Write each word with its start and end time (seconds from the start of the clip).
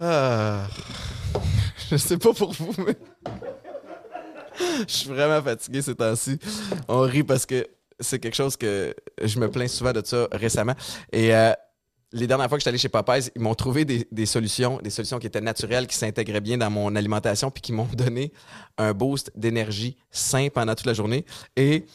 Ah. 0.00 0.66
Je 1.90 1.96
sais 1.96 2.18
pas 2.18 2.32
pour 2.32 2.52
vous, 2.52 2.74
mais. 2.78 2.96
Je 4.86 4.92
suis 4.92 5.08
vraiment 5.08 5.42
fatigué 5.42 5.82
ces 5.82 5.94
temps-ci. 5.94 6.38
On 6.88 7.00
rit 7.00 7.22
parce 7.22 7.46
que 7.46 7.66
c'est 7.98 8.18
quelque 8.18 8.34
chose 8.34 8.56
que 8.56 8.94
je 9.22 9.38
me 9.38 9.50
plains 9.50 9.68
souvent 9.68 9.92
de 9.92 10.02
ça 10.04 10.28
récemment. 10.32 10.74
Et 11.12 11.34
euh, 11.34 11.52
les 12.12 12.26
dernières 12.26 12.48
fois 12.48 12.58
que 12.58 12.62
j'étais 12.62 12.70
allé 12.70 12.78
chez 12.78 12.88
Popeyes, 12.88 13.30
ils 13.34 13.42
m'ont 13.42 13.54
trouvé 13.54 13.84
des, 13.84 14.26
solutions, 14.26 14.78
des 14.82 14.90
solutions 14.90 15.18
qui 15.18 15.26
étaient 15.26 15.40
naturelles, 15.40 15.86
qui 15.86 15.96
s'intégraient 15.96 16.40
bien 16.40 16.58
dans 16.58 16.70
mon 16.70 16.94
alimentation, 16.96 17.50
puis 17.50 17.60
qui 17.60 17.72
m'ont 17.72 17.88
donné 17.92 18.32
un 18.78 18.92
boost 18.92 19.30
d'énergie 19.36 19.96
sain 20.10 20.48
pendant 20.52 20.74
toute 20.74 20.86
la 20.86 20.94
journée. 20.94 21.24
Et 21.56 21.86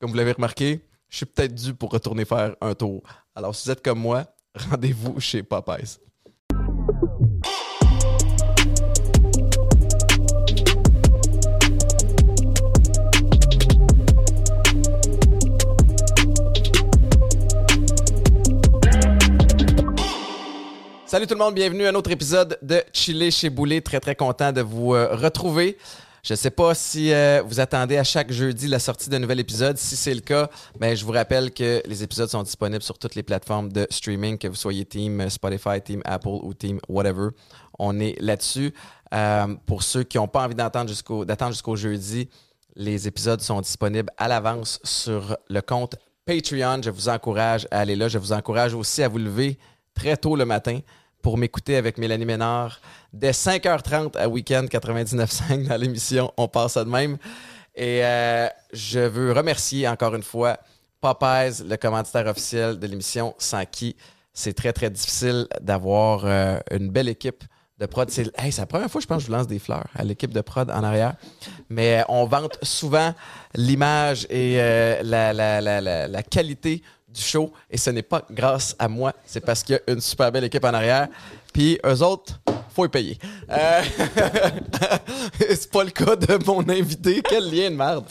comme 0.00 0.10
vous 0.10 0.16
l'avez 0.16 0.32
remarqué, 0.32 0.80
je 1.08 1.18
suis 1.18 1.26
peut-être 1.26 1.54
dû 1.54 1.74
pour 1.74 1.90
retourner 1.90 2.24
faire 2.24 2.56
un 2.60 2.74
tour. 2.74 3.02
Alors, 3.34 3.54
si 3.54 3.66
vous 3.66 3.72
êtes 3.72 3.82
comme 3.82 4.00
moi, 4.00 4.24
rendez-vous 4.70 5.18
chez 5.20 5.42
Popeyes. 5.42 5.98
Salut 21.14 21.28
tout 21.28 21.34
le 21.34 21.38
monde, 21.38 21.54
bienvenue 21.54 21.86
à 21.86 21.90
un 21.90 21.94
autre 21.94 22.10
épisode 22.10 22.58
de 22.60 22.82
Chiller 22.92 23.30
chez 23.30 23.48
Boulet. 23.48 23.80
Très 23.80 24.00
très 24.00 24.16
content 24.16 24.50
de 24.50 24.62
vous 24.62 24.94
euh, 24.94 25.14
retrouver. 25.14 25.78
Je 26.24 26.32
ne 26.32 26.36
sais 26.36 26.50
pas 26.50 26.74
si 26.74 27.12
euh, 27.12 27.40
vous 27.46 27.60
attendez 27.60 27.96
à 27.98 28.02
chaque 28.02 28.32
jeudi 28.32 28.66
la 28.66 28.80
sortie 28.80 29.08
d'un 29.10 29.20
nouvel 29.20 29.38
épisode. 29.38 29.78
Si 29.78 29.94
c'est 29.94 30.12
le 30.12 30.22
cas, 30.22 30.50
ben, 30.76 30.96
je 30.96 31.04
vous 31.04 31.12
rappelle 31.12 31.52
que 31.52 31.80
les 31.86 32.02
épisodes 32.02 32.28
sont 32.28 32.42
disponibles 32.42 32.82
sur 32.82 32.98
toutes 32.98 33.14
les 33.14 33.22
plateformes 33.22 33.70
de 33.70 33.86
streaming, 33.90 34.38
que 34.38 34.48
vous 34.48 34.56
soyez 34.56 34.84
Team 34.84 35.30
Spotify, 35.30 35.80
Team 35.80 36.02
Apple 36.04 36.26
ou 36.42 36.52
Team 36.52 36.80
whatever. 36.88 37.28
On 37.78 38.00
est 38.00 38.20
là-dessus. 38.20 38.74
Euh, 39.14 39.54
pour 39.66 39.84
ceux 39.84 40.02
qui 40.02 40.16
n'ont 40.16 40.26
pas 40.26 40.42
envie 40.44 40.56
d'attendre 40.56 40.88
jusqu'au, 40.88 41.24
d'attendre 41.24 41.52
jusqu'au 41.52 41.76
jeudi, 41.76 42.28
les 42.74 43.06
épisodes 43.06 43.40
sont 43.40 43.60
disponibles 43.60 44.10
à 44.16 44.26
l'avance 44.26 44.80
sur 44.82 45.36
le 45.48 45.60
compte 45.60 45.94
Patreon. 46.26 46.82
Je 46.82 46.90
vous 46.90 47.08
encourage 47.08 47.68
à 47.70 47.78
aller 47.78 47.94
là. 47.94 48.08
Je 48.08 48.18
vous 48.18 48.32
encourage 48.32 48.74
aussi 48.74 49.04
à 49.04 49.06
vous 49.06 49.18
lever 49.18 49.58
très 49.94 50.16
tôt 50.16 50.34
le 50.34 50.44
matin 50.44 50.80
pour 51.24 51.38
m'écouter 51.38 51.76
avec 51.76 51.96
Mélanie 51.96 52.26
Ménard 52.26 52.82
dès 53.14 53.30
5h30 53.30 54.14
à 54.18 54.28
Weekend 54.28 54.68
99.5 54.68 55.66
dans 55.68 55.76
l'émission 55.78 56.30
On 56.36 56.48
passe 56.48 56.74
ça 56.74 56.84
de 56.84 56.90
même. 56.90 57.16
Et 57.74 58.04
euh, 58.04 58.46
je 58.74 59.00
veux 59.00 59.32
remercier 59.32 59.88
encore 59.88 60.14
une 60.14 60.22
fois 60.22 60.58
Popeyes, 61.00 61.64
le 61.66 61.76
commanditaire 61.76 62.26
officiel 62.26 62.78
de 62.78 62.86
l'émission, 62.86 63.34
sans 63.38 63.64
qui 63.64 63.96
c'est 64.34 64.52
très, 64.52 64.74
très 64.74 64.90
difficile 64.90 65.46
d'avoir 65.62 66.26
euh, 66.26 66.58
une 66.70 66.90
belle 66.90 67.08
équipe 67.08 67.42
de 67.78 67.86
prod. 67.86 68.10
C'est 68.10 68.30
la 68.58 68.66
première 68.66 68.90
fois, 68.90 69.00
je 69.00 69.06
pense, 69.06 69.22
que 69.22 69.22
je 69.22 69.28
vous 69.28 69.36
lance 69.38 69.46
des 69.46 69.58
fleurs 69.58 69.86
à 69.94 70.04
l'équipe 70.04 70.32
de 70.32 70.42
prod 70.42 70.70
en 70.70 70.84
arrière. 70.84 71.14
Mais 71.70 72.00
euh, 72.00 72.04
on 72.10 72.26
vante 72.26 72.58
souvent 72.62 73.14
l'image 73.54 74.26
et 74.28 74.56
la, 75.02 75.32
la, 75.32 75.62
la, 75.62 76.06
la 76.06 76.22
qualité 76.22 76.82
du 77.14 77.22
show. 77.22 77.52
Et 77.70 77.78
ce 77.78 77.90
n'est 77.90 78.02
pas 78.02 78.24
grâce 78.30 78.74
à 78.78 78.88
moi, 78.88 79.12
c'est 79.24 79.40
parce 79.40 79.62
qu'il 79.62 79.76
y 79.76 79.90
a 79.90 79.92
une 79.94 80.00
super 80.00 80.30
belle 80.32 80.44
équipe 80.44 80.64
en 80.64 80.74
arrière. 80.74 81.08
Puis 81.52 81.78
eux 81.86 82.02
autres, 82.02 82.40
faut 82.74 82.84
y 82.84 82.88
payer. 82.88 83.18
Euh, 83.50 83.82
c'est 85.38 85.70
pas 85.70 85.84
le 85.84 85.90
cas 85.90 86.16
de 86.16 86.44
mon 86.44 86.68
invité. 86.68 87.22
Quel 87.22 87.50
lien 87.50 87.70
de 87.70 87.76
merde. 87.76 88.04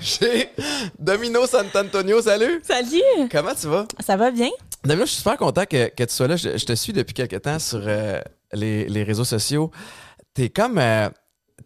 J'ai 0.00 0.50
Domino 0.98 1.46
Sant'Antonio, 1.46 2.22
salut! 2.22 2.60
Salut! 2.62 3.28
Comment 3.30 3.54
tu 3.54 3.66
vas? 3.66 3.86
Ça 4.00 4.16
va 4.16 4.30
bien? 4.30 4.48
Domino, 4.84 5.04
je 5.04 5.10
suis 5.10 5.18
super 5.18 5.36
content 5.36 5.64
que, 5.64 5.88
que 5.88 6.04
tu 6.04 6.14
sois 6.14 6.28
là. 6.28 6.36
Je, 6.36 6.56
je 6.56 6.64
te 6.64 6.74
suis 6.74 6.92
depuis 6.92 7.12
quelques 7.14 7.42
temps 7.42 7.58
sur 7.58 7.80
euh, 7.84 8.20
les, 8.52 8.86
les 8.88 9.02
réseaux 9.02 9.24
sociaux. 9.24 9.70
T'es 10.34 10.48
comme... 10.50 10.78
euh, 10.78 11.08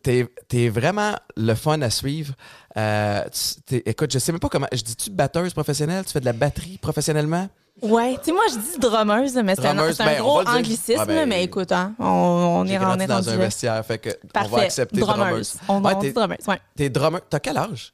T'es 0.02 0.26
es 0.54 0.68
vraiment 0.70 1.14
le 1.36 1.54
fun 1.54 1.82
à 1.82 1.90
suivre. 1.90 2.32
Euh, 2.76 3.24
écoute, 3.70 4.12
je 4.12 4.18
sais 4.18 4.32
même 4.32 4.38
pas 4.40 4.48
comment. 4.48 4.68
Je 4.72 4.82
dis-tu 4.82 5.10
batteuse 5.10 5.52
professionnelle? 5.52 6.04
Tu 6.04 6.12
fais 6.12 6.20
de 6.20 6.24
la 6.24 6.32
batterie 6.32 6.78
professionnellement? 6.78 7.48
Ouais, 7.82 8.14
tu 8.18 8.26
sais, 8.26 8.32
moi, 8.32 8.42
je 8.50 8.58
dis 8.58 8.78
drummeuse, 8.78 9.34
mais 9.42 9.54
c'est 9.54 9.66
un, 9.66 9.74
ben, 9.74 10.20
on 10.20 10.22
gros 10.22 10.40
anglicisme, 10.46 10.98
Ah, 11.00 11.06
ben, 11.06 11.26
mais 11.28 11.44
écoute, 11.44 11.72
hein, 11.72 11.94
on, 11.98 12.04
on 12.04 12.66
est, 12.66 12.78
on 12.78 12.98
est 12.98 13.06
dans 13.06 13.14
rendu 13.16 13.30
un 13.30 13.36
vestiaire, 13.36 13.84
fait 13.86 13.96
que 13.98 14.10
on 14.24 14.28
Parfait. 14.28 14.48
va 14.50 14.62
accepter 14.62 15.00
drummeuse. 15.00 15.24
drummeuse. 15.26 15.54
On, 15.68 15.82
Ouais, 15.82 15.94
on 15.94 15.98
t'es- 16.00 16.06
dit 16.08 16.12
drummeuse, 16.12 16.46
ouais. 16.46 16.60
T'es 16.76 16.90
drummer. 16.90 17.20
T'as 17.30 17.38
quel 17.40 17.56
âge? 17.56 17.92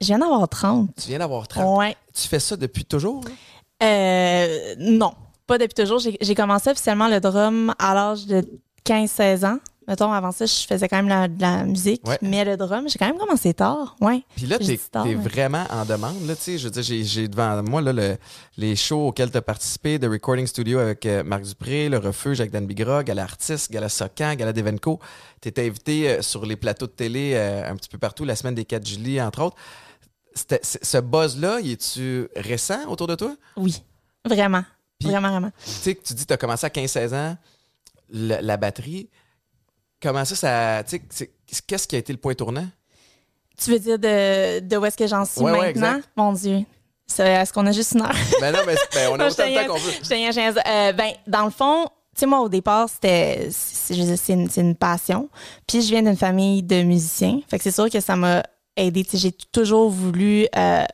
Je 0.00 0.06
viens 0.06 0.18
d'avoir 0.18 0.48
30. 0.48 0.88
Tu 1.00 1.08
viens 1.08 1.18
d'avoir 1.18 1.46
30. 1.46 1.78
Ouais. 1.78 1.94
Tu 2.14 2.26
fais 2.28 2.40
ça 2.40 2.56
depuis 2.56 2.84
toujours? 2.86 3.24
Euh, 3.82 4.74
non, 4.78 5.12
pas 5.46 5.58
depuis 5.58 5.74
toujours. 5.74 5.98
J'ai 5.98 6.16
j'ai 6.20 6.34
commencé 6.34 6.70
officiellement 6.70 7.08
le 7.08 7.20
drum 7.20 7.74
à 7.78 7.94
l'âge 7.94 8.26
de 8.26 8.42
15-16 8.84 9.44
ans. 9.44 9.58
Mettons, 9.88 10.12
avant 10.12 10.32
ça, 10.32 10.46
je 10.46 10.66
faisais 10.66 10.88
quand 10.88 10.96
même 10.96 11.08
la, 11.08 11.28
de 11.28 11.40
la 11.40 11.64
musique, 11.64 12.06
Ouais. 12.08 12.18
mais 12.20 12.44
le 12.44 12.56
drum, 12.56 12.88
j'ai 12.88 12.98
quand 12.98 13.06
même 13.06 13.18
commencé 13.18 13.54
tard, 13.54 13.94
ouais. 14.00 14.24
Puis 14.34 14.46
là, 14.46 14.58
t'es 14.58 15.14
vraiment 15.14 15.64
en 15.70 15.84
demande. 15.84 16.26
Là, 16.26 16.34
tu 16.34 16.42
sais, 16.42 16.58
je 16.58 16.64
veux 16.64 16.70
dire, 16.70 16.82
j'ai- 16.82 17.28
devant 17.28 17.62
moi 17.62 17.80
là, 17.80 17.92
le- 17.92 18.16
les 18.56 18.74
shows 18.74 19.08
auxquels 19.08 19.30
tu 19.30 19.36
as 19.36 19.42
participé, 19.42 19.98
The 20.00 20.06
Recording 20.06 20.46
Studio 20.46 20.80
avec 20.80 21.06
euh, 21.06 21.22
Marc 21.22 21.42
Dupré, 21.44 21.88
Le 21.88 21.98
Refuge 21.98 22.40
avec 22.40 22.50
Dan 22.50 22.66
Bigra, 22.66 23.04
Gala 23.04 23.22
Artiste, 23.22 23.70
Gala 23.70 23.88
Socan, 23.88 24.34
Gala 24.34 24.52
d'Evenco. 24.52 24.98
Tu 25.40 25.48
étais 25.50 25.66
invité 25.66 26.10
euh, 26.10 26.22
sur 26.22 26.44
les 26.46 26.56
plateaux 26.56 26.86
de 26.86 26.92
télé 26.92 27.32
euh, 27.34 27.70
un 27.70 27.76
petit 27.76 27.88
peu 27.88 27.98
partout, 27.98 28.24
la 28.24 28.34
semaine 28.34 28.54
des 28.56 28.64
4 28.64 28.84
juillet, 28.86 29.20
entre 29.22 29.42
autres. 29.42 29.56
Ce 30.34 30.98
buzz-là, 31.00 31.60
il 31.62 31.72
est-tu 31.72 32.28
récent 32.36 32.86
autour 32.88 33.06
de 33.06 33.14
toi? 33.14 33.34
Oui, 33.56 33.82
vraiment. 34.24 34.64
Vraiment, 35.02 35.30
vraiment. 35.30 35.50
Tu 35.64 35.70
sais, 35.70 35.94
que 35.94 36.02
tu 36.02 36.14
dis 36.14 36.22
que 36.24 36.28
tu 36.28 36.32
as 36.34 36.36
commencé 36.38 36.66
à 36.66 36.70
15-16 36.70 37.14
ans, 37.14 37.36
la, 38.10 38.42
la 38.42 38.56
batterie. 38.56 39.08
Comment 40.02 40.24
ça, 40.24 40.34
ça. 40.34 40.84
Tu 40.84 40.96
sais, 41.10 41.30
c'est- 41.46 41.66
qu'est-ce 41.66 41.88
qui 41.88 41.96
a 41.96 41.98
été 41.98 42.12
le 42.12 42.18
point 42.18 42.34
tournant? 42.34 42.66
Tu 43.58 43.70
veux 43.70 43.78
dire 43.78 43.98
de, 43.98 44.60
de 44.60 44.76
où 44.76 44.84
est-ce 44.84 44.96
que 44.96 45.06
j'en 45.06 45.24
suis 45.24 45.40
Ouais, 45.40 45.72
maintenant? 45.72 46.00
Mon 46.16 46.32
Dieu. 46.32 46.64
Est-ce 47.18 47.52
qu'on 47.52 47.66
a 47.66 47.72
juste 47.72 47.92
une 47.94 48.02
heure? 48.02 48.12
Ben 48.40 48.52
non, 48.52 48.58
mais 48.66 48.74
ben, 48.92 49.08
on 49.10 49.14
a 49.20 49.26
autant 49.26 49.44
de 49.44 49.50
te 49.50 49.54
temps 49.54 49.72
qu'on 49.72 49.78
veut. 49.78 49.92
Je. 50.02 50.68
Euh, 50.68 50.92
ben, 50.92 51.12
dans 51.26 51.44
le 51.44 51.50
fond, 51.50 51.84
tu 51.84 52.20
sais, 52.20 52.26
moi, 52.26 52.40
au 52.40 52.48
départ, 52.48 52.88
c'était, 52.88 53.48
c'est 53.50 54.32
une, 54.60 54.74
passion. 54.74 55.28
Puis, 55.66 55.82
je 55.82 55.88
viens 55.88 56.02
d'une 56.02 56.16
famille 56.16 56.62
de 56.62 56.82
musiciens. 56.82 57.40
Fait 57.48 57.58
que 57.58 57.62
c'est 57.62 57.70
sûr 57.70 57.90
que 57.90 58.00
ça 58.00 58.16
m'a 58.16 58.42
aidé. 58.76 59.04
Tu 59.04 59.12
sais, 59.12 59.18
j'ai 59.18 59.32
toujours 59.32 59.90
voulu 59.90 60.46
euh, 60.56 60.84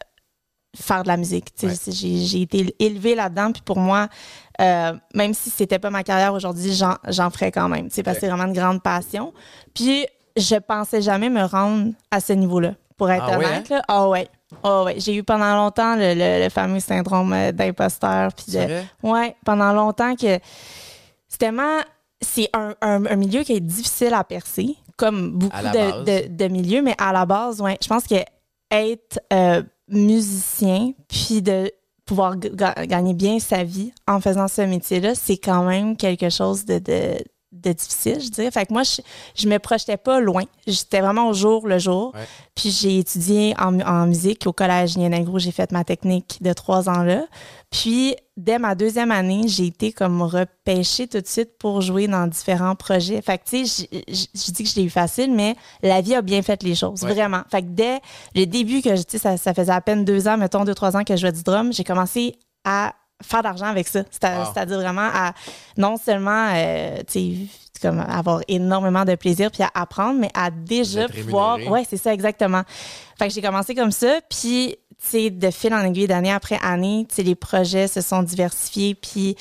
faire 0.76 1.02
de 1.02 1.08
la 1.08 1.16
musique. 1.16 1.46
Ouais. 1.62 1.74
j'ai 1.88 2.42
été 2.42 2.74
élevée 2.78 3.14
là-dedans. 3.14 3.52
Puis, 3.52 3.62
pour 3.62 3.78
moi, 3.78 4.08
euh, 4.60 4.92
même 5.14 5.34
si 5.34 5.50
c'était 5.50 5.78
pas 5.78 5.90
ma 5.90 6.02
carrière 6.02 6.34
aujourd'hui, 6.34 6.72
j'en, 6.74 6.96
ferais 7.30 7.50
quand 7.52 7.68
même. 7.68 7.90
Sais, 7.90 8.02
parce 8.02 8.16
que 8.16 8.20
c'est 8.22 8.28
vraiment 8.28 8.44
une 8.48 8.52
grande 8.52 8.82
passion. 8.82 9.32
Puis, 9.74 10.06
je 10.36 10.56
pensais 10.56 11.02
jamais 11.02 11.28
me 11.30 11.44
rendre 11.44 11.92
à 12.10 12.20
ce 12.20 12.32
niveau-là. 12.32 12.74
Pour 12.96 13.10
être 13.10 13.24
Ah 13.26 13.36
honnête, 13.38 13.68
là. 13.68 13.82
Ah 13.88 14.08
ouais. 14.08 14.28
Ah 14.62 14.84
ouais. 14.84 14.94
J'ai 14.98 15.14
eu 15.16 15.22
pendant 15.24 15.56
longtemps 15.56 15.96
le, 15.96 16.14
le- 16.14 16.44
le 16.44 16.48
fameux 16.50 16.78
syndrome 16.80 17.32
euh, 17.32 17.50
d'imposteur. 17.52 18.32
Puis 18.34 18.46
de, 18.46 18.52
C'est 18.52 18.64
vrai? 18.66 18.84
Ouais, 19.02 19.36
pendant 19.44 19.72
longtemps 19.72 20.14
que 20.14 20.38
c'est 21.28 21.38
tellement. 21.38 21.78
C'est 22.20 22.48
un, 22.52 22.74
un- 22.82 23.04
un 23.06 23.16
milieu 23.16 23.42
qui 23.42 23.54
est 23.54 23.60
difficile 23.60 24.14
à 24.14 24.22
percer, 24.22 24.76
comme 24.96 25.32
beaucoup 25.32 25.56
de 26.28 26.48
milieux, 26.48 26.80
mais 26.82 26.94
à 26.98 27.12
la 27.12 27.26
base, 27.26 27.60
ouais, 27.60 27.76
je 27.82 27.88
pense 27.88 28.04
que 28.06 28.14
être 28.70 29.18
euh, 29.32 29.62
musicien, 29.88 30.92
puis 31.08 31.42
de 31.42 31.70
pouvoir 32.04 32.36
gagner 32.36 33.14
bien 33.14 33.38
sa 33.38 33.64
vie 33.64 33.92
en 34.06 34.20
faisant 34.20 34.48
ce 34.48 34.62
métier-là, 34.62 35.14
c'est 35.14 35.36
quand 35.38 35.64
même 35.64 35.96
quelque 35.96 36.30
chose 36.30 36.64
de, 36.64 36.78
de, 36.78 37.22
de 37.52 37.72
difficile, 37.72 38.20
je 38.20 38.28
dirais. 38.28 38.50
Fait 38.50 38.66
que 38.66 38.72
moi, 38.72 38.82
je, 38.82 39.02
je 39.34 39.48
me 39.48 39.58
projetais 39.58 39.96
pas 39.96 40.20
loin. 40.20 40.44
J'étais 40.66 41.00
vraiment 41.00 41.28
au 41.28 41.32
jour 41.32 41.68
le 41.68 41.78
jour. 41.78 42.12
Ouais. 42.14 42.26
Puis 42.54 42.70
j'ai 42.70 42.98
étudié 42.98 43.54
en 43.58 44.06
musique 44.06 44.46
au 44.46 44.52
collège 44.52 44.96
Nienagro. 44.96 45.38
J'ai 45.38 45.52
fait 45.52 45.70
ma 45.70 45.84
technique 45.84 46.38
de 46.40 46.52
trois 46.52 46.88
ans 46.88 47.02
là. 47.02 47.24
Puis 47.72 48.14
dès 48.36 48.58
ma 48.58 48.74
deuxième 48.74 49.10
année, 49.10 49.44
j'ai 49.46 49.66
été 49.66 49.92
comme 49.92 50.20
repêchée 50.22 51.08
tout 51.08 51.20
de 51.20 51.26
suite 51.26 51.56
pour 51.58 51.80
jouer 51.80 52.06
dans 52.06 52.26
différents 52.26 52.74
projets. 52.76 53.20
Fait 53.22 53.38
que 53.38 53.44
tu 53.48 53.66
sais, 53.66 53.88
je 53.90 54.52
dis 54.52 54.62
que 54.62 54.68
je 54.68 54.76
l'ai 54.76 54.84
eu 54.84 54.90
facile, 54.90 55.32
mais 55.34 55.56
la 55.82 56.00
vie 56.02 56.14
a 56.14 56.22
bien 56.22 56.42
fait 56.42 56.62
les 56.62 56.74
choses, 56.74 57.02
Ouais. 57.02 57.12
vraiment. 57.14 57.42
Fait 57.50 57.62
que 57.62 57.68
dès 57.68 58.00
le 58.34 58.44
début 58.44 58.82
que 58.82 58.94
je- 58.94 59.02
tu 59.02 59.12
sais, 59.12 59.18
ça, 59.18 59.36
ça 59.38 59.54
faisait 59.54 59.72
à 59.72 59.80
peine 59.80 60.04
deux 60.04 60.28
ans, 60.28 60.36
mettons 60.36 60.64
deux 60.64 60.74
trois 60.74 60.96
ans 60.96 61.02
que 61.02 61.16
je 61.16 61.20
jouais 61.22 61.32
du 61.32 61.42
drum, 61.42 61.72
j'ai 61.72 61.82
commencé 61.84 62.36
à 62.64 62.92
faire 63.22 63.42
d'argent 63.42 63.66
avec 63.66 63.88
ça. 63.88 64.00
Wow. 64.00 64.44
C'est-à-dire 64.52 64.78
vraiment 64.78 65.08
à 65.12 65.32
non 65.78 65.96
seulement 65.96 66.50
euh, 66.54 66.98
tu 67.10 67.46
sais, 67.72 67.80
comme 67.80 67.98
avoir 68.00 68.42
énormément 68.48 69.04
de 69.04 69.14
plaisir 69.16 69.50
puis 69.50 69.62
à 69.62 69.70
apprendre, 69.74 70.20
mais 70.20 70.30
à 70.34 70.50
déjà 70.50 71.08
pouvoir. 71.08 71.58
Ouais, 71.68 71.84
c'est 71.88 71.96
ça 71.96 72.12
exactement. 72.12 72.62
Fait 73.18 73.28
que 73.28 73.34
j'ai 73.34 73.42
commencé 73.42 73.74
comme 73.74 73.90
ça, 73.92 74.20
puis 74.28 74.76
sais, 75.08 75.30
de 75.30 75.50
fil 75.50 75.72
en 75.74 75.82
aiguille, 75.84 76.06
d'année 76.06 76.32
après 76.32 76.58
année, 76.62 77.06
tu 77.08 77.16
sais, 77.16 77.22
les 77.22 77.34
projets 77.34 77.88
se 77.88 78.00
sont 78.00 78.22
diversifiés, 78.22 78.94
puis 78.94 79.36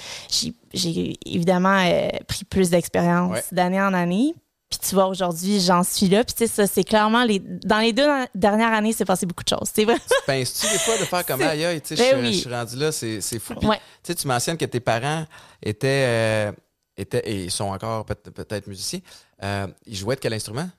j'ai- 0.73 1.17
évidemment 1.25 1.77
euh, 1.85 2.09
pris 2.27 2.45
plus 2.45 2.69
d'expérience 2.69 3.31
Ouais. 3.33 3.43
d'année 3.51 3.81
en 3.81 3.93
année. 3.93 4.33
Puis 4.69 4.79
tu 4.87 4.95
vois, 4.95 5.07
aujourd'hui, 5.07 5.59
j'en 5.59 5.83
suis 5.83 6.07
là. 6.07 6.23
Puis 6.23 6.33
tu 6.33 6.47
sais, 6.47 6.47
ça, 6.47 6.65
c'est 6.65 6.85
clairement, 6.85 7.25
les, 7.25 7.39
dans 7.39 7.79
les 7.79 7.91
deux 7.91 8.07
dernières 8.33 8.71
années, 8.71 8.93
c'est 8.93 9.03
passé 9.03 9.25
beaucoup 9.25 9.43
de 9.43 9.49
choses. 9.49 9.69
C'est 9.73 9.83
vrai. 9.83 9.97
Penses-tu 10.25 10.71
des 10.71 10.79
fois 10.79 10.97
de 10.97 11.03
faire 11.03 11.25
comme 11.25 11.41
aïe 11.41 11.65
aïe, 11.65 11.81
tu 11.81 11.97
sais, 11.97 12.13
Ben 12.13 12.25
je, 12.25 12.31
suis 12.31 12.49
rendu 12.49 12.77
là, 12.77 12.91
c'est 12.93 13.19
fou. 13.39 13.53
Puis, 13.55 13.67
Ouais. 13.67 13.77
tu 13.77 13.81
sais, 14.03 14.15
tu 14.15 14.27
mentionnes 14.29 14.55
que 14.57 14.63
tes 14.63 14.79
parents 14.79 15.25
étaient, 15.61 16.05
euh, 16.07 16.51
étaient, 16.95 17.21
et 17.29 17.49
sont 17.49 17.65
encore 17.65 18.05
peut- 18.05 18.15
peut-être 18.15 18.67
musiciens, 18.67 18.99
euh, 19.43 19.67
ils 19.85 19.95
jouaient 19.95 20.15
de 20.15 20.19
quel 20.21 20.33
instrument? 20.33 20.69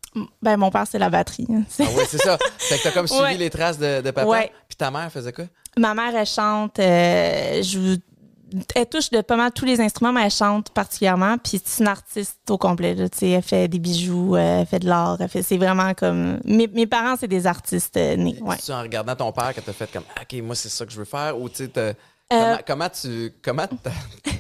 Ben, 0.42 0.56
mon 0.56 0.70
père, 0.70 0.84
c'est 0.88 0.98
la 0.98 1.08
batterie. 1.10 1.46
C'est- 1.68 1.84
Ah 1.86 1.90
oui, 1.96 2.04
c'est 2.08 2.18
ça. 2.20 2.36
Fait 2.58 2.78
que 2.78 2.82
t'as 2.82 2.90
comme 2.92 3.06
suivi 3.08 3.22
Ouais. 3.22 3.36
les 3.36 3.50
traces 3.50 3.78
de, 3.78 4.00
de 4.02 4.10
papa. 4.10 4.26
Ouais. 4.28 4.52
Puis 4.68 4.76
ta 4.76 4.90
mère 4.90 5.10
faisait 5.10 5.32
quoi? 5.32 5.46
Ma 5.78 5.94
mère, 5.94 6.14
elle 6.14 6.26
chante, 6.26 6.78
euh, 6.78 7.62
joue- 7.62 7.96
elle 8.74 8.86
touche 8.86 9.08
de 9.08 9.22
pas 9.22 9.36
mal 9.36 9.50
tous 9.52 9.64
les 9.64 9.80
instruments, 9.80 10.12
mais 10.12 10.24
elle 10.24 10.30
chante 10.30 10.68
particulièrement. 10.70 11.38
Puis 11.38 11.58
c'est 11.64 11.82
une 11.82 11.88
artiste 11.88 12.38
au 12.50 12.58
complet. 12.58 12.94
Là, 12.94 13.06
elle 13.22 13.42
fait 13.42 13.66
des 13.68 13.78
bijoux, 13.78 14.36
euh, 14.36 14.60
elle 14.60 14.66
fait 14.66 14.80
de 14.80 14.86
l'art. 14.86 15.16
Fait, 15.30 15.40
c'est 15.42 15.56
vraiment 15.56 15.94
comme. 15.94 16.38
Mes, 16.44 16.66
mes 16.66 16.86
parents, 16.86 17.16
c'est 17.18 17.28
des 17.28 17.46
artistes 17.46 17.96
nés. 17.96 18.36
Ouais. 18.42 18.58
Tu 18.62 18.70
en 18.70 18.82
regardant 18.82 19.16
ton 19.16 19.32
père 19.32 19.54
que 19.54 19.60
t'as 19.62 19.72
fait 19.72 19.90
comme 19.90 20.04
OK, 20.20 20.42
moi 20.42 20.54
c'est 20.54 20.68
ça 20.68 20.84
que 20.84 20.92
je 20.92 20.98
veux 20.98 21.06
faire 21.06 21.40
ou 21.40 21.48
tu 21.48 21.64
sais 21.64 21.96
comment, 22.40 22.58
comment 22.66 22.88
tu 22.88 23.32
comment 23.42 23.66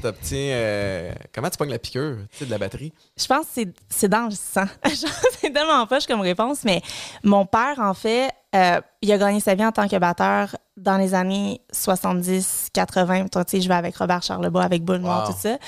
t'obtiens 0.02 0.38
euh, 0.54 1.12
comment 1.34 1.50
tu 1.50 1.56
pognes 1.58 1.70
la 1.70 1.78
piqûre 1.78 2.16
tu 2.30 2.38
sais, 2.38 2.44
de 2.46 2.50
la 2.50 2.58
batterie? 2.58 2.92
Je 3.16 3.26
pense 3.26 3.46
que 3.46 3.52
c'est- 3.54 3.74
c'est 3.88 4.08
dans 4.08 4.24
le 4.26 4.30
sang. 4.34 4.66
C'est 5.40 5.52
tellement 5.52 5.86
poche 5.86 6.06
comme 6.06 6.20
réponse, 6.20 6.60
mais 6.64 6.80
mon 7.24 7.44
père, 7.46 7.74
en 7.78 7.94
fait, 7.94 8.30
euh, 8.54 8.80
il 9.02 9.10
a 9.12 9.18
gagné 9.18 9.40
sa 9.40 9.54
vie 9.56 9.64
en 9.66 9.72
tant 9.72 9.88
que 9.88 9.96
batteur 9.96 10.56
dans 10.76 10.96
les 10.96 11.14
années 11.14 11.60
70-80. 11.72 13.28
Toi, 13.28 13.44
tu 13.44 13.50
sais, 13.56 13.60
je 13.60 13.68
vais 13.68 13.74
avec 13.74 13.96
Robert 13.96 14.22
Charlebois, 14.22 14.62
avec 14.62 14.84
Boule 14.84 15.02
Wow. 15.02 15.26
tout 15.26 15.34
ça. 15.38 15.58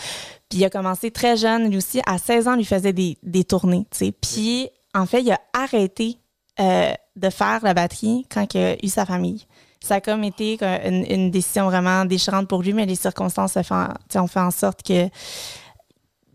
Puis 0.48 0.60
il 0.60 0.64
a 0.64 0.70
commencé 0.70 1.10
très 1.10 1.36
jeune, 1.36 1.68
lui 1.70 1.78
aussi. 1.78 2.00
À 2.06 2.18
16 2.18 2.48
ans, 2.48 2.54
il 2.54 2.66
faisait 2.66 2.92
des, 2.92 3.18
des 3.22 3.44
tournées, 3.44 3.86
tu 3.90 3.98
sais. 3.98 4.12
Puis, 4.12 4.68
en 4.94 5.06
fait, 5.06 5.22
il 5.22 5.32
a 5.32 5.40
arrêté 5.52 6.18
euh, 6.60 6.92
de 7.16 7.30
faire 7.30 7.60
la 7.62 7.74
batterie 7.74 8.26
quand 8.32 8.46
il 8.54 8.60
a 8.60 8.76
eu 8.84 8.88
sa 8.88 9.04
famille. 9.04 9.44
Ça 9.84 9.96
a 9.96 10.00
comme 10.00 10.24
été 10.24 10.56
une, 10.62 11.04
une 11.10 11.30
décision 11.30 11.66
vraiment 11.66 12.06
déchirante 12.06 12.48
pour 12.48 12.62
lui, 12.62 12.72
mais 12.72 12.86
les 12.86 12.94
circonstances 12.94 13.54
ont 13.56 14.26
fait 14.26 14.40
en, 14.40 14.50
sorte 14.50 14.82
que 14.82 15.10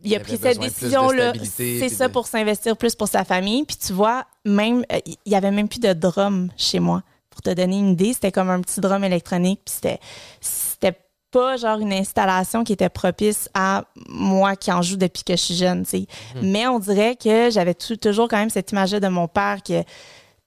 il 0.03 0.15
a 0.15 0.19
pris 0.19 0.37
cette 0.37 0.59
décision-là. 0.59 1.33
C'est 1.43 1.89
ça, 1.89 2.07
de- 2.07 2.13
pour 2.13 2.27
s'investir 2.27 2.77
plus 2.77 2.93
pour 2.93 3.07
sa 3.07 3.23
famille. 3.25 3.65
Puis 3.65 3.77
tu 3.77 3.91
vois, 3.91 4.25
même, 4.45 4.85
euh, 4.91 4.99
il 5.05 5.31
y 5.31 5.35
avait 5.35 5.49
même 5.49 5.67
plus 5.67 5.79
de 5.79 5.93
drum 5.93 6.49
chez 6.57 6.79
moi. 6.79 7.01
Pour 7.31 7.41
te 7.41 7.49
donner 7.49 7.79
une 7.79 7.89
idée, 7.89 8.13
c'était 8.13 8.31
comme 8.31 8.51
un 8.51 8.61
petit 8.61 8.81
drum 8.81 9.03
électronique. 9.03 9.61
Puis 9.65 9.73
c'était, 9.75 9.99
c'était 10.39 10.97
pas 11.31 11.57
genre 11.57 11.79
une 11.79 11.93
installation 11.93 12.63
qui 12.63 12.73
était 12.73 12.89
propice 12.89 13.49
à 13.55 13.85
moi 14.07 14.55
qui 14.55 14.71
en 14.71 14.83
joue 14.83 14.97
depuis 14.97 15.23
que 15.23 15.33
je 15.33 15.41
suis 15.41 15.55
jeune. 15.55 15.85
Hmm. 15.91 16.05
Mais 16.43 16.67
on 16.67 16.77
dirait 16.77 17.15
que 17.15 17.49
j'avais 17.49 17.73
toujours 17.73 18.27
quand 18.27 18.37
même 18.37 18.51
cette 18.51 18.71
image 18.71 18.91
de 18.91 19.07
mon 19.07 19.27
père 19.27 19.63
que 19.63 19.83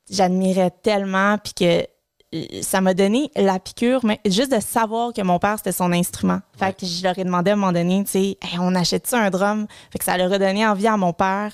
j'admirais 0.09 0.71
tellement, 0.83 1.37
puis 1.39 1.53
que 1.53 1.87
ça 2.63 2.81
m'a 2.81 2.95
donné 2.95 3.31
la 3.37 3.59
piqûre, 3.59 4.01
mais 4.05 4.21
juste 4.27 4.53
de 4.53 4.61
savoir 4.61 5.13
que 5.13 5.23
mon 5.23 5.39
père, 5.39 5.55
c'était 5.59 5.73
son 5.73 5.93
instrument. 5.93 6.41
Fait 6.59 6.67
Ouais. 6.67 6.73
que 6.73 6.87
je 6.87 7.03
leur 7.03 7.19
ai 7.19 7.25
demandé 7.25 7.51
à 7.51 7.55
un 7.55 7.57
moment 7.57 7.73
donné, 7.73 8.03
tu 8.05 8.11
sais, 8.13 8.39
Hey, 8.43 8.59
on 8.59 8.75
achète-tu 8.75 9.15
un 9.15 9.31
drum? 9.31 9.67
Fait 9.91 9.99
que 9.99 10.05
ça 10.05 10.17
leur 10.17 10.33
a 10.33 10.39
donné 10.39 10.67
envie 10.67 10.87
à 10.87 10.97
mon 10.97 11.13
père 11.13 11.53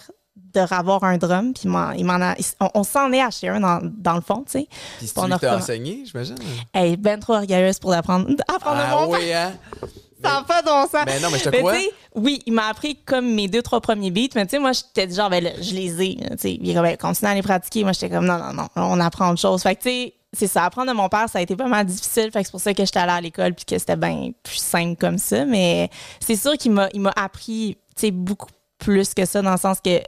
de 0.54 0.60
ravoir 0.60 1.04
un 1.04 1.18
drum, 1.18 1.52
puis 1.52 1.64
il 1.64 1.70
m'en- 1.70 2.22
a, 2.22 2.34
on, 2.60 2.70
on 2.74 2.82
s'en 2.84 3.12
est 3.12 3.20
acheté 3.20 3.48
un 3.48 3.60
dans, 3.60 3.80
dans 3.82 4.14
le 4.14 4.20
fond, 4.22 4.44
tu 4.46 4.52
sais. 4.60 4.68
Puis 4.98 5.10
On 5.16 5.30
a 5.30 5.56
enseigné, 5.56 6.04
j'imagine? 6.06 6.36
Hey, 6.72 6.96
ben 6.96 7.18
trop 7.20 7.34
orgueilleuse 7.34 7.78
pour 7.78 7.92
apprendre, 7.92 8.28
apprendre 8.48 8.80
Ah 8.82 8.96
mon 8.96 9.10
père. 9.10 9.20
oui, 9.20 9.32
hein? 9.32 9.52
Ça 10.24 10.30
n'a 10.30 10.42
pas 10.42 10.62
de 10.62 10.66
bon 10.66 10.82
sens. 10.82 11.04
Ben 11.06 11.22
non, 11.22 11.28
mais 11.30 11.38
je 11.38 11.44
te 11.44 11.48
Mais 11.50 11.58
crois. 11.58 11.74
oui, 12.16 12.42
il 12.44 12.52
m'a 12.52 12.66
appris 12.66 12.96
comme 13.04 13.34
mes 13.34 13.46
deux, 13.46 13.62
trois 13.62 13.80
premiers 13.80 14.10
beats, 14.10 14.34
mais 14.34 14.46
tu 14.46 14.50
sais, 14.52 14.58
moi, 14.58 14.72
j'étais 14.72 15.06
du 15.06 15.14
genre, 15.14 15.30
ben 15.30 15.44
là, 15.44 15.50
je 15.60 15.72
les 15.74 16.02
ai. 16.02 16.16
Tu 16.16 16.26
sais, 16.38 16.52
il 16.60 16.68
est 16.68 16.74
comme, 16.74 16.82
ben, 16.82 16.96
continue 16.96 17.30
à 17.30 17.34
les 17.34 17.42
pratiquer. 17.42 17.84
Moi, 17.84 17.92
j'étais 17.92 18.10
comme, 18.10 18.26
non, 18.26 18.36
non, 18.38 18.52
non, 18.52 18.68
on 18.74 18.98
apprend 18.98 19.30
autre 19.30 19.40
chose. 19.40 19.62
Fait 19.62 19.76
que, 19.76 19.82
tu 19.82 19.90
sais, 19.90 20.14
c'est 20.36 20.46
ça, 20.46 20.64
apprendre 20.64 20.90
de 20.90 20.96
mon 20.96 21.08
père, 21.08 21.28
ça 21.28 21.38
a 21.38 21.42
été 21.42 21.54
vraiment 21.54 21.82
difficile. 21.84 22.30
Fait 22.32 22.40
que 22.40 22.44
c'est 22.46 22.50
pour 22.50 22.60
ça 22.60 22.74
que 22.74 22.84
j'étais 22.84 22.98
allée 22.98 23.12
à 23.12 23.20
l'école 23.20 23.54
puis 23.54 23.64
que 23.64 23.78
c'était 23.78 23.96
bien 23.96 24.30
plus 24.42 24.56
simple 24.58 24.96
comme 24.96 25.18
ça. 25.18 25.44
Mais 25.44 25.88
c'est 26.20 26.36
sûr 26.36 26.52
qu'il 26.58 26.72
m'a, 26.72 26.88
il 26.92 27.00
m'a 27.00 27.12
appris, 27.16 27.76
tu 27.96 28.00
sais, 28.00 28.10
beaucoup 28.10 28.50
plus 28.78 29.14
que 29.14 29.24
ça 29.24 29.40
dans 29.42 29.52
le 29.52 29.58
sens 29.58 29.78
que 29.82 30.00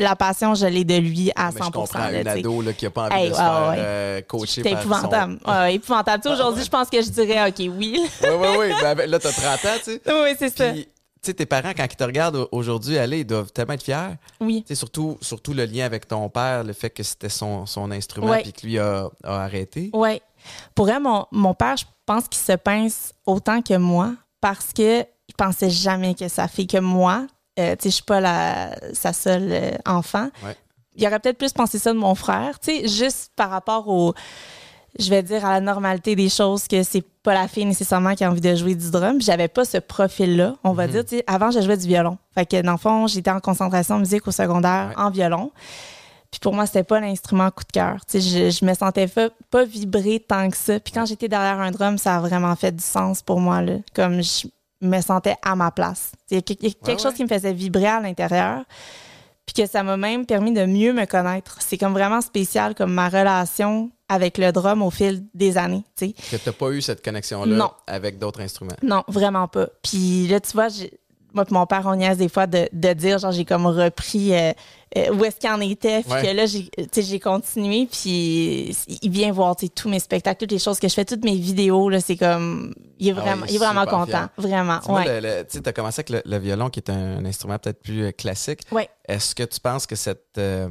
la 0.00 0.14
passion, 0.14 0.54
je 0.54 0.66
l'ai 0.66 0.84
de 0.84 0.96
lui 0.96 1.32
à 1.34 1.50
100%. 1.50 1.54
Mais 1.54 1.60
je 1.66 1.70
comprends 1.72 1.98
là, 1.98 2.20
une 2.20 2.28
ado 2.28 2.62
là, 2.62 2.72
qui 2.72 2.84
n'a 2.84 2.90
pas 2.90 3.06
envie 3.06 3.14
Hey, 3.16 3.28
de 3.30 3.34
se 3.34 3.38
faire 3.40 3.68
ouais. 3.70 3.76
euh, 3.78 4.20
coacher 4.22 4.62
C'était 4.62 4.72
épouvantable. 4.72 5.38
Ouais, 5.46 5.74
épouvantable. 5.74 6.22
Tu 6.22 6.28
sais, 6.28 6.34
Aujourd'hui, 6.34 6.64
je 6.64 6.70
pense 6.70 6.88
que 6.88 7.02
je 7.02 7.10
dirais, 7.10 7.48
OK, 7.48 7.54
oui. 7.76 8.00
son... 8.20 8.28
Oui, 8.28 8.36
oui, 8.40 8.48
oui. 8.58 8.66
Ben, 8.80 8.94
ben, 8.94 9.10
là, 9.10 9.18
t'as 9.18 9.32
30 9.32 9.44
ans, 9.64 9.68
tu 9.82 9.92
sais. 9.92 10.00
oui, 10.06 10.36
c'est 10.38 10.56
ça. 10.56 10.72
Tu 11.22 11.26
sais, 11.30 11.34
tes 11.34 11.46
parents, 11.46 11.72
quand 11.76 11.84
ils 11.84 11.96
te 11.96 12.04
regardent 12.04 12.36
au- 12.36 12.48
aujourd'hui 12.52 12.96
aller, 12.98 13.20
ils 13.20 13.26
doivent 13.26 13.50
tellement 13.52 13.74
être 13.74 13.82
fiers. 13.82 14.14
Oui. 14.40 14.62
Tu 14.62 14.68
sais, 14.68 14.74
surtout, 14.76 15.18
surtout 15.20 15.52
le 15.52 15.64
lien 15.64 15.84
avec 15.84 16.06
ton 16.06 16.28
père, 16.28 16.62
le 16.64 16.72
fait 16.72 16.90
que 16.90 17.02
c'était 17.02 17.28
son, 17.28 17.66
son 17.66 17.90
instrument 17.90 18.28
Ouais. 18.30 18.42
puis 18.42 18.52
que 18.52 18.66
lui 18.66 18.78
a, 18.78 19.08
a 19.24 19.42
arrêté. 19.44 19.90
Oui. 19.92 20.20
Pour 20.74 20.88
elle, 20.88 21.02
mon, 21.02 21.26
mon 21.32 21.54
père, 21.54 21.76
je 21.76 21.84
pense 22.06 22.28
qu'il 22.28 22.40
se 22.40 22.52
pince 22.52 23.12
autant 23.26 23.60
que 23.62 23.74
moi 23.74 24.12
parce 24.40 24.72
que 24.72 25.00
il 25.02 25.34
pensait 25.36 25.70
jamais 25.70 26.14
que 26.14 26.28
sa 26.28 26.46
fille, 26.48 26.66
que 26.68 26.78
moi, 26.78 27.26
euh, 27.58 27.74
tu 27.76 27.82
sais, 27.84 27.90
je 27.90 27.94
suis 27.96 28.04
pas 28.04 28.20
la, 28.20 28.76
sa 28.94 29.12
seule 29.12 29.48
euh, 29.50 29.70
enfant. 29.84 30.30
Ouais. 30.44 30.56
Il 30.96 31.06
aurait 31.06 31.18
peut-être 31.20 31.38
plus 31.38 31.52
pensé 31.52 31.78
ça 31.78 31.92
de 31.92 31.98
mon 31.98 32.14
frère, 32.14 32.58
tu 32.60 32.70
sais, 32.80 32.88
juste 32.88 33.32
par 33.36 33.50
rapport 33.50 33.88
au, 33.88 34.14
je 34.98 35.10
vais 35.10 35.22
dire, 35.22 35.44
à 35.44 35.52
la 35.52 35.60
normalité 35.60 36.16
des 36.16 36.28
choses, 36.28 36.66
que 36.66 36.82
c'est 36.82 37.04
pas 37.22 37.34
la 37.34 37.46
fille 37.48 37.64
nécessairement 37.66 38.14
qui 38.14 38.24
a 38.24 38.30
envie 38.30 38.40
de 38.40 38.54
jouer 38.54 38.74
du 38.74 38.90
drum. 38.90 39.20
J'avais 39.20 39.48
pas 39.48 39.64
ce 39.64 39.78
profil-là, 39.78 40.56
on 40.64 40.72
va 40.72 40.86
Mhm. 40.86 41.02
dire. 41.04 41.22
Avant, 41.26 41.50
je 41.50 41.60
jouais 41.60 41.76
du 41.76 41.86
violon. 41.86 42.18
Fait 42.34 42.46
que, 42.46 42.60
dans 42.62 42.72
le 42.72 42.78
fond, 42.78 43.06
j'étais 43.06 43.30
en 43.30 43.40
concentration 43.40 43.98
musique 43.98 44.26
au 44.26 44.32
secondaire 44.32 44.88
Ouais. 44.96 45.02
en 45.02 45.10
violon. 45.10 45.50
Puis 46.30 46.40
pour 46.40 46.52
moi, 46.52 46.66
c'était 46.66 46.84
pas 46.84 47.00
l'instrument 47.00 47.50
coup 47.50 47.64
de 47.64 47.72
cœur. 47.72 47.96
Je, 48.12 48.18
je 48.50 48.64
me 48.64 48.74
sentais 48.74 49.06
pas, 49.06 49.28
pas 49.50 49.64
vibrer 49.64 50.20
tant 50.20 50.50
que 50.50 50.56
ça. 50.58 50.78
Puis 50.78 50.92
quand 50.92 51.06
j'étais 51.06 51.28
derrière 51.28 51.58
un 51.58 51.70
drum, 51.70 51.96
ça 51.96 52.16
a 52.16 52.20
vraiment 52.20 52.54
fait 52.54 52.72
du 52.72 52.84
sens 52.84 53.22
pour 53.22 53.40
moi. 53.40 53.62
Là. 53.62 53.76
Comme 53.94 54.20
je 54.22 54.46
me 54.82 55.00
sentais 55.00 55.36
à 55.42 55.56
ma 55.56 55.70
place. 55.70 56.12
Il 56.30 56.34
y 56.34 56.38
a 56.38 56.42
quelque, 56.42 56.60
il 56.62 56.68
y 56.68 56.70
a 56.70 56.74
quelque 56.74 56.86
Ouais, 56.88 56.96
chose 56.98 57.12
ouais. 57.12 57.14
qui 57.14 57.22
me 57.22 57.28
faisait 57.28 57.52
vibrer 57.54 57.86
à 57.86 58.00
l'intérieur. 58.00 58.64
Puis 59.46 59.54
que 59.64 59.66
ça 59.70 59.82
m'a 59.82 59.96
même 59.96 60.26
permis 60.26 60.52
de 60.52 60.66
mieux 60.66 60.92
me 60.92 61.06
connaître. 61.06 61.56
C'est 61.60 61.78
comme 61.78 61.94
vraiment 61.94 62.20
spécial 62.20 62.74
comme 62.74 62.92
ma 62.92 63.08
relation 63.08 63.90
avec 64.08 64.38
le 64.38 64.52
drum 64.52 64.82
au 64.82 64.90
fil 64.90 65.24
des 65.34 65.58
années. 65.58 65.84
Tu 65.96 66.08
sais. 66.08 66.14
Que 66.38 66.42
t'as 66.42 66.52
pas 66.52 66.70
eu 66.70 66.80
cette 66.82 67.04
connexion-là 67.04 67.72
avec 67.86 68.18
d'autres 68.18 68.40
instruments? 68.40 68.76
Non, 68.82 69.04
vraiment 69.08 69.48
pas. 69.48 69.68
Puis 69.82 70.26
là, 70.28 70.40
tu 70.40 70.52
vois, 70.52 70.68
moi 71.34 71.44
et 71.48 71.52
mon 71.52 71.66
père, 71.66 71.82
on 71.84 71.94
niaise 71.94 72.16
des 72.16 72.28
fois 72.30 72.46
de, 72.46 72.68
de 72.72 72.92
dire, 72.94 73.18
genre, 73.18 73.32
j'ai 73.32 73.44
comme 73.44 73.66
repris 73.66 74.32
euh, 74.34 74.52
euh, 74.96 75.12
où 75.12 75.24
est-ce 75.26 75.36
qu'il 75.36 75.50
en 75.50 75.60
était. 75.60 76.00
Puis 76.02 76.10
Ouais. 76.12 76.22
que 76.22 76.28
là, 76.34 76.46
j'ai 76.46 76.70
tu 76.90 77.20
continué. 77.20 77.86
Puis 77.90 78.74
il 79.02 79.10
vient 79.10 79.30
voir 79.30 79.54
tu 79.54 79.68
tous 79.68 79.90
mes 79.90 80.00
spectacles, 80.00 80.38
toutes 80.40 80.52
les 80.52 80.58
choses 80.58 80.78
que 80.80 80.88
je 80.88 80.94
fais, 80.94 81.04
toutes 81.04 81.24
mes 81.24 81.36
vidéos. 81.36 81.90
Là, 81.90 82.00
c'est 82.00 82.16
comme. 82.16 82.74
Il 82.98 83.08
est 83.08 83.10
Ah 83.16 83.20
vraiment, 83.20 83.42
ouais, 83.42 83.48
il 83.50 83.54
est 83.56 83.58
vraiment 83.58 83.84
content. 83.84 84.28
Vraiment. 84.38 84.80
Ouais. 84.88 85.44
tu 85.46 85.60
t'as 85.60 85.72
commencé 85.72 86.00
avec 86.00 86.10
le, 86.10 86.22
le 86.24 86.38
violon, 86.38 86.70
qui 86.70 86.80
est 86.80 86.88
un, 86.90 87.18
un 87.18 87.24
instrument 87.26 87.58
peut-être 87.58 87.82
plus 87.82 88.04
euh, 88.06 88.10
classique. 88.12 88.62
Ouais. 88.72 88.88
Est-ce 89.06 89.34
que 89.34 89.42
tu 89.42 89.60
penses 89.60 89.86
que 89.86 89.96
cette, 89.96 90.38
euh, 90.38 90.70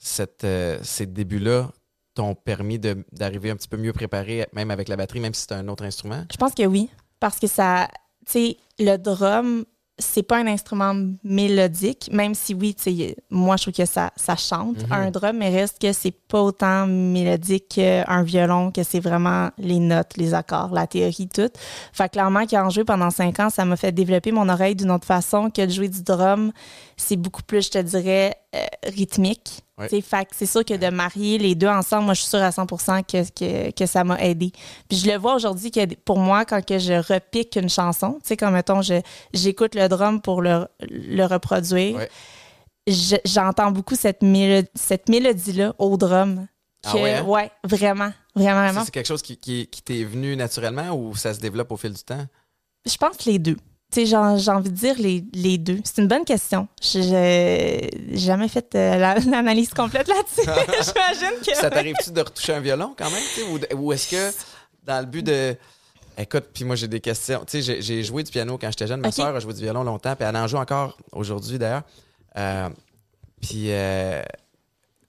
cette, 0.00 0.42
euh, 0.44 0.78
ces 0.82 1.06
débuts-là 1.06 1.70
t'ont 2.14 2.34
permis 2.34 2.78
de- 2.78 3.04
d'arriver 3.12 3.50
un 3.50 3.56
petit 3.56 3.68
peu 3.68 3.76
mieux 3.76 3.92
préparé, 3.92 4.46
même 4.52 4.70
avec 4.70 4.88
la 4.88 4.96
batterie, 4.96 5.20
même 5.20 5.34
si 5.34 5.42
c'est 5.48 5.54
un 5.54 5.68
autre 5.68 5.84
instrument? 5.84 6.24
Je 6.30 6.36
pense 6.36 6.54
que 6.54 6.64
oui. 6.66 6.88
Parce 7.20 7.38
que 7.38 7.46
ça. 7.46 7.88
Tu 8.26 8.32
sais, 8.32 8.56
le 8.78 8.96
drum, 8.96 9.64
c'est 9.98 10.22
pas 10.22 10.38
un 10.38 10.46
instrument 10.46 10.94
mélodique, 11.24 12.08
même 12.12 12.34
si 12.34 12.54
oui, 12.54 12.74
tu 12.74 12.82
sais, 12.84 13.16
moi, 13.30 13.56
je 13.56 13.62
trouve 13.64 13.74
que 13.74 13.84
ça, 13.84 14.12
ça 14.16 14.34
chante, 14.36 14.78
Mhm. 14.86 14.92
un 14.92 15.10
drum, 15.10 15.36
mais 15.36 15.50
reste 15.50 15.78
que 15.80 15.92
c'est 15.92 16.10
pas 16.10 16.40
autant 16.42 16.86
mélodique 16.86 17.68
qu'un 17.68 18.22
violon, 18.22 18.70
que 18.70 18.82
c'est 18.82 19.00
vraiment 19.00 19.50
les 19.58 19.78
notes, 19.78 20.16
les 20.16 20.32
accords, 20.34 20.72
la 20.72 20.86
théorie, 20.86 21.28
tout. 21.28 21.50
Fait 21.92 22.06
que 22.08 22.12
clairement, 22.12 22.46
qu'en 22.46 22.70
jouer 22.70 22.84
pendant 22.84 23.10
cinq 23.10 23.40
ans, 23.40 23.50
ça 23.50 23.64
m'a 23.64 23.76
fait 23.76 23.92
développer 23.92 24.32
mon 24.32 24.48
oreille 24.48 24.74
d'une 24.74 24.90
autre 24.90 25.06
façon 25.06 25.50
que 25.50 25.64
de 25.64 25.70
jouer 25.70 25.88
du 25.88 26.02
drum. 26.02 26.52
C'est 27.00 27.16
beaucoup 27.16 27.42
plus, 27.42 27.66
je 27.66 27.70
te 27.70 27.78
dirais, 27.78 28.34
euh, 28.54 28.64
rythmique. 28.84 29.60
Ouais. 29.78 29.88
C'est 30.32 30.46
sûr 30.46 30.64
que 30.64 30.74
de 30.74 30.88
marier 30.90 31.38
les 31.38 31.54
deux 31.54 31.66
ensemble, 31.68 32.04
moi, 32.04 32.14
je 32.14 32.20
suis 32.20 32.28
sûre 32.28 32.42
à 32.42 32.52
100 32.52 32.66
que, 32.66 33.22
que, 33.30 33.70
que 33.70 33.86
ça 33.86 34.04
m'a 34.04 34.20
aidé. 34.22 34.52
Puis 34.88 34.98
je 34.98 35.10
le 35.10 35.16
vois 35.16 35.34
aujourd'hui 35.34 35.70
que 35.70 35.94
pour 36.04 36.18
moi, 36.18 36.44
quand 36.44 36.64
que 36.64 36.78
je 36.78 36.92
repique 36.92 37.56
une 37.56 37.70
chanson, 37.70 38.14
tu 38.22 38.28
sais, 38.28 38.36
comme 38.36 38.52
mettons, 38.52 38.80
j'écoute 39.32 39.74
le 39.74 39.88
drum 39.88 40.20
pour 40.20 40.42
le, 40.42 40.66
le 40.80 41.24
reproduire, 41.24 41.96
Ouais. 41.96 42.10
je- 42.86 43.16
j'entends 43.24 43.70
beaucoup 43.70 43.94
cette, 43.94 44.22
mélo- 44.22 44.66
cette 44.74 45.08
mélodie-là 45.08 45.74
au 45.78 45.96
drum. 45.96 46.46
Ah 46.84 46.92
Que, 46.92 46.98
ouais, 46.98 47.14
hein? 47.14 47.48
vraiment, 47.64 48.12
vraiment, 48.34 48.54
Ça, 48.54 48.54
vraiment. 48.66 48.84
C'est 48.84 48.90
quelque 48.90 49.06
chose 49.06 49.22
qui, 49.22 49.36
qui, 49.38 49.66
qui 49.66 49.82
t'est 49.82 50.04
venu 50.04 50.36
naturellement 50.36 50.90
ou 50.92 51.14
ça 51.16 51.32
se 51.34 51.40
développe 51.40 51.72
au 51.72 51.76
fil 51.76 51.92
du 51.92 52.02
temps? 52.02 52.26
Je 52.86 52.96
pense 52.96 53.16
que 53.18 53.30
les 53.30 53.38
deux. 53.38 53.56
Tu 53.90 54.06
sais, 54.06 54.06
j'ai, 54.06 54.16
envie 54.16 54.70
de 54.70 54.74
dire 54.76 54.94
les, 54.98 55.24
les 55.32 55.58
deux. 55.58 55.80
C'est 55.84 56.00
une 56.00 56.06
bonne 56.06 56.24
question. 56.24 56.68
J'ai 56.80 57.90
jamais 58.12 58.46
fait 58.48 58.72
euh, 58.76 58.96
la- 58.96 59.14
l'analyse 59.30 59.70
complète 59.74 60.06
là-dessus. 60.08 60.42
J'imagine 60.48 61.40
que. 61.44 61.54
Ça 61.56 61.70
t'arrive-tu 61.70 62.12
de 62.12 62.20
retoucher 62.20 62.54
un 62.54 62.60
violon 62.60 62.94
quand 62.96 63.10
même? 63.10 63.22
Ou, 63.50 63.58
ou 63.82 63.92
est-ce 63.92 64.10
que 64.10 64.36
dans 64.84 65.00
le 65.00 65.06
but 65.06 65.22
de. 65.24 65.56
Écoute, 66.16 66.46
puis 66.54 66.64
moi 66.64 66.76
j'ai 66.76 66.86
des 66.88 67.00
questions. 67.00 67.44
Tu 67.46 67.62
sais, 67.62 67.80
j'ai- 67.82 68.04
joué 68.04 68.22
du 68.22 68.30
piano 68.30 68.58
quand 68.58 68.68
j'étais 68.70 68.86
jeune. 68.86 69.00
Ma 69.00 69.10
soeur 69.10 69.34
a 69.34 69.40
joué 69.40 69.54
du 69.54 69.62
violon 69.62 69.82
longtemps, 69.82 70.14
puis 70.14 70.24
elle 70.28 70.36
en 70.36 70.46
joue 70.46 70.58
encore 70.58 70.96
aujourd'hui 71.12 71.58
d'ailleurs. 71.58 71.82
Euh, 72.36 72.68
puis. 73.40 73.72
euh, 73.72 74.22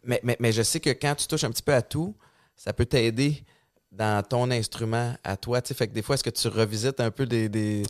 mais, 0.04 0.20
mais, 0.24 0.36
mais 0.40 0.52
je 0.52 0.64
sais 0.64 0.80
que 0.80 0.90
quand 0.90 1.14
tu 1.16 1.28
touches 1.28 1.44
un 1.44 1.52
petit 1.52 1.62
peu 1.62 1.74
à 1.74 1.84
tout, 1.84 2.16
ça 2.56 2.74
peut 2.74 2.86
t'aider 2.86 3.44
dans 3.92 4.24
ton 4.28 4.50
instrument 4.50 5.14
à 5.24 5.38
toi. 5.38 5.62
Tu 5.62 5.68
sais, 5.70 5.74
fait 5.76 5.88
que 5.88 5.94
des 5.94 6.02
fois, 6.02 6.16
est-ce 6.16 6.24
que 6.24 6.32
tu 6.32 6.48
revisites 6.48 7.00
un 7.00 7.12
peu 7.12 7.26
des. 7.28 7.50
des- 7.50 7.84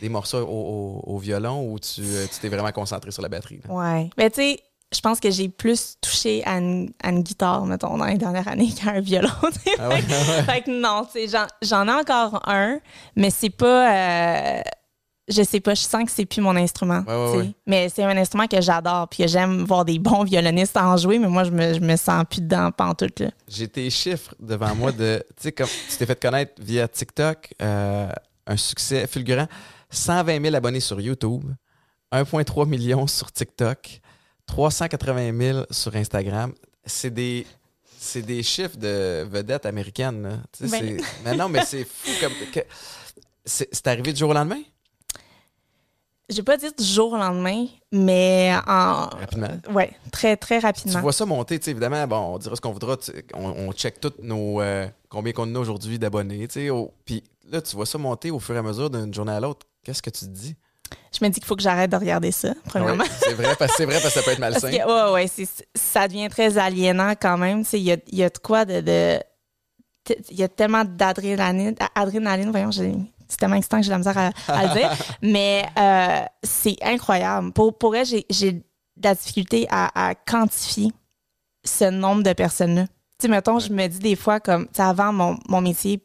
des 0.00 0.08
morceaux 0.08 0.38
au, 0.46 1.02
au- 1.06 1.14
au 1.14 1.18
violon 1.18 1.70
ou 1.72 1.78
tu 1.78 2.00
euh, 2.02 2.26
tu 2.30 2.38
t'es 2.38 2.48
vraiment 2.48 2.72
concentré 2.72 3.10
sur 3.10 3.22
la 3.22 3.28
batterie? 3.28 3.60
là? 3.66 3.74
Ouais. 3.74 4.10
Mais 4.18 4.30
tu 4.30 4.40
sais, 4.42 4.60
je 4.94 5.00
pense 5.00 5.18
que 5.20 5.30
j'ai 5.30 5.48
plus 5.48 5.96
touché 6.00 6.44
à 6.46 6.58
une, 6.58 6.92
à 7.02 7.10
une 7.10 7.22
guitare, 7.22 7.64
mettons, 7.66 7.96
dans 7.98 8.04
les 8.04 8.18
dernières 8.18 8.46
années 8.48 8.70
qu'à 8.82 8.90
un 8.92 9.00
violon. 9.00 9.28
Ah 9.78 9.88
ouais, 9.90 9.94
ouais? 9.96 10.42
fait 10.44 10.62
que 10.62 10.70
non, 10.80 11.04
tu 11.04 11.12
sais, 11.12 11.28
j'en, 11.28 11.46
j'en 11.62 11.88
ai 11.88 12.00
encore 12.00 12.40
un, 12.48 12.78
mais 13.16 13.30
c'est 13.30 13.50
pas. 13.50 13.92
euh, 13.94 14.60
je 15.28 15.42
sais 15.42 15.58
pas, 15.58 15.74
je 15.74 15.80
sens 15.82 16.04
que 16.04 16.10
c'est 16.12 16.24
plus 16.24 16.40
mon 16.40 16.54
instrument. 16.54 17.02
Ouais, 17.04 17.38
ouais. 17.38 17.50
Mais 17.66 17.88
c'est 17.88 18.04
un 18.04 18.16
instrument 18.16 18.46
que 18.46 18.60
j'adore, 18.60 19.08
puis 19.08 19.24
que 19.24 19.28
j'aime 19.28 19.64
voir 19.64 19.84
des 19.84 19.98
bons 19.98 20.22
violonistes 20.22 20.76
en 20.76 20.96
jouer, 20.96 21.18
mais 21.18 21.26
moi, 21.26 21.42
je 21.42 21.50
me, 21.50 21.74
je 21.74 21.80
me 21.80 21.96
sens 21.96 22.22
plus 22.30 22.42
dedans 22.42 22.70
pantoute. 22.70 23.24
J'ai 23.48 23.66
tes 23.66 23.90
chiffres 23.90 24.36
devant 24.38 24.72
moi 24.76 24.92
de. 24.92 25.24
Tu 25.36 25.42
sais, 25.42 25.52
comme 25.52 25.66
tu 25.88 25.96
t'es 25.96 26.06
fait 26.06 26.20
connaître 26.22 26.52
via 26.62 26.86
TikTok, 26.86 27.54
euh, 27.60 28.08
un 28.46 28.56
succès 28.56 29.08
fulgurant. 29.08 29.48
120 29.90 30.42
000 30.42 30.54
abonnés 30.54 30.80
sur 30.80 31.00
YouTube, 31.00 31.44
1,3 32.12 32.66
million 32.68 33.06
sur 33.06 33.30
TikTok, 33.32 34.00
380 34.46 35.38
000 35.38 35.64
sur 35.70 35.94
Instagram. 35.96 36.52
C'est 36.84 37.10
des. 37.12 37.46
C'est 37.98 38.22
des 38.22 38.42
chiffres 38.42 38.76
de 38.76 39.26
vedettes 39.28 39.66
américaines. 39.66 40.42
Tu 40.56 40.68
sais, 40.68 40.80
Ben- 40.80 41.00
Mais 41.24 41.34
non, 41.36 41.48
mais 41.48 41.64
c'est 41.64 41.84
fou 41.88 42.10
comme. 42.20 42.32
que- 42.52 42.60
C'est 43.44 43.86
arrivé 43.86 44.12
du 44.12 44.18
jour 44.20 44.30
au 44.30 44.34
lendemain? 44.34 44.60
Je 46.28 46.36
vais 46.36 46.42
pas 46.42 46.56
dire 46.56 46.72
du 46.76 46.82
jour 46.84 47.12
au 47.12 47.16
lendemain, 47.16 47.66
mais 47.92 48.52
en. 48.66 49.06
Rapidement? 49.08 49.48
Ouais, 49.70 49.92
très, 50.10 50.36
très 50.36 50.58
Tu 50.58 50.66
rapidement. 50.66 51.00
vois 51.00 51.12
ça 51.12 51.24
monter, 51.24 51.56
tu 51.58 51.66
sais, 51.66 51.70
évidemment, 51.70 52.04
bon, 52.08 52.16
on 52.34 52.38
dira 52.38 52.56
ce 52.56 52.60
qu'on 52.60 52.72
voudra, 52.72 52.96
tu 52.96 53.12
on, 53.32 53.44
on 53.68 53.72
check 53.72 54.00
toutes 54.00 54.18
nos, 54.20 54.60
euh, 54.60 54.88
combien 55.08 55.32
qu'on 55.32 55.52
a 55.54 55.58
aujourd'hui 55.60 56.00
d'abonnés, 56.00 56.48
tu 56.48 56.66
sais, 56.66 56.68
puis 57.04 57.22
là, 57.50 57.60
tu 57.62 57.76
vois 57.76 57.86
ça 57.86 57.98
monter 57.98 58.30
au 58.30 58.38
fur 58.40 58.54
et 58.54 58.58
à 58.58 58.62
mesure 58.62 58.90
d'une 58.90 59.12
journée 59.12 59.32
à 59.32 59.40
l'autre. 59.40 59.66
Qu'est-ce 59.84 60.02
que 60.02 60.10
tu 60.10 60.20
te 60.20 60.30
dis? 60.30 60.54
Je 61.18 61.24
me 61.24 61.30
dis 61.30 61.40
qu'il 61.40 61.46
faut 61.46 61.56
que 61.56 61.62
j'arrête 61.62 61.90
de 61.90 61.96
regarder 61.96 62.30
ça, 62.30 62.54
premièrement. 62.66 63.04
C'est 63.20 63.32
vrai, 63.34 63.56
parce, 63.58 63.74
c'est 63.76 63.86
vrai 63.86 63.94
parce 64.00 64.14
que 64.14 64.20
ça 64.20 64.22
peut 64.22 64.30
être 64.32 64.38
malsain. 64.38 64.70
que, 64.70 65.10
ouais, 65.12 65.12
ouais, 65.26 65.46
ça 65.74 66.06
devient 66.06 66.28
très 66.28 66.58
aliénant 66.58 67.14
quand 67.20 67.36
même. 67.38 67.64
Il 67.72 67.78
y 67.80 67.92
a, 67.92 67.96
y 68.12 68.22
a 68.22 68.28
de 68.28 68.38
quoi 68.38 68.64
de. 68.64 69.18
Il 70.30 70.36
y 70.38 70.42
a 70.44 70.48
tellement 70.48 70.84
d'adrénaline. 70.84 71.74
Adrénaline, 71.94 72.50
voyons, 72.50 72.70
j'ai- 72.70 72.94
c'est 73.28 73.38
tellement 73.38 73.56
excitant 73.56 73.78
que 73.78 73.82
j'ai 73.82 73.88
de 73.88 73.92
la 73.94 73.98
misère 73.98 74.18
à, 74.18 74.30
à 74.52 74.66
le 74.66 74.72
dire. 74.80 74.90
Mais 75.22 75.66
euh, 75.76 76.24
c'est 76.44 76.76
incroyable. 76.82 77.52
Pour, 77.52 77.76
pour 77.76 77.96
elle, 77.96 78.06
j'ai 78.06 78.24
j'ai 78.30 78.52
de 78.52 78.62
la 79.02 79.14
difficulté 79.16 79.66
à, 79.68 80.08
à 80.10 80.14
quantifier 80.14 80.92
ce 81.64 81.90
nombre 81.90 82.22
de 82.22 82.32
personnes-là. 82.32 82.84
Tu 83.18 83.22
sais, 83.22 83.28
mettons, 83.28 83.58
je 83.58 83.72
me 83.72 83.86
dis 83.88 83.98
des 83.98 84.14
fois, 84.14 84.38
comme, 84.38 84.68
tu 84.72 84.80
avant, 84.80 85.12
mon, 85.12 85.38
mon 85.48 85.60
métier 85.60 86.00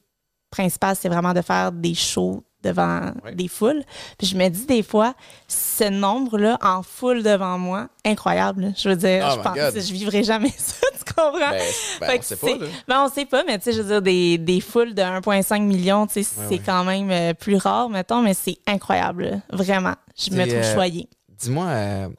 principal, 0.52 0.96
c'est 0.96 1.10
vraiment 1.10 1.34
de 1.34 1.42
faire 1.42 1.72
des 1.72 1.96
shows 1.96 2.44
devant 2.64 3.12
Ouais. 3.26 3.34
des 3.34 3.48
foules. 3.48 3.82
Puis 4.20 4.28
je 4.28 4.36
me 4.38 4.48
dis 4.50 4.68
des 4.68 4.84
fois, 4.84 5.16
ce 5.48 5.86
nombre-là 5.86 6.60
en 6.62 6.84
foule 6.84 7.24
devant 7.24 7.58
moi, 7.58 7.88
incroyable. 8.06 8.62
là. 8.66 8.68
Je 8.78 8.88
veux 8.90 8.96
dire, 8.96 9.26
Oh 9.28 9.34
je 9.38 9.42
pense 9.42 9.56
God. 9.58 9.74
que 9.74 9.80
je 9.80 9.92
vivrai 9.94 10.24
jamais 10.24 10.50
ça, 10.58 10.86
tu 10.94 11.12
comprends? 11.12 11.40
Ben, 11.40 11.64
ben, 12.02 12.18
on 12.20 12.22
sait 12.22 12.36
pas, 12.36 12.48
là. 12.56 12.68
Ben, 12.88 13.04
on 13.04 13.10
sait 13.10 13.26
pas, 13.26 13.44
mais 13.48 13.58
tu 13.58 13.64
sais, 13.64 13.74
je 13.74 13.82
veux 13.82 13.88
dire, 13.88 14.02
des, 14.04 14.38
des 14.38 14.62
foules 14.62 14.94
de 14.94 15.02
1,5 15.02 15.60
million, 15.64 16.06
tu 16.06 16.14
sais, 16.24 16.40
Ouais, 16.40 16.46
c'est 16.50 16.54
ouais. 16.56 16.62
quand 16.64 16.84
même 16.84 17.10
euh, 17.10 17.34
plus 17.34 17.56
rare, 17.56 17.90
mettons, 17.90 18.22
mais 18.22 18.36
c'est 18.36 18.58
incroyable, 18.68 19.24
là. 19.24 19.38
vraiment. 19.52 19.96
Je 20.16 20.30
me 20.30 20.46
trouve 20.46 20.60
euh, 20.60 20.74
choyée. 20.76 21.10
Dis-moi, 21.30 21.66
euh, 21.66 22.10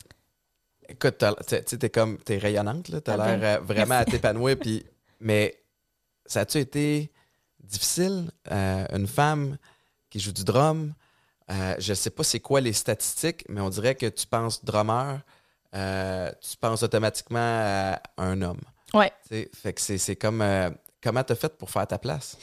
écoute, 0.89 1.25
tu 1.67 1.79
t'es 1.79 1.89
comme, 1.91 2.19
t'es 2.19 2.39
rayonnante, 2.39 2.89
là, 2.89 3.01
t'as 3.01 3.15
Ah 3.15 3.17
ben, 3.19 3.37
l'air 3.41 3.59
euh, 3.61 3.65
vraiment 3.65 3.95
à 3.95 4.05
t'épanouir, 4.05 4.57
puis, 4.59 4.85
mais 5.21 5.55
ça 6.27 6.41
a-tu 6.41 6.59
été 6.59 7.12
difficile, 7.62 8.31
euh, 8.50 8.87
une 8.92 9.07
femme 9.07 9.57
qui 10.11 10.21
joue 10.21 10.33
du 10.33 10.45
drum, 10.45 10.92
euh, 11.50 11.75
je 11.78 11.95
sais 11.95 12.11
pas 12.11 12.25
c'est 12.25 12.40
quoi 12.40 12.61
les 12.61 12.73
statistiques, 12.73 13.45
mais 13.49 13.61
on 13.61 13.71
dirait 13.71 13.95
que 13.95 14.07
tu 14.07 14.26
penses 14.26 14.64
drummer, 14.64 15.21
euh, 15.75 16.31
tu 16.40 16.57
penses 16.57 16.83
automatiquement 16.83 17.38
à 17.38 18.00
un 18.19 18.42
homme. 18.42 18.61
Ouais. 18.95 19.12
Fait 19.28 19.73
que 19.73 19.81
c'est, 19.81 19.99
c'est 19.99 20.16
comme, 20.16 20.45
comment 21.02 21.25
t'as 21.25 21.35
fait 21.35 21.57
pour 21.57 21.71
faire 21.71 21.87
ta 21.87 21.99
place? 21.99 22.37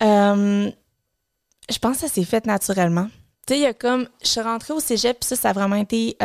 Je 0.00 1.78
pense 1.80 1.96
que 1.96 2.00
ça 2.00 2.08
s'est 2.08 2.24
fait 2.24 2.46
naturellement. 2.46 3.08
Tu 3.46 3.54
sais, 3.54 3.60
il 3.60 3.62
y 3.62 3.66
a 3.66 3.74
comme. 3.74 4.08
Je 4.22 4.28
suis 4.28 4.40
rentrée 4.40 4.72
au 4.72 4.80
cégep, 4.80 5.20
puis 5.20 5.28
ça, 5.28 5.36
ça 5.36 5.50
a 5.50 5.52
vraiment 5.52 5.76
été 5.76 6.16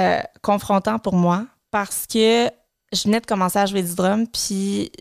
confrontant 0.41 0.99
pour 0.99 1.15
moi 1.15 1.47
parce 1.71 2.05
que 2.07 2.49
je 2.93 3.03
venais 3.03 3.19
de 3.19 3.25
commencer 3.25 3.59
à 3.59 3.65
jouer 3.65 3.83
du 3.83 3.95
drum, 3.95 4.27
puis 4.27 4.91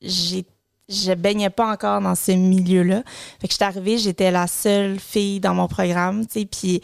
j'ai. 0.00 0.46
Je 0.88 1.14
baignais 1.14 1.50
pas 1.50 1.70
encore 1.70 2.00
dans 2.00 2.14
ce 2.14 2.32
milieu-là. 2.32 3.02
Fait 3.40 3.46
que 3.48 3.52
j'étais 3.52 3.64
arrivée, 3.64 3.98
j'étais 3.98 4.30
la 4.30 4.46
seule 4.46 4.98
fille 4.98 5.40
dans 5.40 5.54
mon 5.54 5.68
programme, 5.68 6.26
tu 6.26 6.40
sais, 6.40 6.44
puis 6.46 6.82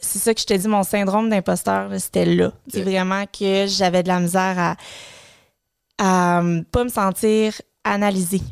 c'est 0.00 0.18
ça 0.18 0.32
que 0.34 0.40
je 0.40 0.46
te 0.46 0.54
dis, 0.54 0.68
mon 0.68 0.82
syndrome 0.82 1.28
d'imposteur, 1.28 1.90
c'était 1.98 2.24
là. 2.24 2.52
C'est 2.72 2.82
vraiment 2.82 3.24
que 3.26 3.66
j'avais 3.66 4.02
de 4.02 4.08
la 4.08 4.20
misère 4.20 4.58
à, 4.58 4.76
à 5.98 6.40
euh, 6.42 6.62
pas 6.72 6.84
me 6.84 6.88
sentir 6.88 7.60
analysée 7.84 8.42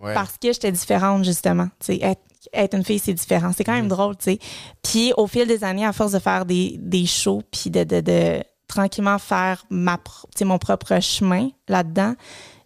Ouais. 0.00 0.14
parce 0.14 0.38
que 0.38 0.52
j'étais 0.52 0.70
différente, 0.70 1.24
justement. 1.24 1.66
Être, 1.88 2.20
être 2.52 2.76
une 2.76 2.84
fille, 2.84 3.00
c'est 3.00 3.14
différent. 3.14 3.50
C'est 3.56 3.64
quand 3.64 3.72
même 3.72 3.88
drôle, 3.88 4.16
tu 4.16 4.24
sais. 4.24 4.38
Puis 4.80 5.12
au 5.16 5.26
fil 5.26 5.44
des 5.48 5.64
années, 5.64 5.84
à 5.84 5.92
force 5.92 6.12
de 6.12 6.20
faire 6.20 6.44
des, 6.44 6.76
des 6.78 7.04
shows, 7.04 7.42
puis 7.50 7.68
de, 7.70 7.82
de, 7.82 8.00
de 8.00 8.42
tranquillement 8.68 9.18
faire 9.18 9.64
ma, 9.70 9.98
mon 10.42 10.58
propre 10.58 11.00
chemin 11.00 11.48
là-dedans, 11.66 12.14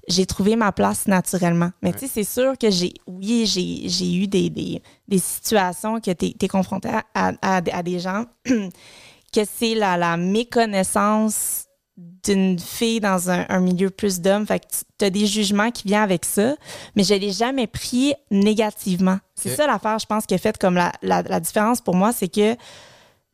j'ai 0.08 0.26
trouvé 0.26 0.56
ma 0.56 0.72
place 0.72 1.06
naturellement. 1.06 1.70
Mais 1.82 1.92
tu 1.92 2.00
sais, 2.00 2.08
c'est 2.08 2.24
sûr 2.24 2.58
que 2.58 2.70
j'ai, 2.70 2.92
oui, 3.06 3.46
j'ai, 3.46 3.88
j'ai 3.88 4.14
eu 4.14 4.26
des, 4.26 4.50
des, 4.50 4.82
des 5.08 5.18
situations 5.18 6.00
que 6.00 6.10
tu 6.10 6.34
es, 6.40 6.48
confronté 6.48 6.88
à, 6.88 7.32
à, 7.40 7.56
à 7.56 7.82
des 7.82 8.00
gens 8.00 8.24
que 8.44 9.40
c'est 9.44 9.74
la, 9.74 9.96
la 9.96 10.16
méconnaissance 10.16 11.66
d'une 11.96 12.58
fille 12.58 13.00
dans 13.00 13.30
un, 13.30 13.46
un 13.48 13.60
milieu 13.60 13.90
plus 13.90 14.20
d'hommes. 14.20 14.46
Fait 14.46 14.60
que 14.60 14.66
tu 14.98 15.04
as 15.04 15.10
des 15.10 15.26
jugements 15.26 15.70
qui 15.70 15.88
viennent 15.88 16.02
avec 16.02 16.24
ça, 16.24 16.54
mais 16.96 17.04
je 17.04 17.14
l'ai 17.14 17.32
jamais 17.32 17.66
pris 17.66 18.14
négativement. 18.30 19.18
C'est 19.34 19.54
ça 19.54 19.66
l'affaire, 19.66 19.98
je 19.98 20.06
pense, 20.06 20.26
qui 20.26 20.34
a 20.34 20.38
fait 20.38 20.56
comme 20.56 20.74
la, 20.74 20.92
la, 21.02 21.22
la 21.22 21.40
différence 21.40 21.80
pour 21.80 21.94
moi, 21.94 22.12
c'est 22.12 22.28
que 22.28 22.56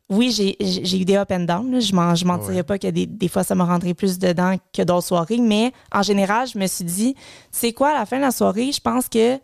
oui, 0.09 0.31
j'ai 0.31 0.99
eu 1.01 1.05
des 1.05 1.15
up 1.17 1.31
and 1.31 1.41
down. 1.41 1.71
là. 1.71 1.79
Je 1.79 1.93
m'en 1.93 2.15
je 2.15 2.25
mentirais 2.25 2.55
Ouais. 2.57 2.63
pas 2.63 2.79
que 2.79 2.87
des, 2.87 3.05
des 3.05 3.27
fois, 3.27 3.43
ça 3.43 3.53
me 3.55 3.63
rendrait 3.63 3.93
plus 3.93 4.17
dedans 4.19 4.55
que 4.73 4.81
d'autres 4.81 5.07
soirées. 5.07 5.37
Mais 5.37 5.71
en 5.93 6.01
général, 6.01 6.47
je 6.47 6.57
me 6.57 6.65
suis 6.67 6.85
dit, 6.85 7.15
c'est 7.51 7.73
quoi, 7.73 7.89
à 7.89 7.99
la 7.99 8.05
fin 8.05 8.17
de 8.17 8.21
la 8.23 8.31
soirée, 8.31 8.71
je 8.71 8.81
pense 8.81 9.07
que 9.07 9.37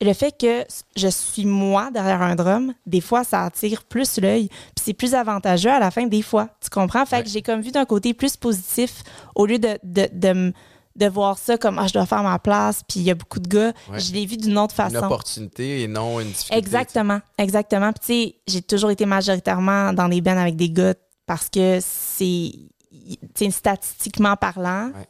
le 0.00 0.12
fait 0.12 0.36
que 0.38 0.64
je 0.96 1.08
suis 1.08 1.46
moi 1.46 1.90
derrière 1.92 2.20
un 2.22 2.34
drum, 2.34 2.74
des 2.86 3.00
fois, 3.00 3.24
ça 3.24 3.44
attire 3.44 3.84
plus 3.84 4.18
l'œil. 4.20 4.48
Puis 4.48 4.84
c'est 4.84 4.92
plus 4.92 5.14
avantageux 5.14 5.70
à 5.70 5.78
la 5.78 5.90
fin, 5.90 6.06
des 6.06 6.22
fois. 6.22 6.48
Tu 6.60 6.68
comprends? 6.70 7.06
Fait 7.06 7.16
Ouais. 7.16 7.22
que 7.22 7.28
j'ai 7.30 7.42
comme 7.42 7.60
vu 7.60 7.70
d'un 7.70 7.84
côté 7.84 8.12
plus 8.12 8.36
positif 8.36 9.02
au 9.34 9.46
lieu 9.46 9.58
de, 9.58 9.78
de, 9.82 10.08
de, 10.12 10.28
m- 10.28 10.52
de 10.96 11.06
voir 11.06 11.38
ça 11.38 11.58
comme 11.58 11.78
ah, 11.78 11.86
je 11.86 11.92
dois 11.92 12.06
faire 12.06 12.22
ma 12.22 12.38
place, 12.38 12.82
puis 12.88 13.00
il 13.00 13.02
y 13.06 13.10
a 13.10 13.14
beaucoup 13.14 13.40
de 13.40 13.48
gars. 13.48 13.72
Ouais. 13.90 13.98
Je 14.00 14.12
l'ai 14.12 14.26
vu 14.26 14.36
d'une 14.36 14.56
autre 14.58 14.74
Une 14.78 14.90
façon. 14.90 15.04
opportunité 15.04 15.82
et 15.82 15.88
non 15.88 16.20
une 16.20 16.28
difficulté. 16.28 16.56
Exactement, 16.56 17.20
exactement. 17.38 17.92
Puis 17.92 18.00
tu 18.00 18.06
sais, 18.30 18.36
j'ai 18.46 18.62
toujours 18.62 18.90
été 18.90 19.04
majoritairement 19.06 19.92
dans 19.92 20.08
des 20.08 20.20
bands 20.20 20.36
avec 20.38 20.56
des 20.56 20.70
gars 20.70 20.94
parce 21.26 21.48
que 21.48 21.78
c'est, 21.80 22.52
tu 22.92 23.16
sais, 23.34 23.50
statistiquement 23.50 24.36
parlant, 24.36 24.90
Ouais. 24.94 25.06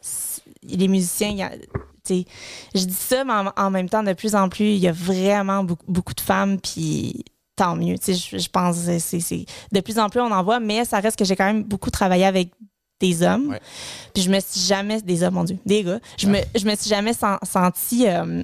les 0.63 0.89
musiciens, 0.89 1.29
y 1.31 1.43
a- 1.43 1.51
tu 2.07 2.15
sais, 2.21 2.25
je 2.75 2.85
dis 2.85 2.93
ça, 2.95 3.25
mais 3.25 3.33
en, 3.33 3.53
en 3.57 3.71
même 3.71 3.89
temps, 3.89 4.03
de 4.03 4.13
plus 4.13 4.35
en 4.35 4.49
plus, 4.49 4.65
il 4.75 4.79
y 4.79 4.89
a 4.89 4.93
vraiment 4.93 5.65
beaucoup, 5.65 5.87
beaucoup 5.91 6.15
de 6.15 6.21
femmes, 6.21 6.59
puis 6.61 7.25
tant 7.57 7.77
mieux. 7.77 7.99
Tu 7.99 8.15
sais, 8.15 8.15
je, 8.15 8.39
je 8.43 8.49
pense 8.49 8.85
que 8.85 8.99
c'est, 8.99 9.21
c'est- 9.21 9.47
de 9.73 9.81
plus 9.81 9.99
en 9.99 10.09
plus, 10.09 10.21
on 10.21 10.31
en 10.33 10.43
voit, 10.43 10.61
mais 10.61 10.85
ça 10.85 11.01
reste 11.01 11.19
que 11.19 11.25
j'ai 11.25 11.37
quand 11.37 11.45
même 11.47 11.63
beaucoup 11.63 11.91
travaillé 11.91 12.25
avec 12.25 12.51
des 13.09 13.23
hommes. 13.23 13.49
Ouais. 13.49 13.61
Puis 14.13 14.23
je 14.23 14.31
me 14.31 14.39
suis 14.41 14.61
jamais, 14.61 15.01
des 15.03 15.23
hommes, 15.23 15.35
mon 15.35 15.45
Dieu, 15.45 15.59
des 15.67 15.83
gars, 15.85 15.99
je, 16.19 16.27
me, 16.29 16.39
je 16.55 16.65
me 16.65 16.75
suis 16.77 16.89
jamais 16.91 17.13
sen- 17.13 17.39
sentie, 17.43 18.07
euh, 18.09 18.43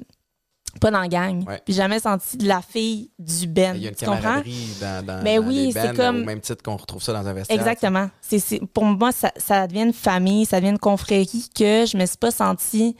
pas 0.79 0.89
dans 0.89 1.01
la 1.01 1.07
gang, 1.09 1.43
Ouais. 1.45 1.61
puis 1.65 1.73
jamais 1.73 1.99
senti 1.99 2.37
de 2.37 2.47
la 2.47 2.61
fille 2.61 3.11
du 3.19 3.45
Ben. 3.47 3.75
Il 3.75 3.81
y 3.83 3.87
a 3.87 3.89
une 3.89 3.95
tu 3.95 4.05
comprends? 4.05 4.41
dans, 4.81 5.05
dans, 5.05 5.23
Ben 5.23 5.41
dans 5.41 5.47
oui, 5.47 5.71
c'est 5.73 5.93
comme- 5.95 6.21
au 6.21 6.25
même 6.25 6.39
titre 6.39 6.63
qu'on 6.63 6.77
retrouve 6.77 7.03
ça 7.03 7.11
dans 7.13 7.27
un 7.27 7.33
vestiaire. 7.33 7.59
Exactement. 7.59 8.09
C'est, 8.21 8.39
c'est- 8.39 8.61
pour 8.73 8.85
moi, 8.85 9.11
ça, 9.11 9.31
ça 9.35 9.67
devient 9.67 9.83
une 9.83 9.93
famille, 9.93 10.45
ça 10.45 10.59
devient 10.59 10.71
une 10.71 10.79
confrérie 10.79 11.49
que 11.53 11.85
je 11.85 11.97
me 11.97 12.05
suis 12.05 12.17
pas 12.17 12.31
sentie 12.31 12.95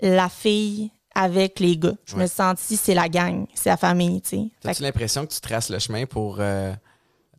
la 0.00 0.28
fille 0.28 0.90
avec 1.14 1.60
les 1.60 1.76
gars. 1.76 1.94
Je 2.04 2.16
Ouais. 2.16 2.22
me 2.22 2.26
suis 2.26 2.34
sentie, 2.36 2.76
c'est 2.76 2.94
la 2.94 3.08
gang, 3.08 3.46
c'est 3.54 3.70
la 3.70 3.76
famille, 3.76 4.20
tu 4.20 4.30
sais. 4.30 4.50
Fait 4.60 4.70
As-tu 4.70 4.82
l'impression 4.82 5.24
que 5.24 5.32
tu 5.32 5.40
traces 5.40 5.70
le 5.70 5.78
chemin 5.78 6.06
pour 6.06 6.38
euh, 6.40 6.72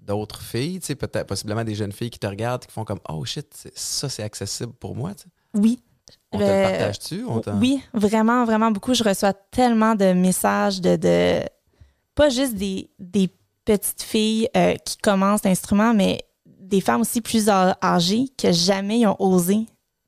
d'autres 0.06 0.42
filles, 0.42 0.80
tu 0.80 0.88
sais, 0.88 0.96
peut-être 0.96 1.28
possiblement 1.28 1.64
des 1.64 1.76
jeunes 1.76 1.92
filles 1.92 2.10
qui 2.10 2.20
te 2.20 2.28
regardent, 2.28 2.66
qui 2.66 2.72
font 2.72 2.86
comme 2.86 3.00
Oh 3.10 3.24
shit, 3.26 3.48
ça 3.76 4.08
c'est 4.10 4.24
accessible 4.24 4.74
pour 4.74 4.96
moi. 4.96 5.12
oui. 5.54 5.82
On 6.32 6.38
te 6.38 6.44
Euh, 6.44 6.48
le 6.58 6.70
partage-tu? 6.70 7.24
On 7.28 7.40
t'en- 7.40 7.60
Oui, 7.60 7.82
vraiment, 7.94 8.46
vraiment 8.46 8.70
beaucoup. 8.70 8.94
Je 8.94 9.04
reçois 9.04 9.34
tellement 9.34 9.96
de 9.96 10.14
messages 10.14 10.80
de, 10.82 10.96
de 10.98 11.40
pas 12.14 12.30
juste 12.30 12.54
des, 12.56 12.90
des 13.00 13.30
petites 13.64 14.04
filles 14.04 14.48
euh, 14.56 14.76
qui 14.86 14.98
commencent 14.98 15.44
l'instrument, 15.44 15.94
mais 15.96 16.22
des 16.46 16.82
femmes 16.82 17.02
aussi 17.02 17.22
plus 17.22 17.50
âgées 17.50 18.26
que 18.38 18.52
jamais 18.52 19.00
ils 19.00 19.08
ont 19.08 19.16
osé 19.20 19.66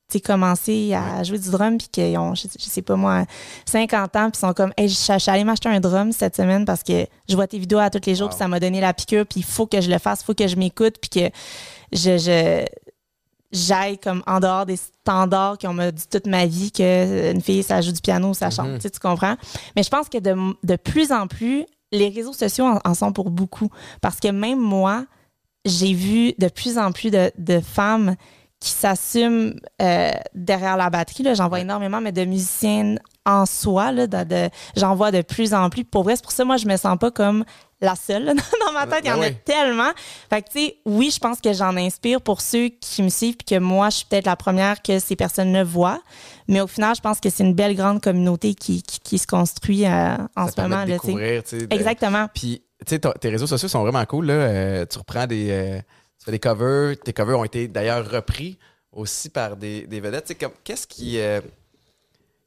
tu 0.09 0.13
sais, 0.13 0.21
commencé 0.21 0.93
à 0.93 1.21
jouer 1.23 1.37
du 1.37 1.49
drum 1.51 1.77
puis 1.77 1.87
qu'ils 1.91 2.17
ont, 2.17 2.33
je, 2.33 2.47
je 2.57 2.63
sais 2.65 2.81
pas 2.81 2.95
moi, 2.95 3.25
50 3.65 4.15
ans 4.15 4.29
puis 4.29 4.37
ils 4.37 4.47
sont 4.47 4.53
comme, 4.53 4.71
hey, 4.77 4.87
je 4.87 4.93
suis 4.95 5.29
allée 5.31 5.43
m'acheter 5.43 5.67
un 5.69 5.79
drum 5.81 6.11
cette 6.13 6.35
semaine 6.35 6.63
parce 6.65 6.81
que 6.83 7.05
je 7.27 7.35
vois 7.35 7.47
tes 7.47 7.59
vidéos 7.59 7.79
à 7.79 7.89
tous 7.89 8.01
les 8.05 8.15
jours 8.15 8.27
Wow. 8.27 8.29
puis 8.29 8.37
ça 8.37 8.47
m'a 8.47 8.59
donné 8.59 8.79
la 8.79 8.93
piqûre 8.93 9.25
puis 9.25 9.41
il 9.41 9.43
faut 9.45 9.65
que 9.67 9.81
je 9.81 9.89
le 9.91 9.97
fasse, 9.99 10.21
il 10.21 10.25
faut 10.25 10.33
que 10.33 10.47
je 10.47 10.55
m'écoute 10.55 10.95
puis 11.01 11.09
que 11.09 11.29
je, 11.91 12.17
je 12.17 12.65
j'aille 13.51 13.97
comme 13.97 14.23
en 14.27 14.39
dehors 14.39 14.65
des 14.65 14.75
standards 14.75 15.57
qu'on 15.57 15.73
m'a 15.73 15.91
dit 15.91 16.05
toute 16.09 16.27
ma 16.27 16.45
vie 16.45 16.71
que 16.71 16.83
euh, 16.83 17.31
une 17.33 17.41
fille 17.41 17.63
ça 17.63 17.79
joue 17.81 17.91
du 17.93 18.01
piano, 18.01 18.33
ça 18.33 18.49
chante, 18.49 18.67
Mhm. 18.67 18.75
tu 18.75 18.81
sais, 18.81 18.89
tu 18.89 18.99
comprends? 18.99 19.35
Mais 19.75 19.83
je 19.83 19.89
pense 19.89 20.09
que 20.09 20.17
de, 20.17 20.35
de 20.63 20.75
plus 20.75 21.11
en 21.11 21.27
plus 21.27 21.65
les 21.93 22.09
réseaux 22.09 22.33
sociaux 22.33 22.65
en, 22.65 22.79
en 22.83 22.93
sont 22.93 23.13
pour 23.13 23.29
beaucoup 23.29 23.69
parce 24.01 24.19
que 24.19 24.27
même 24.27 24.59
moi, 24.59 25.05
j'ai 25.63 25.93
vu 25.93 26.33
de 26.37 26.49
plus 26.49 26.77
en 26.77 26.91
plus 26.91 27.09
de, 27.09 27.31
de 27.37 27.59
femmes 27.61 28.15
qui 28.59 28.69
s'assument 28.71 29.53
euh, 29.81 30.11
derrière 30.33 30.77
la 30.77 30.89
batterie. 30.89 31.23
J'en 31.35 31.47
vois 31.47 31.59
énormément, 31.59 32.01
mais 32.01 32.11
de 32.11 32.25
musiciennes 32.25 32.99
en 33.25 33.45
soi, 33.45 33.91
là, 33.91 34.07
de, 34.07 34.23
de- 34.23 34.49
j'en 34.75 34.95
vois 34.95 35.11
de 35.11 35.21
plus 35.21 35.53
en 35.53 35.69
plus. 35.69 35.83
Pour 35.83 36.03
vrai, 36.03 36.15
c'est 36.15 36.23
pour 36.23 36.31
ça, 36.31 36.43
moi, 36.45 36.57
je 36.57 36.65
me 36.67 36.75
sens 36.77 36.97
pas 36.97 37.11
comme 37.11 37.43
la 37.81 37.95
seule. 37.95 38.23
là. 38.23 38.33
Dans 38.65 38.71
ma 38.73 38.87
tête, 38.87 39.01
il 39.03 39.09
y 39.09 39.11
en 39.11 39.17
Ben 39.17 39.23
a 39.25 39.27
oui. 39.27 39.35
tellement. 39.45 39.91
Fait 40.29 40.41
que, 40.41 40.49
tu 40.49 40.59
sais, 40.59 40.77
oui, 40.85 41.11
je 41.13 41.19
pense 41.19 41.39
que 41.39 41.53
j'en 41.53 41.75
inspire 41.77 42.21
pour 42.21 42.41
ceux 42.41 42.69
qui 42.69 43.03
me 43.03 43.09
suivent, 43.09 43.35
puis 43.35 43.55
que 43.57 43.59
moi, 43.59 43.89
je 43.91 43.97
suis 43.97 44.05
peut-être 44.05 44.25
la 44.25 44.35
première 44.37 44.81
que 44.81 44.97
ces 44.97 45.15
personnes-là 45.15 45.63
voient. 45.63 46.01
Mais 46.47 46.61
au 46.61 46.67
final, 46.67 46.95
je 46.95 47.01
pense 47.01 47.19
que 47.19 47.29
c'est 47.29 47.43
une 47.43 47.53
belle 47.53 47.75
grande 47.75 48.01
communauté 48.01 48.55
qui, 48.55 48.81
qui, 48.81 48.99
qui 49.01 49.17
se 49.19 49.27
construit 49.27 49.85
euh, 49.85 50.15
en 50.35 50.47
Ça 50.47 50.53
ce 50.55 50.61
moment. 50.61 50.83
de 50.83 50.89
Là, 50.89 50.95
découvrir, 50.95 51.43
de- 51.51 51.67
Exactement. 51.69 52.27
Puis, 52.33 52.63
tu 52.87 52.95
sais, 52.95 52.99
tes 53.19 53.29
réseaux 53.29 53.47
sociaux 53.47 53.67
sont 53.67 53.81
vraiment 53.83 54.05
cool. 54.05 54.27
Là. 54.27 54.33
Euh, 54.33 54.85
tu 54.89 54.97
reprends 54.97 55.27
des. 55.27 55.47
euh, 55.51 55.79
tu 56.27 56.31
fais 56.31 56.31
des 56.31 56.39
covers. 56.39 56.97
Tes 56.99 57.13
covers 57.13 57.39
ont 57.39 57.43
été 57.45 57.67
d'ailleurs 57.67 58.09
repris 58.09 58.57
aussi 58.91 59.29
par 59.29 59.55
des, 59.55 59.87
des 59.87 59.99
vedettes. 59.99 60.37
Comme, 60.39 60.51
qu'est-ce 60.63 60.87
qui. 60.87 61.19
euh, 61.19 61.41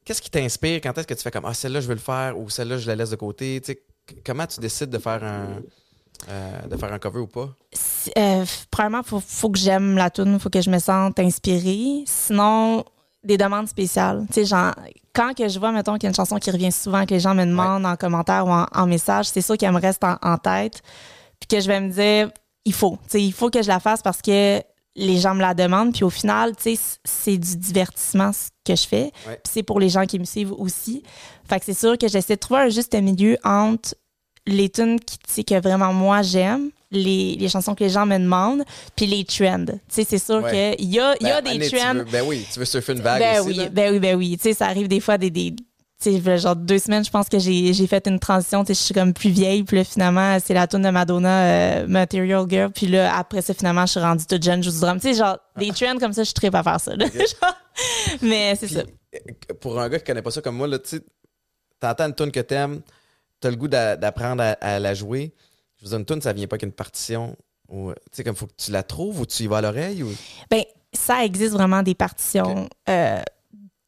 qu'est-ce 0.04 0.20
qui 0.22 0.30
t'inspire? 0.30 0.80
Quand 0.82 0.96
est-ce 0.98 1.06
que 1.06 1.14
tu 1.14 1.22
fais 1.22 1.30
comme 1.30 1.44
Ah, 1.46 1.54
celle-là, 1.54 1.80
je 1.80 1.88
veux 1.88 1.94
le 1.94 2.00
faire 2.00 2.38
ou 2.38 2.50
celle-là, 2.50 2.78
je 2.78 2.86
la 2.86 2.96
laisse 2.96 3.10
de 3.10 3.16
côté? 3.16 3.60
Comment 4.24 4.46
tu 4.46 4.60
décides 4.60 4.90
de 4.90 4.98
faire 4.98 5.22
un. 5.24 5.60
euh, 6.28 6.60
de 6.66 6.76
faire 6.76 6.92
un 6.92 6.98
cover 6.98 7.20
ou 7.20 7.26
pas? 7.26 7.48
Euh, 8.18 8.44
premièrement, 8.70 9.02
faut, 9.02 9.20
faut 9.20 9.50
que 9.50 9.58
j'aime 9.58 9.96
la 9.96 10.10
tune, 10.10 10.38
faut 10.38 10.50
que 10.50 10.60
je 10.60 10.70
me 10.70 10.78
sente 10.78 11.18
inspirée. 11.18 12.02
Sinon, 12.06 12.84
des 13.22 13.36
demandes 13.38 13.68
spéciales. 13.68 14.26
Tu 14.28 14.34
sais, 14.34 14.44
genre, 14.46 14.74
quand 15.14 15.34
que 15.36 15.46
je 15.48 15.58
vois, 15.58 15.70
mettons, 15.72 15.94
qu'il 15.94 16.04
y 16.04 16.06
a 16.06 16.08
une 16.10 16.14
chanson 16.14 16.36
qui 16.38 16.50
revient 16.50 16.72
souvent, 16.72 17.04
que 17.06 17.14
les 17.14 17.20
gens 17.20 17.34
me 17.34 17.44
demandent 17.44 17.86
en 17.86 17.96
commentaire 17.96 18.46
ou 18.46 18.50
en, 18.50 18.66
en 18.72 18.86
message, 18.86 19.26
c'est 19.26 19.42
sûr 19.42 19.56
qu'elle 19.56 19.72
me 19.72 19.80
reste 19.80 20.02
en, 20.04 20.16
en 20.22 20.36
tête. 20.38 20.82
Puis 21.38 21.46
que 21.48 21.60
je 21.60 21.68
vais 21.68 21.80
me 21.80 21.90
dire, 21.90 22.30
il 22.64 22.72
faut. 22.72 22.98
Tu 23.04 23.10
sais, 23.10 23.22
il 23.22 23.32
faut 23.32 23.50
que 23.50 23.62
je 23.62 23.68
la 23.68 23.80
fasse 23.80 24.02
parce 24.02 24.20
que 24.22 24.62
les 24.96 25.18
gens 25.18 25.34
me 25.34 25.40
la 25.40 25.54
demandent. 25.54 25.92
Puis 25.94 26.04
au 26.04 26.10
final, 26.10 26.54
tu 26.56 26.62
sais, 26.62 26.76
c- 26.76 26.98
c'est 27.04 27.38
du 27.38 27.56
divertissement 27.56 28.32
ce 28.32 28.48
que 28.64 28.74
je 28.76 28.86
fais. 28.86 29.04
Ouais. 29.26 29.40
Puis 29.42 29.50
c'est 29.52 29.62
pour 29.62 29.80
les 29.80 29.88
gens 29.88 30.04
qui 30.06 30.18
me 30.18 30.24
suivent 30.24 30.52
aussi. 30.52 31.02
Fait 31.48 31.58
que 31.58 31.64
c'est 31.64 31.78
sûr 31.78 31.96
que 31.96 32.08
j'essaie 32.08 32.34
de 32.34 32.40
trouver 32.40 32.60
un 32.62 32.68
juste 32.68 32.94
milieu 32.94 33.36
entre 33.44 33.94
les 34.46 34.68
tunes 34.68 34.98
qui, 35.00 35.44
que 35.44 35.60
vraiment 35.60 35.92
moi 35.92 36.22
j'aime, 36.22 36.70
les, 36.90 37.36
les 37.36 37.48
chansons 37.48 37.74
que 37.74 37.84
les 37.84 37.90
gens 37.90 38.04
me 38.04 38.18
demandent, 38.18 38.64
puis 38.96 39.06
les 39.06 39.24
trends. 39.24 39.64
Tu 39.66 39.72
sais, 39.88 40.04
c'est 40.08 40.18
sûr 40.18 40.42
Ouais. 40.42 40.74
qu'il 40.76 40.90
y 40.90 40.98
a, 40.98 41.14
y 41.20 41.30
a 41.30 41.40
Ben, 41.40 41.44
des 41.44 41.50
Annie, 41.64 41.70
tu 41.70 41.76
trends. 41.76 41.94
veux- 41.94 42.04
ben 42.04 42.24
oui, 42.26 42.44
tu 42.52 42.58
veux 42.58 42.64
surfer 42.64 42.92
une 42.94 43.00
vague 43.00 43.20
Ben 43.20 43.40
aussi. 43.40 43.48
oui, 43.50 43.56
là. 43.56 43.68
ben 43.68 43.92
oui, 43.92 44.00
ben 44.00 44.16
oui. 44.16 44.36
Tu 44.38 44.42
sais, 44.44 44.54
ça 44.54 44.66
arrive 44.66 44.88
des 44.88 44.98
fois 45.00 45.16
des. 45.18 45.54
Sais, 46.00 46.38
genre 46.38 46.56
deux 46.56 46.78
semaines, 46.78 47.04
je 47.04 47.10
pense 47.10 47.28
que 47.28 47.38
j'ai 47.38 47.86
fait 47.86 48.06
une 48.06 48.18
transition. 48.18 48.64
Tu 48.64 48.68
sais, 48.74 48.80
je 48.80 48.84
suis 48.86 48.94
comme 48.94 49.12
plus 49.12 49.30
vieille. 49.30 49.64
Puis 49.64 49.76
là, 49.78 49.84
finalement, 49.84 50.38
c'est 50.44 50.54
la 50.54 50.66
tune 50.66 50.82
de 50.82 50.90
Madonna, 50.90 51.42
euh, 51.44 51.86
Material 51.86 52.46
Girl. 52.48 52.70
Puis 52.72 52.86
là, 52.86 53.16
après 53.16 53.42
ça, 53.42 53.52
finalement, 53.54 53.86
je 53.86 53.92
suis 53.92 54.00
rendue 54.00 54.24
toute 54.26 54.42
jeune, 54.42 54.62
je 54.62 54.70
joue 54.70 54.74
du 54.76 54.80
drum. 54.80 54.98
Tu 55.00 55.08
sais, 55.12 55.18
genre, 55.18 55.38
des 55.56 55.68
trends 55.72 55.98
comme 55.98 56.12
ça, 56.12 56.22
je 56.24 56.30
suis 56.36 56.46
à 56.56 56.62
faire 56.62 56.80
ça. 56.80 56.96
là. 56.96 57.06
Mais 58.22 58.54
c'est 58.56 58.68
ça. 58.68 58.80
euh, 58.80 59.54
Pour 59.60 59.80
un 59.80 59.88
gars 59.88 59.98
qui 59.98 60.04
connaît 60.04 60.22
pas 60.22 60.30
ça 60.30 60.40
comme 60.40 60.56
moi, 60.56 60.66
là, 60.66 60.78
tu 60.78 60.88
sais, 60.96 61.00
t'entends 61.78 62.06
une 62.06 62.14
tune 62.14 62.30
que 62.32 62.40
t'aimes, 62.40 62.80
t'as 63.40 63.50
le 63.50 63.56
goût 63.56 63.68
d'a- 63.68 63.96
d'apprendre 63.96 64.42
à, 64.42 64.50
à 64.60 64.78
la 64.78 64.94
jouer. 64.94 65.32
Je 65.78 65.84
veux 65.84 65.90
dire, 65.90 65.98
une 65.98 66.04
tune, 66.04 66.20
ça 66.20 66.32
vient 66.32 66.46
pas 66.46 66.58
qu'une 66.58 66.72
partition. 66.72 67.36
Ou, 67.68 67.92
Tu 67.92 67.98
sais, 68.12 68.24
comme 68.24 68.34
faut 68.36 68.46
que 68.46 68.52
tu 68.56 68.70
la 68.70 68.82
trouves 68.82 69.20
ou 69.20 69.26
tu 69.26 69.44
y 69.44 69.46
vas 69.46 69.58
à 69.58 69.60
l'oreille. 69.62 70.02
Ou... 70.02 70.10
Ben, 70.50 70.62
ça 70.92 71.24
existe 71.24 71.52
vraiment 71.52 71.82
des 71.82 71.94
partitions 71.94 72.68
euh, 72.88 73.22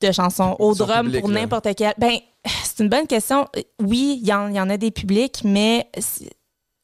de 0.02 0.12
chansons 0.12 0.56
au 0.58 0.74
drum 0.74 1.06
publiques, 1.06 1.20
pour 1.22 1.30
n'importe 1.30 1.68
quel. 1.76 1.94
Ben, 1.98 2.16
c'est 2.64 2.82
une 2.82 2.88
bonne 2.88 3.06
question. 3.06 3.46
Oui, 3.80 4.18
il 4.20 4.26
y, 4.26 4.30
y 4.30 4.32
en 4.60 4.70
a 4.70 4.76
des 4.76 4.90
publics, 4.90 5.42
mais 5.44 5.88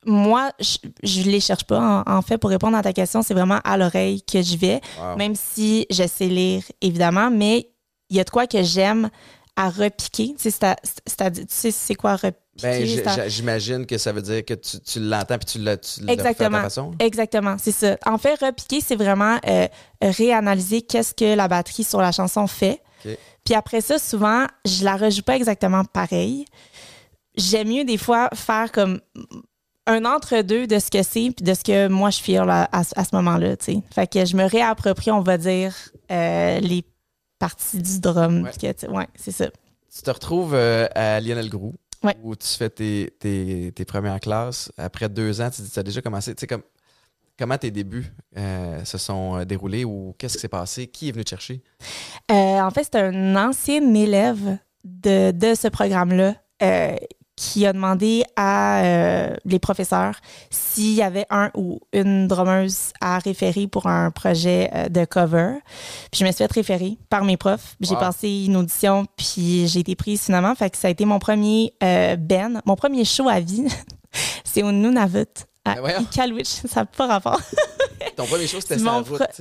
moi, 0.07 0.51
je, 0.61 0.79
je 1.03 1.23
les 1.23 1.41
cherche 1.41 1.65
pas. 1.65 2.03
En, 2.07 2.11
en 2.19 2.23
fait, 2.23 2.39
pour 2.39 2.51
répondre 2.51 2.77
à 2.77 2.83
ta 2.83 2.93
question, 2.93 3.23
c'est 3.23 3.35
vraiment 3.35 3.61
à 3.65 3.77
l'oreille 3.77 4.23
que 4.23 4.41
je 4.43 4.57
vais, 4.57 4.81
Wow. 5.01 5.17
même 5.17 5.35
si 5.35 5.87
je 5.91 6.07
sais 6.07 6.27
lire, 6.29 6.63
évidemment, 6.81 7.31
mais 7.31 7.69
il 8.11 8.17
y 8.17 8.21
a 8.21 8.25
de 8.25 8.31
quoi 8.31 8.47
que 8.47 8.63
j'aime 8.63 9.11
à 9.57 9.71
repiquer. 9.71 10.35
Tu 10.37 10.43
sais, 10.45 10.51
c'est 10.51 10.65
à- 10.65 10.77
c'est-à-dire- 11.05 11.45
tu 11.47 11.55
sais, 11.55 11.71
c'est 11.73 11.95
quoi 11.97 12.13
repiquer? 12.15 12.39
Ben, 12.63 12.85
j'imagine 13.29 13.87
que 13.87 13.99
ça 13.99 14.11
veut 14.13 14.23
dire 14.23 14.45
que 14.45 14.55
tu, 14.55 14.81
tu 14.81 14.99
l'entends 15.01 15.39
puis 15.39 15.47
tu, 15.47 15.59
le 15.59 15.77
Exactement. 16.09 16.57
ta 16.59 16.63
façon. 16.65 16.91
Exactement, 16.99 17.57
c'est 17.61 17.71
ça. 17.73 17.97
En 18.07 18.19
fait, 18.19 18.35
repiquer, 18.41 18.81
c'est 18.81 18.97
vraiment 18.97 19.39
euh, 19.47 19.67
réanalyser 20.03 20.83
qu'est-ce 20.83 21.15
que 21.15 21.37
la 21.37 21.47
batterie 21.49 21.85
sur 21.85 22.01
la 22.01 22.11
chanson 22.13 22.47
fait. 22.49 22.81
Puis 23.45 23.55
après 23.55 23.81
ça, 23.81 23.99
souvent, 23.99 24.47
je 24.65 24.85
la 24.85 24.97
rejoue 24.97 25.23
pas 25.23 25.37
exactement 25.37 25.85
pareil. 25.85 26.45
J'aime 27.37 27.69
mieux 27.69 27.85
des 27.85 27.99
fois 27.99 28.29
faire 28.35 28.73
comme 28.73 29.01
un 29.87 30.05
entre-deux 30.05 30.67
de 30.67 30.79
ce 30.79 30.91
que 30.91 31.03
c'est 31.03 31.31
puis 31.35 31.45
de 31.45 31.55
ce 31.55 31.63
que 31.65 31.89
moi 31.89 32.11
je 32.11 32.19
feel 32.21 32.41
à, 32.49 32.65
à, 32.73 32.81
à 32.81 33.05
ce 33.05 33.15
moment-là, 33.17 33.57
tu 33.57 33.65
sais. 33.67 33.83
Fait 33.95 34.07
que 34.07 34.25
je 34.25 34.37
me 34.37 34.45
réapproprie, 34.45 35.11
on 35.11 35.21
va 35.21 35.39
dire, 35.39 35.75
euh, 36.11 36.61
les 36.61 36.85
parties 37.39 37.81
du 37.81 38.01
drum. 38.01 38.43
Ouais. 38.43 38.51
que, 38.53 38.87
c'est 39.17 39.31
ça. 39.31 39.47
Tu 39.95 40.03
te 40.03 40.11
retrouves 40.11 40.53
euh, 40.55 40.87
à 40.95 41.21
Lionel 41.21 41.49
Groux, 41.49 41.75
Ouais. 42.05 42.17
où 42.23 42.37
tu 42.37 42.47
fais 42.47 42.71
tes, 42.71 43.13
tes, 43.19 43.73
tes 43.75 43.85
premières 43.85 44.21
classes. 44.21 44.71
Après 44.77 45.09
deux 45.09 45.41
ans, 45.41 45.51
tu 45.51 45.63
dis 45.63 45.71
tu 45.71 45.79
as 45.79 45.83
déjà 45.83 46.01
commencé. 46.03 46.33
Tu 46.35 46.41
sais, 46.41 46.47
comme, 46.47 46.63
comment 47.39 47.57
tes 47.59 47.71
débuts 47.71 48.13
euh, 48.37 48.85
se 48.85 48.99
sont 48.99 49.37
euh, 49.39 49.45
déroulés 49.45 49.85
ou 49.85 50.15
qu'est-ce 50.19 50.35
qui 50.35 50.41
s'est 50.41 50.49
passé? 50.49 50.87
Qui 50.89 51.09
est 51.09 51.13
venu 51.13 51.25
te 51.25 51.31
chercher? 51.31 51.63
Euh, 52.31 52.35
en 52.61 52.71
fait, 52.71 52.85
c'est 52.91 52.99
un 53.01 53.37
ancien 53.37 53.95
élève 53.95 54.59
de, 54.85 55.31
de 55.31 55.55
ce 55.55 55.69
programme-là 55.69 56.35
euh, 56.63 56.97
qui 57.37 57.65
a 57.67 57.73
demandé 57.73 58.25
à 58.35 58.83
les 59.45 59.61
professeurs 59.61 60.17
s'il 60.51 60.95
y 60.95 61.03
avait 61.03 61.27
un 61.31 61.53
ou 61.55 61.79
une 61.93 62.27
drummeuse 62.27 62.93
à 63.01 63.19
référer 63.21 63.69
pour 63.69 63.87
un 63.87 64.11
projet 64.11 64.69
de 64.91 65.05
cover. 65.05 65.55
Puis 66.11 66.19
je 66.21 66.25
me 66.25 66.33
suis 66.33 66.39
fait 66.39 66.53
référer 66.53 66.99
par 67.09 67.25
mes 67.25 67.37
profs. 67.37 67.77
J'ai 67.81 67.95
Wow. 67.95 68.01
passé 68.01 68.45
une 68.47 68.57
audition, 68.57 69.07
puis 69.17 69.69
j'ai 69.69 69.79
été 69.81 69.95
prise 69.95 70.23
finalement. 70.25 70.53
Fait 70.57 70.69
que 70.69 70.77
ça 70.77 70.89
a 70.89 70.91
été 70.91 71.05
mon 71.05 71.21
premier 71.21 71.73
ben, 71.81 72.61
mon 72.67 72.75
premier 72.75 73.05
show 73.05 73.29
à 73.29 73.39
vie. 73.39 73.69
C'est 74.45 74.65
au 74.65 74.73
Nunavut 74.73 75.27
à 75.71 75.75
Ben 75.75 75.81
voyons. 75.81 76.01
Iqaluit. 76.01 76.45
Ça 76.69 76.81
n'a 76.81 76.87
pas 76.87 77.07
rapport. 77.07 77.41
Ton 78.17 78.27
premier 78.27 78.47
show, 78.47 78.61
c'était 78.61 78.79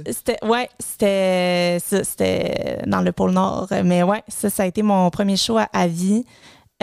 sais. 0.04 0.14
C'était 0.14 0.38
ouais, 0.46 0.70
c'était 0.80 1.80
ça, 1.84 2.04
c'était 2.04 2.80
dans 2.86 3.02
le 3.02 3.12
pôle 3.12 3.32
Nord, 3.32 3.68
mais 3.84 4.04
ouais, 4.04 4.24
ça 4.28 4.50
ça 4.50 4.64
a 4.64 4.66
été 4.68 4.84
mon 4.84 5.10
premier 5.10 5.36
show 5.38 5.58
à, 5.58 5.68
à 5.74 5.88
vie. 5.88 6.24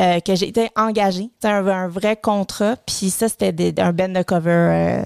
euh, 0.01 0.19
que 0.21 0.35
j'ai 0.35 0.49
été 0.49 0.71
engagée, 0.77 1.31
C'était 1.35 1.53
un, 1.53 1.65
un 1.69 1.89
vrai 1.89 2.17
contrat, 2.17 2.75
puis 2.85 3.11
ça 3.11 3.29
c'était 3.29 3.73
un 3.81 3.93
band 3.93 4.09
de 4.09 4.23
cover 4.23 4.51
euh, 4.51 5.03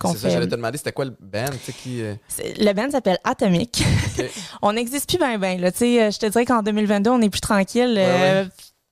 qu'on 0.00 0.10
C'est 0.12 0.18
ça, 0.18 0.28
fait. 0.28 0.34
j'allais 0.34 0.46
te 0.46 0.54
demander, 0.56 0.78
c'était 0.78 0.90
quoi 0.92 1.04
le 1.04 1.16
band? 1.20 1.44
Qui, 1.82 2.02
euh, 2.02 2.14
Le 2.58 2.72
band 2.72 2.90
s'appelle 2.90 3.18
Atomic. 3.22 3.84
On 4.62 4.72
n'existe 4.72 5.08
plus 5.08 5.18
bien 5.18 5.38
bien 5.38 5.56
euh, 6.00 6.10
je 6.10 6.18
te 6.18 6.26
dirais 6.26 6.44
qu'en 6.44 6.62
2022, 6.62 7.10
on 7.10 7.20
est 7.22 7.30
plus 7.30 7.40
tranquille, 7.40 7.94
ouais. 7.96 8.46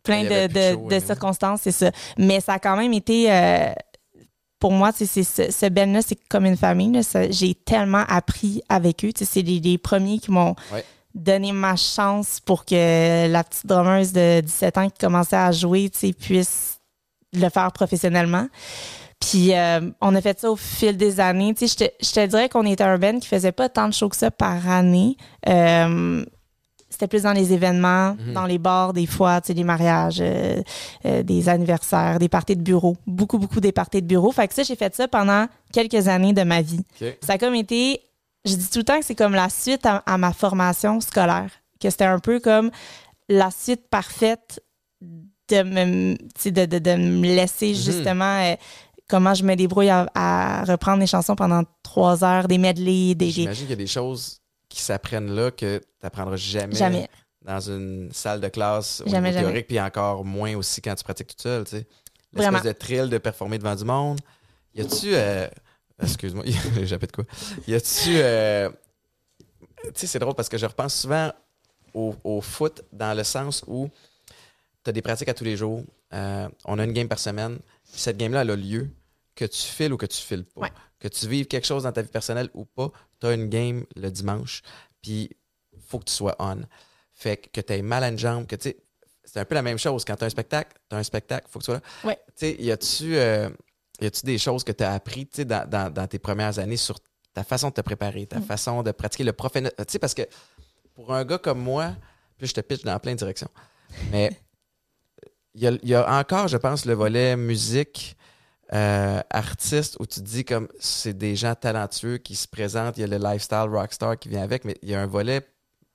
plein 0.05 0.23
de, 0.23 0.47
plus 0.47 0.49
de 0.49 0.53
de- 0.55 0.75
show, 0.75 0.89
de 0.89 1.01
circonstances, 1.01 1.61
c'est 1.65 1.73
ça. 1.73 1.91
Mais 2.19 2.41
ça 2.41 2.55
a 2.55 2.59
quand 2.61 2.77
même 2.77 2.93
été 2.93 3.27
pour 4.59 4.73
moi, 4.73 4.91
c'est- 4.95 5.07
ce, 5.07 5.51
ce 5.51 5.67
band-là, 5.69 6.01
c'est 6.07 6.19
comme 6.29 6.47
une 6.47 6.57
famille. 6.57 6.99
J'ai 7.31 7.55
tellement 7.55 8.05
appris 8.09 8.63
avec 8.69 9.05
eux. 9.05 9.11
C'est 9.15 9.43
les, 9.43 9.61
les 9.61 9.79
premiers 9.79 10.19
qui 10.19 10.31
m'ont 10.31 10.55
Ouais. 10.73 10.85
donné 11.15 11.53
ma 11.53 11.77
chance 11.77 12.41
pour 12.41 12.65
que 12.65 13.27
la 13.29 13.45
petite 13.45 13.67
drummeuse 13.67 14.13
de 14.13 14.41
17 14.41 14.79
ans 14.79 14.89
qui 14.89 14.99
commençait 14.99 15.37
à 15.37 15.53
jouer 15.53 15.91
puisse 16.19 16.79
le 17.33 17.49
faire 17.51 17.71
professionnellement. 17.73 18.49
Puis 19.21 19.55
euh, 19.55 19.91
on 20.01 20.15
a 20.15 20.21
fait 20.21 20.39
ça 20.41 20.51
au 20.51 20.57
fil 20.57 20.97
des 20.97 21.21
années. 21.21 21.55
Te, 21.55 21.65
je 21.67 22.13
te 22.13 22.27
dirais 22.27 22.49
qu'on 22.49 22.67
était 22.67 22.85
un 22.85 22.99
band 22.99 23.19
qui 23.19 23.29
faisait 23.29 23.53
pas 23.53 23.69
tant 23.69 23.89
de 23.89 23.95
shows 23.95 24.11
que 24.11 24.17
ça 24.17 24.31
par 24.31 24.69
année. 24.69 25.17
Euh, 25.49 26.25
c'était 26.97 27.07
plus 27.09 27.23
dans 27.25 27.33
les 27.33 27.53
événements, 27.53 28.17
Mhm. 28.19 28.33
dans 28.33 28.47
les 28.47 28.59
bars, 28.59 28.93
des 28.93 29.07
fois, 29.07 29.41
tu 29.41 29.49
sais, 29.49 29.55
des 29.55 29.65
mariages, 29.65 30.19
euh, 30.21 30.63
euh, 31.05 31.23
des 31.23 31.49
anniversaires, 31.49 32.19
des 32.19 32.29
parties 32.29 32.57
de 32.57 32.63
bureau. 32.63 32.97
Beaucoup, 33.07 33.39
beaucoup 33.39 33.61
des 33.61 33.73
parties 33.73 34.01
de 34.01 34.07
bureau. 34.07 34.33
Fait 34.33 34.49
que 34.49 34.55
ça, 34.55 34.63
j'ai 34.63 34.77
fait 34.77 34.95
ça 34.95 35.07
pendant 35.09 35.47
quelques 35.73 36.09
années 36.09 36.33
de 36.33 36.43
ma 36.43 36.63
vie. 36.63 36.81
Ça 37.21 37.35
a 37.35 37.39
comme 37.39 37.55
été, 37.55 38.01
je 38.47 38.55
dis 38.55 38.71
tout 38.71 38.79
le 38.79 38.85
temps 38.85 38.99
que 38.99 39.05
c'est 39.05 39.15
comme 39.15 39.35
la 39.35 39.49
suite 39.51 39.85
à, 39.85 39.97
à 40.07 40.17
ma 40.17 40.33
formation 40.33 41.01
scolaire. 41.01 41.51
Que 41.81 41.91
c'était 41.91 42.05
un 42.07 42.19
peu 42.19 42.41
comme 42.41 42.71
la 43.29 43.51
suite 43.51 43.89
parfaite 43.91 44.63
de 45.03 45.63
me, 45.63 46.15
de, 46.51 46.65
de, 46.67 46.79
de 46.79 46.95
me 46.97 47.27
laisser 47.27 47.69
Mhm. 47.69 47.75
justement 47.75 48.41
euh, 48.43 48.55
comment 49.09 49.35
je 49.35 49.45
me 49.45 49.55
débrouille 49.55 49.91
à, 49.91 50.07
à 50.15 50.65
reprendre 50.65 51.01
les 51.01 51.07
chansons 51.07 51.37
pendant 51.37 51.63
trois 51.83 52.25
heures, 52.25 52.49
des 52.49 52.59
medleys, 52.59 53.15
des, 53.15 53.27
des- 53.27 53.31
J'imagine 53.31 53.67
qu'il 53.67 53.71
y 53.71 53.73
a 53.75 53.77
des 53.77 53.87
choses 53.87 54.41
qui 54.77 54.83
s'apprennent 54.83 55.35
là 55.35 55.51
que 55.51 55.79
tu 55.79 55.85
n'apprendras 56.03 56.37
jamais, 56.37 56.75
Jamais. 56.75 57.09
dans 57.43 57.61
une 57.61 58.11
salle 58.13 58.41
de 58.41 58.49
classe 58.49 59.01
au 59.01 59.09
Jamais, 59.09 59.29
niveau 59.31 59.39
jamais. 59.41 59.47
théorique, 59.53 59.67
puis 59.69 59.81
encore 59.81 60.25
moins 60.25 60.55
aussi 60.57 60.83
quand 60.83 60.95
tu 60.95 61.03
pratiques 61.05 61.29
toute 61.29 61.41
seule. 61.41 61.65
tu 61.65 61.71
sais. 61.79 61.87
Vraiment. 62.33 62.59
L'espèce 62.59 62.75
de 62.75 62.79
thrill 62.79 63.09
de 63.09 63.17
performer 63.19 63.57
devant 63.59 63.75
du 63.75 63.85
monde. 63.85 64.21
Y 64.75 64.83
a-tu. 64.83 65.15
euh, 65.15 65.49
Excuse-moi, 66.03 66.45
jappé 66.85 67.07
de 67.07 67.13
quoi? 67.13 67.25
Y 67.67 67.75
a-tu. 67.75 68.11
euh, 68.17 68.69
Tu 69.85 69.91
sais, 69.95 70.07
c'est 70.07 70.19
drôle 70.19 70.35
parce 70.35 70.51
que 70.51 70.59
je 70.59 70.67
repense 70.67 70.95
souvent 70.95 71.33
au, 71.95 72.15
au 72.23 72.43
foot 72.43 72.83
dans 72.93 73.17
le 73.17 73.25
sens 73.25 73.65
où 73.67 73.89
tu 74.85 74.91
as 74.91 74.93
des 74.93 75.01
pratiques 75.01 75.29
à 75.31 75.35
tous 75.35 75.45
les 75.45 75.57
jours. 75.57 75.83
Euh, 76.13 76.49
on 76.67 76.79
a 76.79 76.85
une 76.85 76.93
game 76.93 77.09
par 77.09 77.19
semaine. 77.19 77.59
Puis 77.91 78.01
cette 78.01 78.19
game-là, 78.19 78.43
elle 78.43 78.51
a 78.51 78.57
lieu. 78.57 78.91
Que 79.35 79.47
tu 79.47 79.63
files 79.63 79.93
ou 79.93 79.97
que 79.97 80.07
tu 80.07 80.19
files 80.21 80.45
pas. 80.45 80.61
Ouais. 80.63 80.73
Que 80.99 81.09
tu 81.09 81.29
vives 81.29 81.47
quelque 81.47 81.67
chose 81.67 81.83
dans 81.85 81.93
ta 81.93 82.03
vie 82.03 82.09
personnelle 82.09 82.49
ou 82.55 82.65
pas, 82.65 82.91
tu 83.21 83.27
as 83.27 83.35
une 83.35 83.49
game 83.49 83.85
le 83.97 84.11
dimanche. 84.11 84.63
Puis 85.03 85.31
faut 85.87 85.99
que 85.99 86.05
tu 86.05 86.13
sois 86.15 86.35
on. 86.39 86.63
Fait 87.13 87.37
que, 87.37 87.49
que 87.51 87.61
tu 87.61 87.73
aies 87.75 87.83
mal 87.83 88.03
à 88.05 88.09
une 88.09 88.19
jambe, 88.19 88.47
que 88.47 88.57
tu 88.57 88.71
sais. 88.71 88.77
C'est 89.25 89.41
un 89.41 89.45
peu 89.45 89.55
la 89.57 89.63
même 89.63 89.79
chose. 89.79 90.05
Quand 90.05 90.15
tu 90.17 90.23
as 90.25 90.27
un 90.29 90.31
spectacle, 90.31 90.73
tu 90.89 90.95
as 90.97 90.99
un 90.99 91.03
spectacle, 91.03 91.47
faut 91.51 91.59
que 91.59 91.65
tu 91.65 91.73
sois 91.73 91.75
là. 91.75 91.81
Ouais. 92.09 92.17
Tu 92.29 92.33
sais, 92.37 92.57
y 92.59 92.71
a-tu 92.71 93.17
euh, 93.17 93.51
des 94.23 94.39
choses 94.39 94.63
que 94.65 94.73
tu 94.73 94.85
as 94.85 94.93
appris 94.95 95.27
tu 95.27 95.37
sais, 95.39 95.45
dans, 95.45 95.69
dans- 95.69 95.93
dans 95.93 96.07
tes 96.07 96.19
premières 96.21 96.59
années 96.59 96.77
sur 96.77 96.99
ta 97.35 97.43
façon 97.45 97.69
de 97.71 97.75
te 97.75 97.81
préparer, 97.81 98.27
ta 98.27 98.41
façon 98.41 98.83
de 98.83 98.93
pratiquer 98.93 99.25
le 99.25 99.33
professionnel? 99.33 99.73
Tu 99.79 99.85
sais, 99.89 99.99
parce 99.99 100.15
que 100.15 100.23
pour 100.95 101.13
un 101.13 101.25
gars 101.25 101.39
comme 101.39 101.59
moi, 101.61 101.95
puis 102.39 102.47
je 102.47 102.55
te 102.55 102.61
pitch 102.61 102.83
dans 102.85 102.99
plein 103.01 103.13
de 103.13 103.19
directions, 103.19 103.51
mais 104.13 104.31
il 105.55 105.63
y 105.63 105.67
a, 105.67 105.71
il 105.73 105.89
y 105.89 105.95
a 105.95 106.19
encore, 106.19 106.49
je 106.49 106.57
pense, 106.57 106.85
le 106.87 106.95
volet 106.95 107.37
musique, 107.37 108.17
euh, 108.73 109.21
artiste, 109.31 109.97
où 110.01 110.07
tu 110.07 110.21
te 110.21 110.25
dis 110.25 110.45
comme 110.45 110.69
c'est 110.81 111.17
des 111.17 111.37
gens 111.37 111.55
talentueux 111.55 112.19
qui 112.19 112.35
se 112.37 112.49
présentent, 112.49 112.97
il 112.99 113.03
y 113.03 113.05
a 113.05 113.07
le 113.07 113.19
lifestyle 113.19 113.69
rockstar 113.71 114.19
qui 114.19 114.29
vient 114.29 114.43
avec, 114.43 114.65
mais 114.65 114.77
il 114.83 114.89
y 114.91 114.95
a 114.95 115.01
un 115.01 115.07
volet 115.07 115.47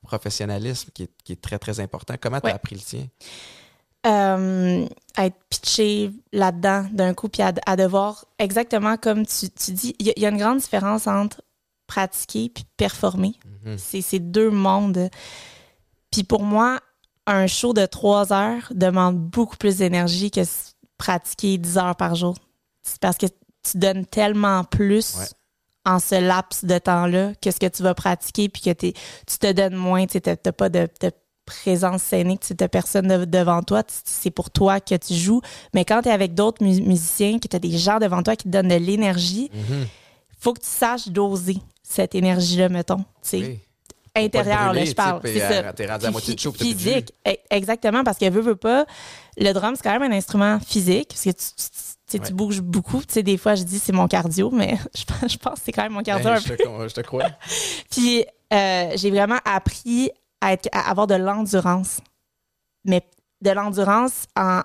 professionnalisme 0.04 0.90
qui 0.94 1.04
est, 1.04 1.12
qui 1.24 1.34
est 1.34 1.42
très, 1.42 1.60
très 1.60 1.80
important. 1.80 2.16
Comment 2.20 2.40
tu 2.40 2.48
as 2.48 2.50
Ouais. 2.50 2.56
appris 2.56 2.76
le 2.76 2.82
tien? 2.82 3.08
euh, 4.08 4.88
à 5.16 5.28
être 5.28 5.38
pitché 5.48 6.10
là-dedans 6.34 6.88
d'un 6.92 7.14
coup, 7.14 7.30
puis 7.30 7.44
à, 7.44 7.54
à 7.68 7.76
devoir, 7.76 8.26
exactement 8.40 8.98
comme 8.98 9.28
tu, 9.28 9.48
tu 9.52 9.72
dis, 9.74 9.96
il 10.00 10.08
y, 10.08 10.10
a- 10.10 10.14
il 10.16 10.24
y 10.24 10.26
a 10.26 10.30
une 10.30 10.40
grande 10.40 10.58
différence 10.58 11.06
entre 11.06 11.42
pratiquer 11.86 12.50
puis 12.50 12.64
performer. 12.78 13.36
Mhm. 13.66 13.78
C'est 13.78 14.02
c'est 14.02 14.18
deux 14.20 14.50
mondes. 14.50 15.10
Puis 16.12 16.24
pour 16.24 16.42
moi, 16.42 16.80
un 17.28 17.46
show 17.46 17.74
de 17.74 17.86
trois 17.86 18.34
heures 18.34 18.72
demande 18.74 19.20
beaucoup 19.20 19.58
plus 19.58 19.78
d'énergie 19.78 20.32
que 20.32 20.42
pratiquer 20.98 21.60
10 21.60 21.78
heures 21.78 21.96
par 21.96 22.16
jour. 22.16 22.34
C'est 22.84 23.00
parce 23.00 23.18
que 23.18 23.28
tu 23.28 23.78
donnes 23.78 24.06
tellement 24.06 24.64
plus 24.64 25.16
Ouais. 25.18 25.26
en 25.86 26.00
ce 26.00 26.16
laps 26.16 26.66
de 26.66 26.78
temps-là 26.78 27.32
que 27.42 27.52
ce 27.52 27.58
que 27.60 27.68
tu 27.68 27.84
vas 27.84 27.94
pratiquer 27.94 28.50
puis 28.50 28.62
que 28.62 28.72
t'es- 28.72 28.94
tu 29.28 29.38
te 29.38 29.52
donnes 29.52 29.76
moins. 29.76 30.06
Tu 30.08 30.20
n'as 30.26 30.36
pas 30.52 30.70
de, 30.70 30.88
de 31.02 31.12
présence 31.46 32.02
scénique, 32.04 32.42
tu 32.42 32.54
n'as 32.60 32.68
personne 32.68 33.08
de- 33.08 33.26
devant 33.26 33.62
toi. 33.64 33.84
C'est 34.06 34.32
pour 34.32 34.50
toi 34.52 34.80
que 34.80 34.96
tu 34.96 35.14
joues. 35.14 35.42
Mais 35.74 35.86
quand 35.86 36.02
tu 36.04 36.10
es 36.10 36.12
avec 36.12 36.34
d'autres 36.34 36.64
mu- 36.64 36.82
musiciens, 36.82 37.40
que 37.40 37.48
tu 37.48 37.56
as 37.56 37.60
des 37.60 37.78
gens 37.78 38.00
devant 38.00 38.24
toi 38.24 38.36
qui 38.36 38.46
te 38.46 38.50
donnent 38.50 38.70
de 38.70 38.76
l'énergie, 38.76 39.50
Mhm. 39.54 39.86
faut 40.40 40.54
que 40.54 40.62
tu 40.62 40.68
saches 40.70 41.08
doser 41.10 41.58
cette 41.84 42.16
énergie-là, 42.16 42.70
mettons. 42.70 42.98
tu 43.00 43.04
sais 43.24 43.38
Oui. 43.38 43.60
intérieur, 44.16 44.58
Pas 44.68 44.72
te 44.72 44.76
là, 44.78 44.86
je 44.86 44.92
parle. 44.94 45.22
C'est 45.24 45.40
ça. 45.40 45.52
euh, 45.52 45.74
T'es 45.74 45.86
rendu 45.88 46.06
à 46.06 46.12
moitié 46.12 46.36
de 46.36 46.40
Physique, 46.52 47.14
e- 47.28 47.36
exactement, 47.50 48.04
parce 48.04 48.18
que 48.18 48.30
veut, 48.30 48.42
veut 48.42 48.56
pas, 48.56 48.86
le 49.38 49.52
drum, 49.54 49.76
c'est 49.76 49.84
quand 49.84 49.98
même 50.00 50.12
un 50.12 50.16
instrument 50.16 50.60
physique, 50.60 51.10
parce 51.10 51.24
que 51.24 51.30
tu, 51.32 51.46
tu, 51.56 51.64
tu 52.20 52.34
bouges 52.34 52.62
beaucoup. 52.62 53.00
Tu 53.00 53.14
sais, 53.14 53.24
des 53.24 53.38
fois, 53.38 53.56
je 53.56 53.64
dis 53.64 53.80
c'est 53.80 53.92
mon 53.94 54.08
cardio, 54.08 54.50
mais 54.52 54.78
je 54.96 55.04
pense, 55.06 55.32
je 55.32 55.38
pense 55.38 55.54
que 55.56 55.60
c'est 55.66 55.72
quand 55.72 55.84
même 55.84 55.94
mon 55.94 56.04
cardio 56.04 56.26
Ben, 56.30 56.36
un 56.36 56.40
je, 56.40 56.48
peu. 56.50 56.58
te, 56.58 56.64
con- 56.64 56.88
je 56.88 56.94
te 56.94 57.02
crois. 57.02 57.30
Puis 57.92 58.26
euh, 58.54 58.92
j'ai 58.96 59.10
vraiment 59.12 59.40
appris 59.46 60.10
à, 60.42 60.54
être, 60.54 60.68
à 60.72 60.90
avoir 60.90 61.08
de 61.08 61.16
l'endurance. 61.16 62.00
Mais 62.86 63.02
de 63.42 63.52
l'endurance 63.52 64.26
en, 64.36 64.62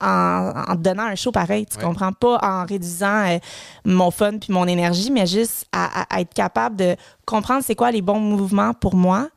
en, 0.00 0.74
donnant 0.76 1.04
un 1.04 1.14
show 1.14 1.32
pareil. 1.32 1.66
Tu 1.66 1.78
Ouais. 1.78 1.84
comprends? 1.84 2.12
Pas 2.12 2.38
en 2.42 2.64
réduisant 2.66 3.26
euh, 3.26 3.38
mon 3.84 4.10
fun 4.10 4.38
puis 4.38 4.52
mon 4.52 4.66
énergie, 4.66 5.10
mais 5.10 5.26
juste 5.26 5.66
à, 5.72 6.02
à- 6.02 6.16
à 6.16 6.20
être 6.20 6.34
capable 6.34 6.76
de 6.76 6.96
comprendre 7.26 7.62
c'est 7.64 7.74
quoi 7.74 7.90
les 7.90 8.02
bons 8.02 8.20
mouvements 8.20 8.74
pour 8.74 8.94
moi. 8.96 9.28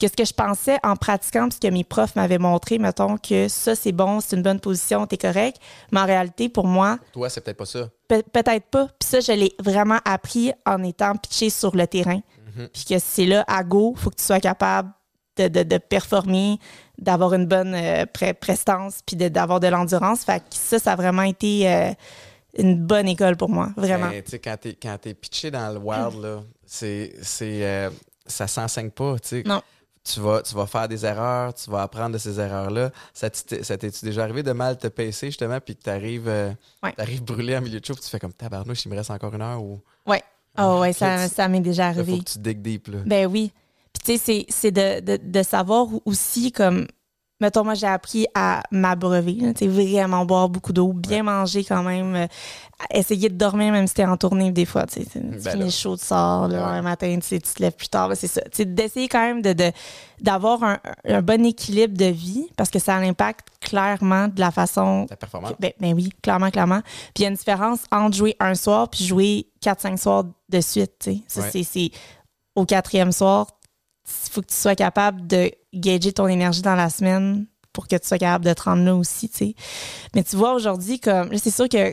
Que 0.00 0.08
ce 0.08 0.12
que 0.12 0.24
je 0.24 0.32
pensais 0.32 0.76
en 0.82 0.96
pratiquant, 0.96 1.48
puisque 1.48 1.72
mes 1.72 1.84
profs 1.84 2.16
m'avaient 2.16 2.38
montré, 2.38 2.78
mettons, 2.78 3.16
que 3.16 3.46
ça, 3.48 3.76
c'est 3.76 3.92
bon, 3.92 4.20
c'est 4.20 4.34
une 4.36 4.42
bonne 4.42 4.58
position, 4.60 5.06
t'es 5.06 5.16
correct. 5.16 5.58
Mais 5.92 6.00
en 6.00 6.06
réalité, 6.06 6.48
pour 6.48 6.66
moi, 6.66 6.98
Toi, 7.12 7.28
c'est 7.30 7.40
peut-être 7.40 7.56
pas 7.58 7.64
ça. 7.66 7.88
Pe- 8.08 8.22
peut-être 8.32 8.66
pas. 8.66 8.86
Puis 8.98 9.08
ça, 9.08 9.20
je 9.20 9.32
l'ai 9.32 9.54
vraiment 9.60 9.98
appris 10.04 10.52
en 10.66 10.82
étant 10.82 11.14
pitché 11.16 11.48
sur 11.48 11.76
le 11.76 11.86
terrain. 11.86 12.20
Mhm. 12.56 12.68
Puis 12.72 12.84
que 12.86 12.98
c'est 12.98 13.24
là, 13.26 13.44
à 13.46 13.62
go, 13.62 13.94
faut 13.96 14.10
que 14.10 14.16
tu 14.16 14.24
sois 14.24 14.40
capable 14.40 14.90
de, 15.36 15.48
de, 15.48 15.62
de 15.62 15.78
performer, 15.78 16.58
d'avoir 16.98 17.34
une 17.34 17.46
bonne 17.46 17.74
euh, 17.74 18.04
prestance, 18.40 18.98
puis 19.06 19.16
de- 19.16 19.28
d'avoir 19.28 19.60
de 19.60 19.68
l'endurance. 19.68 20.24
Fait 20.24 20.40
que 20.40 20.44
ça, 20.50 20.78
ça 20.80 20.92
a 20.92 20.96
vraiment 20.96 21.22
été 21.22 21.68
euh, 21.72 21.92
une 22.58 22.76
bonne 22.84 23.06
école 23.08 23.36
pour 23.36 23.48
moi, 23.48 23.70
vraiment. 23.76 24.08
Ben, 24.10 24.22
tu 24.22 24.32
sais, 24.32 24.38
quand 24.40 24.56
t'es, 24.60 24.74
quand 24.80 24.96
t'es 25.00 25.14
pitché 25.14 25.50
dans 25.52 25.72
le 25.72 25.78
wild, 25.78 26.20
là, 26.22 26.42
c'est, 26.66 27.14
c'est, 27.22 27.64
euh, 27.64 27.90
ça 28.26 28.46
s'enseigne 28.48 28.90
pas, 28.90 29.18
tu 29.20 29.28
sais. 29.28 29.42
Non. 29.46 29.60
Tu 30.06 30.20
vas, 30.20 30.42
tu 30.42 30.54
vas 30.54 30.66
faire 30.66 30.86
des 30.86 31.06
erreurs, 31.06 31.54
tu 31.54 31.70
vas 31.70 31.80
apprendre 31.82 32.12
de 32.12 32.18
ces 32.18 32.38
erreurs-là. 32.38 32.90
Ça, 33.14 33.30
t'est- 33.30 33.62
ça 33.62 33.78
t'es-tu 33.78 34.04
déjà 34.04 34.22
arrivé 34.22 34.42
de 34.42 34.52
mal 34.52 34.76
te 34.76 34.88
pacer, 34.88 35.28
justement, 35.28 35.58
puis 35.60 35.76
que 35.76 35.82
t'arrives, 35.82 36.28
euh, 36.28 36.52
Ouais. 36.82 36.92
t'arrives 36.92 37.24
brûlé 37.24 37.56
en 37.56 37.62
milieu 37.62 37.80
de 37.80 37.84
show, 37.86 37.94
puis 37.94 38.02
tu 38.02 38.10
fais 38.10 38.18
comme 38.20 38.32
tabarnouche, 38.34 38.84
il 38.84 38.90
me 38.90 38.96
reste 38.96 39.10
encore 39.10 39.34
une 39.34 39.40
heure 39.40 39.62
ou. 39.62 39.80
Ouais. 40.06 40.22
Oh, 40.58 40.80
ouais, 40.82 40.92
ça, 40.92 41.26
tu- 41.26 41.34
ça 41.34 41.48
m'est 41.48 41.60
déjà 41.60 41.88
Là, 41.88 41.94
faut 41.94 42.00
arrivé. 42.00 42.18
que 42.18 42.30
tu 42.30 42.38
dig 42.38 42.60
deep, 42.60 42.88
là. 42.88 42.98
Ben 43.06 43.26
oui. 43.26 43.50
Puis 43.94 44.02
tu 44.04 44.12
sais, 44.12 44.18
c'est- 44.18 44.46
c'est 44.50 44.70
de, 44.70 45.00
de, 45.00 45.16
de 45.16 45.42
savoir 45.42 45.86
aussi 46.04 46.52
comme. 46.52 46.86
Mettons, 47.44 47.62
moi, 47.64 47.74
j'ai 47.74 47.86
appris 47.86 48.26
à 48.34 48.62
m'abreuver. 48.70 49.36
Tu 49.54 49.68
vraiment 49.68 50.24
boire 50.24 50.48
beaucoup 50.48 50.72
d'eau, 50.72 50.92
bien 50.92 51.22
manger 51.22 51.62
quand 51.64 51.82
même. 51.82 52.14
euh, 52.16 52.26
essayer 52.90 53.28
de 53.28 53.36
dormir 53.36 53.70
même 53.72 53.86
si 53.86 53.94
t'es 53.94 54.04
en 54.04 54.16
tournée 54.16 54.50
des 54.50 54.64
fois. 54.64 54.84
Tu 54.86 55.00
sais, 55.02 55.06
tu 55.10 55.18
Ben 55.20 55.38
finis 55.40 55.64
là. 55.64 55.70
chaud, 55.70 55.96
tu 55.96 56.04
sors 56.04 56.48
Ouais. 56.48 56.56
un 56.56 56.82
matin, 56.82 57.18
tu, 57.20 57.38
te 57.38 57.62
lèves 57.62 57.72
plus 57.76 57.88
tard. 57.88 58.08
ben, 58.08 58.14
c'est 58.14 58.26
ça. 58.26 58.40
Tu 58.52 58.66
d'essayer 58.66 59.08
quand 59.08 59.20
même 59.24 59.42
de, 59.42 59.54
d'avoir 60.20 60.62
un, 60.64 60.78
un 61.06 61.22
bon 61.22 61.44
équilibre 61.44 61.96
de 61.96 62.06
vie 62.06 62.48
parce 62.56 62.70
que 62.70 62.78
ça 62.78 62.96
impact 62.96 63.46
clairement 63.60 64.28
de 64.28 64.40
la 64.40 64.50
façon 64.50 65.06
Ta 65.08 65.16
performance. 65.16 65.52
ben, 65.60 65.72
ben 65.80 65.94
oui, 65.94 66.10
clairement, 66.22 66.50
clairement. 66.50 66.80
Puis 67.14 67.20
il 67.20 67.22
y 67.22 67.26
a 67.26 67.28
une 67.28 67.36
différence 67.36 67.80
entre 67.92 68.16
jouer 68.16 68.36
un 68.40 68.54
soir 68.54 68.88
puis 68.88 69.04
jouer 69.04 69.46
4-5 69.64 69.96
soirs 69.98 70.24
de 70.48 70.60
suite. 70.60 70.92
tu 71.00 71.12
sais. 71.12 71.20
Ça, 71.28 71.40
Ouais. 71.42 71.62
c'est, 71.62 71.90
au 72.56 72.64
quatrième 72.66 73.12
soir, 73.12 73.46
faut 74.04 74.42
que 74.42 74.48
tu 74.48 74.54
sois 74.56 74.74
capable 74.74 75.26
de 75.26 75.50
gager 75.72 76.12
ton 76.12 76.26
énergie 76.26 76.62
dans 76.62 76.74
la 76.74 76.90
semaine 76.90 77.46
pour 77.72 77.88
que 77.88 77.96
tu 77.96 78.06
sois 78.06 78.18
capable 78.18 78.44
de 78.44 78.52
te 78.52 78.62
rendre 78.62 78.84
là 78.84 78.94
aussi. 78.94 79.28
tu 79.28 79.36
sais. 79.38 79.54
Mais 80.14 80.22
tu 80.22 80.36
vois, 80.36 80.54
aujourd'hui, 80.54 81.00
comme 81.00 81.30
là, 81.32 81.38
c'est 81.42 81.50
sûr 81.50 81.68
que 81.68 81.92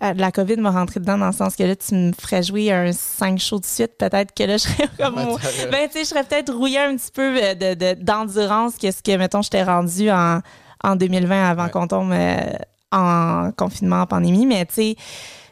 la 0.00 0.32
COVID 0.32 0.56
m'a 0.56 0.72
rentré 0.72 0.98
dedans 0.98 1.16
dans 1.16 1.28
le 1.28 1.32
sens 1.32 1.54
que 1.54 1.62
là, 1.62 1.76
tu 1.76 1.94
me 1.94 2.12
ferais 2.12 2.42
jouer 2.42 2.72
un 2.72 2.92
5 2.92 3.38
shows 3.38 3.60
de 3.60 3.64
suite. 3.64 3.92
Peut-être 3.98 4.34
que 4.34 4.42
là, 4.42 4.56
je 4.56 4.62
serais 4.64 4.88
comme 4.98 5.14
t'aurais- 5.14 5.66
Ben, 5.70 5.86
tu 5.88 5.92
sais, 5.92 6.00
je 6.00 6.08
serais 6.08 6.24
peut-être 6.24 6.52
rouillée 6.52 6.80
un 6.80 6.96
petit 6.96 7.12
peu 7.12 7.40
euh, 7.40 7.54
de, 7.54 7.74
de- 7.74 8.02
d'endurance 8.02 8.76
que 8.76 8.90
ce 8.90 9.00
que, 9.00 9.16
mettons, 9.16 9.42
je 9.42 9.50
t'ai 9.50 9.62
rendu 9.62 10.10
en, 10.10 10.40
en 10.82 10.96
2020 10.96 11.50
avant 11.50 11.64
Ouais. 11.64 11.70
qu'on 11.70 11.86
tombe 11.86 12.10
euh, 12.12 12.36
en 12.90 13.52
confinement, 13.56 14.02
en 14.02 14.06
pandémie. 14.06 14.44
Mais, 14.44 14.66
tu 14.66 14.74
sais, 14.74 14.96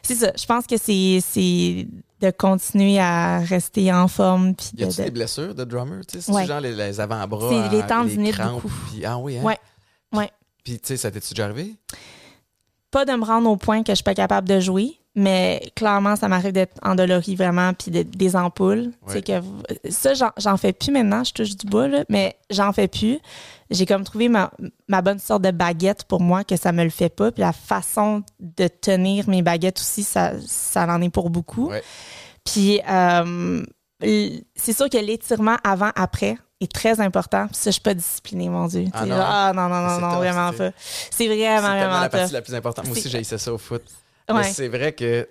c'est 0.03 0.15
ça. 0.15 0.31
Je 0.37 0.45
pense 0.45 0.67
que 0.67 0.75
c'est, 0.77 1.19
c'est 1.25 1.87
de 2.21 2.31
continuer 2.31 2.99
à 2.99 3.39
rester 3.39 3.91
en 3.91 4.07
forme. 4.07 4.55
Puis 4.55 4.69
Y 4.77 4.83
a-tu 4.83 4.97
de- 4.99 5.03
des 5.05 5.11
blessures 5.11 5.55
de 5.55 5.63
drummer? 5.63 6.05
Tu 6.05 6.17
sais, 6.17 6.21
c'est 6.21 6.31
Ouais. 6.31 6.45
genre 6.45 6.59
les, 6.61 6.73
les 6.75 6.99
avant-bras, 6.99 7.69
les 7.71 7.79
hein, 7.81 7.85
tendinites 7.87 8.35
crampes, 8.35 8.63
puis- 8.91 9.05
ah 9.05 9.17
oui, 9.17 9.37
hein? 9.37 9.43
Ouais. 9.43 9.57
Ouais. 10.13 10.29
Puis, 10.63 10.73
tu 10.79 10.87
sais, 10.87 10.97
ça 10.97 11.09
t'est-tu 11.11 11.33
déjà 11.33 11.45
arrivé? 11.45 11.75
Pas 12.91 13.05
de 13.05 13.11
me 13.13 13.23
rendre 13.25 13.49
au 13.49 13.55
point 13.57 13.83
que 13.83 13.91
je 13.91 13.95
suis 13.95 14.03
pas 14.03 14.13
capable 14.13 14.47
de 14.47 14.59
jouer. 14.59 14.97
Mais 15.13 15.61
clairement, 15.75 16.15
ça 16.15 16.29
m'arrive 16.29 16.53
d'être 16.53 16.77
endolorie 16.81 17.35
vraiment, 17.35 17.73
puis 17.73 17.91
de- 17.91 18.03
des 18.03 18.35
ampoules. 18.35 18.91
Ouais. 19.07 19.21
que 19.21 19.33
ça, 19.89 20.13
j'en, 20.13 20.57
fais 20.57 20.71
plus 20.71 20.91
maintenant, 20.91 21.23
je 21.25 21.33
touche 21.33 21.57
du 21.57 21.67
bois, 21.67 21.89
là, 21.89 22.05
mais 22.07 22.37
j'en 22.49 22.71
fais 22.71 22.87
plus. 22.87 23.19
J'ai 23.69 23.85
comme 23.85 24.05
trouvé 24.05 24.29
ma, 24.29 24.51
ma 24.87 25.01
bonne 25.01 25.19
sorte 25.19 25.41
de 25.41 25.51
baguette 25.51 26.05
pour 26.05 26.21
moi, 26.21 26.43
que 26.45 26.55
ça 26.55 26.71
me 26.71 26.83
le 26.83 26.89
fait 26.89 27.09
pas. 27.09 27.31
Puis 27.31 27.41
la 27.41 27.51
façon 27.53 28.23
de 28.39 28.67
tenir 28.67 29.27
mes 29.27 29.41
baguettes 29.41 29.79
aussi, 29.79 30.03
ça, 30.03 30.31
ça 30.45 30.85
en 30.85 31.01
est 31.01 31.09
pour 31.09 31.29
beaucoup. 31.29 31.69
Ouais. 31.69 31.83
Puis 32.45 32.79
euh, 32.89 33.63
c'est 34.55 34.73
sûr 34.73 34.89
que 34.89 34.97
l'étirement 34.97 35.57
avant-après 35.63 36.37
est 36.61 36.71
très 36.71 36.99
important. 37.01 37.47
Puis 37.47 37.55
ça, 37.57 37.69
je 37.69 37.73
suis 37.73 37.81
pas 37.81 37.93
disciplinée, 37.93 38.49
mon 38.49 38.67
Dieu. 38.67 38.85
Ah 38.93 39.05
non? 39.05 39.15
genre, 39.15 39.25
ah 39.27 39.51
non, 39.53 39.67
non, 39.67 39.81
non, 39.81 39.99
non, 39.99 40.17
vraiment 40.17 40.53
pas. 40.53 40.71
C'est 41.09 41.27
vraiment, 41.27 41.61
vraiment 41.61 41.99
la 41.99 42.09
partie 42.09 42.33
la 42.33 42.41
plus 42.41 42.55
importante. 42.55 42.85
Moi 42.85 42.95
aussi, 42.97 43.09
j'ai 43.09 43.23
ça 43.23 43.53
au 43.53 43.57
foot. 43.57 43.81
Mais 44.29 44.43
c'est 44.53 44.67
vrai 44.67 44.93
que 44.93 45.27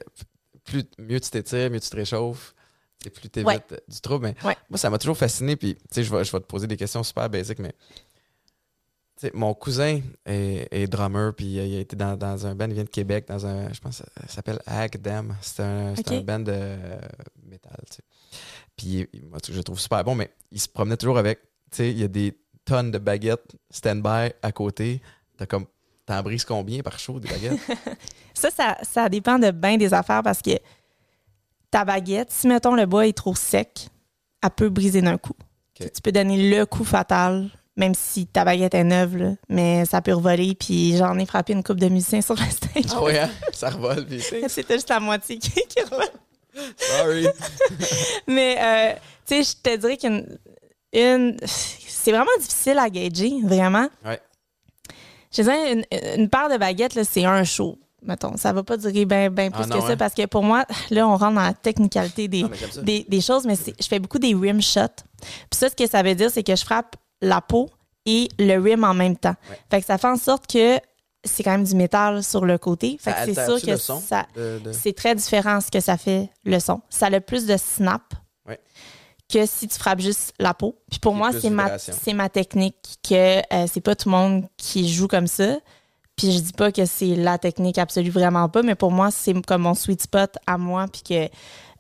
plus, 0.65 0.85
mieux 0.99 1.21
tu 1.21 1.31
t'étires, 1.31 1.71
mieux 1.71 1.81
tu 1.81 1.89
te 1.91 1.97
réchauffes, 1.97 2.55
c'est 3.03 3.11
plus 3.11 3.31
Ouais. 3.45 3.59
euh, 3.73 3.77
du 3.89 4.01
trouble. 4.01 4.27
Mais 4.27 4.47
Ouais. 4.47 4.57
moi, 4.69 4.79
ça 4.79 4.91
m'a 4.91 4.99
toujours 4.99 5.17
fasciné. 5.17 5.57
Puis, 5.57 5.75
tu 5.77 5.83
sais, 5.91 6.05
je 6.05 6.15
vais, 6.15 6.23
je 6.25 6.33
vais 6.33 6.41
te 6.41 6.45
poser 6.47 6.67
des 6.67 6.77
questions 6.77 7.03
super 7.03 7.29
basiques, 7.31 7.59
mais 7.61 7.73
tu 9.17 9.27
sais, 9.27 9.31
mon 9.35 9.53
cousin 9.55 10.01
est, 10.27 10.69
est 10.71 10.87
drummer, 10.87 11.35
puis 11.35 11.47
il 11.47 11.77
a 11.77 11.81
été 11.81 11.95
dans, 11.97 12.17
dans 12.17 12.47
un 12.47 12.55
band, 12.55 12.67
il 12.69 12.75
vient 12.75 12.85
de 12.85 12.89
Québec, 12.91 13.27
dans 13.29 13.47
un, 13.47 13.73
je 13.73 13.81
pense, 13.81 13.97
ça 13.99 14.29
s'appelle 14.29 14.61
Ag 14.67 14.99
Dam. 15.01 15.37
C'est 15.43 15.63
un, 15.63 15.95
c'est 15.95 16.09
Ok. 16.11 16.17
un 16.17 16.21
band 16.23 16.39
de 16.41 16.53
euh, 16.55 16.99
métal, 17.45 17.77
tu 17.91 17.97
sais. 17.97 18.03
Puis 18.77 19.09
moi, 19.29 19.39
je 19.47 19.53
le 19.53 19.63
trouve 19.65 19.79
super 19.79 20.03
bon, 20.05 20.15
mais 20.15 20.31
il 20.53 20.61
se 20.61 20.69
promenait 20.69 20.97
toujours 20.97 21.19
avec, 21.19 21.41
tu 21.71 21.77
sais, 21.79 21.91
il 21.91 21.99
y 21.99 22.05
a 22.05 22.09
des 22.09 22.39
tonnes 22.65 22.91
de 22.91 22.99
baguettes 22.99 23.57
stand-by 23.71 24.33
à 24.43 24.53
côté. 24.53 25.03
T'as 25.37 25.47
comme, 25.47 25.67
t'en 26.11 26.23
brises 26.23 26.45
combien 26.45 26.83
par 26.83 26.99
chaud 26.99 27.21
des 27.21 27.29
baguettes? 27.29 27.61
ça, 28.35 28.51
ça, 28.51 28.77
ça 28.83 29.09
dépend 29.09 29.39
de 29.39 29.51
bien 29.51 29.77
des 29.77 29.95
affaires 29.95 30.23
parce 30.23 30.43
que 30.43 30.59
ta 31.71 31.85
baguette, 31.85 32.31
si 32.31 32.49
mettons 32.49 32.75
le 32.75 32.85
bois 32.87 33.07
est 33.07 33.17
trop 33.17 33.35
sec, 33.35 33.89
elle 34.43 34.51
peut 34.51 34.69
briser 34.69 35.03
d'un 35.03 35.19
coup. 35.19 35.37
Tu 35.79 36.03
peux 36.03 36.13
donner 36.13 36.51
le 36.51 36.67
coup 36.67 36.85
fatal, 36.85 37.49
même 37.77 37.95
si 37.95 38.27
ta 38.27 38.45
baguette 38.45 38.75
est 38.75 38.85
neuve, 38.85 39.17
là, 39.17 39.31
mais 39.49 39.87
ça 39.87 40.03
peut 40.03 40.13
revoler. 40.13 40.55
Puis 40.55 40.97
j'en 40.97 41.17
ai 41.19 41.25
frappé 41.25 41.53
une 41.55 41.63
coupe 41.63 41.81
de 41.81 41.89
musiciens 41.89 42.21
sur 42.21 42.35
le 42.35 42.43
stage. 42.51 42.93
ah 42.95 43.03
ouais, 43.03 43.19
hein? 43.19 43.31
ça 43.53 43.71
revole. 43.71 44.05
Puis, 44.05 44.23
C'était 44.49 44.75
juste 44.75 44.91
la 44.91 45.01
moitié 45.01 45.39
qui, 45.39 45.51
qui 45.53 45.81
revole. 45.83 46.11
sorry. 46.77 47.27
Mais, 48.27 48.57
euh, 48.61 48.99
tu 49.27 49.43
sais, 49.43 49.57
je 49.65 49.71
te 49.71 49.77
dirais 49.77 49.97
qu'une. 49.97 50.39
Une, 50.93 51.37
c'est 51.47 52.11
vraiment 52.11 52.37
difficile 52.41 52.79
à 52.79 52.91
gager, 52.91 53.33
vraiment. 53.45 53.89
Ouais. 54.05 54.21
Je 55.35 55.43
dirais, 55.43 55.73
une, 55.73 55.85
une 56.17 56.29
paire 56.29 56.49
de 56.51 56.57
baguettes, 56.57 57.03
c'est 57.05 57.25
un 57.25 57.45
show. 57.45 57.79
Mettons, 58.03 58.37
ça 58.37 58.53
va 58.53 58.63
pas 58.63 58.77
durer 58.79 59.05
bien 59.05 59.31
ben 59.31 59.51
plus 59.53 59.63
Ah 59.63 59.67
non, 59.67 59.77
que 59.77 59.83
ça 59.87 59.93
hein? 59.93 59.97
parce 59.97 60.15
que 60.15 60.25
pour 60.27 60.43
moi, 60.43 60.65
là, 60.91 61.07
on 61.07 61.17
rentre 61.17 61.35
dans 61.35 61.43
la 61.43 61.53
technicalité 61.55 62.29
des, 62.29 62.45
Ah, 62.45 62.81
des, 62.83 63.05
des 63.09 63.21
choses, 63.21 63.45
mais 63.47 63.55
je 63.57 63.87
fais 63.87 63.99
beaucoup 63.99 64.19
des 64.19 64.35
rim 64.35 64.61
shots. 64.63 65.05
Puis 65.21 65.59
ça, 65.59 65.69
ce 65.69 65.75
que 65.77 65.87
ça 65.87 66.03
veut 66.03 66.15
dire, 66.15 66.31
c'est 66.31 66.43
que 66.43 66.57
je 66.57 66.65
frappe 66.65 66.97
la 67.21 67.41
peau 67.43 67.69
et 68.07 68.29
le 68.39 68.57
rim 68.59 68.85
en 68.85 68.95
même 68.95 69.17
temps. 69.17 69.35
Ouais. 69.51 69.59
Fait 69.71 69.81
que 69.81 69.87
ça 69.87 69.99
fait 69.99 70.07
en 70.09 70.17
sorte 70.17 70.47
que 70.47 70.79
c'est 71.23 71.43
quand 71.43 71.51
même 71.51 71.65
du 71.65 71.75
métal 71.75 72.23
sur 72.25 72.47
le 72.47 72.57
côté. 72.57 72.97
Fait 72.99 73.11
Ça 73.11 73.27
que 73.27 73.35
c'est 73.35 73.45
sûr 73.45 73.61
que 73.61 73.77
ça, 73.77 74.27
de- 74.35 74.73
c'est 74.73 74.95
très 74.95 75.15
différent 75.15 75.61
ce 75.61 75.71
que 75.71 75.81
ça 75.81 75.99
fait 75.99 76.31
le 76.45 76.59
son. 76.59 76.81
Ça 76.89 77.07
a 77.07 77.11
le 77.11 77.21
plus 77.21 77.45
de 77.45 77.59
snap 77.59 78.03
Ouais. 78.49 78.59
Que 79.33 79.47
si 79.47 79.69
tu 79.69 79.79
frappes 79.79 80.01
juste 80.01 80.33
la 80.39 80.55
peau. 80.55 80.77
Puis 80.91 80.99
pour 81.01 81.15
moi, 81.15 81.31
c'est 81.41 81.51
ma, 81.51 81.65
c'est 81.93 82.13
ma 82.15 82.29
technique 82.29 82.77
que 83.09 83.39
euh, 83.55 83.67
c'est 83.73 83.81
pas 83.81 83.95
tout 83.95 84.09
le 84.09 84.17
monde 84.17 84.45
qui 84.57 84.89
joue 84.93 85.09
comme 85.09 85.27
ça. 85.27 85.57
Puis 86.17 86.33
je 86.33 86.39
dis 86.41 86.53
pas 86.53 86.71
que 86.73 86.85
c'est 86.85 87.15
la 87.17 87.39
technique 87.39 87.79
absolue, 87.79 88.11
vraiment 88.11 88.49
pas, 88.49 88.63
mais 88.63 88.75
pour 88.75 88.91
moi, 88.93 89.11
c'est 89.11 89.35
comme 89.47 89.63
mon 89.63 89.75
sweet 89.75 90.03
spot 90.03 90.37
à 90.47 90.59
moi, 90.59 90.87
puis 90.93 91.03
que 91.03 91.25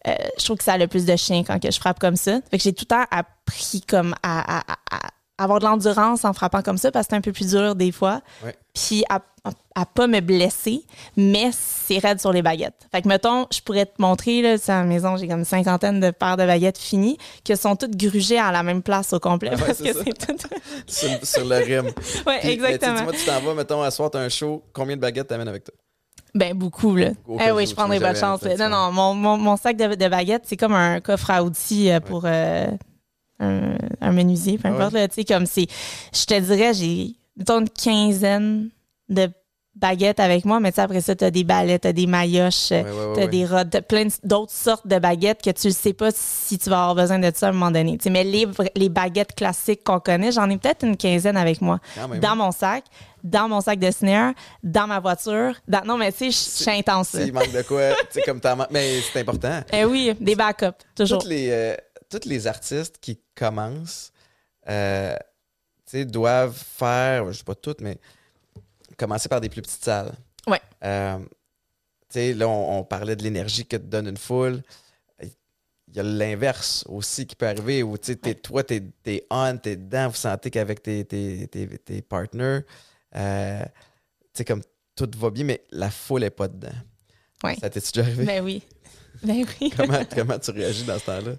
euh, 0.08 0.14
je 0.38 0.44
trouve 0.44 0.56
que 0.56 0.64
ça 0.64 0.72
a 0.74 0.78
le 0.78 0.86
plus 0.86 1.04
de 1.04 1.14
chien 1.16 1.44
quand 1.44 1.60
que 1.60 1.70
je 1.70 1.78
frappe 1.78 1.98
comme 1.98 2.16
ça. 2.16 2.40
Fait 2.50 2.56
que 2.56 2.62
j'ai 2.64 2.72
tout 2.72 2.84
le 2.88 2.96
temps 2.96 3.04
appris 3.10 3.82
comme 3.86 4.14
à, 4.22 4.58
à- 4.60 4.72
à- 4.72 4.96
à 4.96 5.09
avoir 5.42 5.58
de 5.58 5.64
l'endurance 5.64 6.24
en 6.24 6.32
frappant 6.32 6.62
comme 6.62 6.78
ça, 6.78 6.90
parce 6.92 7.06
que 7.06 7.10
c'est 7.10 7.16
un 7.16 7.20
peu 7.20 7.32
plus 7.32 7.50
dur 7.50 7.74
des 7.74 7.92
fois. 7.92 8.20
Ouais. 8.44 8.54
Puis 8.74 9.04
à, 9.08 9.20
à, 9.44 9.50
à 9.74 9.86
pas 9.86 10.06
me 10.06 10.20
blesser, 10.20 10.84
mais 11.16 11.50
c'est 11.52 11.98
raide 11.98 12.20
sur 12.20 12.32
les 12.32 12.42
baguettes. 12.42 12.86
Fait 12.92 13.02
que 13.02 13.08
mettons, 13.08 13.46
je 13.52 13.60
pourrais 13.60 13.86
te 13.86 13.94
montrer, 14.00 14.42
là, 14.42 14.58
c'est 14.58 14.70
à 14.72 14.80
la 14.80 14.84
maison, 14.84 15.16
j'ai 15.16 15.26
comme 15.26 15.40
une 15.40 15.44
cinquantaine 15.44 15.98
de 15.98 16.10
paires 16.10 16.36
de 16.36 16.46
baguettes 16.46 16.78
finies, 16.78 17.16
qui 17.42 17.56
sont 17.56 17.74
toutes 17.74 17.96
grugées 17.96 18.38
à 18.38 18.52
la 18.52 18.62
même 18.62 18.82
place 18.82 19.12
au 19.12 19.18
complet, 19.18 19.50
Ah 19.52 19.56
ouais, 19.56 19.66
parce 19.66 19.78
c'est 19.78 19.92
que 19.92 19.92
ça. 19.94 20.04
c'est 20.04 20.26
tout... 20.26 20.48
sur, 20.86 21.08
sur 21.26 21.44
le 21.44 21.56
rim. 21.56 21.92
tu 21.94 22.02
sais, 22.04 22.52
exactement. 22.52 22.96
Dis-moi, 22.96 23.12
tu 23.12 23.24
t'en 23.24 23.40
vas, 23.40 23.54
mettons, 23.54 23.82
à 23.82 23.90
soir, 23.90 24.10
t'as 24.10 24.20
un 24.20 24.28
show, 24.28 24.62
combien 24.72 24.96
de 24.96 25.00
baguettes 25.00 25.28
t'amènes 25.28 25.48
avec 25.48 25.64
toi? 25.64 25.74
Ben, 26.32 26.54
beaucoup, 26.54 26.94
là. 26.94 27.08
Eh 27.44 27.50
oui, 27.50 27.66
je 27.66 27.74
prendrais 27.74 27.98
jamais 27.98 28.18
chance. 28.18 28.42
Non, 28.44 28.68
non, 28.68 28.92
mon, 28.92 29.14
mon, 29.14 29.36
mon 29.36 29.56
sac 29.56 29.76
de, 29.76 29.96
de 29.96 30.08
baguettes, 30.08 30.44
c'est 30.46 30.56
comme 30.56 30.74
un 30.74 31.00
coffre 31.00 31.28
à 31.30 31.42
outils 31.42 31.90
euh, 31.90 31.98
pour 31.98 32.22
euh, 32.24 32.68
un, 33.40 33.76
un 34.00 34.12
menuisier, 34.12 34.58
peu 34.58 34.68
Ah 34.68 34.72
importe. 34.74 34.92
là, 34.92 35.08
Tu 35.08 35.14
sais, 35.16 35.24
comme 35.24 35.46
c'est. 35.46 35.66
Je 36.14 36.24
te 36.24 36.38
dirais, 36.38 36.72
j'ai, 36.74 37.14
une 37.36 37.68
quinzaine 37.70 38.70
de 39.08 39.28
baguettes 39.74 40.20
avec 40.20 40.44
moi, 40.44 40.60
mais 40.60 40.72
tu 40.72 40.76
sais, 40.76 40.82
après 40.82 41.00
ça, 41.00 41.14
t'as 41.14 41.30
des 41.30 41.44
balais, 41.44 41.78
t'as 41.78 41.92
des 41.92 42.06
maillotches, 42.06 42.70
Ouais, 42.70 42.82
ouais, 42.82 42.90
ouais, 42.90 43.12
t'as 43.14 43.20
ouais. 43.22 43.28
des 43.28 43.46
rods, 43.46 43.80
plein 43.88 44.06
d'autres 44.24 44.52
sortes 44.52 44.86
de 44.86 44.98
baguettes 44.98 45.40
que 45.42 45.50
tu 45.50 45.68
ne 45.68 45.72
sais 45.72 45.92
pas 45.94 46.10
si 46.12 46.58
tu 46.58 46.68
vas 46.68 46.80
avoir 46.80 46.94
besoin 46.96 47.18
de 47.18 47.30
ça 47.34 47.46
à 47.46 47.48
un 47.50 47.52
moment 47.52 47.70
donné. 47.70 47.96
Tu 47.96 48.04
sais, 48.04 48.10
mais 48.10 48.24
les, 48.24 48.46
les 48.76 48.88
baguettes 48.88 49.34
classiques 49.34 49.82
qu'on 49.84 50.00
connaît, 50.00 50.32
j'en 50.32 50.50
ai 50.50 50.58
peut-être 50.58 50.84
une 50.84 50.96
quinzaine 50.96 51.36
avec 51.36 51.62
moi 51.62 51.78
dans 52.20 52.36
mon 52.36 52.50
sac, 52.52 52.84
dans 53.24 53.48
mon 53.48 53.60
sac 53.62 53.78
de 53.78 53.90
snare, 53.90 54.34
dans 54.62 54.86
ma 54.86 55.00
voiture. 55.00 55.54
Dans... 55.68 55.84
Non, 55.86 55.96
mais 55.96 56.12
tu 56.12 56.18
sais, 56.18 56.30
je- 56.30 56.62
suis 56.64 56.70
intense. 56.70 57.14
là. 57.14 57.24
S'il 57.24 57.32
manque 57.32 57.52
de 57.52 57.62
quoi, 57.62 57.90
tu 57.92 58.06
sais, 58.10 58.22
comme 58.22 58.40
t'en. 58.40 58.56
Mais 58.70 59.00
c'est 59.12 59.20
important. 59.20 59.60
Eh 59.72 59.84
oui, 59.84 60.12
des 60.20 60.34
backups, 60.34 60.76
toujours. 60.94 61.20
Toutes 61.20 61.30
les, 61.30 61.48
euh, 61.50 61.74
tous 62.10 62.28
les 62.28 62.46
artistes 62.46 62.96
qui 63.00 63.18
commencent, 63.40 64.12
euh, 64.68 65.16
tu 65.86 65.92
sais, 65.92 66.04
doivent 66.04 66.54
faire, 66.56 67.32
je 67.32 67.38
sais 67.38 67.44
pas 67.44 67.54
toutes, 67.54 67.80
mais 67.80 67.96
commencer 68.98 69.28
par 69.28 69.40
des 69.40 69.48
plus 69.48 69.62
petites 69.62 69.82
salles. 69.82 70.12
Ouais. 70.46 70.60
Euh, 70.84 71.18
tu 71.18 71.26
sais, 72.10 72.34
là, 72.34 72.46
on, 72.48 72.78
on 72.80 72.84
parlait 72.84 73.16
de 73.16 73.22
l'énergie 73.22 73.64
que 73.66 73.76
te 73.76 73.82
donne 73.82 74.08
une 74.08 74.16
foule. 74.18 74.62
Il 75.22 75.96
y 75.96 76.00
a 76.00 76.02
l'inverse 76.04 76.84
aussi 76.88 77.26
qui 77.26 77.34
peut 77.34 77.48
arriver 77.48 77.82
où, 77.82 77.98
tu 77.98 78.12
sais, 78.12 78.16
t'es- 78.16 78.34
toi, 78.36 78.62
t'es 78.62 78.80
es 79.06 79.26
on, 79.30 79.56
t'es 79.56 79.74
dedans, 79.74 80.08
vous 80.08 80.14
sentez 80.16 80.48
qu'avec 80.50 80.82
tes, 80.82 81.04
tes, 81.04 81.48
tes, 81.48 81.66
tes 81.78 82.02
partners, 82.02 82.60
euh, 83.16 83.62
tu 83.64 84.28
sais, 84.34 84.44
comme 84.44 84.62
tout 84.94 85.10
va 85.16 85.30
bien, 85.30 85.44
mais 85.44 85.64
la 85.70 85.90
foule 85.90 86.22
est 86.24 86.30
pas 86.30 86.46
dedans. 86.46 86.68
Ouais. 87.42 87.56
Ça 87.60 87.70
t'est 87.70 87.80
déjà 87.80 88.02
arrivé? 88.02 88.24
Ben 88.24 88.44
oui. 88.44 88.62
Ben 89.24 89.44
oui. 89.60 89.70
comment, 89.76 90.04
comment 90.14 90.38
tu 90.38 90.50
réagis 90.52 90.84
dans 90.84 90.98
ce 90.98 91.06
temps-là? 91.06 91.32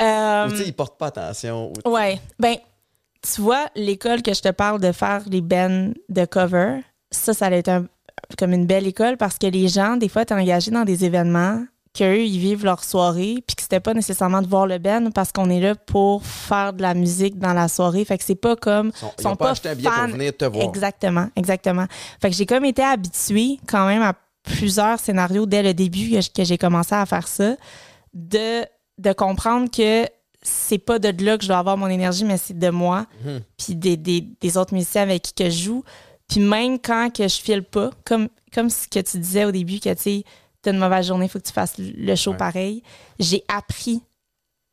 Euh, 0.00 0.46
Ou 0.46 0.50
tu 0.50 0.56
sais, 0.58 0.64
ils 0.66 0.72
portent 0.72 0.98
pas 0.98 1.06
attention. 1.08 1.72
ou- 1.84 1.90
ouais. 1.90 2.20
Ben, 2.38 2.56
tu 3.22 3.40
vois, 3.40 3.66
l'école 3.76 4.22
que 4.22 4.32
je 4.32 4.40
te 4.40 4.48
parle 4.50 4.80
de 4.80 4.92
faire 4.92 5.22
les 5.28 5.40
bands 5.40 5.92
de 6.08 6.24
cover, 6.24 6.80
ça, 7.10 7.34
ça 7.34 7.46
a 7.46 7.52
été 7.54 7.70
un- 7.70 7.86
comme 8.38 8.52
une 8.52 8.66
belle 8.66 8.86
école 8.86 9.16
parce 9.16 9.36
que 9.38 9.46
les 9.46 9.68
gens, 9.68 9.96
des 9.96 10.08
fois, 10.08 10.22
étaient 10.22 10.34
engagés 10.34 10.70
dans 10.70 10.84
des 10.84 11.04
événements 11.04 11.62
qu'eux, 11.92 12.20
ils 12.20 12.38
vivent 12.38 12.64
leur 12.64 12.84
soirée, 12.84 13.42
puis 13.46 13.56
que 13.56 13.62
c'était 13.62 13.80
pas 13.80 13.94
nécessairement 13.94 14.40
de 14.42 14.46
voir 14.46 14.66
le 14.66 14.78
band 14.78 15.10
parce 15.12 15.32
qu'on 15.32 15.50
est 15.50 15.58
là 15.60 15.74
pour 15.74 16.24
faire 16.24 16.72
de 16.72 16.82
la 16.82 16.94
musique 16.94 17.36
dans 17.38 17.52
la 17.52 17.66
soirée. 17.66 18.04
Fait 18.04 18.16
que 18.16 18.22
c'est 18.24 18.36
pas 18.36 18.54
comme. 18.56 18.92
Ils 18.94 18.98
sont, 18.98 19.12
ils 19.18 19.22
sont 19.22 19.28
ont 19.30 19.36
pas, 19.36 19.46
pas 19.46 19.50
acheté 19.50 19.68
un 19.70 19.74
billet 19.74 19.90
fans. 19.90 20.04
pour 20.04 20.12
venir 20.16 20.36
te 20.36 20.44
voir. 20.44 20.64
Exactement, 20.64 21.28
exactement. 21.36 21.86
Fait 22.22 22.30
que 22.30 22.36
j'ai 22.36 22.46
comme 22.46 22.64
été 22.64 22.82
habituée 22.82 23.58
quand 23.66 23.86
même 23.88 24.02
à 24.02 24.14
plusieurs 24.44 24.98
scénarios 25.00 25.46
dès 25.46 25.62
le 25.64 25.74
début 25.74 26.10
que 26.34 26.44
j'ai 26.44 26.58
commencé 26.58 26.94
à 26.94 27.04
faire 27.06 27.26
ça, 27.26 27.56
de, 28.14 28.64
de 29.00 29.12
comprendre 29.12 29.70
que 29.70 30.06
c'est 30.42 30.78
pas 30.78 30.98
de 30.98 31.08
là 31.24 31.36
que 31.36 31.42
je 31.42 31.48
dois 31.48 31.58
avoir 31.58 31.76
mon 31.76 31.88
énergie, 31.88 32.24
mais 32.24 32.38
c'est 32.38 32.58
de 32.58 32.70
moi, 32.70 33.06
Mhm. 33.24 33.40
puis 33.58 33.74
des, 33.76 33.96
des, 33.96 34.20
des 34.40 34.56
autres 34.56 34.72
musiciens 34.74 35.02
avec 35.02 35.22
qui 35.22 35.34
que 35.34 35.50
je 35.50 35.62
joue. 35.64 35.84
Puis 36.28 36.40
même 36.40 36.78
quand 36.78 37.10
que 37.14 37.26
je 37.28 37.40
file 37.40 37.62
pas, 37.64 37.90
comme, 38.04 38.28
comme 38.54 38.70
ce 38.70 38.86
que 38.88 39.00
tu 39.00 39.18
disais 39.18 39.44
au 39.44 39.50
début, 39.52 39.80
que 39.80 39.92
tu 39.94 40.02
sais, 40.02 40.24
t'as 40.62 40.72
une 40.72 40.78
mauvaise 40.78 41.06
journée, 41.06 41.26
il 41.26 41.28
faut 41.28 41.38
que 41.40 41.46
tu 41.46 41.52
fasses 41.52 41.74
le 41.78 42.14
show 42.14 42.30
Ouais. 42.32 42.36
pareil, 42.36 42.82
j'ai 43.18 43.42
appris 43.48 44.00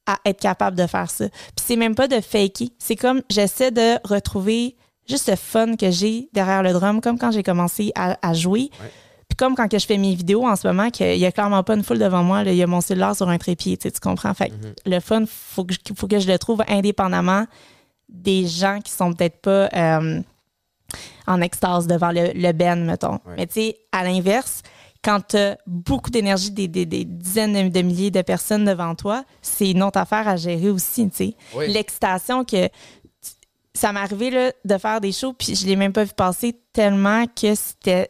à 0.06 0.20
être 0.26 0.40
capable 0.40 0.78
de 0.78 0.88
faire 0.88 1.10
ça. 1.10 1.28
Puis 1.30 1.66
c'est 1.66 1.76
même 1.76 1.96
pas 1.96 2.08
de 2.08 2.22
faker. 2.22 2.70
C'est 2.80 2.96
comme 2.96 3.22
j'essaie 3.30 3.72
de 3.72 3.98
retrouver 4.08 4.76
juste 5.10 5.28
le 5.30 5.36
fun 5.36 5.76
que 5.76 5.92
j'ai 5.92 6.30
derrière 6.34 6.63
le 6.63 6.72
drum, 6.74 7.02
comme 7.02 7.18
quand 7.20 7.32
j'ai 7.32 7.44
commencé 7.44 7.92
à, 7.96 8.18
à 8.26 8.34
jouer. 8.34 8.70
Ouais. 8.82 8.92
Comme 9.38 9.56
quand 9.56 9.67
que 9.67 9.78
je 9.80 9.86
fais 9.86 9.97
mes 9.97 10.15
vidéos 10.15 10.45
en 10.47 10.56
ce 10.56 10.67
moment, 10.67 10.89
qu'il 10.89 11.17
y 11.17 11.26
a 11.26 11.32
clairement 11.32 11.63
pas 11.63 11.76
une 11.76 11.84
foule 11.84 12.00
devant 12.00 12.23
moi, 12.23 12.43
là, 12.43 12.52
il 12.52 12.58
y 12.58 12.63
a 12.63 12.67
mon 12.67 12.82
cellulaire 12.82 13.15
sur 13.15 13.30
un 13.30 13.38
trépied, 13.38 13.78
tu 13.78 13.89
comprends? 14.02 14.34
Fait 14.34 14.50
que 14.50 14.56
Mhm. 14.56 14.73
le 14.88 15.00
fun, 15.00 15.23
faut 15.28 15.63
que, 15.63 15.73
je, 15.73 15.80
faut 15.95 16.08
que 16.08 16.19
je 16.19 16.28
le 16.28 16.38
trouve 16.39 16.63
indépendamment 16.67 17.45
des 18.10 18.47
gens 18.47 18.80
qui 18.84 18.91
sont 18.91 19.13
peut-être 19.13 19.39
pas 19.41 19.69
euh, 19.73 20.21
en 21.28 21.41
extase 21.41 21.88
devant 21.88 22.12
le, 22.12 22.32
le 22.34 22.52
Ben, 22.54 22.84
mettons. 22.86 23.19
Ouais. 23.26 23.36
Mais 23.38 23.47
tu 23.47 23.54
sais, 23.56 23.78
à 23.91 24.04
l'inverse, 24.04 24.62
quand 25.04 25.19
tu 25.28 25.38
as 25.38 25.58
beaucoup 25.67 26.10
d'énergie, 26.10 26.50
des, 26.52 26.67
des- 26.67 26.86
des 26.86 27.06
dizaines 27.06 27.54
de, 27.54 27.69
de 27.69 27.82
milliers 27.82 28.12
de 28.12 28.21
personnes 28.21 28.65
devant 28.65 28.95
toi, 28.95 29.23
c'est 29.41 29.69
une 29.69 29.84
autre 29.84 30.00
affaire 30.00 30.28
à 30.28 30.36
gérer 30.38 30.69
aussi, 30.69 31.10
tu 31.10 31.15
sais. 31.17 31.36
Oui. 31.56 31.71
L'excitation 31.71 32.43
que 32.43 32.69
ça 33.73 33.93
m'est 33.93 34.00
arrivé 34.00 34.32
là, 34.32 34.52
de 34.65 34.78
faire 34.78 35.00
des 35.00 35.12
shows, 35.12 35.34
puis 35.34 35.54
je 35.56 35.65
l'ai 35.67 35.76
même 35.76 35.93
pas 35.93 36.04
vu 36.04 36.13
passer 36.15 36.60
tellement 36.73 37.26
que 37.28 37.54
c'était 37.54 38.10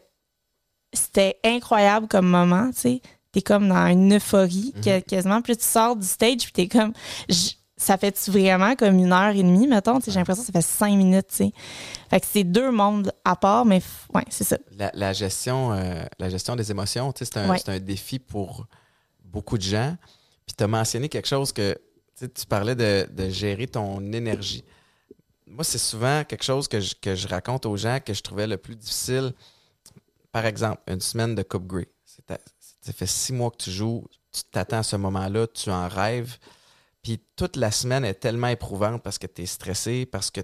c'était 0.93 1.37
incroyable 1.43 2.07
comme 2.07 2.27
moment, 2.27 2.69
tu 2.71 2.79
sais. 2.79 3.01
T'es 3.31 3.41
comme 3.41 3.67
dans 3.69 3.87
une 3.87 4.15
euphorie 4.15 4.73
Mhm. 4.77 5.01
quasiment. 5.03 5.41
Puis 5.41 5.57
tu 5.57 5.63
sors 5.65 5.95
du 5.95 6.07
stage, 6.07 6.43
puis 6.43 6.51
t'es 6.53 6.67
comme... 6.67 6.93
je- 7.29 7.51
ça 7.79 7.95
fait-tu 7.95 8.31
vraiment 8.31 8.75
comme 8.75 8.97
une 8.97 9.11
heure 9.11 9.35
et 9.35 9.43
demie, 9.43 9.67
mettons? 9.67 9.99
J'ai 10.03 10.11
l'impression 10.13 10.41
que 10.41 10.47
ça 10.47 10.53
fait 10.53 10.65
cinq 10.65 10.95
minutes, 10.95 11.27
tu 11.29 11.35
sais. 11.35 11.51
Fait 12.09 12.19
que 12.19 12.25
c'est 12.27 12.43
deux 12.43 12.71
mondes 12.71 13.11
à 13.23 13.35
part, 13.35 13.65
mais 13.65 13.81
ouais, 14.15 14.23
c'est 14.29 14.45
ça. 14.45 14.57
La, 14.75 14.89
la 14.95 15.13
gestion, 15.13 15.73
euh, 15.73 16.03
la 16.17 16.29
gestion 16.29 16.55
des 16.55 16.71
émotions, 16.71 17.11
tu 17.13 17.23
sais, 17.23 17.31
c'est 17.31 17.39
un, 17.39 17.49
Ouais. 17.49 17.59
un 17.67 17.79
défi 17.79 18.17
pour 18.17 18.65
beaucoup 19.23 19.57
de 19.59 19.63
gens. 19.63 19.95
Puis 20.47 20.55
tu 20.57 20.63
as 20.63 20.67
mentionné 20.67 21.07
quelque 21.07 21.27
chose 21.27 21.51
que 21.53 21.77
tu 22.19 22.45
parlais 22.49 22.73
de, 22.73 23.07
de 23.11 23.29
gérer 23.29 23.67
ton 23.67 24.01
énergie. 24.11 24.63
Moi, 25.45 25.63
c'est 25.63 25.77
souvent 25.77 26.23
quelque 26.23 26.43
chose 26.43 26.67
que 26.67 26.79
je, 26.79 26.95
que 26.99 27.13
je 27.13 27.27
raconte 27.27 27.67
aux 27.67 27.77
gens 27.77 27.99
que 28.03 28.13
je 28.13 28.21
trouvais 28.23 28.47
le 28.47 28.57
plus 28.57 28.75
difficile. 28.75 29.33
Par 30.31 30.45
exemple, 30.45 30.81
une 30.87 31.01
semaine 31.01 31.35
de 31.35 31.43
Coupe 31.43 31.67
Grey. 31.67 31.89
Ça 32.81 32.93
fait 32.93 33.07
six 33.07 33.33
mois 33.33 33.51
que 33.51 33.57
tu 33.57 33.71
joues, 33.71 34.05
tu 34.31 34.43
t'attends 34.51 34.79
à 34.79 34.83
ce 34.83 34.95
moment-là, 34.95 35.47
tu 35.47 35.69
en 35.69 35.87
rêves. 35.87 36.37
Puis 37.01 37.21
toute 37.35 37.55
la 37.55 37.71
semaine 37.71 38.05
est 38.05 38.15
tellement 38.15 38.47
éprouvante 38.47 39.03
parce 39.03 39.17
que 39.17 39.27
tu 39.27 39.43
es 39.43 39.45
stressé, 39.45 40.05
parce 40.05 40.31
que 40.31 40.41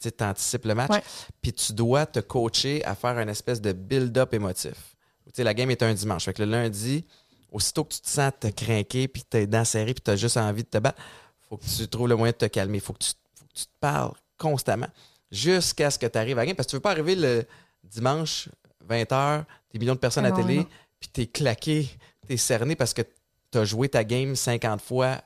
tu 0.00 0.10
anticipes 0.20 0.64
le 0.64 0.74
match. 0.74 1.02
Puis 1.42 1.52
tu 1.52 1.72
dois 1.72 2.06
te 2.06 2.20
coacher 2.20 2.84
à 2.84 2.94
faire 2.94 3.18
une 3.18 3.28
espèce 3.28 3.60
de 3.60 3.72
build-up 3.72 4.34
émotif. 4.34 4.96
La 5.38 5.54
game 5.54 5.70
est 5.70 5.82
un 5.82 5.92
dimanche. 5.92 6.24
Fait 6.24 6.32
que 6.32 6.42
le 6.42 6.50
lundi, 6.50 7.06
aussitôt 7.50 7.84
que 7.84 7.94
tu 7.94 8.00
te 8.00 8.08
sens 8.08 8.32
te 8.38 8.48
craquer, 8.48 9.08
puis 9.08 9.22
t'es 9.22 9.46
dents 9.46 9.64
serrées, 9.64 9.94
puis 9.94 10.02
t'as 10.02 10.16
juste 10.16 10.36
envie 10.36 10.62
de 10.62 10.68
te 10.68 10.78
battre, 10.78 11.00
faut 11.48 11.56
que 11.56 11.64
tu 11.64 11.88
trouves 11.88 12.08
le 12.08 12.16
moyen 12.16 12.32
de 12.32 12.36
te 12.36 12.46
calmer. 12.46 12.80
Faut 12.80 12.92
que 12.92 13.04
tu, 13.04 13.12
faut 13.34 13.44
que 13.46 13.54
tu 13.54 13.64
te 13.64 13.78
parles 13.80 14.12
constamment 14.38 14.88
jusqu'à 15.30 15.90
ce 15.90 15.98
que 15.98 16.06
tu 16.06 16.18
arrives 16.18 16.38
à 16.38 16.42
rien. 16.42 16.54
Parce 16.54 16.66
que 16.66 16.70
tu 16.70 16.76
veux 16.76 16.80
pas 16.80 16.92
arriver 16.92 17.14
le 17.14 17.44
dimanche, 17.84 18.48
20h, 18.88 19.44
des 19.72 19.78
millions 19.78 19.94
de 19.94 19.98
personnes 20.00 20.26
à 20.26 20.30
Non, 20.30 20.36
télé, 20.36 20.66
puis 21.00 21.08
t'es 21.12 21.26
claqué, 21.26 21.88
t'es 22.26 22.36
cerné 22.36 22.76
parce 22.76 22.94
que 22.94 23.02
t'as 23.50 23.64
joué 23.64 23.88
ta 23.88 24.04
game 24.04 24.34
50 24.36 24.80
fois 24.80 25.18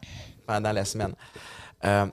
pendant 0.47 0.73
la 0.73 0.85
semaine. 0.85 1.15
Euh, 1.85 2.07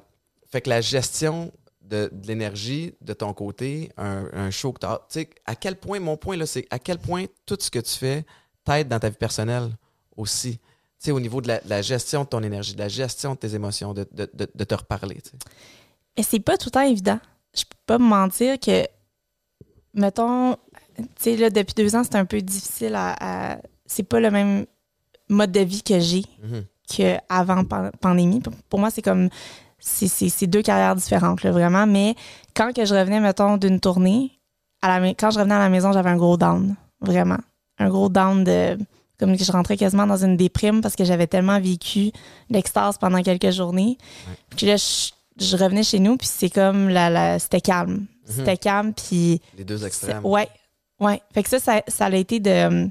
fait 0.50 0.62
que 0.62 0.70
la 0.70 0.82
gestion 0.82 1.52
de, 1.82 2.10
de 2.12 2.28
l'énergie 2.28 2.94
de 3.02 3.14
ton 3.14 3.34
côté, 3.34 3.92
un, 3.98 4.28
un 4.34 4.52
show 4.52 4.72
que 4.74 4.80
tu 4.80 4.86
as. 4.86 4.98
Tu 5.10 5.20
sais, 5.22 5.30
à 5.46 5.56
quel 5.56 5.78
point, 5.78 6.00
mon 6.00 6.18
point, 6.18 6.36
là, 6.38 6.46
c'est 6.46 6.66
à 6.70 6.80
quel 6.80 7.00
point 7.00 7.26
tout 7.46 7.58
ce 7.60 7.70
que 7.72 7.80
tu 7.80 7.92
fais 7.98 8.26
t'aide 8.66 8.88
dans 8.90 9.00
ta 9.00 9.10
vie 9.10 9.16
personnelle 9.18 9.70
aussi. 10.16 10.58
Tu 10.58 10.64
sais, 11.00 11.12
au 11.12 11.20
niveau 11.20 11.42
de 11.42 11.48
la, 11.48 11.60
de 11.60 11.70
la 11.70 11.82
gestion 11.82 12.24
de 12.24 12.28
ton 12.30 12.44
énergie, 12.44 12.74
de 12.74 12.80
la 12.80 12.88
gestion 12.90 13.34
de 13.36 13.40
tes 13.40 13.54
émotions, 13.56 13.94
de, 13.94 14.06
de- 14.12 14.30
de- 14.34 14.64
te 14.66 14.76
reparler. 14.76 15.16
tu 15.22 15.30
sais. 15.30 15.38
Mais 16.18 16.24
c'est 16.24 16.40
pas 16.40 16.58
tout 16.58 16.68
le 16.68 16.72
temps 16.72 16.82
évident. 16.82 17.20
Je 17.56 17.64
peux 17.64 17.78
pas 17.86 17.98
me 18.00 18.06
mentir 18.06 18.60
que, 18.60 18.86
mettons, 19.94 20.58
sais, 21.18 21.36
là, 21.38 21.50
depuis 21.50 21.74
deux 21.76 21.96
ans, 21.96 22.04
c'est 22.04 22.16
un 22.16 22.26
peu 22.26 22.42
difficile 22.42 22.96
à. 22.96 23.16
à- 23.54 23.58
c'est 23.86 24.04
pas 24.04 24.20
le 24.20 24.32
même 24.32 24.66
mode 25.30 25.52
de 25.52 25.60
vie 25.62 25.84
que 25.84 26.00
j'ai 26.00 26.24
Mhm. 26.44 26.64
qu'avant 26.90 27.64
pan- 27.64 27.92
pandémie. 28.02 28.42
Pour- 28.70 28.80
moi, 28.80 28.90
c'est 28.92 29.02
comme. 29.02 29.30
C'est 29.80 30.48
deux 30.48 30.62
carrières 30.64 30.96
différentes, 30.96 31.44
là, 31.44 31.52
vraiment. 31.52 31.86
Mais 31.86 32.16
quand 32.56 32.74
que 32.74 32.84
je 32.86 32.94
revenais, 32.96 33.20
mettons, 33.20 33.58
d'une 33.58 33.80
tournée, 33.80 34.32
à 34.82 35.00
la, 35.00 35.08
quand 35.14 35.30
je 35.32 35.38
revenais 35.40 35.56
à 35.56 35.60
la 35.60 35.70
maison, 35.70 35.92
j'avais 35.94 36.10
un 36.10 36.18
gros 36.18 36.36
down. 36.38 36.76
Vraiment. 37.02 37.38
Un 37.78 37.90
gros 37.90 38.10
down 38.10 38.44
de. 38.44 38.78
Comme 39.20 39.36
que 39.38 39.44
je 39.44 39.52
rentrais 39.52 39.78
quasiment 39.78 40.06
dans 40.06 40.24
une 40.24 40.38
déprime 40.38 40.82
parce 40.82 40.96
que 40.96 41.04
j'avais 41.04 41.26
tellement 41.28 41.60
vécu 41.60 42.12
l'extase 42.52 42.98
pendant 43.00 43.22
quelques 43.24 43.50
journées. 43.52 43.98
Puis 44.56 44.68
là, 44.68 44.76
je, 44.78 45.10
je 45.44 45.58
revenais 45.58 45.82
chez 45.84 45.98
nous, 46.00 46.18
puis 46.18 46.28
c'est 46.30 46.50
comme 46.52 46.90
la, 46.90 47.10
la 47.10 47.40
c'était 47.40 47.62
calme. 47.62 48.06
C'était 48.26 48.58
calme, 48.58 48.94
puis 48.94 49.42
Les 49.58 49.64
deux 49.64 49.84
extrêmes. 49.86 50.24
Ouais, 50.24 50.48
ouais. 51.00 51.22
Fait 51.34 51.44
que 51.44 51.50
ça, 51.50 51.60
ça, 51.60 51.82
ça 51.88 52.06
a 52.06 52.16
été 52.16 52.40
de, 52.40 52.90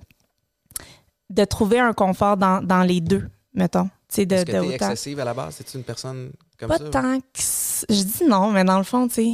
de 1.30 1.44
trouver 1.44 1.78
un 1.80 1.92
confort 1.92 2.36
dans, 2.36 2.62
dans 2.62 2.82
les 2.82 3.00
deux, 3.00 3.28
mettons. 3.54 3.84
Tu 4.08 4.16
sais, 4.16 4.26
de, 4.26 4.34
Est-ce 4.36 4.44
que 4.44 4.50
t'es 4.52 4.74
excessive 4.74 5.20
à 5.20 5.24
la 5.24 5.34
base? 5.34 5.60
Es-tu 5.60 5.76
une 5.78 5.84
personne 5.84 6.30
comme 6.58 6.68
Pas 6.68 6.78
ça? 6.78 6.88
tant 6.90 7.18
que. 7.20 7.40
Je 7.88 8.02
dis 8.02 8.24
non, 8.28 8.50
mais 8.50 8.64
dans 8.64 8.78
le 8.78 8.84
fond, 8.84 9.08
tu 9.08 9.14
sais, 9.14 9.32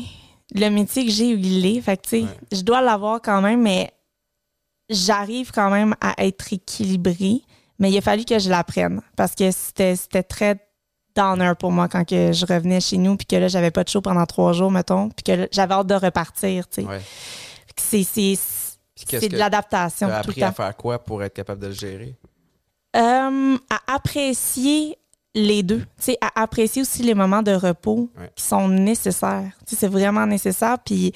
le 0.54 0.68
métier 0.70 1.04
que 1.04 1.12
j'ai, 1.12 1.30
il 1.30 1.60
l'est. 1.60 1.80
Fait 1.82 1.96
que, 1.96 2.02
tu 2.02 2.08
sais, 2.08 2.22
Ouais. 2.22 2.28
je 2.52 2.62
dois 2.62 2.80
l'avoir 2.80 3.20
quand 3.20 3.42
même, 3.42 3.62
mais 3.62 3.92
j'arrive 4.88 5.50
quand 5.52 5.70
même 5.70 5.94
à 6.00 6.14
être 6.24 6.52
équilibrée. 6.52 7.42
Mais 7.78 7.90
il 7.90 7.98
a 7.98 8.00
fallu 8.00 8.24
que 8.24 8.38
je 8.38 8.48
l'apprenne 8.48 9.00
parce 9.16 9.34
que 9.34 9.50
c'était 9.50 9.96
c'était 9.96 10.22
très 10.22 10.56
downer 11.16 11.52
pour 11.58 11.72
moi 11.72 11.88
quand 11.88 12.04
que 12.06 12.32
je 12.32 12.46
revenais 12.46 12.80
chez 12.80 12.96
nous 12.96 13.16
puis 13.16 13.26
que 13.26 13.36
là, 13.36 13.48
j'avais 13.48 13.70
pas 13.70 13.82
de 13.84 13.88
show 13.88 14.00
pendant 14.00 14.24
trois 14.24 14.52
jours, 14.52 14.70
mettons, 14.70 15.08
puis 15.10 15.24
que 15.24 15.48
j'avais 15.52 15.74
hâte 15.74 15.86
de 15.88 15.94
repartir, 15.94 16.68
tu 16.68 16.82
sais. 16.82 16.88
Ouais. 16.88 17.00
C'est 17.76 18.04
c'est- 18.94 19.28
de 19.28 19.36
l'adaptation 19.36 20.06
tu 20.08 20.12
as 20.12 20.22
tout 20.22 20.30
appris 20.30 20.42
à 20.42 20.48
temps. 20.48 20.54
faire 20.54 20.76
quoi 20.76 20.98
pour 20.98 21.22
être 21.22 21.34
capable 21.34 21.60
de 21.60 21.68
le 21.68 21.72
gérer? 21.72 22.16
Euh, 22.96 23.56
à 23.70 23.94
apprécier 23.94 24.98
les 25.34 25.62
deux. 25.62 25.78
Tu 25.80 25.86
sais, 25.98 26.18
à 26.20 26.42
apprécier 26.42 26.82
aussi 26.82 27.02
les 27.02 27.14
moments 27.14 27.42
de 27.42 27.52
repos 27.52 28.10
Ouais. 28.18 28.30
qui 28.34 28.44
sont 28.44 28.68
nécessaires. 28.68 29.50
Tu 29.66 29.70
sais, 29.74 29.76
c'est 29.80 29.88
vraiment 29.88 30.26
nécessaire. 30.26 30.78
Puis 30.84 31.12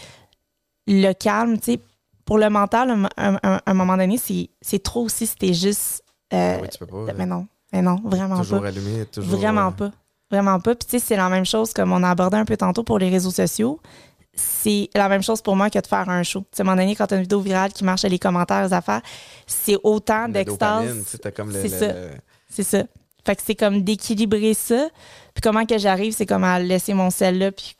le 0.86 1.12
calme, 1.12 1.58
tu 1.58 1.72
sais, 1.74 1.80
pour 2.24 2.38
le 2.38 2.48
mental, 2.48 2.90
un, 2.90 3.04
un- 3.18 3.38
un- 3.42 3.60
un 3.66 3.74
moment 3.74 3.96
donné, 3.96 4.16
c'est 4.18 4.82
trop 4.82 5.02
aussi 5.02 5.26
si 5.26 5.36
t'es 5.36 5.52
juste. 5.52 6.02
euh, 6.32 6.56
Ah 6.58 6.62
oui, 6.62 6.68
tu 6.70 6.78
peux 6.78 6.86
pas. 6.86 7.12
mais 7.16 7.26
non, 7.26 7.46
mais 7.72 7.82
non, 7.82 8.00
vraiment 8.04 8.38
toujours 8.38 8.62
pas. 8.62 8.68
allumé, 8.68 9.04
toujours. 9.06 9.38
Vraiment 9.38 9.68
euh, 9.68 9.70
pas. 9.72 9.90
Vraiment 10.30 10.58
pas. 10.58 10.74
Puis 10.74 10.86
tu 10.88 10.98
sais, 10.98 11.06
c'est 11.06 11.16
la 11.16 11.28
même 11.28 11.44
chose 11.46 11.72
comme 11.72 11.92
on 11.92 12.02
a 12.02 12.10
abordé 12.10 12.36
un 12.36 12.44
peu 12.44 12.56
tantôt 12.56 12.82
pour 12.82 12.98
les 12.98 13.10
réseaux 13.10 13.30
sociaux. 13.30 13.78
C'est 14.37 14.90
la 14.94 15.09
même 15.09 15.22
chose 15.22 15.40
pour 15.42 15.57
moi 15.57 15.70
que 15.70 15.79
de 15.79 15.87
faire 15.87 16.09
un 16.09 16.22
show. 16.22 16.40
Tu 16.40 16.46
sais, 16.53 16.61
à 16.61 16.64
un 16.64 16.66
moment 16.66 16.77
donné, 16.83 16.94
quand 16.94 17.07
t'as 17.07 17.16
une 17.16 17.22
vidéo 17.22 17.40
virale 17.40 17.72
qui 17.72 17.85
marche 17.85 18.03
les 18.03 18.18
commentaires, 18.18 18.64
les 18.66 18.72
affaires, 18.72 19.01
c'est 19.46 19.77
autant 19.83 20.29
d'extase. 20.29 20.85
tu 21.11 21.16
C'est 21.62 21.68
ça. 21.79 21.87
le- 21.92 22.11
C'est 22.51 22.62
ça. 22.62 22.83
Fait 23.25 23.35
que 23.37 23.42
c'est 23.44 23.55
comme 23.57 23.83
d'équilibrer 23.83 24.55
ça. 24.55 24.88
Puis 25.35 25.40
comment 25.42 25.64
que 25.66 25.79
j'arrive, 25.79 26.12
c'est 26.14 26.27
comme 26.27 26.44
à 26.44 26.59
laisser 26.61 26.94
mon 26.94 27.11
sel 27.11 27.38
là, 27.38 27.51
puis 27.51 27.77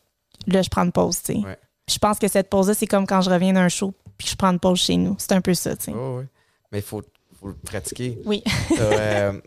là, 0.47 0.62
je 0.62 0.69
prends 0.69 0.83
une 0.85 0.92
pause, 0.92 1.23
tu 1.23 1.35
sais. 1.35 1.38
Ouais. 1.38 1.57
Je 1.88 1.99
pense 1.99 2.19
que 2.19 2.27
cette 2.27 2.51
pause-là, 2.51 2.75
c'est 2.75 2.87
comme 2.88 3.07
quand 3.07 3.21
je 3.21 3.31
reviens 3.31 3.53
d'un 3.53 3.69
show, 3.69 3.95
puis 4.19 4.27
je 4.29 4.35
prends 4.35 4.51
une 4.51 4.59
pause 4.59 4.81
chez 4.81 4.97
nous. 4.97 5.14
C'est 5.19 5.33
un 5.33 5.40
peu 5.40 5.55
ça, 5.55 5.77
tu 5.77 5.85
sais. 5.85 5.92
Oh, 5.95 6.19
oui. 6.19 6.25
Mais 6.73 6.79
il 6.79 6.83
faut, 6.83 7.01
faut 7.40 7.49
le 7.49 7.55
pratiquer. 7.55 8.19
Oui. 8.25 8.42
Euh, 8.81 9.40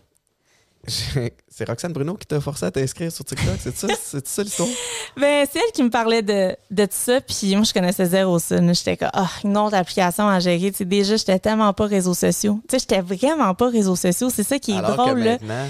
c'est 0.90 1.68
Roxane 1.68 1.94
Bruno 1.94 2.16
qui 2.16 2.26
t'a 2.28 2.40
forcé 2.40 2.66
à 2.66 2.72
t'inscrire 2.72 3.12
sur 3.12 3.26
TikTok, 3.26 3.56
c'est 3.60 3.76
ça? 3.76 3.88
C'est 4.04 4.28
ça 4.28 4.44
l'histoire? 4.44 4.70
Ben, 5.18 5.46
c'est 5.52 5.60
elle 5.60 5.72
qui 5.74 5.84
me 5.84 5.90
parlait 5.90 6.22
de, 6.22 6.56
de 6.72 6.86
tout 6.86 6.92
ça, 6.92 7.22
puis 7.22 7.56
moi, 7.56 7.64
je 7.64 7.74
connaissais 7.74 8.06
zéro 8.06 8.40
ça. 8.40 8.56
J'étais 8.74 8.98
comme, 8.98 9.10
ah, 9.14 9.30
une 9.44 9.58
autre 9.58 9.76
application 9.76 10.28
à 10.28 10.40
gérer. 10.40 10.72
Tu 10.72 10.78
sais, 10.78 10.86
déjà, 10.86 11.16
j'étais 11.16 11.40
tellement 11.40 11.74
pas 11.74 11.86
réseaux 11.86 12.14
sociaux. 12.14 12.60
Tu 12.68 12.78
sais, 12.78 12.80
j'étais 12.80 13.02
vraiment 13.02 13.54
pas 13.54 13.70
réseaux 13.70 13.96
sociaux. 13.96 14.30
C'est 14.30 14.44
ça 14.44 14.58
qui 14.60 14.72
est 14.72 14.78
Alors 14.78 14.96
drôle, 14.96 15.24
que 15.24 15.46
là. 15.48 15.66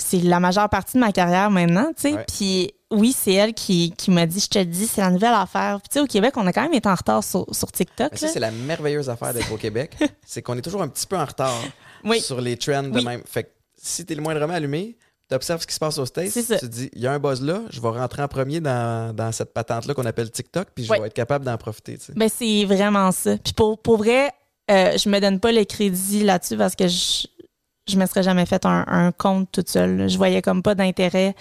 c'est 0.00 0.18
la 0.22 0.40
majeure 0.40 0.68
partie 0.68 0.94
de 0.94 1.00
ma 1.00 1.12
carrière 1.12 1.50
maintenant, 1.50 1.88
tu 1.96 2.02
sais. 2.02 2.12
Ouais. 2.14 2.24
Puis 2.36 2.72
oui, 2.90 3.14
c'est 3.18 3.32
elle 3.32 3.54
qui, 3.54 3.92
qui 3.96 4.10
m'a 4.10 4.26
dit, 4.26 4.40
je 4.40 4.48
te 4.48 4.58
le 4.58 4.66
dis, 4.66 4.86
c'est 4.86 5.00
la 5.00 5.10
nouvelle 5.10 5.34
affaire. 5.34 5.80
Puis 5.80 5.88
tu 5.88 5.94
sais, 5.94 6.00
au 6.00 6.06
Québec, 6.06 6.34
on 6.36 6.46
a 6.46 6.52
quand 6.52 6.62
même 6.62 6.74
été 6.74 6.88
en 6.88 6.94
retard 6.94 7.24
sur, 7.24 7.46
sur 7.52 7.72
TikTok. 7.72 8.12
mais 8.12 8.18
ça, 8.18 8.26
là. 8.26 8.32
c'est 8.32 8.40
la 8.40 8.50
merveilleuse 8.50 9.08
affaire 9.08 9.32
d'être 9.32 9.50
au 9.52 9.56
Québec, 9.56 9.96
c'est 10.26 10.42
qu'on 10.42 10.56
est 10.56 10.62
toujours 10.62 10.82
un 10.82 10.88
petit 10.88 11.06
peu 11.06 11.16
en 11.16 11.24
retard 11.24 11.60
Oui. 12.04 12.20
sur 12.20 12.40
les 12.40 12.56
trends 12.56 12.82
de 12.84 13.00
même. 13.00 13.22
Fait 13.24 13.44
que 13.44 13.48
si 13.76 14.04
t'es 14.04 14.14
le 14.14 14.22
moindrement 14.22 14.54
allumé, 14.54 14.96
observes 15.32 15.62
ce 15.62 15.66
qui 15.66 15.72
se 15.74 15.78
passe 15.80 15.96
au 15.96 16.04
States, 16.04 16.30
tu 16.32 16.42
te 16.44 16.66
dis, 16.66 16.90
il 16.94 17.00
y 17.00 17.06
a 17.06 17.12
un 17.12 17.18
buzz 17.18 17.40
là, 17.42 17.62
je 17.70 17.80
vais 17.80 17.88
rentrer 17.88 18.22
en 18.22 18.28
premier 18.28 18.60
dans, 18.60 19.14
dans 19.16 19.32
cette 19.32 19.54
patente-là 19.54 19.94
qu'on 19.94 20.04
appelle 20.04 20.30
TikTok, 20.30 20.68
puis 20.74 20.84
je 20.84 20.90
Ouais. 20.92 21.00
vais 21.00 21.06
être 21.06 21.14
capable 21.14 21.44
d'en 21.46 21.56
profiter. 21.56 21.96
tu 21.96 22.04
sais. 22.04 22.12
Ben, 22.14 22.28
c'est 22.28 22.64
vraiment 22.66 23.10
ça. 23.12 23.38
Puis 23.38 23.54
pour, 23.54 23.78
pour 23.80 23.96
vrai, 23.96 24.30
euh, 24.70 24.96
je 24.98 25.08
me 25.08 25.18
donne 25.20 25.40
pas 25.40 25.50
le 25.52 25.64
crédit 25.64 26.22
là-dessus 26.22 26.56
parce 26.58 26.76
que 26.76 26.86
je 26.86 27.26
je 27.88 27.96
me 27.98 28.06
serais 28.06 28.22
jamais 28.22 28.46
fait 28.46 28.64
un, 28.64 28.84
un 28.86 29.10
compte 29.10 29.48
toute 29.50 29.68
seule. 29.68 29.96
là. 29.96 30.06
Je 30.08 30.16
voyais 30.16 30.40
comme 30.40 30.62
pas 30.62 30.76
d'intérêt. 30.76 31.34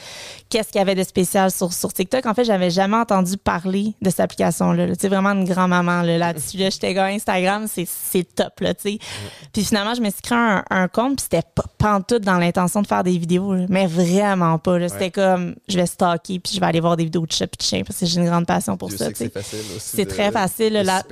Qu'est-ce 0.49 0.69
qu'il 0.69 0.79
y 0.79 0.81
avait 0.81 0.95
de 0.95 1.03
spécial 1.03 1.51
sur, 1.51 1.71
sur 1.71 1.93
TikTok? 1.93 2.25
En 2.25 2.33
fait, 2.33 2.43
j'avais 2.45 2.71
jamais 2.71 2.97
entendu 2.97 3.37
parler 3.37 3.93
de 4.01 4.09
cette 4.09 4.21
application-là. 4.21 4.87
là. 4.87 4.95
Tu 4.95 5.01
sais, 5.01 5.07
vraiment 5.07 5.29
une 5.33 5.45
grand-maman 5.45 6.01
là, 6.01 6.17
là-dessus. 6.17 6.57
Là, 6.57 6.71
J'étais 6.71 6.95
gars 6.95 7.05
Instagram, 7.05 7.67
c'est 7.67 8.23
top, 8.35 8.59
là, 8.59 8.73
tu 8.73 8.93
sais. 8.93 8.99
Puis 9.53 9.63
finalement, 9.63 9.93
je 9.93 10.01
me 10.01 10.09
suis 10.09 10.21
créé 10.23 10.37
un, 10.37 10.63
un 10.71 10.87
compte, 10.87 11.17
puis 11.17 11.27
c'était 11.29 11.47
pas 11.53 11.63
pantoute 11.77 12.23
dans 12.23 12.39
l'intention 12.39 12.81
de 12.81 12.87
faire 12.87 13.03
des 13.03 13.19
vidéos, 13.19 13.53
là. 13.53 13.65
mais 13.69 13.85
vraiment 13.85 14.57
pas. 14.57 14.79
là. 14.79 14.89
C'était 14.89 15.11
comme, 15.11 15.53
je 15.67 15.77
vais 15.77 15.85
stalker, 15.85 16.39
puis 16.39 16.53
je 16.55 16.59
vais 16.59 16.65
aller 16.65 16.79
voir 16.79 16.97
des 16.97 17.03
vidéos 17.03 17.25
de 17.27 17.31
chats 17.31 17.45
de 17.45 17.51
chiens, 17.61 17.83
parce 17.85 17.99
que 17.99 18.07
j'ai 18.07 18.19
une 18.19 18.25
grande 18.27 18.47
passion 18.47 18.77
pour 18.77 18.89
Dieu 18.89 18.97
ça, 18.97 19.05
c'est. 19.13 19.31
C'est 19.79 20.05
très 20.07 20.31
facile, 20.31 20.73
là. 20.73 21.03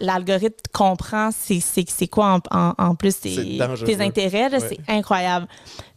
l'algorithme 0.00 0.56
comprend 0.72 1.28
c'est 1.32 2.08
quoi 2.08 2.40
en, 2.50 2.58
en, 2.58 2.74
en 2.78 2.94
plus 2.94 3.20
tes, 3.20 3.58
tes 3.84 4.00
intérêts 4.00 4.48
là, 4.48 4.58
Ouais. 4.70 4.76
Incroyable 4.88 5.46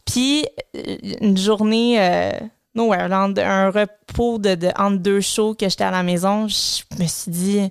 puis 0.04 0.44
euh, 0.76 0.96
une 1.20 1.36
journée 1.36 2.00
euh, 2.00 2.30
nowhere 2.74 3.12
un 3.12 3.70
repos 3.70 4.38
de, 4.38 4.54
de 4.54 4.68
entre 4.78 4.98
deux 4.98 5.20
shows 5.20 5.54
que 5.54 5.68
j'étais 5.68 5.84
à 5.84 5.90
la 5.90 6.02
maison 6.02 6.46
je 6.48 6.82
me 7.02 7.06
suis 7.06 7.30
dit 7.30 7.70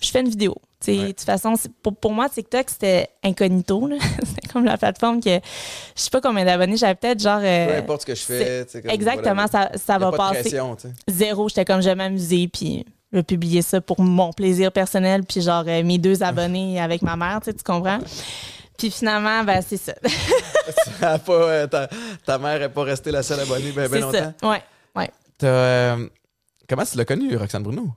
je 0.00 0.10
fais 0.10 0.20
une 0.20 0.28
vidéo 0.28 0.54
Tu 0.80 0.92
sais, 0.92 0.98
Ouais. 0.98 1.06
De 1.06 1.12
toute 1.12 1.22
façon, 1.22 1.54
pour, 1.82 1.96
pour 1.96 2.12
moi, 2.12 2.28
TikTok, 2.28 2.70
c'était 2.70 3.08
incognito. 3.24 3.90
C'était 4.24 4.46
comme 4.46 4.64
la 4.64 4.78
plateforme 4.78 5.20
que 5.20 5.30
je 5.34 5.40
sais 6.00 6.08
pas 6.10 6.20
combien 6.20 6.44
d'abonnés, 6.44 6.76
j'avais 6.76 6.94
peut-être 6.94 7.20
genre. 7.20 7.40
euh, 7.42 7.66
Peu 7.66 7.74
importe 7.78 8.02
ce 8.02 8.06
que 8.06 8.14
je 8.14 8.22
fais. 8.22 8.64
tu 8.64 8.70
sais, 8.70 8.82
comme, 8.82 8.90
exactement, 8.92 9.44
voilà. 9.50 9.70
ça, 9.72 9.78
ça 9.84 9.98
va 9.98 10.12
pas 10.12 10.16
passer 10.30 10.42
pression, 10.42 10.76
zéro. 11.08 11.48
J'étais 11.48 11.64
comme, 11.64 11.80
je 11.82 11.88
vais 11.88 11.96
m'amuser, 11.96 12.46
puis 12.46 12.84
je 13.12 13.16
vais 13.18 13.24
publier 13.24 13.60
ça 13.60 13.80
pour 13.80 14.00
mon 14.00 14.32
plaisir 14.32 14.70
personnel, 14.70 15.24
puis 15.24 15.40
genre 15.40 15.64
euh, 15.66 15.82
mes 15.82 15.98
deux 15.98 16.22
abonnés 16.22 16.80
avec 16.80 17.02
ma 17.02 17.16
mère, 17.16 17.40
tu 17.42 17.52
comprends? 17.64 17.98
Puis 18.78 18.90
finalement, 18.90 19.42
ben 19.44 19.60
c'est 19.66 19.76
ça. 19.76 19.92
Ça 21.00 21.18
pas, 21.18 21.32
euh, 21.32 21.66
ta, 21.66 21.88
ta 22.24 22.38
mère 22.38 22.60
n'est 22.60 22.68
pas 22.68 22.82
restée 22.84 23.10
la 23.10 23.22
seule 23.22 23.40
abonnée 23.40 23.72
bien 23.72 23.88
c'est 23.90 24.00
longtemps. 24.00 24.32
ça. 24.40 24.48
Ouais, 24.48 24.62
ouais. 24.96 25.10
Euh, 25.42 26.08
comment 26.68 26.84
tu 26.84 26.96
l'as 26.96 27.04
connue, 27.04 27.36
Roxane 27.36 27.62
Bruno? 27.62 27.88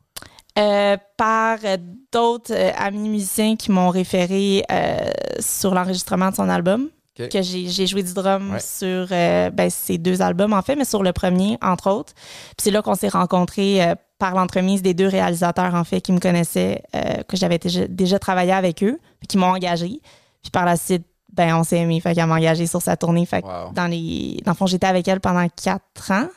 Euh, 0.59 0.97
par 1.17 1.59
euh, 1.63 1.77
d'autres 2.11 2.53
amis 2.77 3.09
musiciens 3.09 3.55
qui 3.55 3.71
m'ont 3.71 3.89
référé 3.89 4.63
sur 5.39 5.73
l'enregistrement 5.73 6.29
de 6.31 6.35
son 6.35 6.49
album. 6.49 6.89
Que 7.15 7.41
j'ai 7.43 7.67
j'ai 7.67 7.85
joué 7.85 8.01
du 8.01 8.13
drum 8.13 8.53
Ouais. 8.53 8.59
sur 8.59 9.07
euh, 9.11 9.51
ben, 9.51 9.69
ces 9.69 9.99
deux 9.99 10.23
albums, 10.23 10.53
en 10.53 10.61
fait, 10.63 10.75
mais 10.75 10.85
sur 10.85 11.03
le 11.03 11.11
premier, 11.13 11.57
entre 11.61 11.91
autres. 11.91 12.13
Puis 12.15 12.55
c'est 12.63 12.71
là 12.71 12.81
qu'on 12.81 12.95
s'est 12.95 13.09
rencontrés 13.09 13.83
euh, 13.83 13.93
par 14.17 14.33
l'entremise 14.33 14.81
des 14.81 14.95
deux 14.95 15.07
réalisateurs, 15.07 15.75
en 15.75 15.83
fait, 15.83 16.01
qui 16.01 16.13
me 16.13 16.19
connaissaient, 16.19 16.81
euh, 16.95 17.21
que 17.27 17.37
j'avais 17.37 17.59
déjà, 17.59 17.85
déjà 17.87 18.17
travaillé 18.17 18.53
avec 18.53 18.81
eux, 18.81 18.97
puis 19.19 19.27
qui 19.27 19.37
m'ont 19.37 19.47
engagé. 19.53 19.99
Puis 20.41 20.51
par 20.51 20.65
la 20.65 20.77
suite, 20.77 21.05
ben, 21.33 21.55
on 21.55 21.63
s'est 21.63 21.77
aimés, 21.77 22.01
fait 22.01 22.13
qu'elle 22.13 22.25
m'a 22.25 22.35
engagé 22.35 22.67
sur 22.67 22.81
sa 22.81 22.97
tournée. 22.97 23.25
Fait 23.25 23.41
que 23.41 23.47
Wow. 23.47 23.71
dans 23.73 23.87
les. 23.87 24.41
Dans 24.45 24.51
le 24.51 24.55
fond, 24.57 24.65
j'étais 24.65 24.87
avec 24.87 25.07
elle 25.07 25.19
pendant 25.21 25.47
quatre 25.49 26.11
ans. 26.11 26.27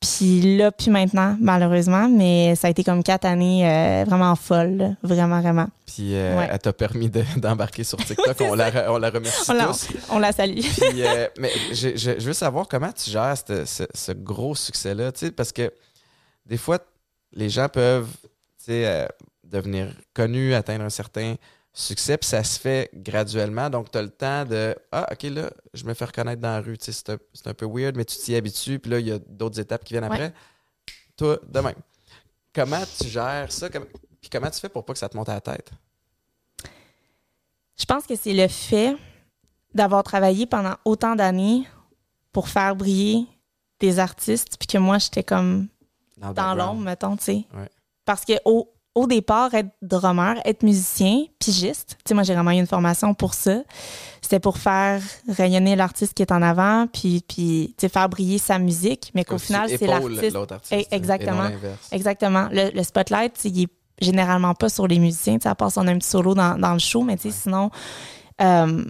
Puis 0.00 0.56
là, 0.56 0.70
puis 0.70 0.92
maintenant, 0.92 1.36
malheureusement, 1.40 2.08
mais 2.08 2.54
ça 2.54 2.68
a 2.68 2.70
été 2.70 2.84
comme 2.84 3.02
quatre 3.02 3.24
années 3.24 3.68
euh, 3.68 4.04
vraiment 4.04 4.36
folles, 4.36 4.94
vraiment, 5.02 5.40
vraiment. 5.40 5.66
Puis 5.86 6.14
euh, 6.14 6.46
elle 6.48 6.58
t'a 6.60 6.72
permis 6.72 7.10
d'embarquer 7.36 7.82
sur 7.82 7.98
TikTok. 8.04 8.36
on, 8.42 8.54
la, 8.54 8.92
on 8.92 8.98
la 8.98 9.10
remercie 9.10 9.50
on 9.50 9.66
tous. 9.66 9.88
on 10.10 10.18
la 10.20 10.30
salue. 10.30 10.60
Puis, 10.60 11.02
euh, 11.04 11.26
mais 11.40 11.50
je, 11.72 11.96
je, 11.96 12.24
veux 12.24 12.32
savoir 12.32 12.68
comment 12.68 12.92
tu 12.92 13.10
gères 13.10 13.34
ce, 13.36 13.64
ce, 13.92 14.12
gros 14.12 14.54
succès-là, 14.54 15.10
parce 15.36 15.50
que 15.50 15.72
des 16.46 16.58
fois, 16.58 16.78
les 17.32 17.50
gens 17.50 17.68
peuvent 17.68 18.08
devenir 19.42 19.88
connus, 20.14 20.54
atteindre 20.54 20.84
un 20.84 20.90
certain 20.90 21.34
succès, 21.78 22.18
puis 22.18 22.28
ça 22.28 22.42
se 22.42 22.58
fait 22.58 22.90
graduellement. 22.92 23.70
Donc, 23.70 23.90
tu 23.90 23.98
as 23.98 24.02
le 24.02 24.10
temps 24.10 24.44
de 24.44 24.74
Ah, 24.90 25.08
OK, 25.12 25.22
là, 25.24 25.50
je 25.72 25.84
me 25.84 25.94
fais 25.94 26.06
reconnaître 26.06 26.42
dans 26.42 26.48
la 26.48 26.60
rue. 26.60 26.76
C'est 26.80 27.10
un, 27.10 27.18
un, 27.46 27.54
peu 27.54 27.66
weird, 27.66 27.96
mais 27.96 28.04
tu 28.04 28.18
t'y 28.18 28.34
habitues, 28.34 28.78
puis 28.78 28.90
là, 28.90 28.98
il 28.98 29.06
y 29.06 29.12
a 29.12 29.18
d'autres 29.18 29.60
étapes 29.60 29.84
qui 29.84 29.94
viennent 29.94 30.04
après. 30.04 30.32
Toi, 31.16 31.38
de 31.46 31.60
même. 31.60 31.74
Comment 32.54 32.82
tu 32.98 33.08
gères 33.08 33.50
ça? 33.52 33.68
Puis 33.70 34.30
comment 34.30 34.50
tu 34.50 34.58
fais 34.58 34.68
pour 34.68 34.84
pas 34.84 34.92
que 34.92 34.98
ça 34.98 35.08
te 35.08 35.16
monte 35.16 35.28
à 35.28 35.34
la 35.34 35.40
tête? 35.40 35.70
Je 37.78 37.84
pense 37.84 38.06
que 38.06 38.16
c'est 38.16 38.32
le 38.32 38.48
fait 38.48 38.96
d'avoir 39.72 40.02
travaillé 40.02 40.46
pendant 40.46 40.74
autant 40.84 41.14
d'années 41.14 41.64
pour 42.32 42.48
faire 42.48 42.74
briller 42.74 43.26
des 43.78 44.00
artistes, 44.00 44.56
puis 44.58 44.66
que 44.66 44.78
moi, 44.78 44.98
j'étais 44.98 45.22
comme 45.22 45.68
dans, 46.16 46.54
l'ombre, 46.56 46.80
mettons, 46.80 47.16
tu 47.16 47.24
sais. 47.24 47.44
Parce 48.04 48.24
que 48.24 48.32
au, 48.44 48.72
au 48.98 49.06
départ, 49.06 49.54
être 49.54 49.70
drummer, 49.80 50.34
être 50.44 50.64
musicien, 50.64 51.24
pigiste, 51.38 51.90
tu 51.90 52.08
sais, 52.08 52.14
moi, 52.14 52.24
j'ai 52.24 52.34
vraiment 52.34 52.50
eu 52.50 52.58
une 52.58 52.66
formation 52.66 53.14
pour 53.14 53.32
ça. 53.32 53.62
C'était 54.20 54.40
pour 54.40 54.58
faire 54.58 55.00
rayonner 55.28 55.76
l'artiste 55.76 56.14
qui 56.14 56.22
est 56.22 56.32
en 56.32 56.42
avant, 56.42 56.88
puis, 56.92 57.24
puis 57.26 57.74
tu 57.78 57.82
sais, 57.82 57.88
faire 57.88 58.08
briller 58.08 58.38
sa 58.38 58.58
musique, 58.58 59.12
mais 59.14 59.24
qu'au 59.24 59.38
final, 59.38 59.68
c'est 59.68 59.86
l'artiste. 59.86 60.36
Exactement. 60.90 61.48
exactement. 61.92 62.48
Le, 62.50 62.82
spotlight, 62.82 63.38
il 63.44 63.62
est 63.62 63.68
généralement 64.00 64.54
pas 64.54 64.68
sur 64.68 64.88
les 64.88 64.98
musiciens, 64.98 65.38
tu 65.38 65.44
sais, 65.44 65.48
à 65.48 65.54
part 65.54 65.70
si 65.70 65.78
on 65.78 65.86
a 65.86 65.92
un 65.92 65.98
petit 65.98 66.08
solo 66.08 66.34
dans, 66.34 66.58
dans 66.58 66.72
le 66.72 66.80
show, 66.80 67.02
mais 67.02 67.16
tu 67.16 67.30
sais, 67.30 67.42
sinon, 67.42 67.70
euh, 68.40 68.84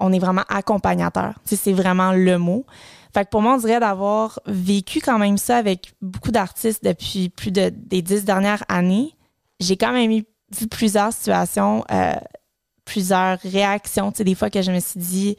on 0.00 0.12
est 0.12 0.18
vraiment 0.18 0.44
accompagnateur. 0.48 1.34
Tu 1.46 1.50
sais, 1.50 1.56
c'est 1.56 1.72
vraiment 1.72 2.12
le 2.12 2.36
mot. 2.36 2.66
Fait 3.14 3.24
que 3.24 3.30
pour 3.30 3.42
moi, 3.42 3.54
on 3.54 3.58
dirait 3.58 3.78
d'avoir 3.78 4.40
vécu 4.46 5.00
quand 5.00 5.18
même 5.18 5.38
ça 5.38 5.58
avec 5.58 5.94
beaucoup 6.00 6.32
d'artistes 6.32 6.82
depuis 6.82 7.28
plus 7.28 7.52
de, 7.52 7.70
des 7.74 8.02
dix 8.02 8.24
dernières 8.24 8.64
années 8.68 9.14
j'ai 9.62 9.76
quand 9.76 9.92
même 9.92 10.10
vu 10.10 10.66
plusieurs 10.68 11.12
situations, 11.12 11.84
euh, 11.90 12.14
plusieurs 12.84 13.38
réactions. 13.40 14.12
Tu 14.12 14.18
sais, 14.18 14.24
des 14.24 14.34
fois 14.34 14.50
que 14.50 14.62
je 14.62 14.70
me 14.70 14.80
suis 14.80 15.00
dit, 15.00 15.36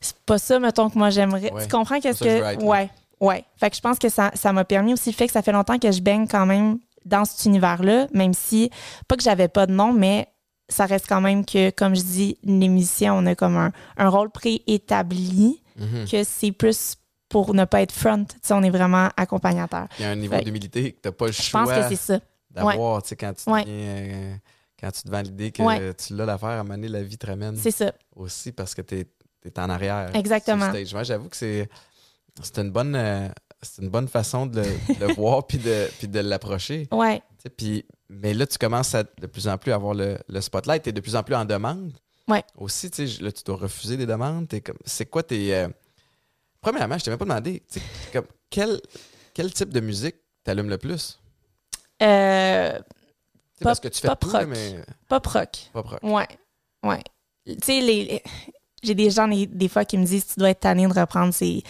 c'est 0.00 0.16
pas 0.26 0.38
ça, 0.38 0.58
mettons, 0.58 0.90
que 0.90 0.98
moi 0.98 1.10
j'aimerais. 1.10 1.52
Tu 1.62 1.68
comprends 1.68 2.00
qu'est-ce 2.00 2.24
que. 2.24 2.64
ouais, 2.64 2.90
ouais. 3.20 3.44
Fait 3.56 3.70
que 3.70 3.76
je 3.76 3.80
pense 3.80 3.98
que 3.98 4.08
ça, 4.08 4.30
ça 4.34 4.52
m'a 4.52 4.64
permis 4.64 4.92
aussi 4.92 5.10
le 5.10 5.14
fait 5.14 5.26
que 5.26 5.32
ça 5.32 5.42
fait 5.42 5.52
longtemps 5.52 5.78
que 5.78 5.92
je 5.92 6.00
baigne 6.00 6.26
quand 6.26 6.46
même 6.46 6.78
dans 7.04 7.24
cet 7.24 7.46
univers-là, 7.46 8.06
même 8.12 8.34
si, 8.34 8.70
pas 9.06 9.16
que 9.16 9.22
j'avais 9.22 9.48
pas 9.48 9.66
de 9.66 9.72
nom, 9.72 9.92
mais 9.92 10.28
ça 10.68 10.84
reste 10.84 11.06
quand 11.08 11.22
même 11.22 11.44
que, 11.46 11.70
comme 11.70 11.94
je 11.94 12.02
dis, 12.02 12.38
les 12.42 12.68
musiciens, 12.68 13.14
on 13.14 13.24
a 13.24 13.34
comme 13.34 13.56
un, 13.56 13.72
un 13.96 14.08
rôle 14.10 14.30
préétabli, 14.30 15.62
mm-hmm. 15.80 16.10
que 16.10 16.24
c'est 16.24 16.52
plus 16.52 16.96
pour 17.30 17.54
ne 17.54 17.64
pas 17.64 17.82
être 17.82 17.92
front. 17.92 18.24
Tu 18.24 18.36
sais, 18.42 18.54
on 18.54 18.62
est 18.62 18.70
vraiment 18.70 19.08
accompagnateur. 19.16 19.86
Il 19.98 20.02
y 20.02 20.04
a 20.06 20.10
un 20.10 20.16
niveau 20.16 20.36
d'humilité 20.38 20.92
que 20.92 21.00
tu 21.00 21.08
n'as 21.08 21.12
pas 21.12 21.26
le 21.26 21.32
choix. 21.32 21.64
Je 21.64 21.66
pense 21.66 21.78
que 21.78 21.88
c'est 21.88 22.12
ça 22.12 22.20
d'avoir, 22.50 23.02
tu 23.02 23.10
sais, 23.10 23.16
quand 23.16 23.32
tu 23.34 23.44
euh, 23.48 24.34
quand 24.80 24.90
tu 24.90 25.02
te 25.02 25.22
l'idée 25.22 25.50
que 25.50 25.92
tu 25.92 26.14
l'as 26.14 26.26
l'affaire, 26.26 26.50
à 26.50 26.64
mener 26.64 26.88
la 26.88 27.02
vie 27.02 27.18
te 27.18 27.26
ramène. 27.26 27.56
C'est 27.56 27.70
ça. 27.70 27.92
Aussi 28.14 28.52
parce 28.52 28.74
que 28.74 28.82
tu 28.82 29.00
es, 29.00 29.58
en 29.58 29.70
arrière. 29.70 30.14
Exactement. 30.14 30.70
Moi, 30.70 31.02
j'avoue 31.02 31.28
que 31.28 31.36
c'est 31.36 31.68
une 32.56 32.70
bonne 32.70 32.94
euh, 32.94 33.28
c'est 33.62 33.82
une 33.82 33.88
bonne 33.88 34.08
façon 34.08 34.46
de 34.46 34.62
le, 35.00 35.14
voir 35.14 35.46
puis 35.46 35.58
de, 35.58 35.88
puis 35.98 36.08
de 36.08 36.20
l'approcher. 36.20 36.86
Ouais. 36.92 37.22
Puis, 37.56 37.84
mais 38.08 38.34
là, 38.34 38.46
tu 38.46 38.58
commences 38.58 38.94
à 38.94 39.02
de 39.02 39.26
plus 39.26 39.48
en 39.48 39.58
plus 39.58 39.72
avoir 39.72 39.94
le, 39.94 40.18
le 40.28 40.40
spotlight. 40.40 40.82
Tu 40.82 40.90
es 40.90 40.92
de 40.92 41.00
plus 41.00 41.16
en 41.16 41.22
plus 41.22 41.34
en 41.34 41.44
demande. 41.44 41.92
Ouais. 42.28 42.44
Aussi, 42.56 42.90
tu 42.90 43.08
sais, 43.08 43.22
là, 43.22 43.32
tu 43.32 43.42
dois 43.44 43.56
refuser 43.56 43.96
des 43.96 44.06
demandes. 44.06 44.46
C'est 44.84 45.06
quoi 45.06 45.22
tes. 45.22 45.54
Euh, 45.54 45.68
premièrement, 46.60 46.98
je 46.98 47.04
t'ai 47.04 47.10
même 47.10 47.18
pas 47.18 47.24
demandé, 47.24 47.62
comme, 48.12 48.26
quel, 48.50 48.80
quel 49.34 49.52
type 49.52 49.70
de 49.70 49.80
musique 49.80 50.16
t'allume 50.44 50.68
le 50.68 50.78
plus? 50.78 51.18
Euh, 52.02 52.78
parce 53.60 53.80
que 53.80 53.88
tu 53.88 54.00
fais 54.00 54.08
pop 54.08 54.24
rock. 54.24 54.46
mais... 54.48 54.76
Pop 55.08 55.26
rock. 55.26 55.48
Pop 55.72 55.86
rock. 55.86 56.00
Ouais. 56.02 56.28
Ouais. 56.84 57.02
Tu 57.46 57.56
sais, 57.62 57.80
les, 57.80 58.22
j'ai 58.82 58.94
des 58.94 59.10
gens 59.10 59.28
des, 59.28 59.68
fois 59.68 59.84
qui 59.84 59.98
me 59.98 60.04
disent 60.04 60.26
tu 60.26 60.38
dois 60.38 60.50
être 60.50 60.60
tanné 60.60 60.86
de 60.86 60.98
reprendre 60.98 61.32
ces, 61.32 61.62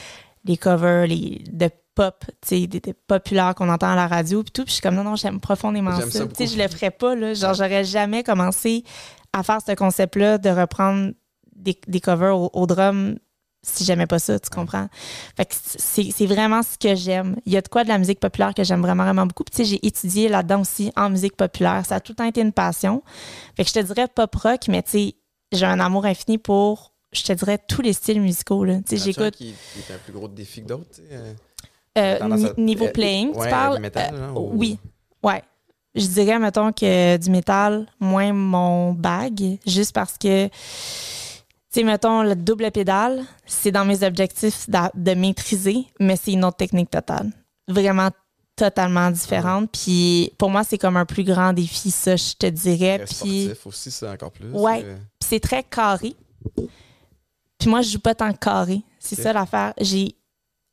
les 0.45 0.57
covers 0.57 1.07
les, 1.07 1.43
de 1.51 1.70
pop, 1.95 2.24
tu 2.43 2.49
sais, 2.49 2.66
des, 2.66 2.81
populaires 3.07 3.55
qu'on 3.55 3.68
entend 3.68 3.91
à 3.91 3.97
la 3.97 4.07
radio 4.07 4.43
puis 4.43 4.53
tout. 4.53 4.64
Puis 4.64 4.70
je 4.70 4.74
suis 4.74 4.83
comme 4.83 4.95
non, 4.95 5.05
non, 5.05 5.16
j'aime 5.16 5.41
profondément 5.41 5.99
ça. 6.01 6.26
Tu 6.26 6.35
sais, 6.35 6.47
je 6.47 6.61
le 6.61 6.68
ferais 6.68 6.91
pas, 6.91 7.14
là. 7.14 7.35
Genre, 7.35 7.55
j'aurais 7.55 7.85
jamais 7.85 8.22
commencé 8.22 8.85
à 9.33 9.43
faire 9.43 9.61
ce 9.66 9.72
concept-là 9.72 10.39
de 10.39 10.51
reprendre 10.51 11.12
des, 11.55 11.79
des 11.87 12.01
covers 12.01 12.37
au, 12.37 12.51
au 12.53 12.66
drum 12.66 13.18
si 13.62 13.84
j'aimais 13.84 14.06
pas 14.06 14.18
ça, 14.18 14.38
tu 14.38 14.50
comprends? 14.50 14.88
Fait 15.36 15.44
que 15.44 15.54
c'est 15.54 16.26
vraiment 16.26 16.62
ce 16.62 16.78
que 16.78 16.94
j'aime. 16.94 17.36
Il 17.44 17.52
y 17.52 17.56
a 17.56 17.61
de 17.61 17.68
quoi 17.68 17.84
de 17.84 17.88
la 17.88 17.98
musique 17.98 18.20
populaire 18.20 18.54
que 18.54 18.64
j'aime 18.64 18.80
vraiment, 18.80 19.04
vraiment 19.04 19.26
beaucoup. 19.26 19.44
Puis, 19.44 19.50
tu 19.50 19.64
sais, 19.64 19.70
j'ai 19.70 19.86
étudié 19.86 20.28
là-dedans 20.28 20.61
aussi 20.61 20.92
en 20.96 21.11
musique 21.11 21.36
populaire. 21.36 21.84
Ça 21.86 21.96
a 21.96 22.00
tout 22.00 22.12
le 22.12 22.16
temps 22.16 22.24
été 22.24 22.40
une 22.40 22.52
passion. 22.52 23.02
Fait 23.56 23.64
que 23.64 23.70
je 23.70 23.74
te 23.74 23.80
dirais 23.80 24.06
pop 24.09 24.34
rock, 24.34 24.68
mais 24.68 24.82
tu 24.82 24.90
sais, 24.90 25.14
j'ai 25.52 25.66
un 25.66 25.80
amour 25.80 26.06
infini 26.06 26.38
pour, 26.38 26.92
je 27.12 27.22
te 27.22 27.32
dirais, 27.32 27.59
tous 27.59 27.82
les 27.82 27.92
styles 27.92 28.20
musicaux. 28.20 28.64
Tu 28.64 28.82
sais, 28.86 28.96
j'écoute. 28.96 29.34
Qui, 29.34 29.54
qui 29.72 29.78
est 29.80 29.94
un 29.94 29.98
plus 29.98 30.12
gros 30.12 30.28
défi 30.28 30.62
que 30.62 30.68
d'autres, 30.68 31.00
euh, 31.11 31.34
euh 31.98 32.54
niveau 32.56 32.86
euh, 32.86 32.92
playing, 32.92 33.32
tu 33.32 33.48
parles? 33.48 33.80
Métal, 33.80 34.14
hein, 34.14 34.34
Oui. 34.36 34.78
Ouais. 35.22 35.42
Je 35.94 36.06
dirais, 36.06 36.38
mettons, 36.38 36.70
que 36.70 37.16
du 37.16 37.30
métal, 37.30 37.86
moins 37.98 38.32
mon 38.32 38.92
bag, 38.92 39.59
juste 39.66 39.92
parce 39.92 40.16
que 40.16 40.48
sais, 41.70 41.84
mettons, 41.84 42.22
le 42.22 42.34
double 42.34 42.70
pédale, 42.70 43.24
c'est 43.46 43.70
dans 43.70 43.84
mes 43.84 44.02
objectifs 44.04 44.68
de, 44.68 45.14
maîtriser, 45.14 45.86
mais 46.00 46.16
c'est 46.16 46.32
une 46.32 46.44
autre 46.44 46.56
technique 46.56 46.90
totale. 46.90 47.30
Vraiment 47.66 48.10
totalement 48.56 49.10
différente. 49.10 49.70
Puis 49.72 50.32
pour 50.38 50.50
moi, 50.50 50.64
c'est 50.64 50.78
comme 50.78 50.96
un 50.96 51.06
plus 51.06 51.24
grand 51.24 51.52
défi, 51.52 51.90
ça, 51.90 52.16
je 52.16 52.34
te 52.34 52.46
dirais. 52.46 53.04
Puis 53.04 53.44
sportif 53.44 53.66
aussi, 53.66 53.90
c'est 53.90 54.08
encore 54.08 54.32
plus. 54.32 54.50
Ouais. 54.50 54.82
Euh. 54.84 54.96
c'est 55.20 55.40
très 55.40 55.62
carré. 55.62 56.14
Puis 57.58 57.68
moi, 57.68 57.82
je 57.82 57.90
joue 57.90 58.00
pas 58.00 58.14
tant 58.14 58.32
carré. 58.32 58.82
C'est 58.98 59.16
ça 59.16 59.32
l'affaire. 59.32 59.74
J'ai 59.80 60.14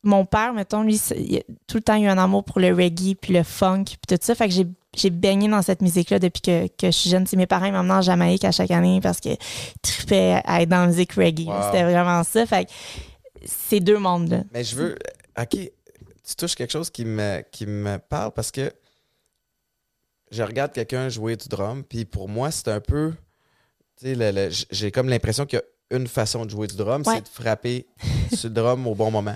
mon 0.03 0.25
père, 0.25 0.53
mettons, 0.53 0.83
lui, 0.83 0.99
tout 1.67 1.77
le 1.77 1.83
temps 1.83 1.97
eu 1.97 2.07
un 2.07 2.17
amour 2.17 2.43
pour 2.43 2.59
le 2.59 2.73
reggae 2.73 3.15
puis 3.19 3.33
le 3.33 3.43
funk 3.43 3.83
puis 3.85 3.97
tout 4.07 4.17
ça. 4.21 4.35
Fait 4.35 4.47
que 4.47 4.53
j'ai 4.53 4.67
j'ai 4.95 5.09
baigné 5.09 5.47
dans 5.47 5.61
cette 5.61 5.81
musique-là 5.81 6.19
depuis 6.19 6.41
que, 6.41 6.67
que, 6.67 6.87
je 6.87 6.91
suis 6.91 7.09
jeune. 7.09 7.25
mes 7.35 7.47
parents 7.47 7.71
m'emmenaient 7.71 7.93
en 7.93 8.01
Jamaïque 8.01 8.45
à 8.45 8.51
chaque 8.51 8.71
année 8.71 8.99
parce 9.01 9.19
qu'ils 9.19 9.37
trippaient 9.81 10.41
à 10.45 10.61
être 10.61 10.69
dans 10.69 10.81
la 10.81 10.87
musique 10.87 11.13
reggae. 11.13 11.47
C'était 11.65 11.83
vraiment 11.83 12.23
ça. 12.23 12.45
Fait 12.45 12.69
c'est 13.45 13.79
deux 13.79 13.99
mondes. 13.99 14.43
Mais 14.53 14.63
je 14.63 14.75
veux. 14.75 14.97
OK, 15.39 15.57
tu 16.25 16.35
touches 16.35 16.55
quelque 16.55 16.71
chose 16.71 16.89
qui 16.89 17.05
me, 17.05 17.41
qui 17.51 17.65
me 17.65 17.97
parle 17.97 18.31
parce 18.31 18.51
que 18.51 18.71
je 20.31 20.43
regarde 20.43 20.71
quelqu'un 20.71 21.09
jouer 21.09 21.35
du 21.35 21.47
drum, 21.47 21.83
puis 21.83 22.05
pour 22.05 22.27
moi, 22.27 22.51
c'est 22.51 22.69
un 22.69 22.79
peu. 22.79 23.13
Tu 23.97 24.15
sais, 24.15 24.49
j'ai 24.71 24.91
comme 24.91 25.09
l'impression 25.09 25.45
qu'il 25.45 25.59
y 25.59 25.61
a 25.93 25.97
une 25.97 26.07
façon 26.07 26.45
de 26.45 26.49
jouer 26.49 26.67
du 26.67 26.75
drum, 26.75 27.03
c'est 27.05 27.21
de 27.21 27.27
frapper 27.27 27.85
sur 28.33 28.49
le 28.49 28.55
drum 28.55 28.87
au 28.87 28.95
bon 28.95 29.11
moment. 29.11 29.35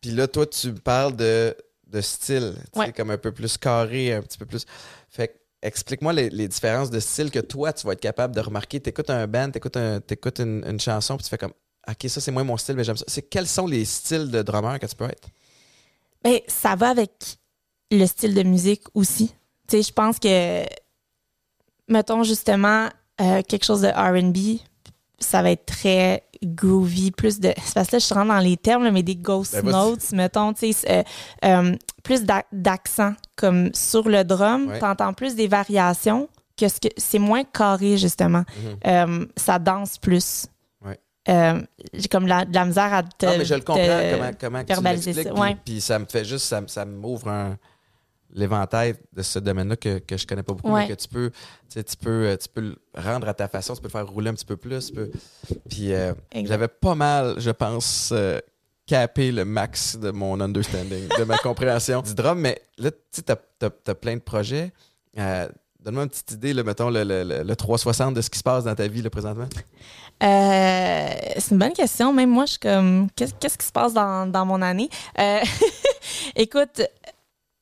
Puis 0.00 0.10
là, 0.10 0.28
toi, 0.28 0.46
tu 0.46 0.72
parles 0.74 1.16
de 1.16 1.56
de 1.88 2.00
style, 2.00 2.54
comme 2.96 3.10
un 3.10 3.18
peu 3.18 3.32
plus 3.32 3.56
carré, 3.56 4.14
un 4.14 4.22
petit 4.22 4.38
peu 4.38 4.46
plus. 4.46 4.64
Fait 5.08 5.40
explique-moi 5.62 6.12
les, 6.12 6.48
différences 6.48 6.90
de 6.90 7.00
style 7.00 7.30
que 7.30 7.40
toi, 7.40 7.72
tu 7.72 7.86
vas 7.86 7.94
être 7.94 8.00
capable 8.00 8.34
de 8.34 8.40
remarquer. 8.40 8.80
Tu 8.80 8.90
écoutes 8.90 9.10
un 9.10 9.26
band, 9.26 9.50
tu 9.50 9.58
écoutes, 9.58 9.76
un, 9.76 10.00
une, 10.38 10.64
une, 10.66 10.80
chanson, 10.80 11.16
puis 11.16 11.24
tu 11.24 11.30
fais 11.30 11.38
comme 11.38 11.52
OK, 11.88 12.08
ça, 12.08 12.20
c'est 12.20 12.30
moins 12.30 12.44
mon 12.44 12.56
style, 12.56 12.76
mais 12.76 12.84
j'aime 12.84 12.96
ça. 12.96 13.04
C'est, 13.08 13.22
quels 13.22 13.48
sont 13.48 13.66
les 13.66 13.84
styles 13.84 14.30
de 14.30 14.42
drummer 14.42 14.78
que 14.78 14.86
tu 14.86 14.94
peux 14.94 15.06
être? 15.06 15.28
Ben, 16.22 16.38
ça 16.46 16.76
va 16.76 16.90
avec 16.90 17.38
le 17.90 18.04
style 18.06 18.34
de 18.34 18.42
musique 18.42 18.84
aussi. 18.94 19.28
Tu 19.66 19.76
sais, 19.76 19.82
je 19.82 19.92
pense 19.92 20.18
que, 20.18 20.64
mettons 21.88 22.22
justement, 22.24 22.88
euh, 23.20 23.42
quelque 23.42 23.64
chose 23.64 23.82
de 23.82 23.88
RB, 23.88 24.60
ça 25.18 25.42
va 25.42 25.50
être 25.50 25.66
très 25.66 26.24
groovy, 26.42 27.10
plus 27.10 27.40
de. 27.40 27.52
C'est 27.64 27.74
parce 27.74 27.88
que 27.88 27.96
là, 27.96 27.98
je 27.98 28.14
rentre 28.14 28.28
dans 28.28 28.38
les 28.38 28.56
termes, 28.56 28.90
mais 28.90 29.02
des 29.02 29.16
ghost 29.16 29.60
ben, 29.62 29.70
notes, 29.70 30.12
mettons, 30.12 30.52
tu 30.52 30.72
sais, 30.72 30.90
euh, 30.90 31.02
euh, 31.44 31.76
plus 32.02 32.24
d'accent 32.52 33.12
comme 33.36 33.70
sur 33.74 34.08
le 34.08 34.24
drum. 34.24 34.70
tu 34.72 34.78
T'entends 34.80 35.12
plus 35.12 35.34
des 35.34 35.48
variations 35.48 36.28
que 36.56 36.68
ce 36.68 36.80
que 36.80 36.88
c'est 36.96 37.18
moins 37.18 37.44
carré, 37.44 37.96
justement. 37.96 38.42
Mm-hmm. 38.42 39.20
Euh, 39.20 39.26
ça 39.36 39.58
danse 39.58 39.98
plus. 39.98 40.46
j'ai 41.26 42.08
comme 42.10 42.26
la, 42.26 42.44
de 42.44 42.54
la 42.54 42.64
misère 42.64 42.92
à 42.92 43.02
te. 43.02 43.26
Non, 43.26 43.38
mais 43.38 43.44
je 43.44 43.54
le 43.54 43.60
comprends 43.60 44.30
comment, 44.40 44.64
comment 44.66 44.90
tu 44.94 45.06
l'expliques. 45.06 45.34
Puis, 45.34 45.56
puis, 45.64 45.80
ça 45.80 45.98
me 45.98 46.06
fait 46.06 46.24
juste, 46.24 46.46
ça, 46.46 46.62
ça 46.66 46.84
m'ouvre 46.84 47.28
un 47.28 47.56
l'éventail 48.38 48.94
de 49.12 49.22
ce 49.22 49.38
domaine-là 49.38 49.76
que, 49.76 49.98
que 49.98 50.16
je 50.16 50.26
connais 50.26 50.42
pas 50.42 50.52
beaucoup, 50.54 50.68
mais 50.74 50.88
que 50.88 50.94
tu 51.00 51.08
peux, 51.08 51.30
tu 51.70 51.82
peux, 52.00 52.26
euh, 52.26 52.36
tu 52.36 52.48
peux 52.48 52.60
le 52.60 52.76
rendre 52.96 53.28
à 53.28 53.34
ta 53.34 53.48
façon, 53.48 53.74
tu 53.74 53.80
peux 53.80 53.88
le 53.88 53.92
faire 53.92 54.06
rouler 54.08 54.30
un 54.30 54.34
petit 54.34 54.44
peu 54.46 54.56
plus. 54.56 54.92
Puis 55.68 55.92
euh, 55.92 56.12
j'avais 56.46 56.68
pas 56.68 56.94
mal, 56.94 57.34
je 57.38 57.50
pense, 57.50 58.10
euh, 58.12 58.38
capé 58.86 59.32
le 59.32 59.44
max 59.44 59.96
de 59.96 60.10
mon 60.10 60.40
understanding, 60.40 61.08
de 61.18 61.24
ma 61.24 61.36
compréhension 61.42 62.00
du 62.00 62.14
drum. 62.14 62.38
Mais 62.40 62.60
là, 62.78 62.90
tu 62.90 62.96
sais, 63.10 63.22
t'as, 63.22 63.36
t'as- 63.58 63.70
t'as 63.70 63.94
plein 63.94 64.14
de 64.16 64.22
projets. 64.22 64.72
Euh, 65.18 65.48
Donne-moi 65.80 66.02
une 66.04 66.08
petite 66.10 66.32
idée, 66.32 66.52
là, 66.52 66.64
mettons, 66.64 66.90
le, 66.90 67.04
le- 67.04 67.22
le- 67.22 67.42
le 67.44 67.56
360 67.56 68.12
de 68.12 68.20
ce 68.20 68.28
qui 68.28 68.38
se 68.38 68.42
passe 68.42 68.64
dans 68.64 68.74
ta 68.74 68.88
vie 68.88 69.00
là, 69.00 69.10
présentement. 69.10 69.46
Euh, 70.22 71.08
c'est 71.38 71.52
une 71.52 71.58
bonne 71.58 71.72
question. 71.72 72.12
Même 72.12 72.30
moi, 72.30 72.44
je 72.46 72.50
suis 72.52 72.58
comme, 72.58 73.08
qu'est- 73.14 73.38
qu'est-ce 73.38 73.56
qui 73.56 73.66
se 73.66 73.72
passe 73.72 73.94
dans, 73.94 74.26
dans 74.30 74.44
mon 74.44 74.60
année? 74.60 74.88
Euh, 75.18 75.38
écoute, 76.36 76.82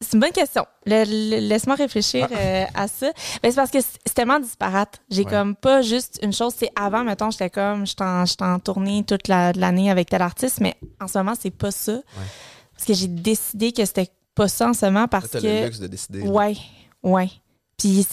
c'est 0.01 0.15
une 0.15 0.21
bonne 0.21 0.33
question. 0.33 0.65
Laisse-moi 0.85 1.75
réfléchir 1.77 2.29
euh, 2.31 2.65
à 2.75 2.87
ça. 2.89 3.07
Ben, 3.43 3.51
c'est 3.51 3.57
parce 3.57 3.71
que 3.71 3.81
c'est 3.81 4.15
tellement 4.15 4.39
disparate. 4.41 5.01
J'ai 5.11 5.25
Ouais. 5.25 5.31
comme 5.31 5.57
pas 5.57 5.83
juste 5.83 6.19
une 6.23 6.33
chose. 6.33 6.55
C'est 6.57 6.71
avant, 6.77 7.03
mettons, 7.05 7.31
j'étais 7.31 7.51
comme, 7.51 7.87
j'étais 7.87 8.05
en, 8.05 8.25
j'étais 8.27 8.45
en 8.45 8.59
tournée 8.59 9.05
toute 9.05 9.29
la- 9.29 9.53
l'année 9.53 9.91
avec 9.91 10.09
tel 10.11 10.23
artiste, 10.23 10.61
mais 10.61 10.75
en 11.01 11.09
ce 11.09 11.19
moment, 11.19 11.33
c'est 11.41 11.51
pas 11.51 11.71
ça. 11.71 11.99
Parce 12.75 12.85
que 12.87 12.95
j'ai 12.95 13.09
décidé 13.09 13.73
que 13.73 13.85
c'était 13.85 14.11
pas 14.35 14.49
ça 14.49 14.69
en 14.69 14.75
ce 14.75 14.85
moment 14.87 15.01
Là, 15.03 15.09
parce 15.09 15.31
t'as 15.31 15.41
que. 15.41 15.47
le 15.47 15.65
luxe 15.65 15.79
de 15.81 15.87
décider. 15.87 16.21
là. 16.21 16.31
Ouais, 16.31 16.57
ouais. 17.03 17.31
Puis 17.79 18.07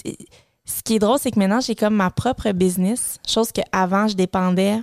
ce 0.66 0.82
qui 0.84 0.96
est 0.96 1.00
drôle, 1.00 1.20
c'est 1.20 1.32
que 1.32 1.40
maintenant, 1.40 1.60
j'ai 1.60 1.76
comme 1.76 1.96
ma 1.96 2.10
propre 2.12 2.50
business, 2.54 3.18
chose 3.28 3.52
qu'avant, 3.52 4.08
je 4.08 4.16
dépendais, 4.16 4.80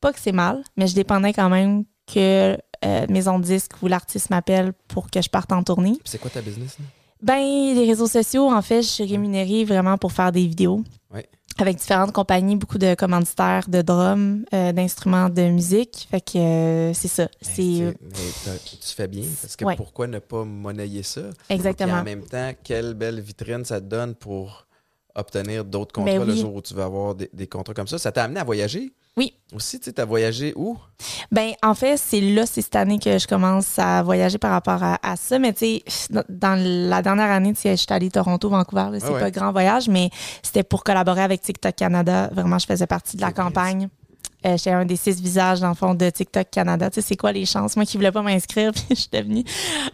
pas 0.00 0.12
que 0.12 0.20
c'est 0.20 0.30
mal, 0.32 0.62
mais 0.76 0.86
je 0.86 0.94
dépendais 0.94 1.32
quand 1.32 1.48
même 1.48 1.84
que 2.12 2.56
euh, 2.84 3.06
Maison 3.08 3.38
de 3.38 3.44
disque 3.44 3.72
ou 3.82 3.86
l'artiste 3.88 4.30
m'appelle 4.30 4.72
pour 4.88 5.10
que 5.10 5.20
je 5.20 5.28
parte 5.28 5.52
en 5.52 5.62
tournée. 5.62 5.92
Puis 5.92 6.00
c'est 6.06 6.18
quoi 6.18 6.30
ta 6.30 6.40
business? 6.42 6.76
là? 6.78 6.84
Ben, 7.22 7.74
les 7.74 7.86
réseaux 7.86 8.06
sociaux, 8.06 8.50
en 8.50 8.62
fait, 8.62 8.82
je 8.82 8.88
suis 8.88 9.04
rémunérée 9.04 9.64
vraiment 9.64 9.98
pour 9.98 10.12
faire 10.12 10.32
des 10.32 10.46
vidéos. 10.46 10.82
Ouais. 11.12 11.28
Avec 11.58 11.76
différentes 11.76 12.12
compagnies, 12.12 12.56
beaucoup 12.56 12.78
de 12.78 12.94
commanditaires 12.94 13.68
de 13.68 13.82
drums, 13.82 14.46
euh, 14.54 14.72
d'instruments 14.72 15.28
de 15.28 15.42
musique. 15.50 16.08
Fait 16.10 16.22
que 16.22 16.38
euh, 16.38 16.94
c'est 16.94 17.08
ça. 17.08 17.24
Ben, 17.24 17.30
C'est 17.42 17.62
tu- 17.62 17.94
mais 18.02 18.58
fais 18.96 19.08
bien, 19.08 19.24
parce 19.42 19.56
que 19.56 19.64
Ouais. 19.66 19.76
pourquoi 19.76 20.06
ne 20.06 20.18
pas 20.18 20.44
monnayer 20.44 21.02
ça? 21.02 21.20
Exactement. 21.50 21.96
en 21.96 22.02
même 22.04 22.22
temps, 22.24 22.52
quelle 22.64 22.94
belle 22.94 23.20
vitrine 23.20 23.66
ça 23.66 23.78
te 23.82 23.86
donne 23.86 24.14
pour 24.14 24.66
obtenir 25.14 25.64
d'autres 25.66 25.92
contrats 25.92 26.18
Ben 26.20 26.24
le 26.26 26.32
oui. 26.32 26.40
jour 26.40 26.54
où 26.54 26.62
tu 26.62 26.72
vas 26.72 26.84
avoir 26.84 27.14
des, 27.14 27.28
des 27.34 27.46
contrats 27.46 27.74
comme 27.74 27.88
ça? 27.88 27.98
Ça 27.98 28.12
t'a 28.12 28.24
amené 28.24 28.40
à 28.40 28.44
voyager? 28.44 28.92
Oui. 29.16 29.34
Aussi, 29.54 29.78
tu 29.80 29.86
sais, 29.86 29.92
t'as 29.92 30.04
voyagé 30.04 30.52
où? 30.56 30.78
Ben, 31.32 31.50
en 31.62 31.74
fait, 31.74 31.96
c'est 31.96 32.20
là, 32.20 32.46
c'est 32.46 32.62
cette 32.62 32.76
année 32.76 32.98
que 32.98 33.18
je 33.18 33.26
commence 33.26 33.78
à 33.78 34.02
voyager 34.02 34.38
par 34.38 34.52
rapport 34.52 34.82
à, 34.82 34.98
à 35.02 35.16
ça. 35.16 35.38
Mais 35.38 35.52
tu 35.52 35.80
sais, 35.88 36.08
dans- 36.28 36.56
la 36.58 37.02
dernière 37.02 37.30
année, 37.30 37.52
tu 37.52 37.60
sais, 37.60 37.70
je 37.72 37.76
suis 37.82 37.86
allée 37.90 38.08
Toronto, 38.10 38.48
Vancouver. 38.48 38.98
C'est 39.00 39.06
Ah 39.08 39.12
ouais. 39.12 39.20
pas 39.20 39.26
un 39.26 39.30
grand 39.30 39.52
voyage, 39.52 39.88
mais 39.88 40.10
c'était 40.42 40.62
pour 40.62 40.84
collaborer 40.84 41.22
avec 41.22 41.42
TikTok 41.42 41.74
Canada. 41.74 42.30
Vraiment, 42.32 42.58
je 42.58 42.66
faisais 42.66 42.86
partie 42.86 43.16
de 43.16 43.22
la 43.22 43.32
campagne. 43.32 43.88
Euh, 44.46 44.56
J'étais 44.56 44.70
un 44.70 44.86
des 44.86 44.96
six 44.96 45.20
visages, 45.20 45.60
dans 45.60 45.68
le 45.68 45.74
fond, 45.74 45.94
de 45.94 46.08
TikTok 46.08 46.48
Canada. 46.50 46.88
Tu 46.88 47.02
sais, 47.02 47.08
c'est 47.08 47.16
quoi 47.16 47.32
les 47.32 47.44
chances? 47.44 47.76
Moi 47.76 47.84
qui 47.84 47.96
voulais 47.98 48.12
pas 48.12 48.22
m'inscrire, 48.22 48.72
puis 48.74 48.84
je 48.90 48.94
suis 48.94 49.08
devenue 49.12 49.44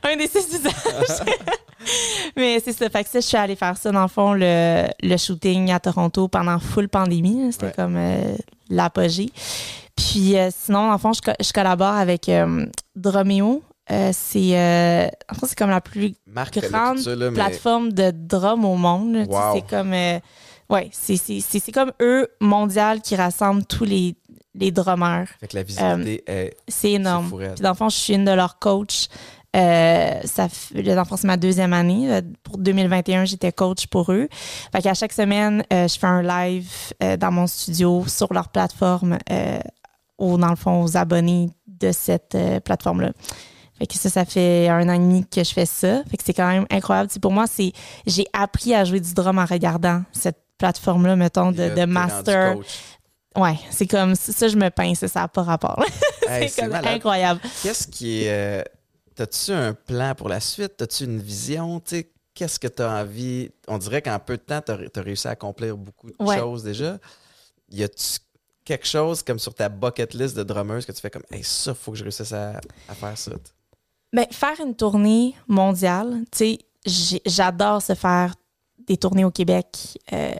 un 0.05 0.17
des 0.17 0.29
six 0.29 0.47
visages. 0.49 1.27
Mais 2.37 2.61
c'est 2.65 2.73
ça. 2.73 2.89
Fait 2.91 3.03
que 3.05 3.11
ça, 3.11 3.21
je 3.21 3.27
suis 3.27 3.37
allée 3.37 3.57
faire 3.57 3.77
ça, 3.77 3.91
dans 3.91 4.03
le 4.03 4.09
fond, 4.09 4.35
le, 4.35 4.87
le 5.03 5.17
shooting 5.17 5.71
à 5.73 5.81
Toronto 5.81 6.29
pendant 6.29 6.59
full 6.59 6.89
pandémie. 6.89 7.51
C'était 7.53 7.67
Ouais. 7.67 7.73
comme 7.75 7.97
euh, 7.97 8.37
l'apogée. 8.69 9.31
Puis 9.97 10.37
euh, 10.37 10.51
sinon, 10.57 10.93
le 10.93 10.99
fond, 10.99 11.13
je, 11.13 11.21
co- 11.21 11.37
je 11.41 11.53
collabore 11.53 11.95
avec 11.95 12.29
euh, 12.29 12.67
Dromeo. 12.95 13.63
Euh, 13.91 14.11
c'est 14.13 14.59
euh, 14.59 15.07
en 15.31 15.47
c'est 15.47 15.57
comme 15.57 15.71
la 15.71 15.81
plus 15.81 16.15
grande 16.73 16.99
là, 17.07 17.31
mais 17.31 17.37
plateforme 17.37 17.93
de 17.93 18.13
drum 18.15 18.65
au 18.65 18.75
monde. 18.75 19.17
Wow. 19.29 19.55
C'est 19.55 19.67
comme 19.69 19.93
euh, 19.93 20.19
ouais, 20.69 20.91
c'est, 20.93 21.73
comme 21.73 21.93
eux 22.03 22.27
mondial 22.41 23.01
qui 23.01 23.15
rassemble 23.15 23.65
tous 23.65 23.85
les, 23.85 24.17
les 24.57 24.73
drummers. 24.73 25.29
fait 25.39 25.47
que 25.47 25.57
la 25.57 25.63
visibilité 25.63 26.25
est 26.27 26.57
C'est 26.67 26.93
énorme. 26.93 27.31
Puis 27.55 27.63
dans 27.63 27.71
le 27.71 27.77
fond, 27.77 27.89
je 27.89 27.97
suis 27.97 28.15
une 28.15 28.25
de 28.25 28.33
leurs 28.33 28.59
coachs. 28.59 29.09
Euh, 29.57 30.21
ça 30.25 30.49
dans 30.75 31.17
c'est 31.17 31.27
ma 31.27 31.37
deuxième 31.37 31.73
année. 31.73 32.13
Euh, 32.13 32.21
Pour 32.43 32.59
2021, 32.59 33.25
j'étais 33.25 33.53
coach 33.53 33.87
pour 33.87 34.13
eux. 34.13 34.29
Fait 34.73 34.83
qu'à 34.83 34.95
chaque 34.95 35.13
semaine, 35.13 35.65
euh, 35.73 35.89
je 35.89 35.99
fais 35.99 36.07
un 36.07 36.23
live 36.23 36.71
euh, 37.03 37.17
dans 37.17 37.33
mon 37.33 37.47
studio 37.47 38.05
sur 38.07 38.33
leur 38.33 38.49
plateforme, 38.49 39.19
aux, 40.19 40.39
dans 40.39 40.51
le 40.51 40.57
fond, 40.57 40.83
aux 40.83 40.97
abonnés 40.97 41.51
de 41.67 41.93
cette 41.93 42.37
plateforme-là. 42.65 43.13
Fait 43.79 43.87
que 43.87 43.95
ça, 43.95 44.09
ça 44.09 44.25
fait 44.25 44.69
un 44.69 44.89
an 44.89 44.95
et 44.95 44.99
demi 44.99 45.27
que 45.27 45.45
je 45.45 45.53
fais 45.53 45.67
ça. 45.67 46.03
Fait 46.11 46.17
que 46.17 46.23
c'est 46.25 46.33
quand 46.33 46.49
même 46.49 46.67
incroyable. 46.71 47.09
Tu 47.09 47.15
sais, 47.15 47.21
pour 47.21 47.33
moi, 47.33 47.47
c'est 47.47 47.73
j'ai 48.07 48.25
appris 48.33 48.75
à 48.75 48.85
jouer 48.85 49.01
du 49.01 49.13
drum 49.13 49.39
en 49.39 49.45
regardant 49.45 50.03
cette 50.13 50.39
plateforme-là, 50.57 51.17
mettons, 51.17 51.53
de, 51.53 51.85
master. 51.85 52.57
Ouais, 53.37 53.59
c'est 53.69 53.87
comme 53.87 54.15
ça, 54.15 54.49
je 54.49 54.57
me 54.57 54.71
pince, 54.71 55.05
ça 55.07 55.21
n'a 55.21 55.29
pas 55.29 55.43
rapport. 55.43 55.85
C'est 56.49 56.63
incroyable. 56.63 57.41
Qu'est-ce 57.63 57.87
qui 57.87 58.25
est. 58.25 58.65
T'as-tu 59.17 59.51
un 59.53 59.73
plan 59.73 60.15
pour 60.15 60.29
la 60.29 60.41
suite? 60.41 60.77
T'as-tu 60.77 61.05
une 61.05 61.19
vision? 61.19 61.83
Qu'est-ce 62.35 62.59
que 62.59 62.69
tu 62.69 62.83
as 62.83 62.91
envie? 62.91 63.51
On 63.67 63.79
dirait 63.79 64.03
qu'en 64.03 64.19
peu 64.19 64.37
de 64.37 64.43
temps, 64.43 64.61
tu 64.61 64.73
as, 64.73 65.03
réussi 65.03 65.27
à 65.27 65.31
accomplir 65.33 65.77
beaucoup 65.77 66.11
de 66.11 66.17
Ouais. 66.21 66.39
choses 66.39 66.63
déjà. 66.63 66.99
Y 67.71 67.83
a-tu 67.83 68.19
quelque 68.65 68.87
chose 68.87 69.23
comme 69.23 69.39
sur 69.39 69.55
ta 69.55 69.69
bucket 69.71 70.13
list 70.13 70.37
de 70.37 70.43
drummeuse 70.43 70.85
que 70.85 70.93
tu 70.93 71.01
fais 71.01 71.11
comme, 71.11 71.23
hey, 71.31 71.43
ça, 71.43 71.75
faut 71.75 71.93
que 71.93 71.99
je 71.99 72.03
réussisse 72.05 72.33
à, 72.33 72.61
à 72.89 72.95
faire 72.95 73.17
ça? 73.17 73.33
Ben, 74.13 74.27
faire 74.31 74.61
une 74.61 74.75
tournée 74.77 75.35
mondiale, 75.49 76.25
tu 76.31 76.59
sais, 76.85 77.21
j'adore 77.25 77.81
se 77.83 77.95
faire 77.95 78.35
des 78.87 78.97
tournées 78.97 79.25
au 79.25 79.31
Québec, 79.31 79.99
euh, 80.13 80.33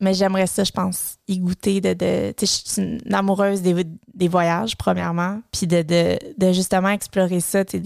mais 0.00 0.14
j'aimerais 0.14 0.46
ça, 0.46 0.64
je 0.64 0.72
pense, 0.72 1.16
y 1.28 1.38
goûter 1.38 1.80
de. 1.80 1.92
de 1.94 2.34
je 2.40 2.46
suis 2.46 2.82
une 2.82 3.14
amoureuse 3.14 3.62
des, 3.62 3.84
des 4.14 4.28
voyages, 4.28 4.76
premièrement, 4.76 5.40
puis 5.52 5.66
de, 5.66 5.82
de, 5.82 6.18
de 6.38 6.52
justement 6.52 6.88
explorer 6.90 7.40
ça, 7.40 7.64
des, 7.64 7.78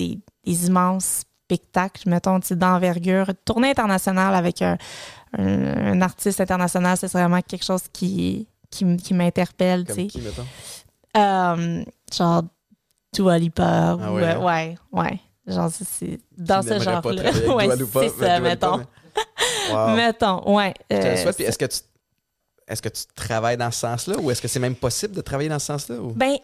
des 0.45 0.67
immenses 0.67 1.23
spectacles, 1.47 2.09
mettons, 2.09 2.41
d'envergure. 2.53 3.27
Tournée 3.45 3.71
internationale 3.71 4.35
avec 4.35 4.63
un, 4.63 4.79
un, 5.37 5.93
un 5.93 6.01
artiste 6.03 6.41
international, 6.41 6.97
c'est 6.97 7.13
vraiment 7.13 7.41
quelque 7.43 7.65
chose 7.65 7.83
qui, 7.93 8.49
qui, 8.71 8.97
qui 8.97 9.15
m'interpelle, 9.15 9.85
Comme 9.85 10.07
qui, 10.07 10.21
mettons? 10.21 10.47
Euh, 11.17 11.85
genre 12.17 12.43
Dua 13.13 13.39
Lipa. 13.39 13.97
Ah 14.01 14.13
ou, 14.13 14.17
ouais, 14.17 14.23
euh, 14.23 14.41
hein? 14.41 14.45
ouais, 14.45 14.79
ouais. 14.93 15.21
Genre, 15.47 15.71
c'est- 15.71 16.19
dans 16.37 16.63
ce 16.63 16.79
genre-là. 16.81 17.31
Ouais, 17.55 17.69
c'est 17.93 18.09
ça, 18.09 18.41
mettons. 18.41 18.81
Wow. 19.71 19.89
Mettons, 19.97 20.57
ouais. 20.57 20.75
Je 20.91 20.97
te 20.97 21.03
le 21.03 21.09
euh, 21.11 21.17
souhaite. 21.23 21.41
Est-ce 21.41 21.59
que 21.59 21.67
tu 21.67 21.79
est-ce 22.69 22.83
que 22.83 22.89
tu 22.89 23.03
travailles 23.15 23.57
dans 23.57 23.71
ce 23.71 23.81
sens-là 23.81 24.17
ou 24.19 24.31
est-ce 24.31 24.41
que 24.43 24.49
c'est 24.49 24.61
même 24.61 24.75
possible 24.77 25.15
de 25.15 25.21
travailler 25.21 25.49
dans 25.49 25.59
ce 25.59 25.67
sens-là? 25.67 25.97
Ou... 25.97 26.13
Ben, 26.13 26.37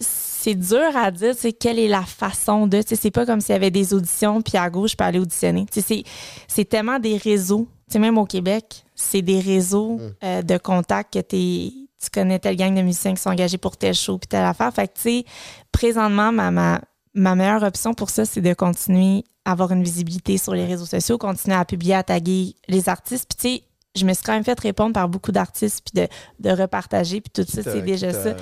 c'est 0.00 0.54
dur 0.54 0.96
à 0.96 1.10
dire, 1.10 1.34
tu 1.34 1.42
sais, 1.42 1.52
quelle 1.52 1.78
est 1.78 1.88
la 1.88 2.02
façon 2.04 2.66
de. 2.66 2.80
Tu 2.82 2.88
sais, 2.90 2.96
c'est 2.96 3.10
pas 3.10 3.26
comme 3.26 3.40
s'il 3.40 3.52
y 3.52 3.56
avait 3.56 3.70
des 3.72 3.92
auditions, 3.92 4.40
puis 4.40 4.56
à 4.56 4.70
gauche, 4.70 4.92
je 4.92 4.96
peux 4.96 5.04
aller 5.04 5.18
auditionner. 5.18 5.66
Tu 5.70 5.80
sais, 5.80 5.86
c'est- 5.86 6.04
c'est 6.46 6.64
tellement 6.64 6.98
des 6.98 7.16
réseaux. 7.16 7.66
Tu 7.88 7.94
sais, 7.94 7.98
même 7.98 8.16
au 8.18 8.24
Québec, 8.24 8.84
c'est 8.94 9.22
des 9.22 9.40
réseaux 9.40 9.96
Mm. 9.98 10.10
euh, 10.24 10.42
de 10.42 10.56
contacts 10.58 11.12
que 11.14 11.18
t'es- 11.18 11.72
tu 12.00 12.10
connais 12.12 12.38
telle 12.38 12.56
gang 12.56 12.74
de 12.74 12.82
musiciens 12.82 13.14
qui 13.14 13.20
sont 13.20 13.30
engagés 13.30 13.58
pour 13.58 13.76
tel 13.76 13.94
show, 13.94 14.18
puis 14.18 14.28
telle 14.28 14.44
affaire. 14.44 14.72
Fait 14.72 14.86
que, 14.86 14.94
tu 14.94 15.00
sais, 15.02 15.24
présentement, 15.72 16.30
ma, 16.30 16.50
ma, 16.52 16.80
ma 17.14 17.34
meilleure 17.34 17.64
option 17.64 17.92
pour 17.92 18.08
ça, 18.10 18.24
c'est 18.24 18.40
de 18.40 18.54
continuer 18.54 19.24
à 19.44 19.52
avoir 19.52 19.72
une 19.72 19.82
visibilité 19.82 20.38
sur 20.38 20.54
les 20.54 20.64
réseaux 20.66 20.86
sociaux, 20.86 21.18
continuer 21.18 21.56
à 21.56 21.64
publier, 21.64 21.94
à 21.94 22.04
taguer 22.04 22.54
les 22.68 22.88
artistes. 22.88 23.26
Puis, 23.28 23.36
tu 23.36 23.56
sais, 23.58 23.67
je 23.98 24.06
me 24.06 24.14
suis 24.14 24.22
quand 24.22 24.32
même 24.32 24.44
fait 24.44 24.58
répondre 24.58 24.92
par 24.92 25.08
beaucoup 25.08 25.32
d'artistes, 25.32 25.82
puis 25.84 26.02
de, 26.02 26.08
de 26.40 26.54
repartager, 26.54 27.20
puis 27.20 27.30
tout 27.32 27.50
ça, 27.50 27.62
c'est 27.62 27.82
déjà 27.82 28.12
ça. 28.12 28.34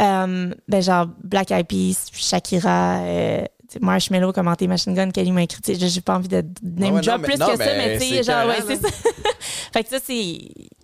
Euh, 0.00 0.54
ben 0.68 0.82
genre 0.82 1.06
Black 1.22 1.50
Eyed 1.50 1.66
Peas, 1.66 2.06
Shakira, 2.12 3.00
euh, 3.00 3.44
Marshmello, 3.80 4.32
commenté 4.32 4.66
Machine 4.66 4.94
Gun, 4.94 5.10
Kelly 5.10 5.32
m'a 5.32 5.42
écrit. 5.42 5.60
J'ai 5.66 6.00
pas 6.00 6.16
envie 6.16 6.28
de 6.28 6.44
name 6.62 6.94
ouais, 6.94 7.00
drop 7.02 7.22
plus 7.22 7.38
non, 7.38 7.46
que 7.46 7.56
ça, 7.56 7.74
mais 7.76 7.98
tu 7.98 8.04
sais, 8.06 8.22
genre, 8.22 8.46
ouais, 8.46 8.62
c'est 8.66 8.80
ça. 8.80 8.88
fait 9.72 9.84
que 9.84 9.90
ça, 9.90 9.98
c'est. 10.02 10.38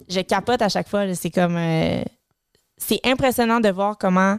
Je 0.08 0.20
capote 0.20 0.62
à 0.62 0.68
chaque 0.68 0.88
fois. 0.88 1.12
C'est 1.14 1.30
comme. 1.30 1.56
euh, 1.56 2.02
c'est 2.76 3.00
impressionnant 3.04 3.60
de 3.60 3.68
voir 3.70 3.96
comment 3.98 4.36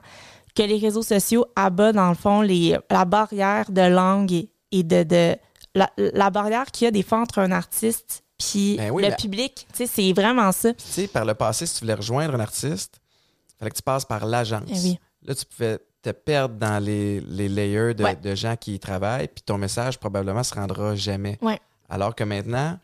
que 0.55 0.64
les 0.64 0.78
réseaux 0.78 1.01
sociaux 1.03 1.45
abattent, 1.55 1.95
dans 1.95 2.10
le 2.10 2.16
fond, 2.16 2.41
les, 2.41 2.78
la 2.89 3.05
barrière 3.05 3.70
de 3.72 3.82
langue 3.82 4.32
et, 4.32 4.49
et 4.72 4.84
de. 4.84 5.03
de 5.03 5.36
la, 5.76 5.89
la 5.97 6.30
barrière 6.30 6.66
qu'il 6.68 6.86
y 6.86 6.88
a 6.88 6.91
des 6.91 7.03
fois 7.03 7.20
entre 7.20 7.39
un 7.39 7.51
artiste 7.51 8.24
puis 8.38 8.77
Ben 8.77 8.91
oui, 8.91 9.03
le 9.03 9.09
mais- 9.09 9.15
public. 9.15 9.67
C'est 9.73 10.13
vraiment 10.13 10.51
ça. 10.51 10.73
Tu 10.73 10.83
sais, 10.85 11.07
par 11.07 11.25
le 11.25 11.33
passé, 11.33 11.65
si 11.65 11.75
tu 11.75 11.79
voulais 11.81 11.93
rejoindre 11.95 12.35
un 12.35 12.39
artiste, 12.39 12.99
il 13.49 13.59
fallait 13.59 13.71
que 13.71 13.75
tu 13.77 13.81
passes 13.83 14.05
par 14.05 14.25
l'agence. 14.25 14.63
Eh 14.69 14.79
oui. 14.79 14.99
Là, 15.23 15.35
tu 15.35 15.45
pouvais 15.45 15.79
te 16.01 16.11
perdre 16.11 16.55
dans 16.55 16.81
les, 16.83 17.19
les 17.21 17.49
layers 17.49 17.93
de, 17.93 18.03
Ouais. 18.03 18.15
de 18.15 18.35
gens 18.35 18.55
qui 18.55 18.75
y 18.75 18.79
travaillent, 18.79 19.27
puis 19.27 19.41
ton 19.43 19.57
message 19.57 19.97
probablement 19.99 20.43
se 20.43 20.53
rendra 20.53 20.95
jamais. 20.95 21.38
Ouais. 21.41 21.59
Alors 21.89 22.15
que 22.15 22.23
maintenant, 22.23 22.77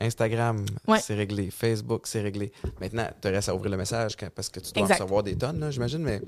Instagram, 0.00 0.64
Ouais. 0.88 0.98
c'est 1.00 1.14
réglé. 1.14 1.50
Facebook, 1.50 2.06
c'est 2.06 2.20
réglé. 2.22 2.50
Maintenant, 2.80 3.08
tu 3.22 3.28
restes 3.28 3.48
à 3.48 3.54
ouvrir 3.54 3.70
le 3.70 3.76
message 3.76 4.16
parce 4.34 4.48
que 4.48 4.58
tu 4.60 4.72
dois 4.72 4.82
en 4.82 4.86
Exact. 4.86 5.00
recevoir 5.00 5.22
des 5.22 5.36
tonnes, 5.36 5.70
j'imagine. 5.70 6.02
Mais, 6.02 6.20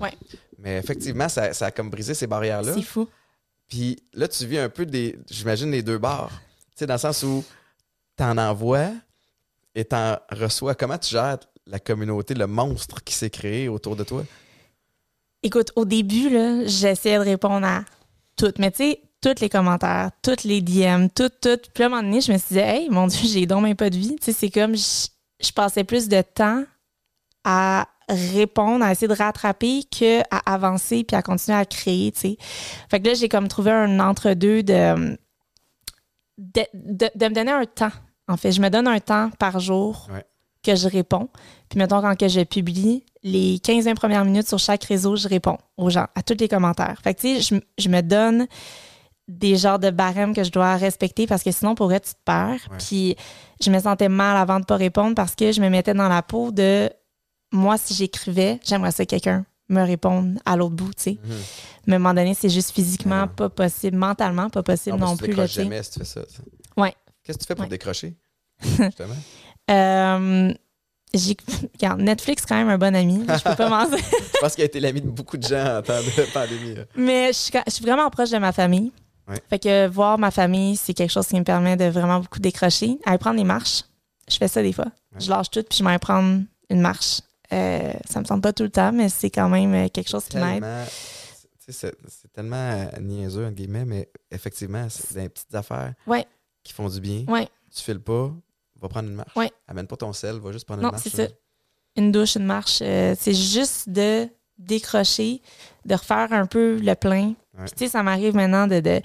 mais 0.58 0.76
effectivement, 0.78 1.28
ça, 1.28 1.52
ça 1.52 1.66
a 1.66 1.70
comme 1.72 1.90
brisé 1.90 2.14
ces 2.14 2.26
barrières-là. 2.28 2.74
C'est 2.74 2.82
fou. 2.82 3.08
Puis 3.68 3.96
là, 4.12 4.28
tu 4.28 4.46
vis 4.46 4.58
un 4.58 4.68
peu 4.68 4.86
des, 4.86 5.18
j'imagine, 5.30 5.70
les 5.70 5.82
deux 5.82 5.98
barres. 5.98 6.30
Tu 6.30 6.80
sais, 6.80 6.86
dans 6.86 6.94
le 6.94 6.98
sens 7.00 7.22
où 7.24 7.42
t'en 8.16 8.38
envoies 8.38 8.90
et 9.74 9.84
t'en 9.84 10.16
reçois. 10.30 10.74
Comment 10.74 10.98
tu 10.98 11.10
gères 11.10 11.38
la 11.66 11.78
communauté, 11.78 12.34
le 12.34 12.46
monstre 12.46 13.02
qui 13.02 13.14
s'est 13.14 13.30
créé 13.30 13.68
autour 13.68 13.96
de 13.96 14.04
toi? 14.04 14.24
Écoute, 15.42 15.72
au 15.76 15.84
début, 15.84 16.30
là, 16.30 16.66
j'essayais 16.66 17.18
de 17.18 17.24
répondre 17.24 17.66
à 17.66 17.84
toutes. 18.36 18.58
Mais 18.58 18.70
tu 18.70 18.78
sais, 18.78 19.00
tous 19.20 19.40
les 19.40 19.48
commentaires, 19.48 20.10
toutes 20.22 20.44
les 20.44 20.60
DM, 20.60 21.06
tout, 21.14 21.30
tout. 21.40 21.58
Puis 21.74 21.84
à 21.84 21.86
un 21.86 21.88
moment 21.88 22.02
donné, 22.02 22.20
je 22.20 22.32
me 22.32 22.38
suis 22.38 22.54
dit, 22.54 22.60
hey, 22.60 22.88
mon 22.90 23.06
Dieu, 23.06 23.28
j'ai 23.28 23.46
donc 23.46 23.62
même 23.62 23.76
pas 23.76 23.90
de 23.90 23.96
vie. 23.96 24.16
Tu 24.16 24.26
sais, 24.26 24.32
c'est 24.32 24.50
comme, 24.50 24.76
je, 24.76 25.08
je 25.40 25.52
passais 25.52 25.84
plus 25.84 26.08
de 26.08 26.22
temps 26.22 26.64
à 27.44 27.88
répondre, 28.08 28.84
à 28.84 28.92
essayer 28.92 29.08
de 29.08 29.14
rattraper 29.14 29.84
que 29.84 30.20
à 30.30 30.52
avancer 30.52 31.04
puis 31.04 31.16
à 31.16 31.22
continuer 31.22 31.56
à 31.56 31.64
créer, 31.64 32.12
tu 32.12 32.20
sais. 32.20 32.36
Fait 32.90 33.00
que 33.00 33.08
là, 33.08 33.14
j'ai 33.14 33.28
comme 33.28 33.48
trouvé 33.48 33.70
un 33.70 34.00
entre-deux 34.00 34.62
de, 34.62 35.16
de, 36.39 36.62
de, 36.74 37.09
de 37.14 37.28
me 37.28 37.35
donner 37.35 37.53
un 37.53 37.64
temps. 37.66 37.93
En 38.28 38.37
fait, 38.37 38.53
je 38.53 38.61
me 38.61 38.68
donne 38.70 38.87
un 38.89 39.01
temps 39.01 39.30
par 39.39 39.59
jour 39.61 40.09
Ouais. 40.12 40.24
que 40.62 40.74
je 40.76 40.89
réponds. 40.89 41.28
Puis 41.68 41.78
mettons, 41.78 42.01
quand 42.01 42.16
que 42.18 42.28
je 42.28 42.41
publie, 42.43 43.05
les 43.22 43.57
15-20 43.59 43.95
premières 43.95 44.24
minutes 44.24 44.49
sur 44.49 44.59
chaque 44.59 44.85
réseau, 44.85 45.16
je 45.16 45.28
réponds 45.28 45.59
aux 45.76 45.91
gens, 45.91 46.07
à 46.14 46.22
tous 46.22 46.37
les 46.39 46.49
commentaires. 46.49 47.01
Fait 47.03 47.14
que 47.14 47.20
tu 47.20 47.41
sais, 47.41 47.41
je, 47.41 47.83
je 47.83 47.89
me 47.89 48.01
donne 48.01 48.47
des 49.28 49.57
genres 49.57 49.78
de 49.78 49.91
barèmes 49.91 50.35
que 50.35 50.43
je 50.45 50.51
dois 50.51 50.76
respecter 50.76 51.26
parce 51.26 51.43
que 51.43 51.53
sinon, 51.53 51.74
pour 51.74 51.87
vrai, 51.87 52.01
tu 52.01 52.11
te 52.12 52.18
perds. 52.24 52.61
Ouais. 52.70 52.76
Puis 52.78 53.16
je 53.62 53.70
me 53.70 53.78
sentais 53.78 54.09
mal 54.09 54.37
avant 54.37 54.61
de 54.61 54.64
pas 54.64 54.76
répondre 54.76 55.14
parce 55.14 55.35
que 55.35 55.53
je 55.53 55.61
me 55.61 55.68
mettais 55.68 55.95
dans 55.95 56.09
la 56.09 56.22
peau 56.22 56.51
de 56.51 56.91
moi, 57.53 57.76
si 57.78 57.95
j'écrivais, 57.95 58.59
j'aimerais 58.64 58.91
ça 58.93 59.05
que 59.05 59.11
quelqu'un 59.11 59.45
me 59.72 59.82
réponde 59.82 60.38
à 60.44 60.56
l'autre 60.56 60.74
bout, 60.74 60.92
tu 60.94 61.02
sais. 61.02 61.18
Mhm. 61.24 61.36
Mais 61.86 61.94
à 61.94 61.96
un 61.96 61.98
moment 61.98 62.14
donné, 62.14 62.34
c'est 62.34 62.48
juste 62.50 62.70
physiquement 62.72 63.22
Ouais. 63.22 63.28
pas 63.34 63.48
possible, 63.48 63.96
mentalement 63.96 64.48
pas 64.50 64.62
possible 64.62 64.96
Non, 64.98 65.06
non, 65.06 65.16
tu 65.16 65.24
plus. 65.24 65.34
Tu 65.34 65.46
jamais 65.48 65.82
si 65.82 65.90
tu 65.92 65.98
fais 66.00 66.04
ça. 66.04 66.20
ça. 66.28 66.42
Ouais. 66.76 66.94
Qu'est-ce 67.24 67.38
que 67.38 67.42
tu 67.42 67.48
fais 67.48 67.54
pour 67.54 67.64
Ouais. 67.64 67.68
décrocher, 67.70 68.14
justement? 68.62 69.14
Euh, 69.70 70.52
j'ai- 71.14 71.36
regarde, 71.74 72.00
Netflix, 72.00 72.44
quand 72.46 72.56
même 72.56 72.68
un 72.68 72.78
bon 72.78 72.94
ami. 72.94 73.24
Je 73.26 73.42
peux 73.42 73.54
pas 73.56 73.68
mentir. 73.68 73.98
Je 74.34 74.40
pense 74.40 74.54
qu'il 74.54 74.62
a 74.62 74.66
été 74.66 74.80
l'ami 74.80 75.00
de 75.00 75.08
beaucoup 75.08 75.36
de 75.36 75.42
gens 75.46 75.78
en 75.78 75.82
temps 75.82 75.98
de 76.00 76.32
pandémie. 76.32 76.74
là. 76.74 76.82
Mais 76.96 77.28
je 77.28 77.38
suis, 77.38 77.50
quand- 77.52 77.62
je 77.66 77.72
suis 77.72 77.84
vraiment 77.84 78.08
proche 78.10 78.30
de 78.30 78.38
ma 78.38 78.52
famille. 78.52 78.90
Ouais. 79.28 79.40
Fait 79.48 79.58
que 79.60 79.86
voir 79.86 80.18
ma 80.18 80.30
famille, 80.32 80.76
c'est 80.76 80.94
quelque 80.94 81.10
chose 81.12 81.26
qui 81.28 81.36
me 81.36 81.44
permet 81.44 81.76
de 81.76 81.84
vraiment 81.84 82.18
beaucoup 82.18 82.40
décrocher. 82.40 82.98
Aller 83.04 83.18
prendre 83.18 83.36
des 83.36 83.44
marches. 83.44 83.82
Je 84.28 84.36
fais 84.36 84.48
ça 84.48 84.62
des 84.62 84.72
fois. 84.72 84.86
Ouais. 84.86 85.20
Je 85.20 85.30
lâche 85.30 85.50
tout 85.50 85.62
puis 85.62 85.78
je 85.78 85.84
m'en 85.84 85.90
vais 85.90 85.98
prendre 85.98 86.42
une 86.70 86.80
marche. 86.80 87.20
Euh, 87.53 87.92
ça 88.09 88.20
me 88.20 88.24
semble 88.24 88.40
pas 88.40 88.53
tout 88.53 88.62
le 88.62 88.70
temps, 88.70 88.92
mais 88.92 89.09
c'est 89.09 89.30
quand 89.30 89.48
même 89.48 89.74
euh, 89.74 89.88
quelque 89.88 90.09
chose 90.09 90.24
qui 90.24 90.36
m'aide. 90.38 90.64
C'est 91.68 92.32
tellement 92.32 92.57
euh, 92.57 92.86
niaiseux, 93.00 93.44
entre 93.46 93.55
guillemets, 93.55 93.84
mais 93.84 94.11
effectivement, 94.30 94.86
c'est 94.90 95.14
des 95.14 95.28
petites 95.28 95.55
affaires 95.55 95.94
Ouais. 96.07 96.26
qui 96.64 96.72
font 96.72 96.88
du 96.88 97.00
bien. 97.00 97.24
Ouais. 97.28 97.48
Tu 97.74 97.82
files 97.82 98.00
pas, 98.00 98.32
va 98.80 98.88
prendre 98.88 99.09
une 99.09 99.14
marche. 99.14 99.36
Ouais. 99.36 99.50
Amène 99.68 99.86
pas 99.86 99.96
ton 99.96 100.12
sel, 100.12 100.38
va 100.38 100.50
juste 100.53 100.66
prendre 100.66 100.82
Non, 100.82 100.88
une 100.88 100.92
marche. 100.92 101.05
c'est 101.05 101.16
ça. 101.28 101.32
Une 101.96 102.11
douche, 102.11 102.34
une 102.36 102.44
marche. 102.46 102.80
euh, 102.82 103.14
c'est 103.18 103.34
juste 103.34 103.88
de 103.88 104.28
décrocher, 104.59 105.40
de 105.84 105.94
refaire 105.94 106.32
un 106.32 106.46
peu 106.46 106.78
le 106.78 106.94
plein. 106.94 107.34
Puis 107.59 107.70
tu 107.72 107.78
sais, 107.84 107.88
ça 107.88 108.03
m'arrive 108.03 108.34
maintenant 108.34 108.66
de, 108.66 108.80
de, 108.80 109.00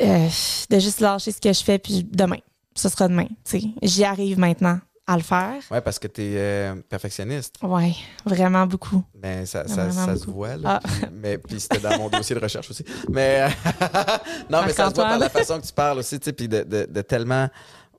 euh, 0.00 0.28
de 0.70 0.78
juste 0.78 1.00
lâcher 1.00 1.32
ce 1.32 1.40
que 1.40 1.52
je 1.52 1.62
fais, 1.62 1.78
puis 1.78 2.04
demain. 2.04 2.38
Ce 2.76 2.88
sera 2.88 3.08
demain. 3.08 3.26
tu 3.44 3.60
sais. 3.60 3.62
J'y 3.82 4.04
arrive 4.04 4.38
maintenant 4.38 4.78
à 5.12 5.16
le 5.16 5.22
faire. 5.22 5.60
Ouais, 5.70 5.80
parce 5.80 5.98
que 5.98 6.06
tu 6.06 6.22
es 6.22 6.72
perfectionniste. 6.88 7.56
Ouais, 7.62 7.92
vraiment 8.24 8.66
beaucoup. 8.66 9.02
Ben, 9.14 9.44
ça, 9.44 9.66
ça, 9.66 9.90
se 10.16 10.24
voit. 10.26 10.56
Là, 10.56 10.80
Ah. 10.82 10.88
Puis- 10.88 11.06
mais 11.12 11.38
puis 11.38 11.58
c'était 11.60 11.78
dans 11.80 11.98
mon 11.98 12.08
dossier 12.08 12.36
de 12.36 12.40
recherche 12.40 12.70
aussi. 12.70 12.84
Mais 13.08 13.48
non, 14.50 14.62
mais 14.64 14.72
ça 14.72 14.88
se 14.90 14.94
voit 14.94 15.04
par 15.04 15.18
la 15.18 15.28
façon 15.28 15.60
que 15.60 15.66
tu 15.66 15.72
parles 15.72 15.98
aussi, 15.98 16.18
tu 16.20 16.26
sais, 16.26 16.32
puis 16.32 16.48
de, 16.48 16.62
de, 16.62 16.86
de 16.88 17.00
tellement 17.02 17.48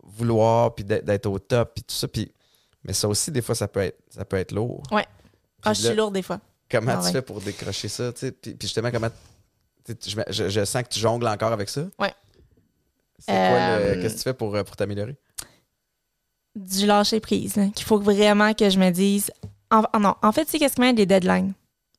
vouloir, 0.04 0.74
puis 0.74 0.84
d'être 0.86 1.26
au 1.26 1.38
top, 1.40 1.74
puis 1.76 1.84
tout 1.84 1.96
ça. 1.96 2.08
Puis, 2.08 2.32
mais 2.84 2.94
ça 2.94 3.08
aussi, 3.08 3.32
des 3.32 3.42
fois, 3.42 3.56
ça 3.56 3.68
peut 3.68 3.82
être, 3.82 4.00
ça 4.10 4.24
peut 4.26 4.38
être 4.38 4.52
lourd. 4.54 4.82
Ouais. 4.92 5.06
Ah, 5.64 5.74
je 5.74 5.82
suis 5.82 5.96
lourde 5.96 6.14
des 6.14 6.22
fois. 6.22 6.40
Comment 6.70 6.94
Ah 6.94 6.98
tu 7.00 7.06
ouais. 7.08 7.12
fais 7.12 7.22
pour 7.22 7.42
décrocher 7.42 7.88
ça? 7.90 8.12
tu 8.14 8.20
sais? 8.22 8.32
Puis, 8.32 8.54
puis 8.56 8.68
justement, 8.68 8.90
comment. 8.92 9.10
Je, 9.88 9.94
je- 10.30 10.50
je 10.50 10.66
sens 10.66 10.84
que 10.84 10.90
tu 10.90 11.00
jongles 11.00 11.28
encore 11.28 11.52
avec 11.52 11.68
ça. 11.70 11.82
Ouais. 12.00 12.14
C'est 13.20 13.32
quoi 13.32 13.78
le. 13.80 13.84
Euh, 13.86 14.02
Qu'est-ce 14.02 14.14
que 14.14 14.18
tu 14.20 14.24
fais 14.24 14.34
pour, 14.34 14.56
euh, 14.56 14.64
pour 14.64 14.76
t'améliorer? 14.76 15.16
Du 16.56 16.86
lâcher 16.86 17.20
prise. 17.20 17.54
Qu'il 17.76 17.86
faut 17.86 18.00
vraiment 18.00 18.54
que 18.54 18.70
je 18.70 18.78
me 18.80 18.90
dise. 18.90 19.32
En, 19.70 19.84
non, 20.00 20.16
en 20.22 20.32
fait, 20.32 20.50
sais, 20.50 20.60
qu'est-ce 20.60 20.76
qui 20.76 20.82
m'aide? 20.82 20.98
Les 20.98 21.06
deadlines. 21.06 21.54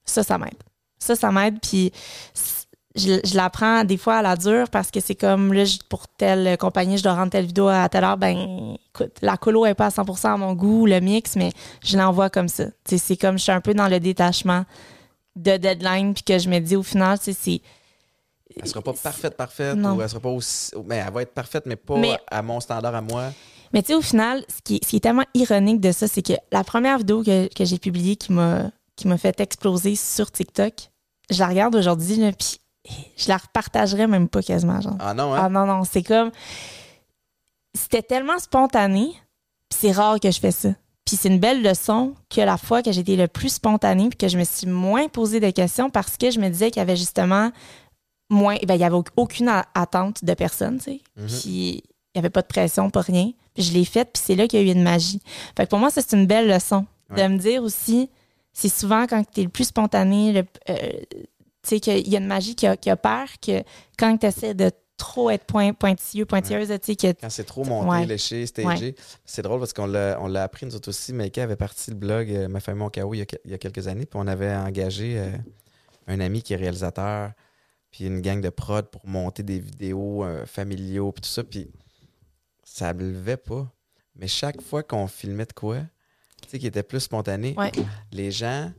Ça, 0.05 0.23
ça 0.23 0.37
m'aide. 0.37 0.55
Ça, 0.99 1.17
ça 1.17 1.33
m'aide. 1.33 1.59
Puis 1.61 1.91
je, 2.95 3.21
je 3.25 3.35
l'apprends 3.35 3.85
des 3.85 3.97
fois 3.97 4.17
à 4.17 4.23
la 4.23 4.37
dure 4.37 4.69
parce 4.69 4.91
que 4.91 5.01
c'est 5.01 5.15
comme 5.15 5.55
là, 5.55 5.65
pour 5.89 6.07
telle 6.09 6.59
compagnie, 6.59 6.99
je 6.99 7.03
dois 7.03 7.15
rendre 7.15 7.31
telle 7.31 7.47
vidéo 7.47 7.69
à 7.69 7.89
telle 7.89 8.05
heure. 8.05 8.19
Ben, 8.19 8.77
écoute, 8.95 9.17
la 9.23 9.39
colo 9.39 9.65
est 9.65 9.75
pas 9.75 9.87
à 9.87 9.91
100 9.91 10.05
à 10.25 10.37
mon 10.37 10.53
goût, 10.53 10.85
le 10.85 11.01
mix, 11.01 11.35
mais 11.37 11.51
je 11.83 11.97
l'envoie 11.97 12.29
comme 12.29 12.49
ça. 12.49 12.65
C'est 12.85 13.17
comme 13.17 13.39
je 13.39 13.45
suis 13.45 13.53
un 13.53 13.63
peu 13.63 13.73
dans 13.73 13.89
le 13.89 13.99
détachement 14.01 14.67
de 15.35 15.57
deadline, 15.57 16.13
puis 16.13 16.25
que 16.25 16.39
je 16.39 16.51
me 16.51 16.59
dis 16.59 16.77
au 16.77 16.83
final, 16.83 17.17
c'est. 17.23 17.63
Elle 18.55 18.69
sera 18.69 18.83
pas 18.83 18.93
parfaite, 18.93 19.35
parfaite, 19.35 19.77
Non. 19.77 19.95
ou 19.97 20.03
elle 20.03 20.09
sera 20.11 20.21
pas 20.21 20.29
aussi. 20.29 20.73
Mais 20.85 20.97
elle 20.97 21.11
va 21.11 21.23
être 21.23 21.33
parfaite, 21.33 21.65
mais 21.65 21.77
pas 21.77 21.97
Mais- 21.97 22.19
à 22.31 22.43
mon 22.43 22.61
standard 22.61 22.95
à 22.95 23.01
moi. 23.01 23.33
Mais 23.73 23.83
tu 23.83 23.89
sais, 23.89 23.95
au 23.95 24.03
final, 24.03 24.45
ce 24.49 24.61
qui, 24.63 24.81
ce 24.83 24.89
qui 24.91 24.97
est 24.97 25.01
tellement 25.01 25.25
ironique 25.35 25.81
de 25.81 25.93
ça, 25.93 26.07
c'est 26.09 26.23
que 26.23 26.35
la 26.51 26.63
première 26.65 26.99
vidéo 26.99 27.23
que, 27.23 27.49
que 27.55 27.65
j'ai 27.65 27.79
publiée 27.79 28.17
qui 28.17 28.33
m'a 28.33 28.71
qui 28.97 29.09
m'a 29.09 29.17
fait 29.17 29.41
exploser 29.41 29.97
sur 29.97 30.31
TikTok, 30.31 30.75
je 31.31 31.39
la 31.39 31.49
regarde 31.49 31.75
aujourd'hui, 31.75 32.17
là, 32.17 32.31
puis 32.33 32.59
je 33.17 33.29
la 33.29 33.39
repartagerais 33.39 34.07
même 34.07 34.29
pas 34.29 34.43
quasiment, 34.43 34.81
genre. 34.83 34.97
Ah 35.01 35.15
non, 35.15 35.33
Ah 35.33 35.47
hein? 35.47 35.49
non, 35.51 35.65
non, 35.67 35.85
c'est 35.85 36.03
comme... 36.03 36.31
C'était 37.75 38.03
tellement 38.03 38.39
spontané, 38.39 39.07
puis 39.71 39.79
c'est 39.81 39.93
rare 39.93 40.21
que 40.21 40.31
je 40.31 40.39
fais 40.39 40.51
ça. 40.51 40.69
Puis 41.07 41.17
c'est 41.17 41.29
une 41.29 41.39
belle 41.41 41.63
leçon 41.63 42.15
que 42.29 42.41
la 42.43 42.59
fois 42.59 42.83
que 42.83 42.93
j'étais 42.93 43.17
le 43.17 43.29
plus 43.29 43.55
spontanée, 43.55 44.09
puis 44.11 44.19
que 44.19 44.29
je 44.29 44.39
me 44.39 44.45
suis 44.45 44.67
moins 44.67 45.09
posé 45.09 45.41
de 45.41 45.51
questions 45.51 45.89
parce 45.91 46.17
que 46.17 46.31
je 46.31 46.39
me 46.39 46.49
disais 46.49 46.71
qu'il 46.71 46.81
y 46.81 46.83
avait 46.83 46.97
justement 46.97 47.51
moins... 48.31 48.57
Ben, 48.67 48.75
il 48.75 48.81
y 48.81 48.85
avait 48.85 48.95
au- 48.97 49.05
aucune 49.17 49.49
attente 49.75 50.23
de 50.25 50.35
personne, 50.35 50.77
tu 50.79 50.85
sais. 50.85 51.01
Mhm. 51.17 51.27
Puis 51.27 51.83
il 52.15 52.19
n'y 52.19 52.21
avait 52.21 52.31
pas 52.31 52.43
de 52.43 52.47
pression, 52.47 52.91
pas 52.91 53.01
rien. 53.01 53.33
Puis 53.55 53.63
je 53.65 53.73
l'ai 53.73 53.85
faite, 53.85 54.11
puis 54.13 54.23
c'est 54.25 54.35
là 54.35 54.47
qu'il 54.47 54.61
y 54.61 54.63
a 54.63 54.73
eu 54.73 54.75
une 54.75 54.83
magie. 54.83 55.21
Fait 55.57 55.65
que 55.65 55.71
pour 55.71 55.79
moi, 55.79 55.91
ça, 55.91 56.01
c'est 56.07 56.17
une 56.17 56.27
belle 56.27 56.49
leçon. 56.49 56.87
Ouais. 57.11 57.23
De 57.23 57.33
me 57.33 57.39
dire 57.39 57.63
aussi, 57.63 58.11
c'est 58.53 58.69
souvent 58.69 59.07
quand 59.07 59.23
tu 59.31 59.41
es 59.41 59.45
le 59.45 59.49
plus 59.51 59.65
spontané, 59.65 60.33
le- 60.33 60.45
euh, 60.71 60.77
tu 61.13 61.27
sais, 61.63 61.81
qu'il 61.81 62.09
y 62.09 62.17
a 62.17 62.19
une 62.19 62.27
magie 62.27 62.55
qui, 62.55 62.67
a- 62.67 62.77
qui 62.77 62.91
opère, 62.91 63.29
que 63.41 63.63
quand 63.99 64.17
tu 64.19 64.27
essaies 64.27 64.55
de 64.55 64.71
trop 64.97 65.31
être 65.31 65.45
point, 65.45 65.73
pointilleux, 65.73 66.27
pointilleuse, 66.27 66.69
tu 66.69 66.79
sais, 66.83 66.97
que 66.97 67.21
Quand 67.21 67.31
c'est 67.31 67.45
trop 67.45 67.65
monté, 67.65 67.89
Ouais. 67.89 68.07
léché, 68.07 68.47
stagé. 68.47 68.95
C'est 69.25 69.43
drôle 69.43 69.59
parce 69.59 69.73
qu'on 69.73 69.87
l'a, 69.87 70.43
appris, 70.43 70.65
nous 70.67 70.75
autres 70.77 70.91
aussi. 70.91 71.13
Maïka 71.13 71.43
avait 71.43 71.57
parti 71.57 71.91
le 71.91 71.97
blog 71.97 72.31
euh, 72.31 72.49
Ma 72.49 72.61
famille, 72.61 72.81
mon 72.81 72.89
chaos 72.91 73.13
il 73.15 73.19
y, 73.19 73.23
a, 73.23 73.27
il 73.45 73.51
y 73.51 73.55
a 73.55 73.59
quelques 73.59 73.89
années. 73.89 74.07
Puis 74.07 74.19
on 74.21 74.27
avait 74.27 74.55
engagé 74.55 75.19
euh, 75.19 75.31
un 76.07 76.21
ami 76.21 76.43
qui 76.43 76.53
est 76.53 76.57
réalisateur, 76.57 77.33
puis 77.91 78.05
une 78.07 78.21
gang 78.21 78.41
de 78.41 78.49
prod 78.51 78.87
pour 78.87 79.07
monter 79.07 79.43
des 79.43 79.59
vidéos 79.59 80.25
euh, 80.25 80.47
familiaux, 80.47 81.11
puis 81.13 81.23
tout 81.23 81.29
ça. 81.31 81.43
Puis 81.43 81.69
ça 82.75 82.93
ne 82.93 83.05
levait 83.05 83.37
pas. 83.37 83.71
Mais 84.17 84.29
chaque 84.29 84.61
fois 84.63 84.83
qu'on 84.83 85.07
filmait 85.07 85.47
de 85.47 85.53
quoi, 85.53 85.81
tu 86.43 86.49
sais, 86.49 86.59
qui 86.59 86.67
était 86.67 86.83
plus 86.83 87.01
spontané, 87.01 87.55
Ouais. 87.57 87.73
les 88.13 88.31
gens 88.31 88.73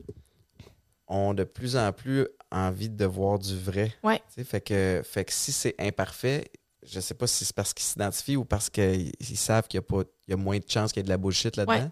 ont 1.08 1.34
de 1.34 1.44
plus 1.44 1.76
en 1.76 1.92
plus 1.92 2.26
envie 2.50 2.88
de 2.88 3.04
voir 3.04 3.38
du 3.38 3.58
vrai. 3.58 3.92
Ouais. 4.02 4.18
Tu 4.28 4.34
sais, 4.36 4.44
Fait 4.44 4.60
que, 4.60 5.02
fait 5.04 5.24
que 5.24 5.32
si 5.32 5.52
c'est 5.52 5.74
imparfait, 5.78 6.50
je 6.82 7.00
sais 7.00 7.14
pas 7.14 7.26
si 7.26 7.44
c'est 7.44 7.54
parce 7.54 7.72
qu'ils 7.74 7.84
s'identifient 7.84 8.36
ou 8.36 8.44
parce 8.44 8.68
qu'ils 8.70 9.12
ils 9.20 9.36
savent 9.36 9.66
qu'il 9.68 9.78
y, 9.78 9.82
a 9.82 9.82
pas- 9.82 10.02
il 10.26 10.30
y 10.30 10.34
a 10.34 10.36
moins 10.36 10.58
de 10.58 10.64
chances 10.68 10.92
qu'il 10.92 11.00
y 11.00 11.02
ait 11.02 11.04
de 11.04 11.08
la 11.08 11.16
bullshit 11.16 11.56
là-dedans. 11.56 11.74
Ouais. 11.84 11.90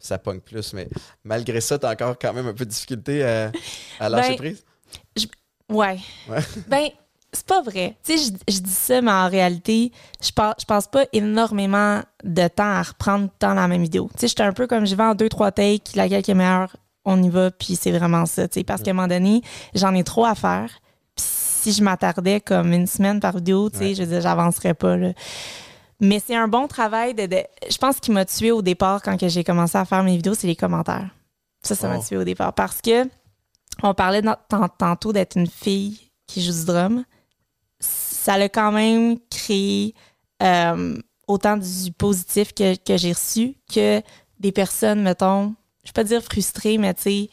Ça 0.00 0.18
pogne 0.18 0.40
plus. 0.40 0.72
Mais 0.74 0.88
malgré 1.22 1.60
ça, 1.60 1.78
tu 1.78 1.86
as 1.86 1.90
encore 1.90 2.18
quand 2.18 2.32
même 2.32 2.46
un 2.48 2.54
peu 2.54 2.64
de 2.64 2.70
difficulté 2.70 3.22
à, 3.24 3.52
à 4.00 4.08
lâcher 4.08 4.30
Ben, 4.30 4.36
prise. 4.36 4.64
Ouais. 5.68 5.98
Ouais. 6.28 6.40
Ben, 6.66 6.88
c'est 7.32 7.46
pas 7.46 7.62
vrai. 7.62 7.96
Tu 8.04 8.16
sais, 8.18 8.32
je, 8.48 8.52
je 8.54 8.60
dis 8.60 8.70
ça, 8.70 9.00
mais 9.00 9.10
en 9.10 9.28
réalité, 9.28 9.90
je 10.22 10.30
pense, 10.32 10.54
je 10.60 10.66
passe 10.66 10.86
pas 10.86 11.04
énormément 11.12 12.00
de 12.24 12.48
temps 12.48 12.64
à 12.74 12.82
reprendre 12.82 13.28
dans 13.40 13.54
la 13.54 13.68
même 13.68 13.82
vidéo. 13.82 14.08
Tu 14.14 14.20
sais, 14.20 14.28
j'étais 14.28 14.42
un 14.42 14.52
peu 14.52 14.66
comme 14.66 14.86
je 14.86 14.94
vais 14.94 15.02
en 15.02 15.14
deux, 15.14 15.28
trois 15.28 15.50
takes, 15.52 15.94
laquelle 15.94 16.22
qui 16.22 16.30
est 16.30 16.34
meilleure, 16.34 16.76
on 17.04 17.22
y 17.22 17.28
va, 17.30 17.50
puis 17.50 17.74
c'est 17.76 17.90
vraiment 17.90 18.26
ça. 18.26 18.46
Tu 18.48 18.60
sais, 18.60 18.64
parce 18.64 18.82
qu'à 18.82 18.90
un 18.90 18.94
moment 18.94 19.08
donné, 19.08 19.42
j'en 19.74 19.94
ai 19.94 20.04
trop 20.04 20.24
à 20.24 20.34
faire. 20.34 20.70
Puis 21.16 21.24
si 21.26 21.72
je 21.72 21.82
m'attardais 21.82 22.40
comme 22.40 22.72
une 22.72 22.86
semaine 22.86 23.18
par 23.20 23.36
vidéo, 23.36 23.70
tu 23.70 23.78
sais, 23.78 23.84
Ouais. 23.86 23.94
je 23.94 24.02
veux 24.02 24.08
dire, 24.08 24.20
j'avancerais 24.20 24.74
pas, 24.74 24.96
là. 24.96 25.12
Mais 26.00 26.20
c'est 26.24 26.34
un 26.36 26.48
bon 26.48 26.66
travail 26.66 27.14
de, 27.14 27.26
de- 27.26 27.44
Je 27.70 27.78
pense 27.78 28.00
qu'il 28.00 28.12
m'a 28.12 28.24
tué 28.24 28.50
au 28.50 28.60
départ 28.60 29.00
quand 29.02 29.16
j'ai 29.28 29.44
commencé 29.44 29.78
à 29.78 29.84
faire 29.84 30.02
mes 30.02 30.16
vidéos, 30.16 30.34
c'est 30.34 30.48
les 30.48 30.56
commentaires. 30.56 31.08
Ça, 31.62 31.74
ça 31.76 31.88
m'a 31.88 31.98
Oh. 31.98 32.04
tué 32.06 32.16
au 32.16 32.24
départ. 32.24 32.52
Parce 32.54 32.80
que 32.80 33.08
on 33.84 33.94
parlait 33.94 34.20
tant- 34.48 34.68
tantôt 34.68 35.12
d'être 35.12 35.36
une 35.38 35.46
fille 35.46 36.00
qui 36.26 36.42
joue 36.42 36.52
du 36.52 36.64
drum. 36.64 37.04
Ça 38.22 38.38
l'a 38.38 38.48
quand 38.48 38.70
même 38.70 39.18
créé 39.30 39.94
euh, 40.44 40.96
autant 41.26 41.56
du 41.56 41.90
positif 41.98 42.54
que, 42.54 42.76
que 42.76 42.96
j'ai 42.96 43.12
reçu 43.12 43.56
que 43.74 44.00
des 44.38 44.52
personnes, 44.52 45.02
mettons, 45.02 45.56
je 45.82 45.88
vais 45.88 45.92
pas 45.92 46.04
dire 46.04 46.22
frustrées, 46.22 46.78
mais 46.78 46.94
tu 46.94 47.02
sais, 47.02 47.30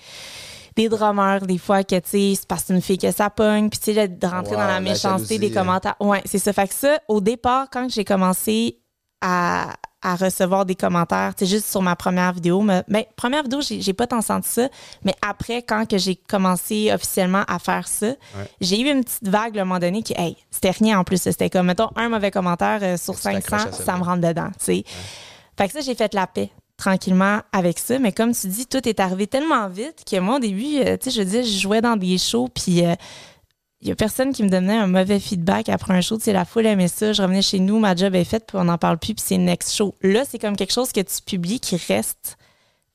des 0.76 0.90
drummers, 0.90 1.46
des 1.46 1.60
fois, 1.60 1.84
que 1.84 2.00
tu 2.00 2.10
sais, 2.10 2.34
c'est 2.36 2.48
parce 2.48 2.64
que 2.64 2.74
une 2.74 2.82
fille 2.82 2.98
que 2.98 3.12
ça 3.12 3.30
pogne, 3.30 3.70
puis 3.70 3.78
tu 3.78 3.94
sais, 3.94 4.08
de 4.08 4.28
rentrer 4.28 4.56
Wow, 4.56 4.62
dans 4.62 4.68
la 4.68 4.80
méchanceté 4.80 5.38
des 5.38 5.52
hein. 5.52 5.62
commentaires. 5.62 5.96
Ouais, 6.00 6.24
c'est 6.26 6.40
ça. 6.40 6.54
Fait 6.54 6.68
que 6.68 6.74
ça, 6.74 7.00
au 7.08 7.22
départ, 7.22 7.68
quand 7.72 7.88
j'ai 7.88 8.04
commencé 8.04 8.80
à, 9.22 9.76
à 10.02 10.16
recevoir 10.16 10.66
des 10.66 10.76
commentaires. 10.76 11.34
C'est 11.38 11.46
juste 11.46 11.68
sur 11.68 11.82
ma 11.82 11.96
première 11.96 12.34
vidéo. 12.34 12.62
Mais, 12.62 12.84
ben, 12.88 13.04
première 13.16 13.44
vidéo, 13.44 13.60
j'ai 13.62 13.94
pas 13.94 14.08
tant 14.08 14.22
senti 14.22 14.50
ça. 14.50 14.70
Mais 15.04 15.14
après, 15.22 15.62
quand 15.62 15.88
que 15.88 15.98
j'ai 15.98 16.16
commencé 16.16 16.92
officiellement 16.94 17.44
à 17.48 17.60
faire 17.60 17.88
ça, 17.88 18.14
j'ai 18.62 18.80
eu 18.80 18.90
une 18.90 19.04
petite 19.04 19.28
vague 19.28 19.58
à 19.58 19.62
un 19.62 19.66
moment 19.66 19.80
donné 19.80 20.04
qui, 20.04 20.14
hey, 20.18 20.38
c'était 20.52 20.72
rien 20.72 21.00
en 21.00 21.04
plus. 21.04 21.22
C'était 21.22 21.50
comme, 21.50 21.68
mettons, 21.68 21.90
un 21.96 22.10
mauvais 22.10 22.32
commentaire 22.32 22.80
euh, 22.82 22.98
sur 22.98 23.14
Et 23.14 23.18
tu 23.18 23.24
t'accroches 23.24 23.62
500, 23.62 23.82
à 23.82 23.86
ça, 23.86 23.98
me 23.98 24.04
rentre 24.04 24.28
dedans, 24.28 24.50
tu 24.58 24.66
sais. 24.66 24.84
Fait 25.58 25.68
que 25.68 25.74
ça, 25.74 25.82
j'ai 25.82 25.96
fait 25.96 26.14
la 26.14 26.28
paix 26.28 26.50
tranquillement 26.78 27.42
avec 27.52 27.78
ça. 27.78 28.00
Mais 28.00 28.12
comme 28.12 28.34
tu 28.34 28.48
dis, 28.48 28.66
tout 28.66 28.88
est 28.88 29.00
arrivé 29.00 29.28
tellement 29.28 29.68
vite 29.68 30.04
que 30.10 30.18
moi, 30.20 30.38
au 30.38 30.40
début, 30.40 30.78
euh, 30.78 30.98
tu 30.98 31.10
sais, 31.10 31.12
je 31.12 31.22
veux 31.22 31.30
dire, 31.30 31.44
je 31.44 31.60
jouais 31.60 31.82
dans 31.82 31.98
des 31.98 32.18
shows, 32.18 32.48
puis 32.48 32.86
euh, 32.86 32.96
il 33.82 33.88
y 33.88 33.92
a 33.92 33.96
personne 33.96 34.34
qui 34.34 34.44
me 34.44 34.50
donnait 34.50 34.76
un 34.76 34.88
mauvais 34.88 35.20
feedback 35.20 35.70
après 35.70 35.94
un 35.94 36.02
show. 36.02 36.18
Tu 36.18 36.26
sais, 36.26 36.34
la 36.34 36.44
foule 36.44 36.66
aimait 36.66 36.90
ça. 36.90 37.14
Je 37.14 37.22
revenais 37.22 37.42
chez 37.42 37.60
nous, 37.60 37.80
ma 37.80 37.96
job 37.96 38.14
est 38.14 38.26
faite, 38.26 38.46
puis 38.48 38.58
on 38.58 38.66
n'en 38.66 38.78
parle 38.78 38.98
plus, 38.98 39.14
puis 39.14 39.24
c'est 39.26 39.38
next 39.38 39.74
show. 39.74 39.96
Là, 40.02 40.24
c'est 40.26 40.38
comme 40.38 40.58
quelque 40.58 40.74
chose 40.74 40.92
que 40.92 41.00
tu 41.00 41.22
publies 41.26 41.62
qui 41.62 41.78
reste. 41.78 42.38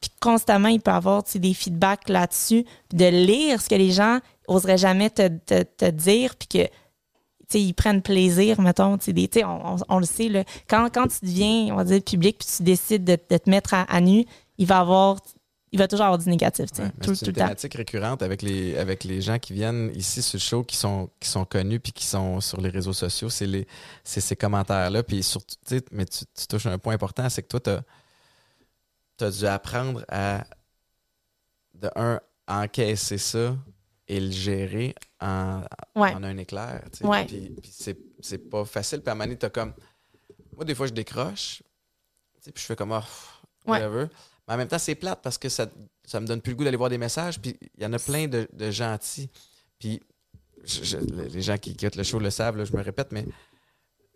Puis 0.00 0.10
constamment, 0.20 0.68
il 0.68 0.80
peut 0.80 0.90
y 0.90 0.94
avoir 0.94 1.24
tu 1.24 1.32
sais, 1.32 1.38
des 1.38 1.54
feedbacks 1.54 2.10
là-dessus, 2.10 2.66
de 2.92 3.06
lire 3.06 3.62
ce 3.62 3.70
que 3.70 3.74
les 3.74 3.92
gens 3.92 4.18
oseraient 4.46 4.76
jamais 4.76 5.08
te, 5.08 5.28
te, 5.28 5.62
te 5.62 5.90
dire, 5.90 6.36
puis 6.36 6.48
que 6.48 6.64
tu 6.64 7.58
sais, 7.58 7.62
ils 7.62 7.72
prennent 7.72 8.02
plaisir, 8.02 8.60
mettons. 8.60 8.98
tu 8.98 9.14
sais, 9.32 9.44
on, 9.44 9.98
le 9.98 10.04
sait, 10.04 10.28
là, 10.28 10.44
quand, 10.68 10.88
quand 10.92 11.06
tu 11.08 11.24
deviens, 11.24 11.72
on 11.72 11.76
va 11.76 11.84
dire, 11.84 12.02
public, 12.02 12.38
puis 12.38 12.48
tu 12.56 12.62
décides 12.62 13.04
de, 13.04 13.18
de 13.30 13.36
te 13.38 13.48
mettre 13.48 13.72
à, 13.72 13.82
à 13.82 14.00
nu, 14.02 14.26
il 14.58 14.66
va 14.66 14.80
avoir, 14.80 15.20
il 15.74 15.78
va 15.78 15.88
toujours 15.88 16.06
avoir 16.06 16.18
du 16.18 16.28
négatif, 16.28 16.70
tu 16.70 16.76
sais, 16.76 16.82
Ouais, 16.84 16.90
tout, 17.02 17.14
c'est 17.16 17.24
tout 17.24 17.30
une 17.32 17.36
temps. 17.36 17.42
thématique 17.46 17.74
récurrente 17.74 18.22
avec 18.22 18.42
les, 18.42 18.76
avec 18.78 19.02
les 19.02 19.20
gens 19.20 19.38
qui 19.40 19.52
viennent 19.52 19.90
ici 19.94 20.22
sur 20.22 20.36
le 20.36 20.40
show, 20.40 20.62
qui 20.62 20.76
sont, 20.76 21.10
qui 21.18 21.28
sont 21.28 21.44
connus 21.44 21.80
puis 21.80 21.90
qui 21.92 22.04
sont 22.06 22.40
sur 22.40 22.60
les 22.60 22.70
réseaux 22.70 22.92
sociaux. 22.92 23.28
C'est 23.28 23.46
les- 23.46 23.66
c'est 24.04 24.20
ces 24.20 24.36
commentaires-là. 24.36 25.02
Puis 25.02 25.22
surtout, 25.24 25.56
mais 25.90 26.04
tu, 26.06 26.24
tu 26.32 26.46
touches 26.46 26.66
un 26.66 26.78
point 26.78 26.94
important, 26.94 27.28
c'est 27.28 27.42
que 27.42 27.48
toi, 27.48 27.60
tu 29.18 29.24
as, 29.24 29.30
dû 29.32 29.46
apprendre 29.46 30.04
à, 30.08 30.44
de 31.74 31.90
un, 31.96 32.20
encaisser 32.46 33.18
ça 33.18 33.56
et 34.06 34.20
le 34.20 34.30
gérer 34.30 34.94
en, 35.20 35.62
Ouais. 35.96 36.14
en 36.14 36.22
un 36.22 36.36
éclair. 36.36 36.84
Ouais. 37.02 37.24
Puis, 37.24 37.50
puis 37.60 37.70
c'est, 37.74 37.98
c'est 38.20 38.38
pas 38.48 38.64
facile. 38.64 39.00
Puis 39.00 39.08
à 39.08 39.12
un 39.12 39.14
moment 39.16 39.24
donné, 39.24 39.38
t'as 39.38 39.50
comme. 39.50 39.72
Moi, 40.54 40.64
des 40.64 40.74
fois, 40.76 40.86
je 40.86 40.92
décroche. 40.92 41.62
Puis 42.44 42.52
je 42.54 42.60
fais 42.62 42.76
comme. 42.76 42.92
Ouais. 42.92 43.00
whatever. 43.66 44.06
Mais 44.48 44.54
en 44.54 44.56
même 44.58 44.68
temps, 44.68 44.78
c'est 44.78 44.94
plate 44.94 45.20
parce 45.22 45.38
que 45.38 45.48
ça, 45.48 45.66
ça 46.04 46.20
me 46.20 46.26
donne 46.26 46.40
plus 46.42 46.50
le 46.52 46.56
goût 46.56 46.64
d'aller 46.64 46.76
voir 46.76 46.90
des 46.90 46.98
messages. 46.98 47.40
Puis 47.40 47.56
il 47.76 47.82
y 47.82 47.86
en 47.86 47.92
a 47.92 47.98
plein 47.98 48.26
de, 48.28 48.46
de 48.52 48.70
gentils. 48.70 49.30
Puis 49.78 50.00
je- 50.64 50.84
je- 50.84 50.96
les 50.98 51.42
gens 51.42 51.56
qui 51.58 51.70
écoutent 51.72 51.96
le 51.96 52.02
show 52.02 52.18
le 52.18 52.30
savent, 52.30 52.56
là, 52.56 52.64
je 52.64 52.76
me 52.76 52.82
répète, 52.82 53.12
mais 53.12 53.24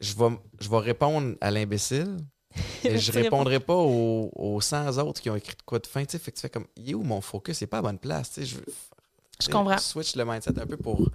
je 0.01 0.15
vais, 0.15 0.39
je 0.61 0.69
vais 0.69 0.79
répondre 0.79 1.37
à 1.41 1.51
l'imbécile. 1.51 2.17
Et 2.85 2.99
je 2.99 3.13
répondrai 3.13 3.61
pas 3.61 3.75
aux, 3.77 4.31
aux 4.35 4.61
100 4.61 4.97
autres 4.99 5.21
qui 5.21 5.29
ont 5.31 5.37
écrit 5.37 5.55
de 5.57 5.63
quoi 5.65 5.79
de 5.79 5.87
fin. 5.87 6.05
Tu 6.05 6.13
sais, 6.13 6.19
fait 6.19 6.31
que 6.33 6.37
tu 6.37 6.41
fais 6.43 6.49
comme, 6.49 6.67
il 6.77 6.91
est 6.91 6.95
où 6.95 7.03
mon 7.03 7.21
focus? 7.21 7.61
Il 7.61 7.65
n'est 7.65 7.69
pas 7.69 7.79
à 7.79 7.83
bonne 7.83 7.99
place. 7.99 8.33
Tu 8.33 8.41
sais, 8.41 8.47
je, 8.47 8.57
tu 8.57 8.65
sais, 9.41 9.51
comprends. 9.53 9.77
Switch 9.79 10.17
le 10.17 10.25
mindset 10.25 10.59
un 10.59 10.67
peu 10.67 10.77
pour. 10.79 10.99
Tu 11.07 11.11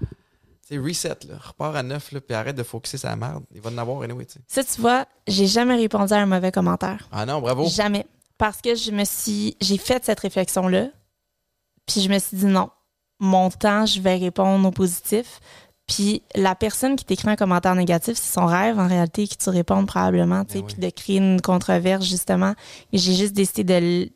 sais, 0.62 0.78
reset, 0.78 1.18
là. 1.28 1.38
Repars 1.40 1.76
à 1.76 1.84
neuf, 1.84 2.12
là, 2.12 2.22
puis 2.22 2.36
arrête 2.36 2.56
de 2.56 2.64
focuser 2.64 2.98
la 3.04 3.16
merde. 3.16 3.44
Il 3.54 3.62
va 3.62 3.72
en 3.72 3.78
avoir 3.80 4.02
anyway, 4.04 4.26
tu 4.26 4.34
sais. 4.34 4.40
Ça, 4.48 4.64
tu 4.64 4.80
vois, 4.80 5.06
j'ai 5.28 5.48
jamais 5.48 5.76
répondu 5.76 6.14
à 6.14 6.18
un 6.18 6.26
mauvais 6.28 6.52
commentaire. 6.52 7.08
Ah 7.12 7.26
non, 7.26 7.42
bravo. 7.42 7.68
Jamais. 7.68 8.06
Parce 8.38 8.62
que 8.62 8.76
je 8.76 8.92
me 8.92 9.06
suis. 9.06 9.56
J'ai 9.62 9.78
fait 9.78 10.04
cette 10.06 10.20
réflexion-là. 10.20 10.88
Puis 11.86 12.02
je 12.02 12.10
me 12.10 12.20
suis 12.20 12.38
dit 12.38 12.46
non. 12.46 12.70
Mon 13.20 13.50
temps, 13.50 13.86
je 13.86 14.02
vais 14.02 14.16
répondre 14.16 14.68
au 14.68 14.72
positif. 14.72 15.40
Puis 15.88 16.24
la 16.36 16.56
personne 16.56 16.96
qui 16.96 17.04
t'écrit 17.06 17.30
un 17.30 17.36
commentaire 17.36 17.76
négatif, 17.76 18.16
c'est 18.18 18.34
son 18.34 18.46
rêve 18.46 18.80
en 18.80 18.88
réalité 18.88 19.28
que 19.28 19.36
tu 19.36 19.50
répondes 19.50 19.86
probablement, 19.86 20.46
tu 20.46 20.54
sais, 20.54 20.60
oui. 20.60 20.66
puis 20.68 20.76
de 20.82 20.90
créer 20.90 21.18
une 21.18 21.42
controverse 21.42 22.06
justement. 22.06 22.54
Et 22.94 22.98
j'ai 22.98 23.14
juste 23.14 23.34
décidé 23.34 23.64
de 23.64 24.10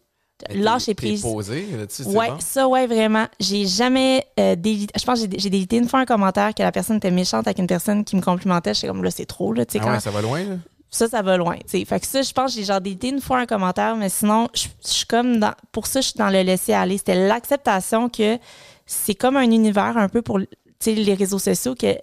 lâcher 0.54 0.94
prise. 0.94 1.22
posé 1.22 1.68
Ouais, 2.06 2.30
bon. 2.30 2.40
ça, 2.40 2.68
ouais, 2.68 2.88
vraiment. 2.88 3.28
J'ai 3.40 3.66
jamais 3.66 4.26
euh, 4.40 4.56
Je 4.64 5.06
pense 5.06 5.22
que 5.22 5.28
j'ai- 5.38 5.50
délité 5.50 5.78
une 5.78 5.90
fois 5.90 6.00
un 6.00 6.06
commentaire 6.06 6.54
que 6.54 6.64
la 6.64 6.72
personne 6.72 6.98
était 6.98 7.12
méchante 7.12 7.48
avec 7.48 7.60
une 7.60 7.68
personne 7.68 8.06
qui 8.06 8.16
me 8.16 8.22
complimentait. 8.22 8.74
J'étais 8.74 8.88
comme 8.88 9.04
là, 9.04 9.12
c'est 9.12 9.26
trop, 9.26 9.52
là, 9.52 9.66
tu 9.66 9.78
sais, 9.78 9.86
Ah 9.86 9.92
ouais, 9.92 10.00
ça 10.00 10.12
va 10.12 10.22
loin, 10.22 10.44
là. 10.44 10.56
Ça, 10.98 11.08
ça 11.08 11.22
va 11.22 11.38
loin. 11.38 11.56
tu 11.58 11.64
sais. 11.80 11.86
Fait 11.86 12.00
que 12.00 12.06
ça, 12.08 12.22
je 12.22 12.32
pense 12.32 12.54
que 12.54 12.60
j'ai 12.60 12.66
genre 12.66 12.82
délité 12.82 13.10
une 13.10 13.22
fois 13.22 13.40
un 13.40 13.46
commentaire, 13.46 13.96
mais 13.96 14.10
sinon, 14.10 14.48
je, 14.54 14.68
suis 14.82 15.06
comme 15.06 15.40
dans. 15.40 15.54
Pour 15.72 15.88
ça, 15.88 16.02
je 16.02 16.10
suis 16.10 16.18
dans 16.18 16.30
le 16.30 16.42
laisser 16.42 16.74
aller. 16.74 16.98
C'était 16.98 17.28
l'acceptation 17.28 18.10
que 18.10 18.38
c'est 18.86 19.16
comme 19.16 19.38
un 19.38 19.50
univers 19.50 19.98
un 19.98 20.10
peu 20.10 20.22
pour 20.22 20.40
les 20.40 21.14
réseaux 21.14 21.40
sociaux 21.40 21.76
que 21.76 21.96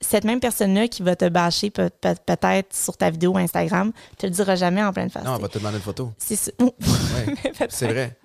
cette 0.00 0.24
même 0.24 0.40
personne-là 0.40 0.88
qui 0.88 1.02
va 1.02 1.14
te 1.14 1.28
bâcher 1.28 1.70
peut- 1.70 1.90
peut- 2.00 2.16
peut-être 2.26 2.74
sur 2.74 2.96
ta 2.96 3.10
vidéo 3.10 3.36
Instagram, 3.36 3.92
te 4.18 4.26
le 4.26 4.32
dira 4.32 4.56
jamais 4.56 4.82
en 4.82 4.92
pleine 4.92 5.10
face. 5.10 5.24
Non, 5.24 5.32
on 5.34 5.36
tu 5.36 5.42
va 5.42 5.48
te 5.48 5.58
demander 5.58 5.76
une 5.76 5.82
photo. 5.82 6.10
C'est 6.18 6.36
ça. 6.36 6.50
Ouais, 6.60 6.70
Peut-être. 7.42 7.72
c'est 7.72 7.86
vrai. 7.86 8.16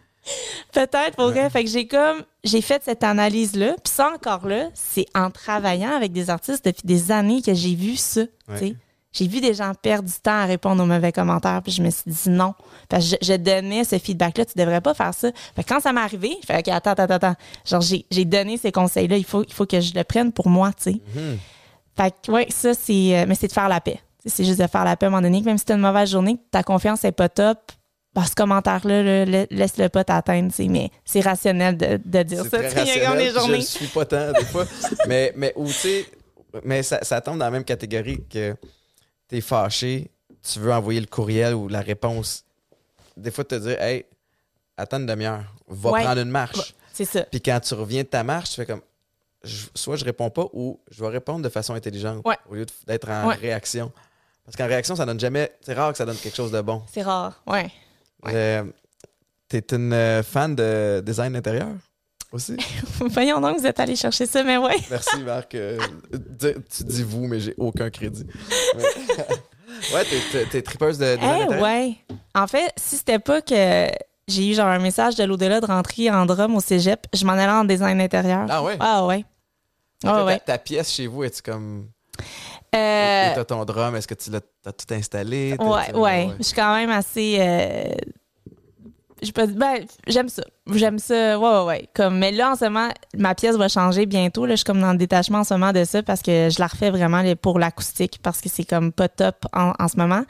Peut-être, 0.74 1.16
pour 1.16 1.30
vrai. 1.30 1.44
Ouais. 1.44 1.50
Fait 1.50 1.64
que 1.64 1.70
j'ai 1.70 1.88
comme, 1.88 2.24
j'ai 2.44 2.62
fait 2.62 2.82
cette 2.84 3.04
analyse-là. 3.04 3.76
Puis 3.84 3.94
ça 3.94 4.12
encore 4.14 4.48
là, 4.48 4.70
c'est 4.74 5.06
en 5.16 5.30
travaillant 5.32 5.96
avec 5.96 6.12
des 6.12 6.30
artistes 6.30 6.66
depuis 6.66 6.86
des 6.86 7.12
années 7.12 7.42
que 7.42 7.54
j'ai 7.54 7.76
vu 7.76 7.96
ça. 7.96 8.22
Ouais. 8.50 8.76
J'ai 9.14 9.28
vu 9.28 9.42
des 9.42 9.54
gens 9.54 9.72
perdre 9.82 10.08
du 10.08 10.14
temps 10.22 10.32
à 10.42 10.46
répondre 10.46 10.84
aux 10.84 10.86
mauvais 10.86 11.12
commentaires. 11.12 11.62
Puis 11.64 11.72
je 11.72 11.82
me 11.82 11.90
suis 11.90 12.04
dit 12.06 12.30
non. 12.30 12.54
Que 12.90 13.00
je, 13.00 13.16
je 13.22 13.34
donnais 13.34 13.84
ce 13.84 13.98
feedback-là. 13.98 14.46
Tu 14.46 14.54
devrais 14.58 14.82
pas 14.82 14.94
faire 14.94 15.14
ça. 15.14 15.30
Fait 15.56 15.64
que 15.64 15.70
quand 15.70 15.80
ça 15.80 15.92
m'est 15.94 16.02
arrivé, 16.02 16.38
je 16.42 16.46
fais 16.46 16.60
OK, 16.60 16.68
attends, 16.68 16.92
attends, 16.92 17.14
attends. 17.14 17.36
Genre, 17.66 17.82
j'ai, 17.82 18.26
donné 18.26 18.58
ces 18.58 18.72
conseils-là. 18.72 19.18
Il 19.18 19.24
faut, 19.26 19.44
il 19.44 19.54
faut 19.54 19.66
que 19.66 19.80
je 19.80 19.94
le 19.96 20.04
prenne 20.04 20.32
pour 20.32 20.50
moi, 20.50 20.72
tu 20.74 20.92
sais. 20.92 21.02
Mhm. 21.16 21.38
Fait 21.96 22.14
que, 22.24 22.32
ouais, 22.32 22.48
ça, 22.50 22.74
c'est. 22.74 23.18
euh, 23.20 23.26
mais 23.28 23.34
c'est 23.36 23.48
de 23.48 23.54
faire 23.54 23.70
la 23.70 23.82
paix. 23.82 24.00
C'est 24.26 24.44
juste 24.44 24.60
de 24.60 24.68
faire 24.68 24.84
la 24.84 24.96
paix 24.98 25.06
à 25.06 25.08
un 25.08 25.12
moment 25.12 25.22
donné. 25.24 25.40
que 25.42 25.46
Même 25.46 25.58
si 25.58 25.66
t'as 25.66 25.76
une 25.76 25.82
mauvaise 25.82 26.12
journée, 26.12 26.36
que 26.36 26.42
ta 26.52 26.62
confiance 26.62 27.04
est 27.06 27.12
pas 27.14 27.30
top, 27.30 27.58
bah, 28.14 28.24
ce 28.30 28.36
commentaire-là, 28.36 29.02
là, 29.04 29.26
la- 29.26 29.46
laisse-le 29.50 29.90
pas 29.90 30.04
t'atteindre. 30.04 30.52
Mais 30.60 30.92
c'est 31.06 31.22
rationnel 31.22 31.78
de, 31.78 32.00
de 32.04 32.24
dire 32.24 32.44
ça. 32.44 32.50
très 32.60 32.70
rationnel, 32.70 33.18
des 33.18 33.40
journées. 33.40 33.62
Je 33.62 33.66
suis 33.66 33.88
pas 33.88 34.06
tant, 34.06 34.32
des 34.34 34.46
fois. 34.46 34.66
mais, 35.08 35.34
mais, 35.36 35.54
ou, 35.56 35.66
tu 35.68 35.74
sais, 35.74 36.06
mais 36.64 36.84
ça, 36.84 37.00
ça 37.04 37.22
tombe 37.22 37.40
dans 37.40 37.46
la 37.46 37.52
même 37.52 37.64
catégorie 37.64 38.20
que 38.30 38.56
t'es 39.28 39.42
fâché, 39.42 40.10
tu 40.42 40.60
veux 40.60 40.72
envoyer 40.74 41.00
le 41.00 41.06
courriel 41.08 41.54
ou 41.54 41.68
la 41.68 41.82
réponse. 41.82 42.44
Des 43.16 43.32
fois, 43.32 43.44
te 43.44 43.56
dire, 43.56 43.82
hey, 43.82 44.06
attends 44.78 44.98
une 45.00 45.06
demi-heure, 45.06 45.44
va 45.68 45.92
Ouais. 45.92 46.04
prendre 46.04 46.22
une 46.22 46.30
marche. 46.30 46.74
C'est 46.94 47.06
ça. 47.06 47.24
Puis 47.24 47.42
quand 47.42 47.60
tu 47.60 47.74
reviens 47.74 48.04
de 48.04 48.08
ta 48.08 48.24
marche, 48.24 48.50
tu 48.50 48.56
fais 48.56 48.66
comme, 48.66 48.82
je- 49.44 49.68
soit 49.76 49.96
je 49.98 50.06
réponds 50.06 50.30
pas 50.30 50.46
ou 50.54 50.80
je 50.90 51.04
vais 51.04 51.10
répondre 51.10 51.42
de 51.44 51.50
façon 51.50 51.74
intelligente 51.74 52.22
Ouais. 52.26 52.38
au 52.50 52.56
lieu 52.56 52.66
d'être 52.86 53.10
en 53.10 53.28
Ouais. 53.28 53.36
réaction. 53.36 53.92
Parce 54.46 54.56
qu'en 54.56 54.68
réaction, 54.68 54.96
ça 54.96 55.06
donne 55.06 55.20
jamais. 55.20 55.52
C'est 55.62 55.74
rare 55.74 55.92
que 55.92 55.98
ça 55.98 56.06
donne 56.06 56.16
quelque 56.18 56.36
chose 56.36 56.52
de 56.52 56.62
bon. 56.62 56.82
C'est 56.92 57.02
rare. 57.02 57.42
Ouais. 57.46 57.70
Ouais. 58.24 58.32
Euh, 58.34 58.64
T'es 59.50 59.64
une 59.76 59.94
euh, 59.94 60.24
fan 60.24 60.56
de 60.56 61.02
design 61.06 61.34
intérieur? 61.36 61.70
Aussi? 62.32 62.56
Voyons 63.00 63.40
donc, 63.42 63.58
vous 63.60 63.66
êtes 63.66 63.80
allé 63.80 63.96
chercher 63.96 64.26
ça, 64.26 64.44
mais 64.44 64.58
ouais. 64.58 64.78
Merci, 64.90 65.20
Marc. 65.24 65.56
Euh, 65.56 65.78
tu 66.40 66.84
dis 66.84 67.04
vous, 67.04 67.28
mais 67.28 67.40
j'ai 67.40 67.56
aucun 67.58 67.90
crédit. 67.90 68.26
Ouais, 69.94 70.04
t'es- 70.06 70.46
t'es, 70.46 70.62
tripeuse 70.64 70.98
de 70.98 71.16
design 71.18 71.48
Eh 71.52 71.62
ouais. 71.62 71.96
En 72.34 72.48
fait, 72.48 72.72
si 72.78 72.98
c'était 72.98 73.20
pas 73.20 73.42
que 73.42 73.90
j'ai 74.28 74.50
eu 74.50 74.54
genre 74.56 74.68
un 74.68 74.80
message 74.80 75.16
de 75.16 75.24
l'au-delà 75.24 75.60
de 75.62 75.66
rentrer 75.68 76.10
en 76.10 76.26
drum 76.26 76.56
au 76.56 76.62
cégep, 76.62 77.06
je 77.14 77.24
m'en 77.26 77.34
allais 77.34 77.46
en 77.52 77.64
design 77.64 78.02
intérieur. 78.02 78.48
Ah 78.50 78.64
ouais? 78.64 78.78
Ah 78.80 79.06
ouais. 79.06 79.24
Ah 80.04 80.08
ta- 80.14 80.26
ouais. 80.26 80.40
Ta, 80.44 80.58
pièce 80.58 80.92
chez 80.92 81.06
vous, 81.06 81.24
es-tu 81.26 81.42
comme. 81.44 81.90
Euh, 82.76 83.32
T'as 83.36 83.46
ton 83.46 83.64
drum, 83.66 83.96
est-ce 83.96 84.08
que 84.08 84.16
tu 84.16 84.32
l'as 84.32 84.42
t'as 84.64 84.72
tout 84.72 84.92
installé? 84.94 85.56
T'as- 85.60 85.64
Ouais, 85.66 85.94
ouais. 85.94 86.30
Je 86.40 86.44
suis 86.44 86.56
quand 86.56 86.74
même 86.76 86.90
assez. 86.90 87.38
Euh... 87.40 87.94
Je 89.22 89.32
peux 89.32 89.48
ben, 89.48 89.86
j'aime 90.08 90.30
ça. 90.30 90.44
J'aime 90.74 91.00
ça. 91.00 91.40
Ouais, 91.40 91.50
ouais, 91.50 91.66
ouais. 91.66 91.90
Comme, 91.96 92.20
mais 92.20 92.32
là, 92.32 92.52
en 92.52 92.56
ce 92.56 92.66
moment, 92.66 92.90
ma 93.16 93.34
pièce 93.36 93.56
va 93.56 93.68
changer 93.68 94.06
bientôt. 94.06 94.46
Là, 94.46 94.54
je 94.54 94.58
suis 94.58 94.66
comme 94.66 94.82
dans 94.82 94.92
le 94.92 94.98
détachement 94.98 95.40
en 95.40 95.44
ce 95.44 95.54
moment 95.54 95.74
de 95.74 95.84
ça 95.86 96.04
parce 96.04 96.22
que 96.22 96.50
je 96.50 96.60
la 96.60 96.68
refais 96.68 96.92
vraiment 96.92 97.22
là, 97.22 97.36
pour 97.36 97.58
l'acoustique 97.60 98.20
parce 98.22 98.42
que 98.42 98.50
c'est 98.50 98.66
comme 98.66 98.92
pas 98.92 99.10
top 99.10 99.46
en, 99.54 99.74
en 99.80 99.88
ce 99.88 99.98
moment. 99.98 100.24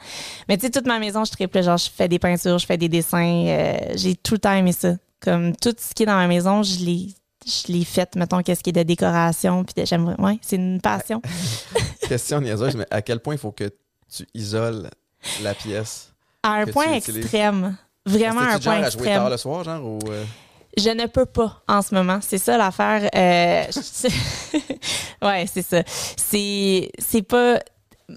Mais 0.48 0.56
tu 0.56 0.66
sais, 0.66 0.70
toute 0.70 0.86
ma 0.86 0.98
maison, 0.98 1.24
je 1.24 1.32
triple. 1.32 1.62
Genre, 1.62 1.76
je 1.76 1.90
fais 1.90 2.08
des 2.08 2.18
peintures, 2.18 2.58
je 2.58 2.66
fais 2.66 2.76
des 2.78 2.88
dessins. 2.88 3.46
euh, 3.46 3.76
j'ai 3.94 4.14
tout 4.16 4.34
le 4.34 4.40
temps 4.40 4.52
aimé 4.54 4.72
ça. 4.72 4.94
Comme 5.20 5.54
tout 5.56 5.74
ce 5.76 5.94
qui 5.94 6.04
est 6.04 6.06
dans 6.06 6.16
ma 6.16 6.28
maison, 6.28 6.62
je 6.62 6.84
l'ai. 6.84 7.08
Je 7.46 7.72
l'ai 7.72 7.84
fait, 7.84 8.14
mettons, 8.14 8.42
qu'est-ce 8.42 8.62
qui 8.62 8.70
est 8.70 8.74
de 8.74 8.82
décoration. 8.82 9.64
Puis 9.64 9.86
j'aime. 9.86 10.14
Ouais, 10.18 10.38
c'est 10.42 10.56
une 10.56 10.80
passion. 10.82 11.22
Question 12.08 12.40
niaiseuse, 12.40 12.76
mais 12.76 12.86
à 12.90 13.00
quel 13.00 13.20
point 13.20 13.34
il 13.34 13.38
faut 13.38 13.52
que 13.52 13.70
tu 14.14 14.26
isoles 14.34 14.90
la 15.42 15.54
pièce? 15.54 16.12
À 16.42 16.54
un 16.54 16.66
point 16.66 16.92
extrême. 16.92 17.76
Vraiment 18.08 18.40
un 18.40 18.58
tu 18.58 18.64
genre 18.64 18.74
point 18.74 18.74
à 18.74 18.76
jouer 18.76 18.86
extrême. 18.86 19.14
tard 19.16 19.30
le 19.30 19.36
soir, 19.36 19.64
genre? 19.64 19.84
Ou, 19.84 19.98
euh, 20.10 20.24
Je 20.76 20.90
ne 20.90 21.06
peux 21.06 21.26
pas 21.26 21.60
en 21.68 21.82
ce 21.82 21.94
moment. 21.94 22.18
C'est 22.20 22.38
ça 22.38 22.56
l'affaire. 22.56 23.08
Euh, 23.14 23.64
ouais, 25.22 25.46
c'est 25.52 25.62
ça. 25.62 25.82
C'est, 26.16 26.90
c'est 26.98 27.22
pas. 27.22 27.58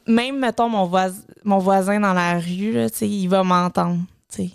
Même, 0.07 0.39
mettons, 0.39 0.69
mon, 0.69 0.85
voisin, 0.85 1.21
mon 1.43 1.57
voisin 1.57 1.99
dans 1.99 2.13
la 2.13 2.39
rue, 2.39 2.71
là, 2.71 2.87
il 3.01 3.27
va 3.27 3.43
m'entendre. 3.43 3.99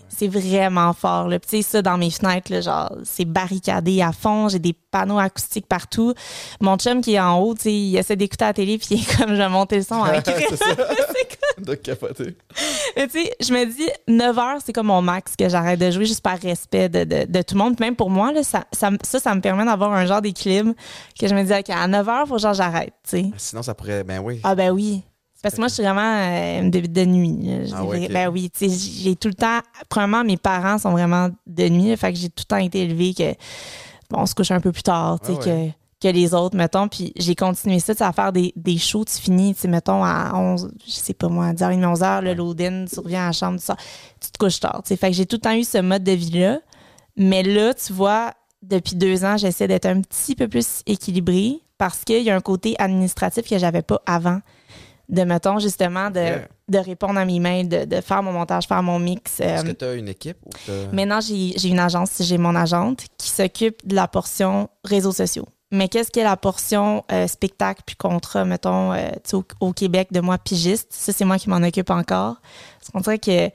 C'est 0.09 0.29
vraiment 0.29 0.95
fort. 0.95 1.29
Là. 1.29 1.39
Puis, 1.39 1.63
ça, 1.63 1.83
dans 1.83 1.99
mes 1.99 2.11
fenêtres, 2.11 2.51
là, 2.51 2.63
genre, 2.63 2.93
c'est 3.05 3.27
barricadé 3.27 4.01
à 4.01 4.13
fond. 4.13 4.49
J'ai 4.49 4.59
des 4.59 4.73
panneaux 4.73 5.19
acoustiques 5.19 5.67
partout. 5.67 6.15
Mon 6.61 6.79
chum 6.79 7.03
qui 7.03 7.15
est 7.15 7.21
en 7.21 7.39
haut, 7.39 7.55
il 7.67 7.97
essaie 7.97 8.17
d'écouter 8.17 8.47
la 8.47 8.55
télé, 8.55 8.79
puis 8.79 8.89
il 8.93 9.03
est 9.03 9.17
comme, 9.17 9.31
je 9.31 9.35
vais 9.35 9.49
monter 9.51 9.77
le 9.77 9.83
son 9.83 10.03
avec 10.03 10.25
c'est. 10.51 11.39
de 11.59 11.75
capoter. 11.75 12.37
Mais 12.97 13.07
tu 13.09 13.23
sais, 13.23 13.33
je 13.41 13.53
me 13.53 13.65
dis, 13.65 13.89
9 14.09 14.39
heures, 14.39 14.59
c'est 14.65 14.73
comme 14.73 14.87
mon 14.87 15.03
max 15.03 15.37
que 15.37 15.49
j'arrête 15.49 15.79
de 15.81 15.91
jouer 15.91 16.05
juste 16.07 16.23
par 16.23 16.39
respect 16.39 16.89
de, 16.89 17.05
de, 17.05 17.25
de 17.31 17.43
tout 17.43 17.55
le 17.55 17.59
monde. 17.59 17.77
Puis 17.77 17.85
même 17.85 17.97
pour 17.97 18.11
moi, 18.11 18.33
là, 18.33 18.43
ça, 18.43 18.65
ça, 18.73 18.91
ça, 19.03 19.19
ça 19.21 19.35
me 19.35 19.41
permet 19.41 19.65
d'avoir 19.65 19.93
un 19.93 20.07
genre 20.07 20.23
d'équilibre 20.23 20.73
que 21.19 21.27
je 21.29 21.35
me 21.35 21.43
dis, 21.43 21.53
OK, 21.53 21.71
à 21.71 21.87
9 21.87 22.09
heures, 22.09 22.27
faut 22.29 22.39
genre 22.39 22.55
j'arrête, 22.55 22.95
tu 23.03 23.11
sais. 23.11 23.31
Sinon, 23.37 23.63
ça 23.63 23.75
pourrait. 23.75 24.05
Ben 24.05 24.21
oui. 24.23 24.41
Ah 24.45 24.55
ben 24.55 24.71
oui. 24.71 25.03
Parce 25.43 25.55
que 25.55 25.61
moi, 25.61 25.69
je 25.69 25.75
suis 25.75 25.83
vraiment 25.83 26.01
euh, 26.03 26.63
bébé 26.71 26.89
de 26.89 27.05
nuit. 27.05 27.71
Ah 27.73 27.85
ouais. 27.85 28.09
Ben 28.09 28.29
oui, 28.29 28.51
tu 28.51 28.69
sais, 28.69 29.01
j'ai 29.03 29.15
tout 29.15 29.29
le 29.29 29.35
temps... 29.35 29.61
Premièrement, 29.89 30.25
mes 30.25 30.37
parents 30.39 30.79
sont 30.79 30.91
vraiment 30.91 31.29
de 31.47 31.69
nuit. 31.69 31.97
fait 31.97 32.13
que 32.13 32.19
j'ai 32.19 32.29
tout 32.31 32.43
le 32.45 32.49
temps 32.49 32.57
été 32.57 32.81
élevée 32.83 33.15
que... 33.15 33.33
Bon, 34.11 34.21
on 34.23 34.27
se 34.27 34.35
couche 34.35 34.51
un 34.51 34.61
peu 34.61 34.73
plus 34.73 34.83
tard, 34.83 35.21
tu 35.21 35.27
sais, 35.27 35.33
Ah 35.35 35.47
ouais. 35.47 35.69
que, 35.69 35.73
que 36.07 36.13
les 36.17 36.35
autres, 36.35 36.57
mettons. 36.57 36.89
Puis 36.89 37.13
j'ai 37.17 37.35
continué 37.35 37.79
ça, 37.81 37.95
tu 37.95 37.99
sais, 37.99 38.05
à 38.05 38.13
faire 38.13 38.33
des, 38.33 38.53
des 38.57 38.79
shows. 38.79 39.05
Tu 39.05 39.15
finis, 39.21 39.55
tu 39.55 39.63
sais, 39.63 39.69
mettons, 39.69 40.05
à 40.05 40.33
11... 40.35 40.71
Je 40.87 40.91
sais 40.93 41.15
pas 41.15 41.29
moi, 41.29 41.53
10h30, 41.53 41.81
11h, 41.97 42.23
le 42.23 42.35
load-in, 42.35 42.85
tu 42.93 43.01
reviens 43.01 43.25
à 43.25 43.27
la 43.27 43.33
chambre, 43.33 43.59
tu, 43.59 43.65
sors, 43.67 43.77
tu 44.21 44.31
te 44.31 44.39
couches 44.39 44.61
tard, 44.61 44.81
tu 44.85 44.89
sais. 44.89 44.97
Fait 44.97 45.11
que 45.11 45.17
j'ai 45.17 45.27
tout 45.27 45.37
le 45.37 45.41
temps 45.41 45.55
eu 45.55 45.65
ce 45.65 45.79
mode 45.79 46.05
de 46.05 46.13
vie-là. 46.13 46.61
Mais 47.17 47.43
là, 47.43 47.73
tu 47.75 47.93
vois, 47.93 48.33
depuis 48.63 48.95
deux 48.97 49.25
ans, 49.25 49.37
j'essaie 49.37 49.69
d'être 49.69 49.87
un 49.87 50.01
petit 50.03 50.35
peu 50.35 50.49
plus 50.49 50.83
équilibrée 50.87 51.61
parce 51.79 52.05
qu'il 52.05 52.23
y 52.23 52.31
a 52.31 52.37
un 52.37 52.41
côté 52.41 52.75
administratif 52.79 53.49
que 53.49 53.59
j'avais 53.59 53.83
pas 53.83 54.01
avant. 54.07 54.41
De, 55.09 55.23
mettons, 55.23 55.61
justement, 55.61 56.11
de, 56.11 56.19
de 56.69 56.79
répondre 56.79 57.17
à 57.19 57.25
mes 57.25 57.39
mails, 57.39 57.69
de, 57.69 57.85
de 57.85 58.01
faire 58.01 58.25
mon 58.25 58.33
montage, 58.33 58.67
faire 58.67 58.83
mon 58.83 58.99
mix. 58.99 59.39
euh, 59.41 59.45
Est-ce 59.55 59.65
que 59.65 59.71
tu 59.71 59.85
as 59.85 59.95
une 59.95 60.09
équipe 60.09 60.39
ou 60.45 60.73
Maintenant, 60.93 61.21
j'ai 61.21 61.53
j'ai 61.57 61.69
une 61.69 61.79
agence, 61.79 62.11
j'ai 62.21 62.39
mon 62.39 62.57
agente 62.57 63.05
qui 63.17 63.29
s'occupe 63.31 63.87
de 63.87 63.95
la 63.95 64.09
portion 64.09 64.69
réseaux 64.85 65.13
sociaux. 65.13 65.47
Mais 65.73 65.89
qu'est-ce 65.89 66.11
que 66.13 66.21
la 66.21 66.37
portion 66.37 67.05
euh, 67.11 67.27
spectacle 67.27 67.83
puis 67.85 67.97
contrat, 67.97 68.45
mettons, 68.45 68.93
euh, 68.93 69.09
au, 69.33 69.45
au 69.61 69.73
Québec 69.73 70.09
de 70.13 70.21
moi 70.21 70.39
pigiste? 70.39 70.93
Ça, 70.93 71.13
c'est 71.13 71.25
moi 71.25 71.39
qui 71.39 71.51
m'en 71.51 71.57
occupe 71.57 71.91
encore. 71.91 72.37
Parce 72.79 72.91
qu'on 72.93 73.01
dirait 73.01 73.19
que 73.19 73.51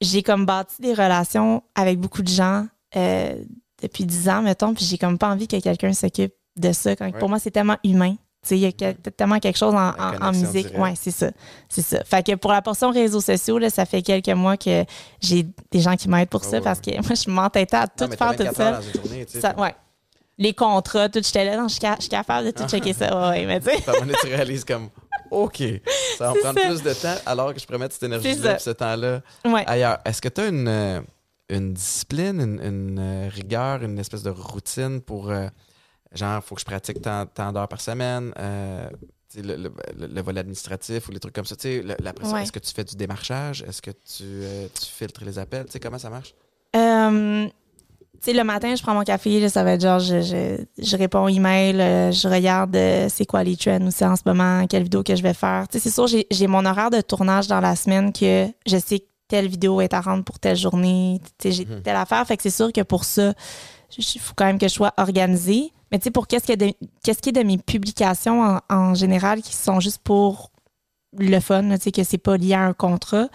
j'ai 0.00 0.22
comme 0.22 0.44
bâti 0.44 0.82
des 0.82 0.92
relations 0.92 1.62
avec 1.76 2.00
beaucoup 2.00 2.22
de 2.22 2.28
gens 2.28 2.66
euh, 2.96 3.34
depuis 3.82 4.04
10 4.04 4.28
ans, 4.28 4.42
mettons, 4.42 4.74
puis 4.74 4.84
j'ai 4.84 4.98
comme 4.98 5.18
pas 5.18 5.28
envie 5.30 5.46
que 5.46 5.58
quelqu'un 5.60 5.92
s'occupe 5.92 6.34
de 6.56 6.72
ça. 6.72 6.96
Quand, 6.96 7.04
Ouais. 7.06 7.12
Pour 7.18 7.28
moi, 7.28 7.38
c'est 7.38 7.50
tellement 7.52 7.76
humain. 7.84 8.16
Il 8.50 8.58
y 8.58 8.66
a 8.66 8.70
que- 8.72 8.92
tellement 9.10 9.40
quelque 9.40 9.56
chose 9.58 9.74
en, 9.74 10.32
musique. 10.32 10.68
Ouais, 10.78 10.94
c'est 10.94 11.10
ça. 11.10 11.30
C'est 11.68 11.82
ça. 11.82 12.04
Fait 12.04 12.24
que 12.24 12.34
pour 12.36 12.52
la 12.52 12.62
portion 12.62 12.90
réseaux 12.92 13.20
sociaux, 13.20 13.58
là, 13.58 13.70
ça 13.70 13.84
fait 13.86 14.02
quelques 14.02 14.28
mois 14.28 14.56
que 14.56 14.84
j'ai 15.20 15.46
des 15.72 15.80
gens 15.80 15.96
qui 15.96 16.08
m'aident 16.08 16.28
pour 16.28 16.42
Ah 16.44 16.48
ça 16.50 16.56
ouais, 16.58 16.62
parce 16.62 16.80
que 16.80 16.90
moi, 17.06 17.14
je 17.14 17.28
m'entêtais 17.30 17.76
à 17.76 17.80
Non, 17.82 17.86
tout 17.96 18.06
mais 18.08 18.16
t'as 18.16 18.32
faire 18.34 18.36
toute 18.36 18.46
24 18.56 18.60
heures 18.60 18.82
seule. 18.82 19.02
journée. 19.02 19.26
Ça- 19.28 19.54
ouais. 19.58 19.74
Les 20.38 20.52
contrats, 20.52 21.08
tout, 21.08 21.20
j'étais 21.22 21.44
là, 21.44 21.56
non, 21.56 21.68
je 21.68 21.72
suis 21.74 21.80
ca- 21.80 21.96
je 21.96 22.02
suis 22.02 22.10
capable 22.10 22.46
de 22.46 22.50
tout 22.50 22.64
checker 22.68 22.92
ça. 22.92 23.30
Ouais, 23.30 23.46
mais 23.46 23.58
tu 23.60 23.66
sais. 23.70 23.76
À 23.88 23.90
un 23.90 23.94
moment 23.94 24.06
donné, 24.06 24.18
tu 24.20 24.26
réalises 24.26 24.64
comme, 24.64 24.90
OK, 25.30 25.62
ça 26.18 26.24
va 26.26 26.30
me 26.30 26.34
C'est 26.34 26.40
prendre 26.42 26.60
ça. 26.60 26.68
plus 26.68 26.82
de 26.82 26.92
temps 26.92 27.14
alors 27.24 27.54
que 27.54 27.60
je 27.60 27.64
pourrais 27.66 27.78
mettre 27.78 27.94
cette 27.94 28.00
C'est 28.00 28.06
énergie-là 28.06 28.58
ce 28.58 28.70
temps-là 28.70 29.22
Ouais. 29.46 29.64
ailleurs. 29.66 29.98
Est-ce 30.04 30.20
que 30.20 30.28
tu 30.28 30.40
as 30.42 30.48
une, 30.48 30.68
euh, 30.68 31.00
une 31.48 31.72
discipline, 31.72 32.40
une, 32.40 32.60
une, 32.62 32.98
euh, 32.98 33.28
rigueur, 33.30 33.82
une 33.82 33.98
espèce 33.98 34.22
de 34.22 34.30
routine 34.30 35.00
pour, 35.00 35.30
euh, 35.30 35.48
genre, 36.12 36.44
faut 36.44 36.54
que 36.54 36.60
je 36.60 36.66
pratique 36.66 37.00
tant, 37.00 37.24
tant 37.26 37.50
d'heures 37.52 37.68
par 37.68 37.80
semaine, 37.80 38.32
euh, 38.38 38.88
tu 39.30 39.38
sais, 39.38 39.42
le, 39.42 39.56
le- 39.56 39.72
le- 39.98 40.06
le 40.06 40.20
volet 40.22 40.40
administratif 40.40 41.08
ou 41.08 41.12
les 41.12 41.18
trucs 41.20 41.34
comme 41.34 41.46
ça? 41.46 41.56
Tu 41.56 41.62
sais, 41.62 41.82
le- 41.82 41.96
la 41.98 42.12
pression, 42.12 42.34
Ouais. 42.36 42.42
Est-ce 42.42 42.52
que 42.52 42.58
tu 42.58 42.72
fais 42.74 42.84
du 42.84 42.94
démarchage? 42.94 43.62
Est-ce 43.66 43.80
que 43.80 43.90
tu, 43.90 44.22
euh, 44.22 44.66
tu 44.78 44.86
filtres 44.90 45.24
les 45.24 45.38
appels? 45.38 45.64
Tu 45.64 45.72
sais, 45.72 45.80
comment 45.80 45.98
ça 45.98 46.10
marche? 46.10 46.34
Euh, 46.76 47.48
sais, 48.30 48.36
le 48.36 48.44
matin, 48.44 48.74
je 48.74 48.82
prends 48.82 48.94
mon 48.94 49.02
café, 49.02 49.40
là, 49.40 49.48
ça 49.48 49.64
va 49.64 49.72
être 49.72 49.80
genre, 49.82 49.98
je, 49.98 50.20
je, 50.20 50.64
je 50.78 50.96
réponds 50.96 51.24
aux 51.24 51.28
emails, 51.28 51.80
euh, 51.80 52.12
je 52.12 52.28
regarde 52.28 52.74
euh, 52.76 53.08
c'est 53.10 53.24
quoi 53.26 53.42
les 53.44 53.56
trends 53.56 53.86
aussi 53.86 54.04
en 54.04 54.16
ce 54.16 54.22
moment, 54.26 54.66
quelle 54.66 54.82
vidéo 54.84 55.02
que 55.02 55.16
je 55.16 55.22
vais 55.22 55.34
faire. 55.34 55.66
Tu 55.70 55.78
sais, 55.78 55.84
c'est 55.88 55.94
sûr, 55.94 56.06
j'ai 56.30 56.46
mon 56.46 56.64
horaire 56.64 56.90
de 56.90 57.00
tournage 57.00 57.46
dans 57.48 57.60
la 57.60 57.74
semaine 57.76 58.12
que 58.12 58.46
je 58.66 58.76
sais 58.78 59.00
que 59.00 59.04
telle 59.28 59.48
vidéo 59.48 59.80
est 59.80 59.92
à 59.92 60.00
rendre 60.00 60.22
pour 60.24 60.38
telle 60.38 60.56
journée, 60.56 61.20
tu 61.38 61.48
sais, 61.48 61.52
j'ai 61.52 61.64
Mhm. 61.64 61.82
telle 61.82 61.96
affaire. 61.96 62.24
Fait 62.26 62.36
que 62.36 62.42
c'est 62.44 62.50
sûr 62.50 62.72
que 62.72 62.82
pour 62.82 63.04
ça, 63.04 63.32
il 63.98 64.20
faut 64.20 64.34
quand 64.36 64.44
même 64.46 64.58
que 64.58 64.68
je 64.68 64.72
sois 64.74 64.92
organisée. 64.98 65.72
Mais 65.90 65.98
tu 65.98 66.04
sais, 66.04 66.10
pour 66.10 66.26
qu'est-ce 66.26 66.44
qui 66.46 66.52
est 66.52 66.56
de, 66.56 66.72
qu'est-ce 67.04 67.20
qui 67.20 67.28
est 67.30 67.32
de 67.32 67.42
mes 67.42 67.58
publications 67.58 68.42
en, 68.42 68.60
en 68.74 68.94
général 68.94 69.40
qui 69.42 69.54
sont 69.54 69.80
juste 69.80 69.98
pour 70.02 70.50
le 71.18 71.40
fun, 71.40 71.70
tu 71.76 71.80
sais, 71.80 71.92
que 71.92 72.04
c'est 72.04 72.18
pas 72.18 72.36
lié 72.36 72.54
à 72.54 72.60
un 72.62 72.72
contrat, 72.72 73.28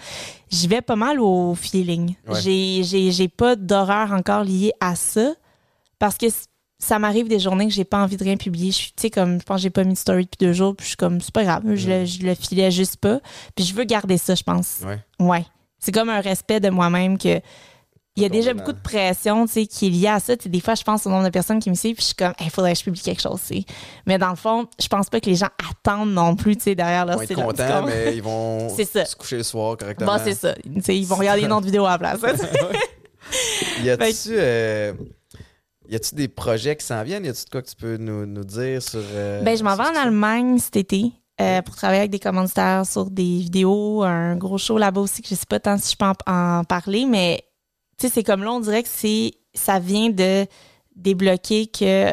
j'y 0.50 0.68
vais 0.68 0.82
pas 0.82 0.96
mal 0.96 1.20
au 1.20 1.56
feeling. 1.56 2.16
Ouais. 2.28 2.40
J'ai, 2.42 3.28
pas 3.28 3.56
d'horreur 3.56 4.12
encore 4.12 4.44
liée 4.44 4.74
à 4.80 4.96
ça 4.96 5.34
parce 6.00 6.18
que 6.18 6.28
ça 6.80 7.00
m'arrive 7.00 7.28
des 7.28 7.40
journées 7.40 7.68
que 7.68 7.74
j'ai 7.74 7.86
pas 7.86 8.02
envie 8.02 8.18
de 8.18 8.24
rien 8.24 8.38
publier. 8.38 8.72
Je 8.72 8.78
suis, 8.78 8.92
tu 8.92 9.02
sais, 9.04 9.10
comme, 9.10 9.40
je 9.40 9.46
pense 9.46 9.58
que 9.58 9.64
j'ai 9.64 9.70
pas 9.70 9.84
mis 9.84 9.94
de 9.94 9.98
story 9.98 10.24
depuis 10.26 10.46
deux 10.46 10.54
jours, 10.54 10.76
puis 10.76 10.86
je 10.86 10.90
suis 10.90 10.98
comme, 10.98 11.22
c'est 11.22 11.34
pas 11.34 11.44
grave, 11.44 11.64
je, 11.76 11.90
le, 11.90 12.06
je 12.06 12.24
le 12.24 12.34
filais 12.34 12.72
juste 12.72 12.98
pas. 12.98 13.20
Puis 13.56 13.66
je 13.66 13.76
veux 13.76 13.84
garder 13.84 14.18
ça, 14.18 14.36
je 14.36 14.44
pense. 14.44 14.80
Ouais. 14.84 15.00
Ouais. 15.20 15.46
C'est 15.80 15.92
comme 15.92 16.10
un 16.10 16.22
respect 16.22 16.60
de 16.60 16.70
moi-même 16.70 17.18
que. 17.18 17.42
Il 18.18 18.24
y 18.24 18.26
a 18.26 18.30
déjà 18.30 18.54
beaucoup 18.54 18.74
de 18.74 18.80
pression, 18.82 19.46
tu 19.46 19.54
sais, 19.54 19.66
qui 19.68 19.88
est 19.88 19.90
liée 19.90 20.08
à 20.10 20.20
ça. 20.20 20.36
Tu 20.36 20.44
sais, 20.44 20.50
des 20.50 20.60
fois, 20.60 20.76
je 20.76 20.84
pense 20.84 21.06
au 21.06 21.10
nombre 21.10 21.24
de 21.24 21.30
personnes 21.30 21.60
qui 21.60 21.70
me 21.70 21.76
suivent, 21.76 21.96
puis 21.96 22.02
je 22.04 22.08
suis 22.08 22.16
comme, 22.16 22.34
il 22.42 22.50
faudrait 22.50 22.74
que 22.74 22.80
je 22.80 22.84
publie 22.84 23.00
quelque 23.02 23.22
chose, 23.22 23.40
tu 23.48 23.56
sais. 23.60 23.66
Mais 24.06 24.18
dans 24.18 24.32
le 24.32 24.36
fond, 24.36 24.68
je 24.82 24.88
pense 24.90 25.10
pas 25.10 25.22
que 25.22 25.30
les 25.30 25.36
gens 25.38 25.48
attendent 25.70 26.12
non 26.12 26.36
plus, 26.36 26.58
tu 26.58 26.64
sais, 26.64 26.76
derrière 26.76 27.04
Ils 27.04 27.08
leur 27.08 27.16
vont 27.18 27.22
être 27.24 27.34
contents, 27.34 27.86
mais 27.86 28.16
ils 28.16 28.22
vont 28.22 28.68
se 28.76 29.16
coucher 29.16 29.38
le 29.38 29.44
soir 29.44 29.78
correctement. 29.78 30.18
Bon, 30.18 30.22
c'est 30.24 30.34
ça. 30.34 30.54
Tu 30.56 30.82
sais, 30.82 30.98
ils 30.98 31.06
vont 31.06 31.16
regarder 31.16 31.44
une 31.44 31.54
autre 31.54 31.66
vidéo 31.66 31.86
à 31.86 31.92
la 31.98 32.18
place. 32.18 32.20
Y 33.84 33.90
a-tu 33.90 34.30
euh, 34.32 34.94
y 35.88 35.96
a-tu 35.96 36.16
des 36.16 36.28
projets 36.28 36.76
qui 36.76 36.86
s'en 36.86 37.04
viennent? 37.04 37.24
Y 37.26 37.30
a-tu 37.30 37.46
de 37.46 37.50
quoi 37.50 37.62
que 37.62 37.70
tu 37.70 37.76
peux 37.76 37.98
nous, 37.98 38.26
nous 38.26 38.44
dire 38.44 38.82
sur. 38.82 39.00
euh, 39.02 39.42
Ben, 39.44 39.58
je 39.58 39.64
m'en 39.64 39.76
vais 39.76 39.84
en? 39.84 39.96
Allemagne 39.96 40.58
cet 40.58 40.76
été 40.76 41.12
euh, 41.40 41.62
pour 41.62 41.76
travailler 41.76 42.00
avec 42.00 42.12
des 42.12 42.20
commanditaires 42.20 42.86
sur 42.86 43.10
des 43.10 43.24
vidéos, 43.40 44.04
un 44.04 44.36
gros 44.36 44.58
show 44.58 44.78
là-bas 44.78 45.02
aussi 45.02 45.22
que 45.22 45.30
je 45.30 45.36
sais 45.36 45.46
pas 45.48 45.60
tant 45.60 45.78
si 45.78 45.92
je 45.94 45.98
peux 45.98 46.06
en, 46.06 46.60
en 46.60 46.64
parler, 46.64 47.06
mais 47.06 47.44
tu 48.02 48.08
sais, 48.08 48.14
c'est 48.14 48.24
comme 48.24 48.44
là, 48.44 48.52
on 48.52 48.60
dirait 48.60 48.84
que 48.84 48.90
c'est 48.92 49.32
ça 49.54 49.80
vient 49.80 50.10
de 50.10 50.46
débloquer 50.96 51.68
que 51.68 51.84
euh, 51.84 52.12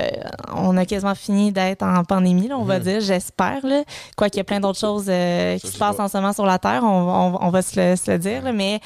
on 0.55 0.77
a 0.77 0.87
quasiment 0.87 1.15
fini 1.15 1.51
d'être 1.53 1.83
en 1.83 2.05
pandémie, 2.05 2.47
là, 2.49 2.57
on 2.59 2.65
va 2.65 2.79
Mhm. 2.79 2.85
dire, 2.85 3.01
j'espère. 3.01 3.65
là. 3.67 3.83
Quoi 4.17 4.29
qu'il 4.31 4.39
y 4.39 4.41
a 4.41 4.45
plein 4.45 4.61
d'autres 4.61 4.79
choses 4.79 5.07
euh, 5.09 5.59
qui 5.59 5.67
se 5.67 5.79
passent 5.79 5.99
en 6.01 6.09
ce 6.09 6.17
moment 6.17 6.33
sur 6.33 6.47
la 6.47 6.59
Terre, 6.59 6.83
on, 6.85 6.87
on- 6.89 7.39
on 7.47 7.51
va 7.51 7.61
se 7.63 7.79
le, 7.79 7.97
se 7.97 8.11
le 8.11 8.19
dire, 8.19 8.43
là, 8.43 8.53
mais 8.53 8.81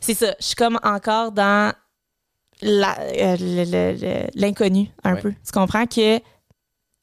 c'est 0.00 0.14
ça. 0.14 0.34
Je 0.40 0.46
suis 0.46 0.54
comme 0.54 0.78
encore 0.82 1.32
dans 1.32 1.72
euh, 2.62 3.36
l'inconnu 4.34 4.90
un 5.04 5.14
Ouais. 5.14 5.20
peu. 5.20 5.32
Tu 5.44 5.52
comprends 5.52 5.86
que 5.86 6.18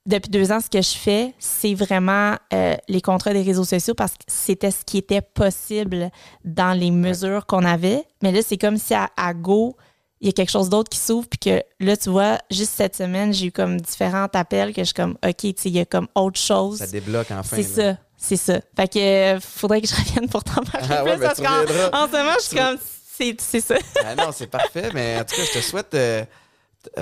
depuis 0.07 0.29
deux 0.29 0.51
ans, 0.51 0.59
ce 0.59 0.69
que 0.69 0.81
je 0.81 0.97
fais, 0.97 1.33
c'est 1.37 1.73
vraiment 1.73 2.35
euh, 2.53 2.75
les 2.87 3.01
contrats 3.01 3.33
des 3.33 3.41
réseaux 3.41 3.65
sociaux 3.65 3.93
parce 3.93 4.13
que 4.13 4.23
c'était 4.27 4.71
ce 4.71 4.85
qui 4.85 4.97
était 4.97 5.21
possible 5.21 6.09
dans 6.45 6.77
les 6.77 6.91
mesures 6.91 7.45
qu'on 7.45 7.65
avait. 7.65 8.03
Mais 8.23 8.31
là, 8.31 8.39
c'est 8.45 8.57
comme 8.57 8.77
si 8.77 8.93
à, 8.93 9.09
à 9.17 9.33
Go, 9.33 9.75
il 10.21 10.27
y 10.27 10.29
a 10.29 10.31
quelque 10.31 10.49
chose 10.49 10.69
d'autre 10.69 10.89
qui 10.89 10.97
s'ouvre, 10.97 11.27
puis 11.27 11.37
que 11.39 11.63
là, 11.79 11.97
tu 11.97 12.09
vois, 12.09 12.39
juste 12.49 12.71
cette 12.75 12.95
semaine, 12.95 13.33
j'ai 13.33 13.47
eu 13.47 13.51
comme 13.51 13.79
différents 13.79 14.27
appels 14.33 14.73
que 14.73 14.81
je 14.81 14.85
suis 14.85 14.93
comme, 14.93 15.17
OK, 15.25 15.35
tu 15.37 15.47
sais, 15.57 15.69
il 15.69 15.75
y 15.75 15.79
a 15.79 15.85
comme 15.85 16.07
autre 16.15 16.39
chose. 16.39 16.79
Ça 16.79 16.87
débloque 16.87 17.29
enfin. 17.31 17.57
C'est 17.57 17.63
ça, 17.63 17.97
c'est 18.17 18.37
ça. 18.37 18.59
Fait 18.75 18.87
que 18.87 18.99
euh, 18.99 19.39
faudrait 19.41 19.81
que 19.81 19.87
je 19.87 19.95
revienne 19.99 20.29
pour 20.29 20.43
t'en 20.43 20.63
parler 20.63 20.87
Ah 20.89 21.03
ouais, 21.03 21.11
plus 21.11 21.19
ben, 21.19 21.27
parce 21.27 21.39
qu'en 21.39 22.07
ce 22.07 22.11
moment, 22.17 22.33
je 22.39 22.45
suis 22.45 22.57
comme, 22.57 22.77
c'est 23.13 23.35
c'est 23.39 23.61
ça. 23.61 23.75
Ah 24.05 24.15
non, 24.15 24.31
c'est 24.31 24.47
parfait, 24.47 24.89
mais 24.93 25.17
en 25.19 25.25
tout 25.25 25.35
cas, 25.35 25.43
je 25.43 25.59
te 25.59 25.63
souhaite 25.63 25.93
euh, 25.93 26.23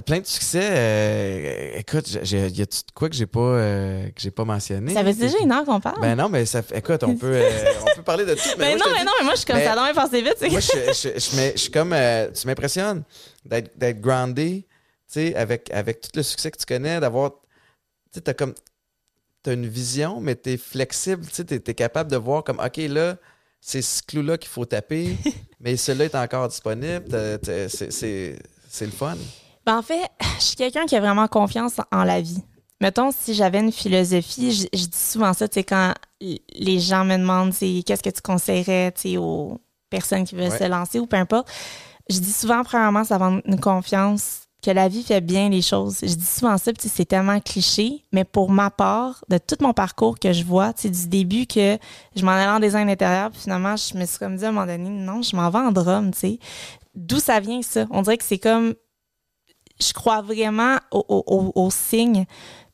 plein 0.05 0.19
de 0.19 0.25
succès. 0.25 0.69
Euh, 0.71 1.77
écoute, 1.79 2.05
j'ai- 2.23 2.47
y 2.49 2.61
a-tu 2.61 2.79
de 2.79 2.91
quoi 2.93 3.09
que 3.09 3.15
j'ai 3.15 3.25
pas, 3.25 3.39
euh, 3.39 4.05
que 4.07 4.21
j'ai 4.21 4.31
pas 4.31 4.45
mentionné? 4.45 4.93
Ça 4.93 5.03
fait 5.03 5.13
déjà 5.13 5.37
une 5.39 5.51
heure 5.51 5.65
qu'on 5.65 5.79
parle. 5.79 5.99
Ben 6.01 6.15
non, 6.15 6.29
mais 6.29 6.45
ça 6.45 6.61
écoute, 6.73 7.03
on 7.03 7.15
peut, 7.15 7.31
euh, 7.33 7.49
on 7.81 7.95
peut 7.95 8.03
parler 8.03 8.25
de 8.25 8.33
tout. 8.33 8.41
Mais 8.57 8.75
moi, 8.75 8.77
Ben 8.77 8.77
non, 8.77 8.85
je 8.85 8.89
te 8.89 8.89
mais 8.93 8.99
dis- 8.99 9.05
non, 9.05 9.11
mais 9.19 9.23
moi, 9.25 9.33
je 9.33 9.37
suis 9.37 9.45
comme 9.45 9.55
Mais- 9.57 9.65
ça, 9.65 9.75
non, 9.75 9.83
mais 9.85 9.93
passé 9.93 10.21
vite. 10.21 10.51
Moi, 10.51 10.59
je, 10.59 10.67
je, 10.93 11.19
je, 11.19 11.51
je 11.53 11.57
suis 11.57 11.71
comme. 11.71 11.93
euh, 11.93 12.29
tu 12.31 12.47
m'impressionnes 12.47 13.03
d'être 13.45 13.77
d'être 13.77 14.01
groundé, 14.01 14.65
tu 14.67 15.13
sais, 15.13 15.35
avec, 15.35 15.69
avec 15.71 16.01
tout 16.01 16.09
le 16.15 16.23
succès 16.23 16.51
que 16.51 16.57
tu 16.57 16.65
connais, 16.65 16.99
d'avoir. 16.99 17.31
Tu 17.31 17.37
sais, 18.15 18.21
t'as 18.21 18.33
comme. 18.33 18.53
T'as 19.43 19.53
une 19.53 19.67
vision, 19.67 20.19
mais 20.21 20.33
t'es 20.35 20.57
flexible, 20.57 21.23
tu 21.27 21.35
sais, 21.35 21.43
t'es, 21.45 21.59
t'es 21.59 21.75
capable 21.75 22.09
de 22.09 22.17
voir 22.17 22.43
comme, 22.43 22.59
OK, 22.59 22.77
là, 22.89 23.15
c'est 23.61 23.83
ce 23.83 24.01
clou-là 24.01 24.39
qu'il 24.39 24.49
faut 24.49 24.65
taper, 24.65 25.15
mais 25.59 25.77
celui-là 25.77 26.05
est 26.05 26.15
encore 26.15 26.47
disponible. 26.47 27.05
c'est 27.43 28.85
le 28.85 28.91
fun. 28.91 29.15
Ben, 29.65 29.77
en 29.77 29.81
fait, 29.81 30.09
je 30.39 30.43
suis 30.43 30.55
quelqu'un 30.55 30.85
qui 30.85 30.95
a 30.95 30.99
vraiment 30.99 31.27
confiance 31.27 31.73
en 31.91 32.03
la 32.03 32.21
vie. 32.21 32.43
Mettons, 32.81 33.09
si 33.11 33.33
j'avais 33.33 33.59
une 33.61 33.71
philosophie, 33.71 34.51
je, 34.51 34.67
je 34.77 34.85
dis 34.85 34.97
souvent 34.97 35.33
ça, 35.33 35.47
tu 35.47 35.55
sais, 35.55 35.63
quand 35.63 35.93
les 36.21 36.79
gens 36.79 37.05
me 37.05 37.17
demandent, 37.17 37.53
qu'est-ce 37.53 38.03
que 38.03 38.09
tu 38.09 38.21
conseillerais, 38.21 38.93
aux 39.17 39.59
personnes 39.89 40.25
qui 40.25 40.35
veulent 40.35 40.51
Ouais. 40.51 40.57
se 40.59 40.63
lancer 40.65 40.99
ou 40.99 41.07
peu 41.07 41.15
importe, 41.17 41.49
je 42.09 42.19
dis 42.19 42.31
souvent, 42.33 42.63
premièrement, 42.63 43.03
ça 43.03 43.17
va 43.17 43.31
une 43.45 43.59
confiance 43.59 44.41
que 44.61 44.71
la 44.71 44.87
vie 44.87 45.03
fait 45.03 45.21
bien 45.21 45.47
les 45.49 45.61
choses. 45.61 45.99
Je 46.01 46.13
dis 46.15 46.25
souvent 46.25 46.57
ça, 46.57 46.73
puis 46.73 46.89
c'est 46.89 47.05
tellement 47.05 47.39
cliché, 47.39 48.03
mais 48.11 48.23
pour 48.25 48.51
ma 48.51 48.69
part, 48.71 49.23
de 49.29 49.37
tout 49.37 49.55
mon 49.61 49.73
parcours 49.73 50.19
que 50.19 50.33
je 50.33 50.43
vois, 50.43 50.73
tu 50.73 50.83
sais, 50.83 50.89
du 50.89 51.07
début 51.07 51.45
que 51.47 51.77
je 52.15 52.25
m'en 52.25 52.31
allais 52.31 52.47
en 52.47 52.59
design 52.59 52.89
intérieur, 52.89 53.31
puis 53.31 53.41
finalement, 53.41 53.75
je 53.77 53.97
me 53.97 54.05
suis 54.05 54.17
comme 54.19 54.35
dit 54.35 54.43
à 54.45 54.49
un 54.49 54.51
moment 54.51 54.65
donné, 54.65 54.89
non, 54.89 55.21
je 55.21 55.35
m'en 55.35 55.49
vais 55.49 55.59
en 55.59 55.71
drum, 55.71 56.11
tu 56.11 56.19
sais. 56.19 56.39
D'où 56.93 57.19
ça 57.19 57.39
vient, 57.39 57.61
ça? 57.61 57.85
On 57.91 58.01
dirait 58.01 58.17
que 58.17 58.23
c'est 58.23 58.39
comme 58.39 58.73
je 59.81 59.93
crois 59.93 60.21
vraiment 60.21 60.77
aux 60.91 61.05
au, 61.09 61.23
au- 61.27 61.51
aux 61.65 61.71
signes. 61.71 62.25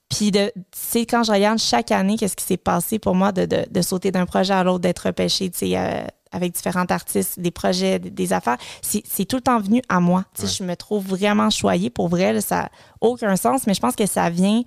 Puis, 0.10 0.30
de, 0.32 0.47
tu 0.56 0.62
sais, 0.76 1.06
quand 1.06 1.24
je 1.24 1.32
regarde 1.32 1.58
chaque 1.58 1.89
année, 1.91 2.18
qu'est-ce 2.18 2.36
qui 2.36 2.43
s'est 2.43 2.58
passé 2.58 2.99
pour 2.99 3.16
moi 3.16 3.32
de, 3.32 3.45
de, 3.45 3.66
de 3.70 3.82
sauter 3.82 4.12
d'un 4.12 4.26
projet 4.26 4.54
à 4.54 4.64
l'autre, 4.64 4.80
d'être 4.82 5.06
repêché, 5.08 5.49
tu 5.49 5.60
sais, 5.60 5.78
euh, 5.78 6.04
avec 6.34 6.54
différents 6.54 6.86
artistes, 6.89 7.39
des 7.39 7.52
projets, 7.52 7.97
des, 7.99 8.10
des 8.10 8.34
affaires, 8.34 8.58
c'est 8.82 9.04
c'est 9.08 9.24
tout 9.26 9.38
le 9.38 9.41
temps 9.41 9.60
venu 9.60 9.82
à 9.88 9.99
moi. 10.02 10.26
Tu 10.36 10.41
sais, 10.41 10.47
Ouais. 10.47 10.54
Je 10.60 10.64
me 10.66 10.76
trouve 10.76 11.06
vraiment 11.08 11.49
choyée. 11.49 11.89
Pour 11.89 12.10
vrai, 12.10 12.34
là, 12.34 12.41
ça 12.41 12.56
n'a 12.64 12.72
aucun 12.99 13.36
sens, 13.38 13.66
mais 13.68 13.74
je 13.74 13.80
pense 13.80 13.95
que 13.95 14.06
ça 14.06 14.30
vient 14.30 14.62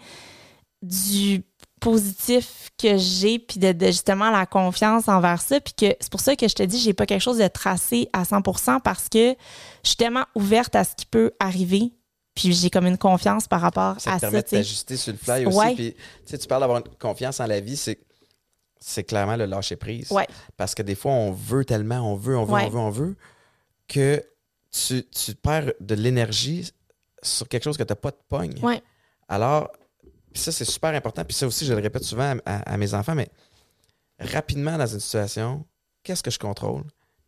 du 0.82 1.43
positif 1.80 2.70
que 2.80 2.97
j'ai, 2.97 3.39
puis 3.39 3.59
de, 3.61 3.72
de 3.72 3.87
justement 3.87 4.30
la 4.30 4.47
confiance 4.47 5.09
envers 5.09 5.41
ça. 5.43 5.61
Puis 5.61 5.74
que 5.74 5.95
c'est 6.01 6.11
pour 6.11 6.20
ça 6.20 6.37
que 6.37 6.49
je 6.49 6.55
te 6.55 6.62
dis, 6.62 6.78
j'ai 6.78 6.95
pas 6.95 7.05
quelque 7.07 7.20
chose 7.22 7.39
de 7.39 7.49
tracé 7.49 8.09
à 8.14 8.22
100% 8.22 8.80
parce 8.80 9.09
que 9.11 9.35
je 9.82 9.89
suis 9.89 9.97
tellement 9.97 10.24
ouverte 10.35 10.74
à 10.74 10.85
ce 10.85 10.95
qui 10.97 11.05
peut 11.07 11.32
arriver. 11.39 11.93
Puis 12.35 12.53
j'ai 12.53 12.68
comme 12.70 12.87
une 12.87 12.99
confiance 12.99 13.47
par 13.47 13.61
rapport 13.61 14.01
Ça 14.01 14.12
à 14.12 14.14
te 14.16 14.20
ça. 14.20 14.26
permet 14.26 14.43
de 14.43 14.49
t'ajuster 14.49 14.97
sur 14.97 15.12
le 15.12 15.18
fly 15.18 15.47
aussi. 15.47 15.57
Ouais. 15.57 15.74
Puis, 15.74 15.95
tu 15.95 16.01
sais, 16.26 16.39
tu 16.39 16.47
parles 16.49 16.62
d'avoir 16.62 16.78
une 16.78 16.97
confiance 16.99 17.39
en 17.41 17.47
la 17.47 17.61
vie, 17.61 17.76
c'est, 17.76 17.99
c'est 18.80 19.05
clairement 19.05 19.37
le 19.37 19.47
lâcher 19.47 19.76
prise. 19.76 20.11
Ouais. 20.11 20.26
Parce 20.57 20.74
que 20.74 20.82
des 20.82 20.95
fois, 20.97 21.12
on 21.12 21.30
veut 21.32 21.64
tellement, 21.64 22.01
on 22.01 22.16
veut, 22.16 22.37
on 22.37 22.45
veut, 22.45 22.53
Ouais. 22.55 22.64
on 22.66 22.68
veut, 22.70 22.78
on 22.78 22.91
veut, 22.91 23.16
que 23.87 24.22
tu, 24.70 25.05
tu 25.11 25.35
perds 25.37 25.72
de 25.80 25.95
l'énergie 25.95 26.70
sur 27.22 27.49
quelque 27.49 27.62
chose 27.64 27.76
que 27.76 27.85
tu 27.85 27.93
n'as 27.93 27.97
pas 27.97 28.11
de 28.11 28.18
pogne. 28.28 28.59
Ouais. 28.62 28.82
Alors, 29.28 29.70
ça, 30.35 30.51
c'est 30.51 30.64
super 30.64 30.93
important. 30.93 31.24
Puis 31.24 31.35
ça 31.37 31.47
aussi, 31.47 31.64
je 31.66 31.72
le 31.72 31.80
répète 31.80 32.03
souvent 32.03 32.37
à, 32.45 32.57
à- 32.57 32.72
à 32.74 32.76
mes 32.76 32.93
enfants, 32.95 33.14
mais 33.14 33.28
rapidement 34.18 34.76
dans 34.76 34.87
une 34.87 35.01
situation, 35.01 35.64
qu'est-ce 36.03 36.22
que 36.22 36.30
je 36.30 36.39
contrôle? 36.39 36.82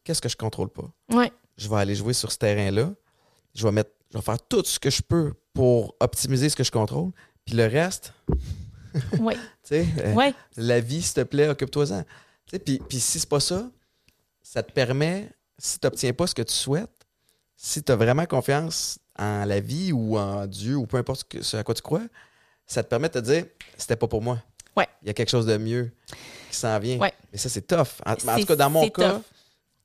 Qu'est-ce 0.05 0.21
que 0.21 0.29
je 0.29 0.37
contrôle 0.37 0.69
pas? 0.71 0.91
Ouais. 1.13 1.33
je 1.57 1.69
vais 1.69 1.77
aller 1.77 1.95
jouer 1.95 2.13
sur 2.13 2.31
ce 2.31 2.39
terrain-là. 2.39 2.91
Je 3.55 3.65
vais 3.65 3.73
mettre, 3.73 3.91
je 4.13 4.19
vais 4.19 4.23
faire 4.23 4.41
tout 4.49 4.63
ce 4.65 4.79
que 4.79 4.91
je 4.91 5.03
peux 5.03 5.33
pour 5.53 5.95
optimiser 6.01 6.49
ce 6.49 6.57
que 6.57 6.65
je 6.65 6.71
contrôle. 6.71 7.11
Puis 7.45 7.55
le 7.57 7.67
reste, 7.67 8.13
Ouais. 9.21 9.35
tu 9.35 9.41
sais, 9.65 9.87
euh, 10.01 10.15
Ouais. 10.15 10.35
la 10.57 10.81
vie, 10.81 11.03
s'il 11.03 11.15
te 11.15 11.21
plaît, 11.23 11.49
occupe-toi-en. 11.49 12.05
Puis, 12.65 12.79
puis 12.89 13.01
si 13.01 13.19
c'est 13.21 13.29
pas 13.29 13.41
ça, 13.41 13.69
ça 14.43 14.63
te 14.63 14.73
permet, 14.73 15.31
si 15.59 15.79
tu 15.79 15.87
n'obtiens 15.87 16.13
pas 16.13 16.27
ce 16.27 16.35
que 16.35 16.43
tu 16.43 16.53
souhaites, 16.55 16.91
si 17.57 17.83
tu 17.83 17.91
as 17.93 17.97
vraiment 17.97 18.27
confiance 18.27 18.99
en 19.19 19.45
la 19.45 19.61
vie 19.61 19.93
ou 19.93 20.17
en 20.19 20.47
Dieu 20.47 20.77
ou 20.77 20.87
peu 20.87 20.97
importe 20.99 21.21
ce, 21.21 21.25
que- 21.25 21.43
ce 21.43 21.57
à 21.57 21.65
quoi 21.65 21.75
tu 21.75 21.83
crois, 21.83 22.03
ça 22.67 22.83
te 22.83 22.89
permet 22.89 23.09
de 23.09 23.15
te 23.15 23.19
dire, 23.21 23.47
c'était 23.77 23.97
pas 23.97 24.09
pour 24.09 24.23
moi. 24.23 24.43
Ouais. 24.77 24.89
Il 25.03 25.09
y 25.09 25.11
a 25.11 25.15
quelque 25.15 25.31
chose 25.31 25.47
de 25.47 25.57
mieux 25.57 25.91
qui 26.51 26.57
s'en 26.57 26.79
vient. 26.79 26.99
Ouais. 26.99 27.13
Mais 27.33 27.39
ça, 27.39 27.49
c'est 27.49 27.67
tough. 27.67 27.87
En, 28.05 28.13
en 28.13 28.39
tout 28.39 28.47
cas, 28.47 28.57
dans 28.57 28.71
mon 28.71 28.89
cas, 28.91 29.21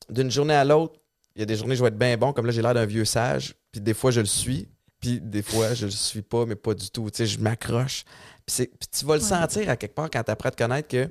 d'une 0.09 0.29
journée 0.29 0.53
à 0.53 0.65
l'autre, 0.65 0.99
il 1.35 1.39
y 1.39 1.43
a 1.43 1.45
des 1.45 1.55
journées 1.55 1.73
où 1.73 1.77
je 1.77 1.81
vais 1.81 1.87
être 1.89 1.97
bien 1.97 2.17
bon, 2.17 2.33
comme 2.33 2.45
là, 2.45 2.51
j'ai 2.51 2.61
l'air 2.61 2.73
d'un 2.73 2.85
vieux 2.85 3.05
sage, 3.05 3.55
puis 3.71 3.79
des 3.81 3.93
fois, 3.93 4.11
je 4.11 4.19
le 4.19 4.25
suis, 4.27 4.67
puis 4.99 5.19
des 5.21 5.41
fois, 5.41 5.73
je 5.73 5.85
le 5.85 5.91
suis 5.91 6.21
pas, 6.21 6.45
mais 6.45 6.55
pas 6.55 6.73
du 6.73 6.89
tout. 6.89 7.09
Tu 7.09 7.17
sais, 7.17 7.25
je 7.25 7.39
m'accroche. 7.39 8.03
Puis, 8.45 8.67
tu 8.91 9.05
vas 9.05 9.15
le 9.15 9.21
Ouais. 9.21 9.27
sentir 9.27 9.69
à 9.69 9.75
quelque 9.77 9.93
part 9.95 10.09
quand 10.11 10.23
tu 10.23 10.31
apprends 10.31 10.49
à 10.49 10.51
te 10.51 10.57
connaître 10.57 10.87
que 10.87 11.09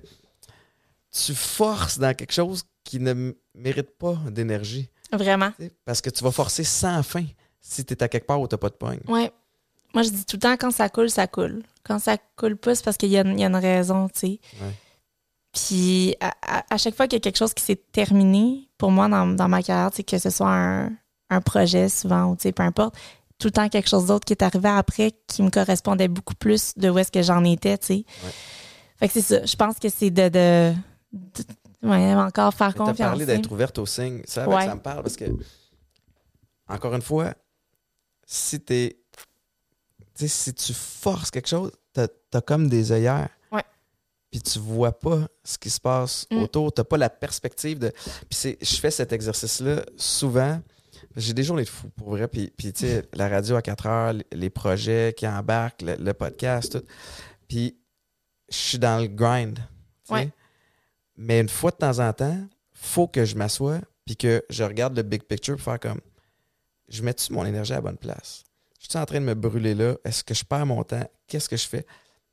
tu 1.13 1.35
forces 1.35 1.99
dans 1.99 2.15
quelque 2.15 2.33
chose 2.33 2.63
qui 2.85 3.01
ne 3.01 3.33
mérite 3.55 3.91
pas 3.99 4.15
d'énergie. 4.31 4.89
Vraiment. 5.13 5.51
tu 5.59 5.65
sais, 5.65 5.73
Parce 5.85 6.01
que 6.01 6.11
tu 6.11 6.23
vas 6.23 6.31
forcer 6.31 6.63
sans 6.65 7.03
fin 7.03 7.25
si 7.61 7.85
tu 7.85 7.95
es 7.95 8.03
à 8.03 8.09
quelque 8.09 8.27
part 8.27 8.41
où 8.41 8.47
tu 8.47 8.57
pas 8.57 8.69
de 8.69 8.75
pogne. 8.75 9.01
Ouais. 9.09 9.33
Moi, 9.93 10.05
je 10.05 10.11
dis 10.11 10.25
tout 10.25 10.37
le 10.37 10.41
temps, 10.41 10.57
quand 10.57 10.71
ça 10.71 10.89
coule, 10.89 11.11
ça 11.11 11.27
coule. 11.27 11.63
Quand 11.83 11.99
ça 11.99 12.17
coule 12.37 12.57
pas, 12.57 12.77
c'est 12.77 12.85
parce 12.85 12.97
qu'il 12.97 13.09
y, 13.11 13.17
a 13.19 13.23
une- 13.23 13.37
il 13.39 13.41
y 13.41 13.45
a 13.45 13.49
une 13.49 13.57
raison, 13.57 14.09
tu 14.09 14.21
sais. 14.21 14.41
Ouais. 14.61 14.75
Puis, 15.53 16.15
à, 16.21 16.33
à- 16.43 16.75
à 16.75 16.77
chaque 16.79 16.95
fois 16.95 17.09
qu'il 17.09 17.17
y 17.17 17.21
a 17.21 17.21
quelque 17.21 17.39
chose 17.39 17.55
qui 17.55 17.65
s'est 17.65 17.83
terminé, 17.91 18.69
pour 18.81 18.91
moi, 18.91 19.09
dans, 19.09 19.27
dans 19.27 19.49
ma 19.49 19.63
carrière, 19.63 19.91
que 19.93 20.19
ce 20.19 20.31
soit 20.31 20.51
un, 20.51 20.91
un 21.29 21.41
projet, 21.43 21.89
souvent, 21.89 22.25
ou 22.33 22.35
peu 22.37 22.63
importe, 22.63 22.97
tout 23.39 23.49
le 23.49 23.53
temps 23.53 23.69
quelque 23.69 23.89
chose 23.89 24.07
d'autre 24.07 24.25
qui 24.25 24.33
est 24.33 24.43
arrivé 24.43 24.69
après 24.71 25.13
qui 25.27 25.43
me 25.43 25.51
correspondait 25.51 26.09
beaucoup 26.09 26.35
plus 26.35 26.73
de 26.77 26.89
où 26.91 26.99
est-ce 26.99 27.13
que 27.13 27.23
j'en 27.23 27.45
étais, 27.45 27.79
tu 27.79 27.87
sais. 27.87 27.95
Ouais. 28.25 28.31
Fait 28.99 29.07
que 29.09 29.15
c'est 29.15 29.23
ça. 29.23 29.45
Je 29.47 29.55
pense 29.57 29.79
que 29.79 29.89
c'est 29.89 30.11
de, 30.11 30.29
de, 30.29 30.75
de- 31.13 31.89
ouais, 31.89 32.15
encore 32.15 32.53
faire 32.55 32.75
Tu 32.75 32.81
as 32.83 32.85
confiance. 32.85 33.09
parlé 33.11 33.25
tu 33.25 33.31
sais. 33.31 33.37
d'être 33.37 33.53
ouverte 33.53 33.79
aux 33.79 33.87
signes. 33.87 34.23
Ça, 34.27 34.49
Ouais. 34.49 34.67
ça 34.67 34.75
me 34.75 34.81
parle 34.81 35.03
parce 35.03 35.17
que, 35.17 35.25
encore 36.69 36.95
une 36.95 37.03
fois, 37.03 37.35
si 38.27 38.61
t'es. 38.61 38.97
Si 40.17 40.53
tu 40.53 40.75
forces 40.75 41.31
quelque 41.31 41.49
chose, 41.49 41.71
t'as 41.95 42.09
as 42.35 42.41
comme 42.43 42.69
des 42.69 42.93
œillères. 42.93 43.31
Puis 44.31 44.41
tu 44.41 44.59
vois 44.61 44.93
pas 44.99 45.27
ce 45.45 45.59
qui 45.59 45.71
se 45.71 45.81
passe 45.81 46.27
Mm. 46.31 46.39
autour. 46.43 46.73
T'as 46.73 46.85
pas 46.85 46.97
la 46.97 47.11
perspective 47.11 47.79
de. 47.79 47.93
Puis 48.29 48.57
je 48.61 48.77
fais 48.77 48.91
cet 48.91 49.13
exercice-là 49.13 49.85
souvent. 49.97 50.61
J'ai 51.17 51.35
des 51.35 51.43
journées 51.43 51.65
de 51.65 51.69
fou, 51.69 51.89
pour 51.97 52.11
vrai. 52.11 52.29
Puis, 52.29 52.53
puis 52.57 52.73
tu 52.73 52.87
sais, 52.87 53.09
la 53.15 53.29
radio 53.29 53.57
à 53.57 53.63
4 53.63 53.87
heures, 53.87 54.13
les- 54.13 54.27
les 54.33 54.51
projets 54.51 55.13
qui 55.17 55.27
embarquent, 55.27 55.83
le, 55.83 55.97
le 55.97 56.15
podcast, 56.15 56.73
tout. 56.79 56.87
Puis 57.49 57.77
je 58.49 58.57
suis 58.57 58.79
dans 58.79 59.01
le 59.01 59.09
grind. 59.09 59.59
tu. 60.07 60.13
Ouais. 60.13 60.31
Mais 61.17 61.41
une 61.41 61.49
fois 61.49 61.71
de 61.73 61.77
temps 61.77 61.99
en 61.99 62.13
temps, 62.13 62.39
faut 62.73 63.09
que 63.09 63.25
je 63.25 63.35
m'assoie 63.37 63.81
puis 64.07 64.17
que 64.17 64.43
je 64.49 64.63
regarde 64.65 64.97
le 64.97 65.03
big 65.03 65.23
picture 65.25 65.57
pour 65.57 65.65
faire 65.65 65.81
comme 65.81 66.01
je 66.89 67.03
mets-tu 67.03 67.33
mon 67.33 67.45
énergie 67.45 67.73
à 67.73 67.77
la 67.77 67.83
bonne 67.83 67.99
place? 67.99 68.45
Je 68.81 68.87
suis 68.89 68.99
en 68.99 69.05
train 69.05 69.21
de 69.21 69.27
me 69.27 69.35
brûler 69.35 69.75
là? 69.75 69.97
Est-ce 70.05 70.25
que 70.25 70.33
je 70.35 70.45
perds 70.45 70.65
mon 70.67 70.83
temps? 70.85 71.05
Qu'est-ce 71.27 71.49
que 71.49 71.57
je 71.57 71.67
fais? 71.69 71.85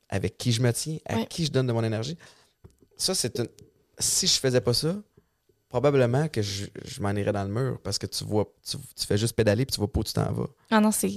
Avec 0.09 0.37
qui 0.37 0.51
je 0.51 0.61
me 0.61 0.71
tiens? 0.71 0.97
À 1.05 1.15
Ouais. 1.17 1.25
qui 1.27 1.45
je 1.45 1.51
donne 1.51 1.67
de 1.67 1.73
mon 1.73 1.83
énergie? 1.83 2.17
Ça, 2.95 3.13
c'est 3.15 3.39
une. 3.39 3.47
Si 3.99 4.27
je 4.27 4.39
faisais 4.39 4.61
pas 4.61 4.73
ça, 4.73 4.95
probablement 5.69 6.27
que 6.29 6.41
je, 6.41 6.67
je 6.85 7.01
m'en 7.01 7.11
irais 7.11 7.33
dans 7.33 7.43
le 7.43 7.49
mur 7.49 7.79
parce 7.83 7.97
que 7.97 8.05
tu 8.05 8.23
vois, 8.23 8.45
tu, 8.69 8.77
tu 8.95 9.05
fais 9.05 9.17
juste 9.17 9.33
pédaler 9.35 9.65
puis 9.65 9.73
tu 9.73 9.79
vois 9.79 9.91
pas 9.91 9.99
où 9.99 10.03
tu 10.03 10.13
t'en 10.13 10.31
vas. 10.31 10.47
Ah 10.71 10.79
non, 10.79 10.91
c'est 10.91 11.09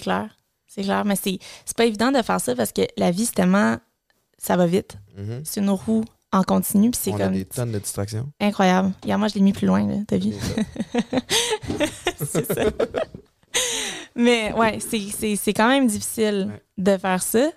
clair. 0.00 0.36
C'est 0.66 0.82
clair. 0.82 1.04
Mais 1.04 1.14
c'est 1.16 1.38
pas 1.76 1.84
évident 1.84 2.10
de 2.10 2.20
faire 2.22 2.40
ça 2.40 2.54
parce 2.56 2.72
que 2.72 2.82
la 2.96 3.10
vie, 3.10 3.26
c'est 3.26 3.34
tellement. 3.34 3.76
Ça 4.38 4.56
va 4.56 4.66
vite. 4.66 4.96
Mhm. 5.16 5.42
C'est 5.44 5.60
une 5.60 5.70
roue 5.70 6.04
en 6.32 6.42
continu. 6.42 6.90
Puis 6.90 7.00
c'est 7.04 7.12
On 7.12 7.16
a 7.16 7.24
comme 7.24 7.34
des 7.34 7.44
tonnes 7.44 7.70
de 7.72 7.78
distractions. 7.78 8.28
incroyable. 8.40 8.92
Hier, 9.04 9.16
moi, 9.18 9.28
je 9.28 9.34
l'ai 9.34 9.40
mis 9.42 9.52
plus 9.52 9.66
loin, 9.68 9.86
là. 9.86 9.96
T'as 10.08 10.18
vu? 10.18 10.34
C'est 12.18 12.52
ça. 12.52 12.70
Mais 14.16 14.52
ouais, 14.54 14.78
c'est- 14.80 15.52
quand 15.52 15.68
même 15.68 15.86
difficile 15.86 16.48
Ouais. 16.50 16.62
de 16.78 16.96
faire 16.98 17.22
ça. 17.22 17.50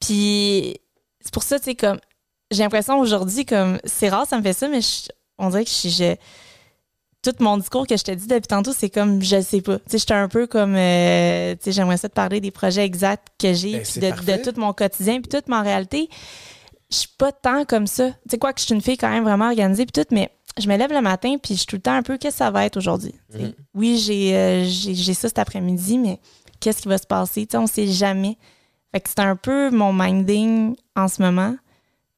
Puis 0.00 0.76
c'est 1.20 1.32
pour 1.32 1.42
ça, 1.42 1.58
tu 1.58 1.66
sais, 1.66 1.74
comme. 1.74 1.98
J'ai 2.50 2.62
l'impression 2.62 2.98
aujourd'hui, 2.98 3.44
comme. 3.44 3.78
C'est 3.84 4.08
rare, 4.08 4.26
ça 4.26 4.36
me 4.38 4.42
fait 4.42 4.52
ça, 4.52 4.68
mais 4.68 4.80
je- 4.80 5.08
on 5.38 5.50
dirait 5.50 5.64
que 5.64 5.70
je. 5.70 5.88
je- 5.88 6.16
tout 7.22 7.34
mon 7.40 7.58
discours 7.58 7.86
que 7.86 7.98
je 7.98 8.02
te 8.02 8.10
dis 8.12 8.26
depuis 8.26 8.48
tantôt, 8.48 8.72
c'est 8.72 8.88
comme 8.88 9.20
je 9.22 9.42
sais 9.42 9.60
pas. 9.60 9.78
Tu 9.80 9.84
sais, 9.88 9.98
j'étais 9.98 10.14
un 10.14 10.28
peu 10.28 10.46
comme 10.46 10.74
euh, 10.74 11.52
tu 11.56 11.64
sais, 11.64 11.72
j'aimerais 11.72 11.98
ça 11.98 12.08
te 12.08 12.14
parler 12.14 12.40
des 12.40 12.50
projets 12.50 12.82
exacts 12.84 13.28
que 13.38 13.52
j'ai, 13.52 13.72
Ben, 14.00 14.14
puis 14.14 14.24
de, 14.26 14.32
tout 14.50 14.58
mon 14.58 14.72
quotidien, 14.72 15.20
puis 15.20 15.28
toute 15.28 15.46
ma 15.46 15.60
réalité. 15.60 16.08
Je 16.90 16.96
suis 16.96 17.08
pas 17.18 17.30
tant 17.30 17.66
comme 17.66 17.86
ça. 17.86 18.08
Tu 18.10 18.16
sais 18.30 18.38
quoi 18.38 18.54
que 18.54 18.60
je 18.60 18.64
suis 18.64 18.74
une 18.74 18.80
fille 18.80 18.96
quand 18.96 19.10
même 19.10 19.24
vraiment 19.24 19.48
organisée 19.48 19.84
puis 19.84 20.02
tout, 20.02 20.08
mais 20.14 20.30
je 20.58 20.66
me 20.66 20.76
lève 20.78 20.92
le 20.92 21.02
matin 21.02 21.36
puis 21.40 21.54
je 21.54 21.58
suis 21.58 21.66
tout 21.66 21.76
le 21.76 21.82
temps 21.82 21.92
un 21.94 22.02
peu 22.02 22.16
qu'est-ce 22.16 22.36
que 22.36 22.38
ça 22.38 22.50
va 22.50 22.64
être 22.64 22.78
aujourd'hui? 22.78 23.14
Mhm. 23.44 23.52
Oui, 23.74 23.98
j'ai 23.98 24.34
euh, 24.34 24.64
j'ai 24.64 24.94
j'ai 24.94 25.12
ça 25.14 25.28
cet 25.28 25.38
après-midi, 25.38 25.98
mais 25.98 26.18
qu'est-ce 26.58 26.80
qui 26.80 26.88
va 26.88 26.96
se 26.96 27.06
passer? 27.06 27.46
Tu 27.46 27.52
sais, 27.52 27.58
on 27.58 27.66
sait 27.66 27.86
jamais. 27.86 28.38
Fait 28.92 29.00
que 29.00 29.08
c'est 29.08 29.20
un 29.20 29.36
peu 29.36 29.70
mon 29.70 29.92
minding 29.92 30.74
en 30.96 31.08
ce 31.08 31.22
moment. 31.22 31.56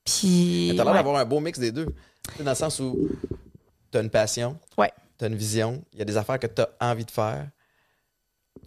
Puis. 0.05 0.73
T'as 0.77 0.85
l'air 0.85 0.93
ouais. 0.93 0.99
d'avoir 0.99 1.17
un 1.17 1.25
beau 1.25 1.41
mix 1.41 1.59
des 1.59 1.73
deux. 1.73 1.87
Dans 2.41 2.51
le 2.51 2.57
sens 2.57 2.81
où 2.81 3.09
tu 3.91 3.99
as 3.99 4.01
une 4.01 4.11
passion, 4.11 4.59
Ouais. 4.79 4.91
tu 5.19 5.25
as 5.25 5.29
une 5.29 5.35
vision, 5.37 5.83
il 5.93 5.99
y 5.99 6.03
a 6.03 6.05
des 6.05 6.17
affaires 6.17 6.39
que 6.39 6.47
tu 6.47 6.63
as 6.63 6.69
envie 6.81 7.05
de 7.05 7.11
faire. 7.11 7.47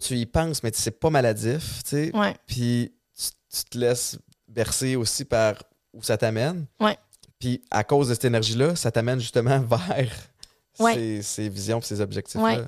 Tu 0.00 0.14
y 0.14 0.26
penses, 0.26 0.62
mais 0.62 0.70
c'est 0.74 0.90
pas 1.00 1.10
maladif, 1.10 1.82
tu 1.84 1.90
sais. 1.90 2.16
Ouais. 2.16 2.34
Puis 2.46 2.92
tu, 3.16 3.24
tu 3.58 3.64
te 3.64 3.78
laisses 3.78 4.18
bercer 4.46 4.94
aussi 4.96 5.24
par 5.24 5.54
où 5.92 6.02
ça 6.02 6.16
t'amène. 6.16 6.66
Ouais. 6.80 6.96
Puis 7.38 7.62
à 7.70 7.82
cause 7.84 8.08
de 8.08 8.14
cette 8.14 8.26
énergie-là, 8.26 8.76
ça 8.76 8.90
t'amène 8.90 9.20
justement 9.20 9.58
vers 9.88 10.12
ces, 10.74 11.22
ces 11.22 11.48
visions 11.48 11.78
et 11.80 11.82
ces 11.82 12.00
objectifs-là. 12.00 12.66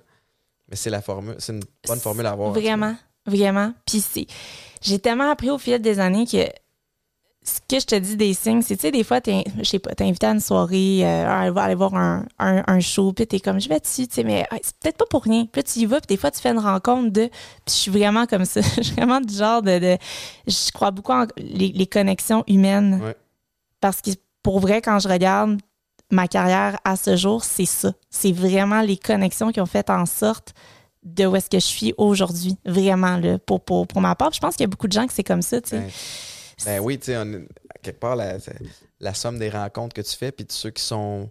Mais 0.68 0.76
c'est 0.76 0.91
la 0.91 1.01
formule, 1.01 1.36
c'est 1.39 1.53
une 1.53 1.62
bonne 1.86 2.01
formule 2.01 2.26
à 2.26 2.32
avoir. 2.32 2.53
Vraiment, 2.53 2.97
vraiment. 3.24 3.72
Puis 3.86 4.01
c'est. 4.01 4.26
J'ai 4.81 4.99
tellement 4.99 5.31
appris 5.31 5.51
au 5.51 5.59
fil 5.59 5.79
des 5.81 5.99
années 6.01 6.26
que 6.26 6.47
ce 7.45 7.61
que 7.66 7.81
je 7.81 7.87
te 7.87 7.95
dis 7.95 8.16
des 8.16 8.35
signes, 8.35 8.61
c'est, 8.61 8.76
tu 8.76 8.83
sais, 8.83 8.91
des 8.91 9.05
fois, 9.05 9.22
t'es, 9.22 9.43
je 9.59 9.64
sais 9.64 9.79
pas, 9.79 9.95
t'es 9.95 10.05
invité 10.05 10.26
à 10.26 10.33
une 10.33 10.41
soirée, 10.41 11.01
euh, 11.03 11.26
aller 11.29 11.51
voir- 11.51 11.64
aller 11.64 11.74
voir 11.74 11.95
un, 11.95 12.26
un, 12.39 12.62
un 12.66 12.81
show, 12.81 13.12
puis 13.14 13.26
t'es 13.26 13.41
comme, 13.41 13.59
je 13.59 13.70
vais 13.70 13.81
dessus, 13.81 14.07
tu 14.07 14.16
sais, 14.16 14.24
mais 14.24 14.41
hey, 14.51 14.61
c'est 14.62 14.76
peut-être 14.79 14.99
pas 14.99 15.07
pour 15.09 15.22
rien. 15.22 15.47
Puis 15.47 15.61
là, 15.61 15.62
tu 15.62 15.79
y 15.79 15.87
vas, 15.87 15.99
puis 16.01 16.09
des 16.14 16.20
fois, 16.20 16.31
tu 16.31 16.41
fais 16.41 16.51
une 16.51 16.59
rencontre 16.59 17.11
de. 17.11 17.26
Puis 17.29 17.33
je 17.68 17.72
suis 17.72 17.91
vraiment 17.91 18.26
comme 18.26 18.45
ça. 18.45 18.61
je 18.76 18.83
suis 18.83 18.95
vraiment 18.95 19.20
du 19.22 19.35
genre 19.35 19.62
de. 19.62 19.79
de- 19.79 19.99
je 20.47 20.70
crois 20.72 20.91
beaucoup 20.91 21.12
en 21.12 21.26
les, 21.39 21.68
les 21.68 21.87
connexions 21.87 22.45
humaines. 22.49 23.01
Ouais. 23.03 23.16
Parce 23.81 24.03
que 24.03 24.11
pour 24.43 24.61
vrai, 24.61 24.83
quand 24.83 24.99
je 24.99 25.09
regarde 25.09 25.59
ma 26.11 26.29
carrière 26.29 26.79
à 26.85 26.97
ce 26.97 27.16
jour, 27.16 27.45
c'est 27.45 27.64
ça. 27.66 27.93
C'est 28.11 28.33
vraiment 28.33 28.83
les 28.83 28.97
connexions 28.99 29.53
qui 29.53 29.61
ont 29.61 29.66
fait 29.66 29.89
en 29.89 30.05
sorte 30.05 30.53
de 31.03 31.26
où 31.26 31.36
est-ce 31.36 31.49
que 31.51 31.59
je 31.59 31.64
suis 31.66 31.94
aujourd'hui, 31.96 32.57
vraiment, 32.64 33.16
là, 33.16 33.38
pour, 33.38 33.61
pour, 33.61 33.86
pour 33.86 34.01
ma 34.01 34.14
part. 34.14 34.30
Puis 34.30 34.36
je 34.36 34.40
pense 34.40 34.55
qu'il 34.57 34.64
y 34.64 34.68
a 34.68 34.68
beaucoup 34.68 34.88
de 34.88 34.92
gens 34.92 35.07
que 35.07 35.12
c'est 35.12 35.24
comme 35.24 35.42
ça, 35.42 35.61
tu 35.61 35.70
sais. 35.70 35.78
Ben, 35.78 35.90
Ben 36.64 36.80
oui, 36.80 36.99
tu 36.99 37.07
sais, 37.07 37.16
on 37.16 37.44
quelque 37.82 38.01
part, 38.01 38.16
la, 38.16 38.36
la 39.01 39.14
somme 39.14 39.38
des 39.38 39.51
rencontres 39.51 39.94
que 39.94 40.01
tu 40.03 40.16
fais, 40.16 40.32
puis 40.32 40.44
de 40.44 40.53
ceux 40.53 40.70
qui 40.70 40.82
sont, 40.82 41.30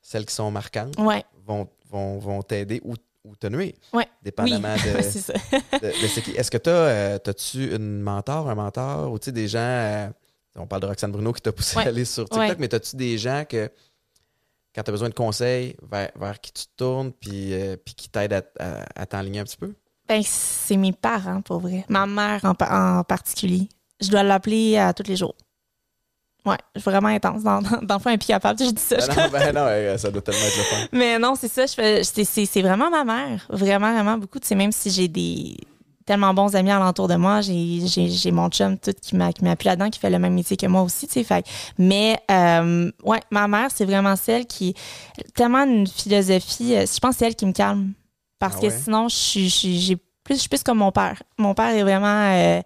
celles 0.00 0.26
qui 0.26 0.34
sont 0.34 0.50
marquantes, 0.50 0.96
Ouais, 0.98 1.24
vont, 1.46 1.68
vont, 1.90 2.18
vont 2.18 2.42
t'aider 2.42 2.80
ou, 2.84 2.94
ou 3.24 3.36
te 3.36 3.46
nuire, 3.46 3.74
ouais. 3.92 4.04
Oui, 4.04 4.04
dépendamment 4.22 4.74
de, 4.76 5.02
c'est 5.02 6.22
qui. 6.22 6.30
Est-ce 6.32 6.50
que 6.50 6.58
tu 6.58 6.70
as, 6.70 7.18
tu 7.34 7.74
une 7.74 8.00
mentor, 8.00 8.48
un 8.48 8.54
mentor, 8.54 9.12
ou 9.12 9.18
tu 9.18 9.26
sais, 9.26 9.32
des 9.32 9.48
gens, 9.48 9.58
euh, 9.60 10.08
on 10.56 10.66
parle 10.66 10.82
de 10.82 10.86
Roxane 10.86 11.12
Bruno 11.12 11.32
qui 11.32 11.42
t'a 11.42 11.52
poussé 11.52 11.78
à 11.78 11.82
aller 11.82 12.04
sur 12.04 12.28
TikTok, 12.28 12.58
mais 12.58 12.74
as-tu 12.74 12.96
des 12.96 13.18
gens 13.18 13.44
que 13.48 13.70
quand 14.74 14.82
tu 14.82 14.90
as 14.90 14.92
besoin 14.92 15.08
de 15.08 15.14
conseils, 15.14 15.76
vers, 15.88 16.10
vers 16.16 16.40
qui 16.40 16.52
tu 16.52 16.64
te 16.64 16.76
tournes, 16.76 17.12
puis, 17.12 17.52
euh, 17.54 17.76
puis 17.76 17.94
qui 17.94 18.08
t'aide 18.08 18.32
à, 18.32 18.42
à, 18.58 19.02
à 19.02 19.06
t'enligner 19.06 19.40
un 19.40 19.44
petit 19.44 19.56
peu? 19.56 19.72
Ben, 20.08 20.22
c'est 20.24 20.76
mes 20.76 20.92
parents, 20.92 21.40
pour 21.40 21.60
vrai. 21.60 21.84
Ma 21.88 22.06
mère 22.06 22.40
en, 22.44 22.50
en 22.50 23.04
particulier. 23.04 23.68
Je 24.00 24.10
dois 24.10 24.22
l'appeler 24.22 24.76
à 24.76 24.92
tous 24.92 25.04
les 25.08 25.16
jours. 25.16 25.36
Ouais, 26.44 26.58
je 26.74 26.80
suis 26.80 26.90
vraiment 26.90 27.08
intense. 27.08 27.42
Dans, 27.42 27.62
dans, 27.62 27.80
dans 27.80 27.94
le 27.94 28.00
fond. 28.00 28.10
Je 28.10 28.70
dis 28.70 28.82
ça. 28.82 28.98
je 28.98 29.06
Ben 29.06 29.16
non, 29.16 29.30
ben 29.30 29.54
non, 29.54 29.60
euh, 29.62 29.96
ça 29.96 30.10
doit 30.10 30.20
tellement 30.20 30.40
être 30.44 30.58
le 30.58 30.62
fun. 30.62 30.88
Mais 30.92 31.18
non, 31.18 31.34
c'est 31.36 31.48
ça. 31.48 31.64
Je 31.64 31.72
fais, 31.72 32.04
c'est, 32.04 32.24
c'est, 32.24 32.44
c'est 32.44 32.60
vraiment 32.60 32.90
ma 32.90 33.04
mère. 33.04 33.46
Vraiment, 33.48 33.94
vraiment 33.94 34.18
beaucoup. 34.18 34.38
Tu 34.38 34.48
sais, 34.48 34.54
même 34.54 34.72
si 34.72 34.90
j'ai 34.90 35.08
des 35.08 35.56
tellement 36.06 36.34
bons 36.34 36.54
amis 36.54 36.70
alentour 36.70 37.08
de 37.08 37.14
moi, 37.14 37.40
j'ai, 37.40 38.30
mon 38.32 38.48
chum 38.50 38.78
tout 38.78 38.92
qui 39.00 39.16
m'a, 39.16 39.30
m'appuie 39.42 39.66
là-dedans, 39.68 39.90
qui 39.90 39.98
fait 39.98 40.10
le 40.10 40.18
même 40.18 40.34
métier 40.34 40.56
que 40.56 40.66
moi 40.66 40.82
aussi, 40.82 41.06
tu 41.06 41.14
sais. 41.14 41.24
Fait, 41.24 41.42
que- 41.42 41.48
mais, 41.78 42.18
euh, 42.30 42.90
ouais, 43.04 43.20
ma 43.30 43.48
mère, 43.48 43.68
c'est 43.74 43.84
vraiment 43.84 44.16
celle 44.16 44.46
qui, 44.46 44.74
tellement 45.34 45.64
une 45.64 45.86
philosophie, 45.86 46.74
euh, 46.74 46.84
je 46.92 46.98
pense 46.98 47.12
que 47.12 47.18
c'est 47.18 47.26
elle 47.26 47.36
qui 47.36 47.46
me 47.46 47.52
calme. 47.52 47.92
Parce 48.38 48.56
Ah 48.56 48.60
que 48.60 48.66
ouais? 48.66 48.78
sinon, 48.84 49.08
je 49.08 49.14
suis, 49.16 49.48
je 49.48 49.54
suis- 49.54 49.80
j'ai 49.80 49.96
plus, 50.24 50.34
je 50.36 50.40
suis 50.40 50.48
plus 50.48 50.62
comme 50.62 50.78
mon 50.78 50.90
père. 50.90 51.22
Mon 51.38 51.54
père 51.54 51.68
est 51.74 51.82
vraiment, 51.82 52.32
euh, 52.32 52.62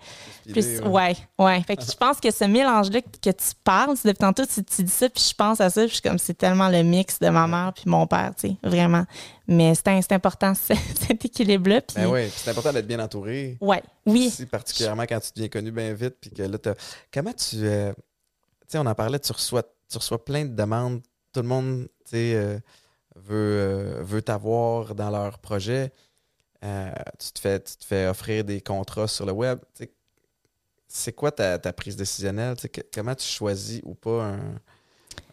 plus, 0.53 0.81
ouais, 0.81 1.17
ouais. 1.39 1.63
Fait 1.65 1.77
que 1.77 1.83
je 1.85 1.93
pense 1.97 2.21
que 2.21 2.31
ce 2.31 2.45
mélange-là 2.45 3.01
que, 3.03 3.31
tu 3.31 3.45
parles, 3.65 3.97
depuis 4.03 4.15
tantôt, 4.19 4.47
tu, 4.47 4.65
tu 4.65 4.83
dis 4.85 4.91
ça, 4.93 5.09
puis 5.11 5.23
je 5.29 5.35
pense 5.35 5.61
à 5.61 5.69
ça, 5.69 5.81
puis 5.83 5.89
je 5.91 5.95
suis 5.95 6.03
comme, 6.03 6.19
c'est 6.19 6.35
tellement 6.39 6.69
le 6.69 6.83
mix 6.83 7.19
de 7.19 7.29
ma 7.29 7.47
mère 7.47 7.73
puis 7.75 7.85
mon 7.87 8.07
père, 8.07 8.33
tu 8.39 8.49
sais, 8.49 8.57
vraiment. 8.63 9.05
Mais 9.47 9.75
c'est 9.75 10.13
important, 10.13 10.55
ce- 10.69 10.75
cet 11.07 11.25
équilibre-là. 11.25 11.81
Puis, 11.83 11.97
Ben 11.97 12.07
oui, 12.07 12.31
c'est 12.35 12.51
important 12.51 12.73
d'être 12.73 12.87
bien 12.87 13.01
entouré. 13.01 13.59
ouais, 13.61 13.83
oui. 14.07 14.29
Aussi, 14.29 14.47
particulièrement 14.47 15.03
quand 15.09 15.21
tu 15.21 15.31
deviens 15.35 15.49
connu 15.49 15.71
bien 15.73 15.93
vite, 15.93 16.15
puis 16.21 16.31
que 16.31 16.43
là, 16.45 16.57
comment 17.13 17.33
tu. 17.33 17.57
euh, 17.63 17.93
tu 17.93 18.73
sais, 18.73 18.79
on 18.79 18.87
en 18.87 18.95
parlait, 18.95 19.19
tu 19.19 19.33
reçois, 19.33 19.63
tu 19.91 19.99
reçois 19.99 20.25
plein 20.25 20.45
de 20.45 20.55
demandes. 20.55 21.01
Tout 21.33 21.41
le 21.43 21.49
monde, 21.49 21.89
tu 22.05 22.11
sais, 22.13 22.35
euh, 22.35 22.59
veut, 23.17 24.01
veut 24.03 24.23
t'avoir 24.23 24.95
dans 24.95 25.11
leur 25.11 25.39
projet. 25.39 25.93
Euh, 26.65 26.93
tu, 27.19 27.33
te 27.33 27.39
fais, 27.39 27.61
tu 27.61 27.77
te 27.77 27.85
fais 27.85 28.07
offrir 28.09 28.45
des 28.45 28.61
contrats 28.61 29.07
sur 29.07 29.25
le 29.27 29.33
web. 29.33 29.61
C'est 30.89 31.13
quoi 31.13 31.31
ta, 31.31 31.59
ta 31.59 31.73
prise 31.73 31.97
décisionnelle? 31.97 32.57
Que- 32.57 32.81
comment 32.93 33.15
tu 33.15 33.27
choisis 33.27 33.81
ou 33.85 33.95
pas 33.95 34.25
un, 34.25 34.55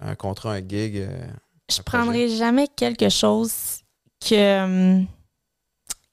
un 0.01 0.15
contrat, 0.15 0.51
un 0.53 0.59
gig? 0.59 0.97
euh, 0.97 1.28
Je 1.69 1.80
un 1.80 1.84
prendrais 1.84 2.28
jamais 2.30 2.67
quelque 2.67 3.09
chose 3.09 3.53
que, 4.19 4.63
hum, 4.99 5.07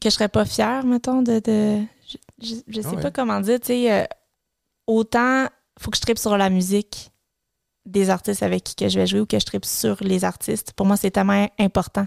que 0.00 0.08
je 0.08 0.10
serais 0.10 0.28
pas 0.28 0.44
fière, 0.44 0.84
mettons, 0.84 1.22
de. 1.22 1.40
de 1.40 1.82
je, 2.40 2.56
je, 2.68 2.80
sais 2.80 2.88
Ah 2.88 2.94
ouais. 2.94 3.02
pas 3.02 3.10
comment 3.10 3.40
dire, 3.40 3.58
euh, 3.70 4.04
autant 4.86 5.46
faut 5.78 5.90
que 5.90 5.96
je 5.96 6.02
tripe 6.02 6.18
sur 6.18 6.36
la 6.36 6.50
musique 6.50 7.10
des 7.84 8.10
artistes 8.10 8.42
avec 8.42 8.62
qui 8.62 8.74
que 8.76 8.88
je 8.88 8.98
vais 9.00 9.06
jouer 9.06 9.20
ou 9.20 9.26
que 9.26 9.38
je 9.38 9.44
tripe 9.44 9.64
sur 9.64 9.96
les 10.02 10.24
artistes. 10.24 10.72
Pour 10.72 10.86
moi, 10.86 10.96
c'est 10.96 11.10
tellement 11.10 11.48
important. 11.58 12.06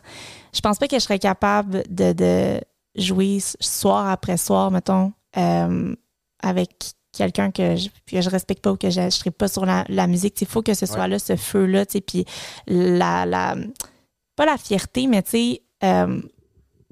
Je 0.53 0.61
pense 0.61 0.77
pas 0.77 0.87
que 0.87 0.95
je 0.97 1.01
serais 1.03 1.19
capable 1.19 1.83
de, 1.89 2.13
de 2.13 2.61
jouer 2.95 3.39
soir 3.59 4.09
après 4.09 4.37
soir, 4.37 4.71
mettons, 4.71 5.13
euh, 5.37 5.95
avec 6.41 6.93
quelqu'un 7.11 7.51
que 7.51 7.75
je, 7.75 7.89
que 8.05 8.21
je 8.21 8.29
respecte 8.29 8.63
pas 8.63 8.71
ou 8.71 8.77
que 8.77 8.89
je 8.89 9.01
ne 9.01 9.09
tripe 9.09 9.37
pas 9.37 9.47
sur 9.47 9.65
la, 9.65 9.85
la 9.89 10.07
musique. 10.07 10.41
Il 10.41 10.47
faut 10.47 10.61
que 10.61 10.73
ce 10.73 10.85
soit 10.85 11.07
là, 11.07 11.19
ce 11.19 11.35
feu-là, 11.35 11.85
puis 11.85 12.25
la, 12.67 13.25
la... 13.25 13.55
Pas 14.35 14.45
la 14.45 14.57
fierté, 14.57 15.07
mais 15.07 15.23
tu 15.23 15.29
sais... 15.31 15.61
euh, 15.83 16.21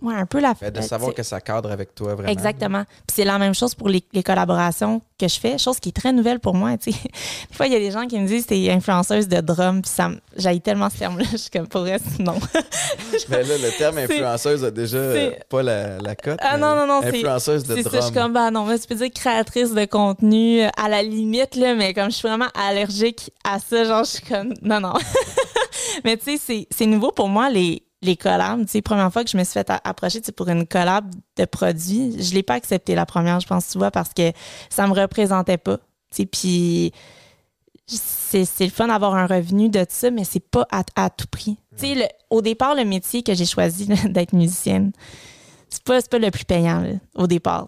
ouais, 0.04 0.14
un 0.16 0.26
peu 0.26 0.40
la... 0.40 0.54
Ben, 0.60 0.72
de 0.72 0.82
savoir 0.82 1.14
que 1.14 1.24
ça 1.24 1.42
cadre 1.42 1.72
avec 1.72 1.96
toi 1.96 2.14
vraiment. 2.16 2.30
Exactement. 2.32 2.84
Puis 2.86 3.16
c'est 3.16 3.24
la 3.26 3.40
même 3.40 3.56
chose 3.56 3.74
pour 3.74 3.90
les, 3.90 4.04
les 4.14 4.22
collaborations 4.24 5.02
que 5.20 5.28
je 5.28 5.40
fais, 5.40 5.58
chose 5.58 5.80
qui 5.80 5.90
est 5.90 5.94
très 5.94 6.12
nouvelle 6.14 6.40
pour 6.40 6.54
moi. 6.54 6.78
Tu 6.78 6.92
sais. 6.92 6.98
Des 7.50 7.56
fois, 7.56 7.68
il 7.68 7.74
y 7.74 7.76
a 7.76 7.80
des 7.80 7.92
gens 7.92 8.06
qui 8.08 8.20
me 8.20 8.28
disent 8.28 8.44
que 8.44 8.50
t'es 8.50 8.70
influenceuse 8.72 9.28
de 9.28 9.42
drum, 9.42 9.82
puis 9.82 9.90
ça 9.92 10.12
j'haïs 10.38 10.62
tellement 10.62 10.90
ce 10.90 10.98
terme-là, 11.00 11.26
je 11.32 11.38
suis 11.38 11.50
comme 11.50 11.68
pour 11.68 11.82
vrai, 11.82 11.98
non. 12.20 12.36
Mais 13.30 13.44
là, 13.44 13.58
le 13.58 13.78
terme 13.78 13.96
C'est- 13.96 14.04
influenceuse 14.04 14.64
a 14.64 14.72
déjà 14.72 15.14
c'est- 15.14 15.44
pas 15.50 15.64
la, 15.64 15.98
la 16.00 16.16
cote. 16.16 16.40
Ah 16.42 16.58
non, 16.58 16.76
non, 16.76 16.86
non, 16.88 17.00
c'est- 17.02 17.10
Influenceuse 17.18 17.64
de 17.64 17.76
C'est 17.76 17.84
drum. 17.84 17.94
ça, 17.94 18.00
je 18.02 18.06
suis 18.06 18.14
comme, 18.14 18.34
bah 18.34 18.52
non, 18.52 18.66
mais 18.66 18.78
tu 18.80 18.88
peux 18.88 18.96
dire 18.96 19.10
créatrice 19.14 19.74
de 19.74 19.86
contenu 19.86 20.64
euh, 20.64 20.70
à 20.78 20.90
la 20.90 21.04
limite, 21.04 21.56
là, 21.56 21.76
mais 21.76 21.94
comme 21.94 22.06
je 22.12 22.16
suis 22.18 22.28
vraiment 22.28 22.50
allergique 22.68 23.32
à 23.44 23.60
ça, 23.60 23.84
genre, 23.86 24.04
je 24.04 24.10
suis 24.12 24.24
comme, 24.24 24.54
non, 24.62 24.80
non. 24.80 24.94
mais 26.04 26.18
tu 26.18 26.24
sais, 26.26 26.38
c'est- 26.38 26.68
c'est 26.72 26.86
nouveau 26.86 27.12
pour 27.12 27.30
moi, 27.30 27.50
les, 27.50 27.84
les 28.04 28.16
collabs. 28.18 28.66
Tu 28.66 28.82
première 28.82 29.12
fois 29.12 29.24
que 29.24 29.30
je 29.30 29.38
me 29.38 29.44
suis 29.44 29.54
fait 29.54 29.70
approcher 29.84 30.22
pour 30.36 30.48
une 30.50 30.68
collab 30.68 31.06
de 31.38 31.46
produits, 31.46 32.22
je 32.22 32.34
l'ai 32.34 32.44
pas 32.44 32.54
accepté 32.56 32.96
la 32.96 33.06
première, 33.06 33.40
je 33.40 33.48
pense, 33.48 33.70
tu 33.70 33.78
vois, 33.78 33.92
parce 33.92 34.14
que 34.14 34.32
ça 34.70 34.88
me 34.88 34.94
représentait 34.94 35.58
pas. 35.58 35.78
Tu 36.14 36.26
puis 36.26 36.92
c'est 37.88 38.46
le 38.62 38.70
fun 38.70 38.88
d'avoir 38.88 39.16
un 39.16 39.26
revenu 39.28 39.70
de 39.70 39.86
ça, 39.90 40.10
mais 40.10 40.24
c'est 40.24 40.40
pas 40.40 40.66
à, 40.72 40.84
à 40.96 41.10
tout 41.10 41.28
prix. 41.30 41.58
Sais, 41.76 41.96
le- 41.96 42.08
au 42.30 42.42
départ, 42.42 42.76
le 42.76 42.86
métier 42.86 43.24
que 43.24 43.34
j'ai 43.34 43.46
choisi 43.46 43.88
d'être 44.10 44.34
musicienne, 44.34 44.92
c'est 45.70 45.84
pas, 45.84 46.02
pas 46.02 46.20
le 46.20 46.32
plus 46.32 46.46
payant 46.46 46.80
là, 46.82 46.94
au 47.16 47.28
départ. 47.28 47.68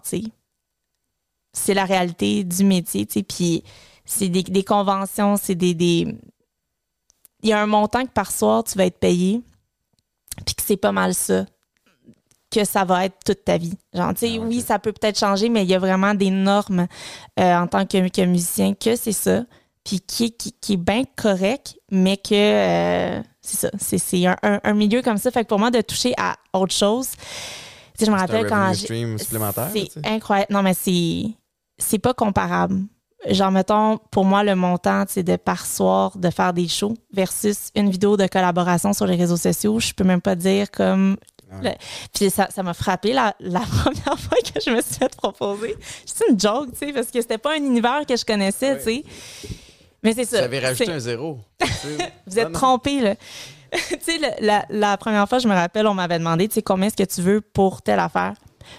C'est 1.52 1.74
la 1.74 1.84
réalité 1.84 2.44
du 2.44 2.64
métier, 2.64 3.06
puis 3.06 3.62
c'est 4.04 4.28
des, 4.28 4.42
des 4.42 4.64
conventions, 4.64 5.36
c'est 5.36 5.54
des, 5.54 5.74
des... 5.74 6.06
Il 7.42 7.50
y 7.50 7.52
a 7.52 7.60
un 7.60 7.66
montant 7.66 8.04
que 8.04 8.10
par 8.10 8.30
soir, 8.30 8.64
tu 8.64 8.76
vas 8.78 8.86
être 8.86 8.98
payé, 8.98 9.42
puis 10.44 10.54
que 10.54 10.62
c'est 10.64 10.76
pas 10.76 10.92
mal 10.92 11.14
ça 11.14 11.46
que 12.50 12.64
ça 12.64 12.84
va 12.84 13.04
être 13.06 13.16
toute 13.24 13.44
ta 13.44 13.58
vie. 13.58 13.74
Genre, 13.92 14.14
tu 14.14 14.20
sais, 14.20 14.38
Ah, 14.38 14.42
oui, 14.44 14.60
ça 14.60 14.78
peut 14.78 14.92
peut-être 14.92 15.18
changer, 15.18 15.48
mais 15.48 15.64
il 15.64 15.68
y 15.68 15.74
a 15.74 15.78
vraiment 15.80 16.14
des 16.14 16.30
normes 16.30 16.86
euh, 17.40 17.54
en 17.56 17.66
tant 17.66 17.84
que, 17.86 18.08
que 18.08 18.22
musicien 18.24 18.72
que 18.74 18.94
c'est 18.94 19.12
ça, 19.12 19.44
puis 19.84 20.00
qui, 20.00 20.26
est- 20.26 20.36
qui, 20.36 20.52
qui 20.52 20.72
est 20.74 20.76
bien 20.78 21.02
correct, 21.16 21.76
mais 21.90 22.16
que 22.16 22.34
euh, 22.34 23.22
c'est 23.42 23.56
ça, 23.56 23.70
c'est 23.78 23.98
c'est 23.98 24.26
un, 24.26 24.36
un- 24.42 24.60
un 24.62 24.72
milieu 24.74 25.02
comme 25.02 25.16
ça. 25.18 25.30
Fait 25.32 25.42
que 25.42 25.48
pour 25.48 25.58
moi, 25.58 25.70
de 25.72 25.80
toucher 25.80 26.14
à 26.18 26.36
autre 26.52 26.72
chose, 26.74 27.08
tu 27.10 27.18
sais, 27.98 28.06
je 28.06 28.10
me 28.10 28.16
C'est 28.16 28.22
un 28.22 28.26
rappelle 28.26 28.46
quand 28.46 28.72
j'ai- 28.74 28.84
stream 28.84 29.18
supplémentaire. 29.18 29.70
c'est 29.72 30.06
incroyable. 30.06 30.52
Non, 30.52 30.62
mais 30.62 30.74
c'est 30.74 31.24
c'est 31.78 31.98
pas 31.98 32.14
comparable. 32.14 32.80
Genre, 33.30 33.50
mettons, 33.50 33.98
pour 34.10 34.24
moi, 34.24 34.44
le 34.44 34.54
montant, 34.54 35.04
c'est 35.08 35.22
de 35.22 35.36
par 35.36 35.66
soir 35.66 36.16
de 36.16 36.30
faire 36.30 36.52
des 36.52 36.68
shows 36.68 36.94
versus 37.12 37.70
une 37.74 37.90
vidéo 37.90 38.16
de 38.16 38.26
collaboration 38.26 38.92
sur 38.92 39.06
les 39.06 39.16
réseaux 39.16 39.36
sociaux. 39.36 39.80
Je 39.80 39.92
peux 39.92 40.04
même 40.04 40.20
pas 40.20 40.34
dire 40.34 40.70
comme. 40.70 41.16
Le- 41.62 41.70
Puis 42.12 42.28
ça 42.30 42.48
ça 42.54 42.62
m'a 42.64 42.74
frappé 42.74 43.12
la, 43.12 43.34
la 43.38 43.60
première 43.82 44.18
fois 44.18 44.38
que 44.44 44.60
je 44.64 44.70
me 44.70 44.80
suis 44.82 44.94
fait 44.96 45.14
proposer. 45.16 45.76
C'est 46.04 46.28
une 46.28 46.38
joke, 46.40 46.70
tu 46.72 46.86
sais, 46.86 46.92
parce 46.92 47.06
que 47.08 47.20
c'était 47.20 47.38
pas 47.38 47.52
un 47.54 47.62
univers 47.64 48.04
que 48.06 48.16
je 48.16 48.24
connaissais, 48.24 48.76
tu 48.78 48.84
sais. 48.84 49.04
Mais 50.02 50.12
c'est 50.12 50.24
ça. 50.24 50.38
Vous 50.38 50.44
avez 50.44 50.58
rajouté 50.58 50.84
un 50.92 50.98
zéro. 50.98 51.38
vous 52.26 52.38
êtes 52.38 52.52
trompé, 52.52 53.00
là. 53.00 53.14
tu 53.72 53.96
sais, 54.00 54.18
la, 54.40 54.64
la 54.70 54.96
première 54.96 55.28
fois, 55.28 55.38
je 55.38 55.48
me 55.48 55.54
rappelle, 55.54 55.86
on 55.86 55.94
m'avait 55.94 56.18
demandé, 56.18 56.48
tu 56.48 56.54
sais, 56.54 56.62
combien 56.62 56.86
est-ce 56.88 56.96
que 56.96 57.02
tu 57.14 57.20
veux 57.22 57.40
pour 57.40 57.82
telle 57.82 57.98
affaire? 58.00 58.34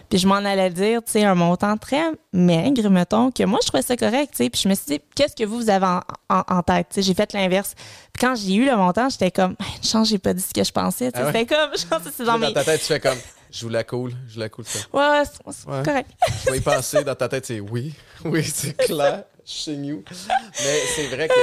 Puis 0.09 0.19
je 0.19 0.27
m'en 0.27 0.35
allais 0.35 0.69
dire, 0.69 1.03
tu 1.03 1.11
sais, 1.13 1.23
un 1.23 1.35
montant 1.35 1.77
très 1.77 2.03
maigre, 2.33 2.89
mettons, 2.89 3.31
que 3.31 3.43
moi, 3.43 3.59
je 3.61 3.67
trouvais 3.67 3.83
ça 3.83 3.95
correct, 3.97 4.31
tu 4.31 4.43
sais. 4.43 4.49
Puis 4.49 4.61
je 4.63 4.69
me 4.69 4.75
suis 4.75 4.85
dit, 4.85 4.99
qu'est-ce 5.15 5.35
que 5.35 5.43
vous, 5.43 5.57
vous 5.57 5.69
avez 5.69 5.85
en, 5.85 6.01
en- 6.29 6.43
en 6.47 6.61
tête? 6.63 6.87
Tu 6.89 6.95
sais, 6.95 7.01
j'ai 7.01 7.13
fait 7.13 7.31
l'inverse. 7.33 7.73
Puis 8.13 8.21
quand 8.25 8.35
j'ai 8.35 8.53
eu 8.55 8.65
le 8.65 8.75
montant, 8.75 9.09
j'étais 9.09 9.31
comme, 9.31 9.55
chance, 9.83 10.09
j'ai 10.09 10.17
pas 10.17 10.33
dit 10.33 10.41
ce 10.41 10.53
que 10.53 10.63
je 10.63 10.71
pensais. 10.71 11.11
tu 11.11 11.17
sais. 11.19 11.23
Ah 11.25 11.31
ouais? 11.31 11.39
C'était 11.39 11.55
comme, 11.55 11.69
je 11.77 11.85
pense 11.85 12.03
que 12.03 12.09
c'est 12.15 12.23
dans 12.23 12.33
dans 12.33 12.47
mes. 12.47 12.53
ta 12.53 12.63
tête, 12.63 12.79
tu 12.81 12.87
fais 12.87 12.99
comme 12.99 13.17
je 13.49 13.59
joue 13.59 13.69
la 13.69 13.83
cool, 13.85 14.11
je 14.27 14.33
joue 14.33 14.39
la 14.41 14.49
cool. 14.49 14.65
Ça. 14.65 14.79
Ouais, 14.93 15.23
c'est 15.25 15.67
Ouais. 15.69 15.83
correct. 15.83 16.09
Je 16.45 16.51
vais 16.51 16.57
y 16.57 16.61
passer 16.61 17.03
dans 17.03 17.15
ta 17.15 17.29
tête, 17.29 17.45
c'est 17.45 17.59
oui, 17.61 17.93
oui, 18.25 18.43
c'est 18.43 18.75
clair, 18.85 19.23
chez 19.49 19.77
nous. 19.77 20.03
Mais 20.59 20.79
c'est 20.95 21.07
vrai 21.07 21.29
que 21.29 21.33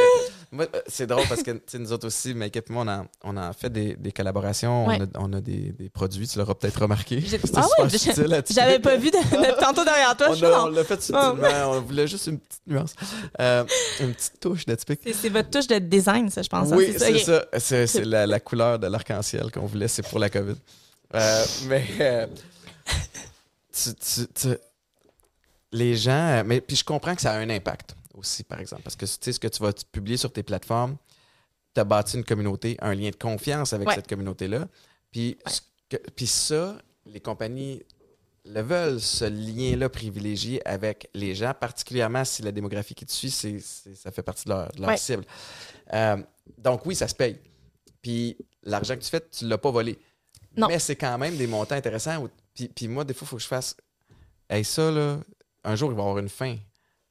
moi, 0.53 0.67
euh, 0.75 0.81
c'est 0.87 1.07
drôle 1.07 1.25
parce 1.27 1.43
que 1.43 1.59
nous 1.79 1.91
autres 1.91 2.07
aussi, 2.09 2.35
Make 2.35 2.57
Up 2.59 2.67
et 2.69 2.73
moi, 2.73 2.85
on 2.85 2.89
a, 2.89 3.05
on 3.25 3.37
a 3.39 3.53
fait 3.55 3.71
des, 3.71 3.97
des 3.97 4.13
collaborations, 4.13 4.87
Ouais. 4.87 4.99
on 5.01 5.05
a, 5.05 5.07
on 5.25 5.33
a 5.33 5.41
des, 5.41 5.73
des 5.73 5.89
produits, 5.89 6.29
tu 6.29 6.39
l'auras 6.39 6.55
peut-être 6.55 6.83
remarqué. 6.83 7.23
Ah 7.57 7.63
super 7.99 8.29
ouais. 8.29 8.43
J'avais 8.51 8.79
pas 8.79 8.97
vu 8.97 9.11
de, 9.11 9.17
de- 9.17 9.61
tantôt 9.61 9.85
derrière 9.85 10.15
toi. 10.17 10.29
On, 10.31 10.35
je 10.35 10.45
a- 10.45 10.65
on 10.65 10.69
l'a 10.69 10.85
fait 10.85 11.01
subtilement, 11.03 11.71
on 11.71 11.81
voulait 11.81 12.07
juste 12.07 12.27
une 12.27 12.39
petite 12.39 12.61
nuance. 12.67 12.95
Euh, 13.41 13.65
une 14.01 14.13
petite 14.15 14.39
touche 14.39 14.67
d'atypique. 14.67 15.01
C'est- 15.03 15.13
C'est 15.15 15.29
votre 15.31 15.49
touche 15.51 15.67
de 15.67 15.79
design, 15.79 16.29
ça, 16.29 16.43
je 16.43 16.49
pense. 16.49 16.71
hein, 16.73 16.77
Oui, 16.77 16.95
c'est 16.99 17.19
ça. 17.21 17.47
C'est, 17.59 17.87
c'est 17.87 18.05
la, 18.05 18.27
la 18.27 18.39
couleur 18.41 18.79
de 18.79 18.87
l'arc-en-ciel 18.87 19.51
qu'on 19.51 19.65
voulait, 19.67 19.89
c'est 19.89 20.07
pour 20.07 20.19
la 20.19 20.29
COVID. 20.29 20.57
Euh, 21.15 21.45
mais 21.69 21.85
euh, 22.01 22.27
tu- 23.73 23.95
tu- 23.95 24.27
tu- 24.35 24.59
les 25.75 25.97
gens, 25.97 26.13
euh, 26.39 26.43
mais 26.47 26.61
puis 26.61 26.77
je 26.77 26.85
comprends 26.85 27.15
que 27.15 27.21
ça 27.21 27.33
a 27.33 27.39
un 27.39 27.51
impact 27.51 27.97
aussi, 28.15 28.45
par 28.45 28.61
exemple, 28.61 28.83
parce 28.83 28.95
que 28.97 29.05
tu 29.07 29.13
sais 29.21 29.33
ce 29.33 29.41
que 29.41 29.49
tu 29.49 29.63
vas 29.63 29.73
publier 29.93 30.17
sur 30.17 30.33
tes 30.33 30.43
plateformes, 30.43 30.97
tu 31.75 31.81
as 31.81 31.85
bâti 31.85 32.17
une 32.17 32.25
communauté, 32.25 32.77
un 32.81 32.95
lien 32.95 33.11
de 33.11 33.17
confiance 33.17 33.73
avec 33.73 33.89
Ouais. 33.89 33.95
cette 33.97 34.07
communauté-là. 34.09 34.69
Puis, 35.11 35.37
ce 35.47 35.61
que- 35.91 36.11
puis 36.15 36.27
ça, 36.29 36.79
les 37.07 37.21
compagnies 37.21 37.83
le 38.45 38.61
veulent, 38.61 39.01
ce 39.01 39.25
lien-là 39.25 39.89
privilégié 39.89 40.67
avec 40.69 41.09
les 41.15 41.35
gens, 41.35 41.53
particulièrement 41.59 42.25
si 42.25 42.43
la 42.43 42.53
démographie 42.53 42.95
qui 42.95 43.05
te 43.07 43.11
suit, 43.13 43.31
c'est, 43.31 43.59
c'est- 43.59 43.95
ça 43.97 44.11
fait 44.13 44.23
partie 44.23 44.45
de 44.45 44.51
leur, 44.51 44.71
de 44.73 44.81
leur 44.81 44.91
Ouais. 44.91 44.97
cible. 44.97 45.25
Euh, 45.93 46.17
donc 46.59 46.87
oui, 46.87 46.95
ça 46.95 47.09
se 47.09 47.15
paye. 47.15 47.39
Puis 48.03 48.37
l'argent 48.63 48.95
que 48.97 49.01
tu 49.03 49.09
fais, 49.11 49.21
tu 49.29 49.45
ne 49.45 49.51
l'as 49.51 49.59
pas 49.59 49.71
volé. 49.71 49.99
Non. 50.57 50.69
Mais 50.69 50.79
c'est 50.79 50.95
quand 50.95 51.19
même 51.19 51.37
des 51.37 51.47
montants 51.49 51.75
intéressants. 51.75 52.23
où- 52.23 52.29
Puis, 52.55 52.69
puis 52.69 52.87
moi, 52.87 53.03
des 53.03 53.13
fois, 53.15 53.25
il 53.27 53.29
faut 53.31 53.37
que 53.37 53.43
je 53.43 53.49
fasse. 53.49 53.77
Hey, 54.49 54.63
ça, 54.65 54.91
là, 54.93 55.19
un 55.65 55.75
jour, 55.77 55.91
il 55.91 55.95
va 55.97 56.03
y 56.03 56.05
avoir 56.05 56.19
une 56.19 56.29
fin 56.29 56.57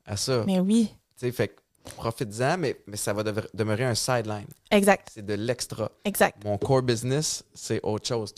à 0.06 0.16
ça. 0.18 0.44
Mais 0.46 0.60
oui. 0.60 0.90
Tu 1.18 1.26
sais, 1.28 1.32
fait 1.32 1.50
que 1.50 1.62
profite-en, 1.96 2.58
mais, 2.58 2.80
mais 2.88 2.98
ça 2.98 3.14
va 3.14 3.24
demeurer 3.54 3.84
un 3.86 3.96
sideline. 3.96 4.48
Exact, 4.72 5.10
C'est 5.14 5.26
de 5.26 5.34
l'extra. 5.34 5.92
exact. 6.06 6.44
Mon 6.44 6.58
core 6.58 6.82
business, 6.82 7.44
c'est 7.54 7.80
autre 7.84 8.08
chose. 8.08 8.34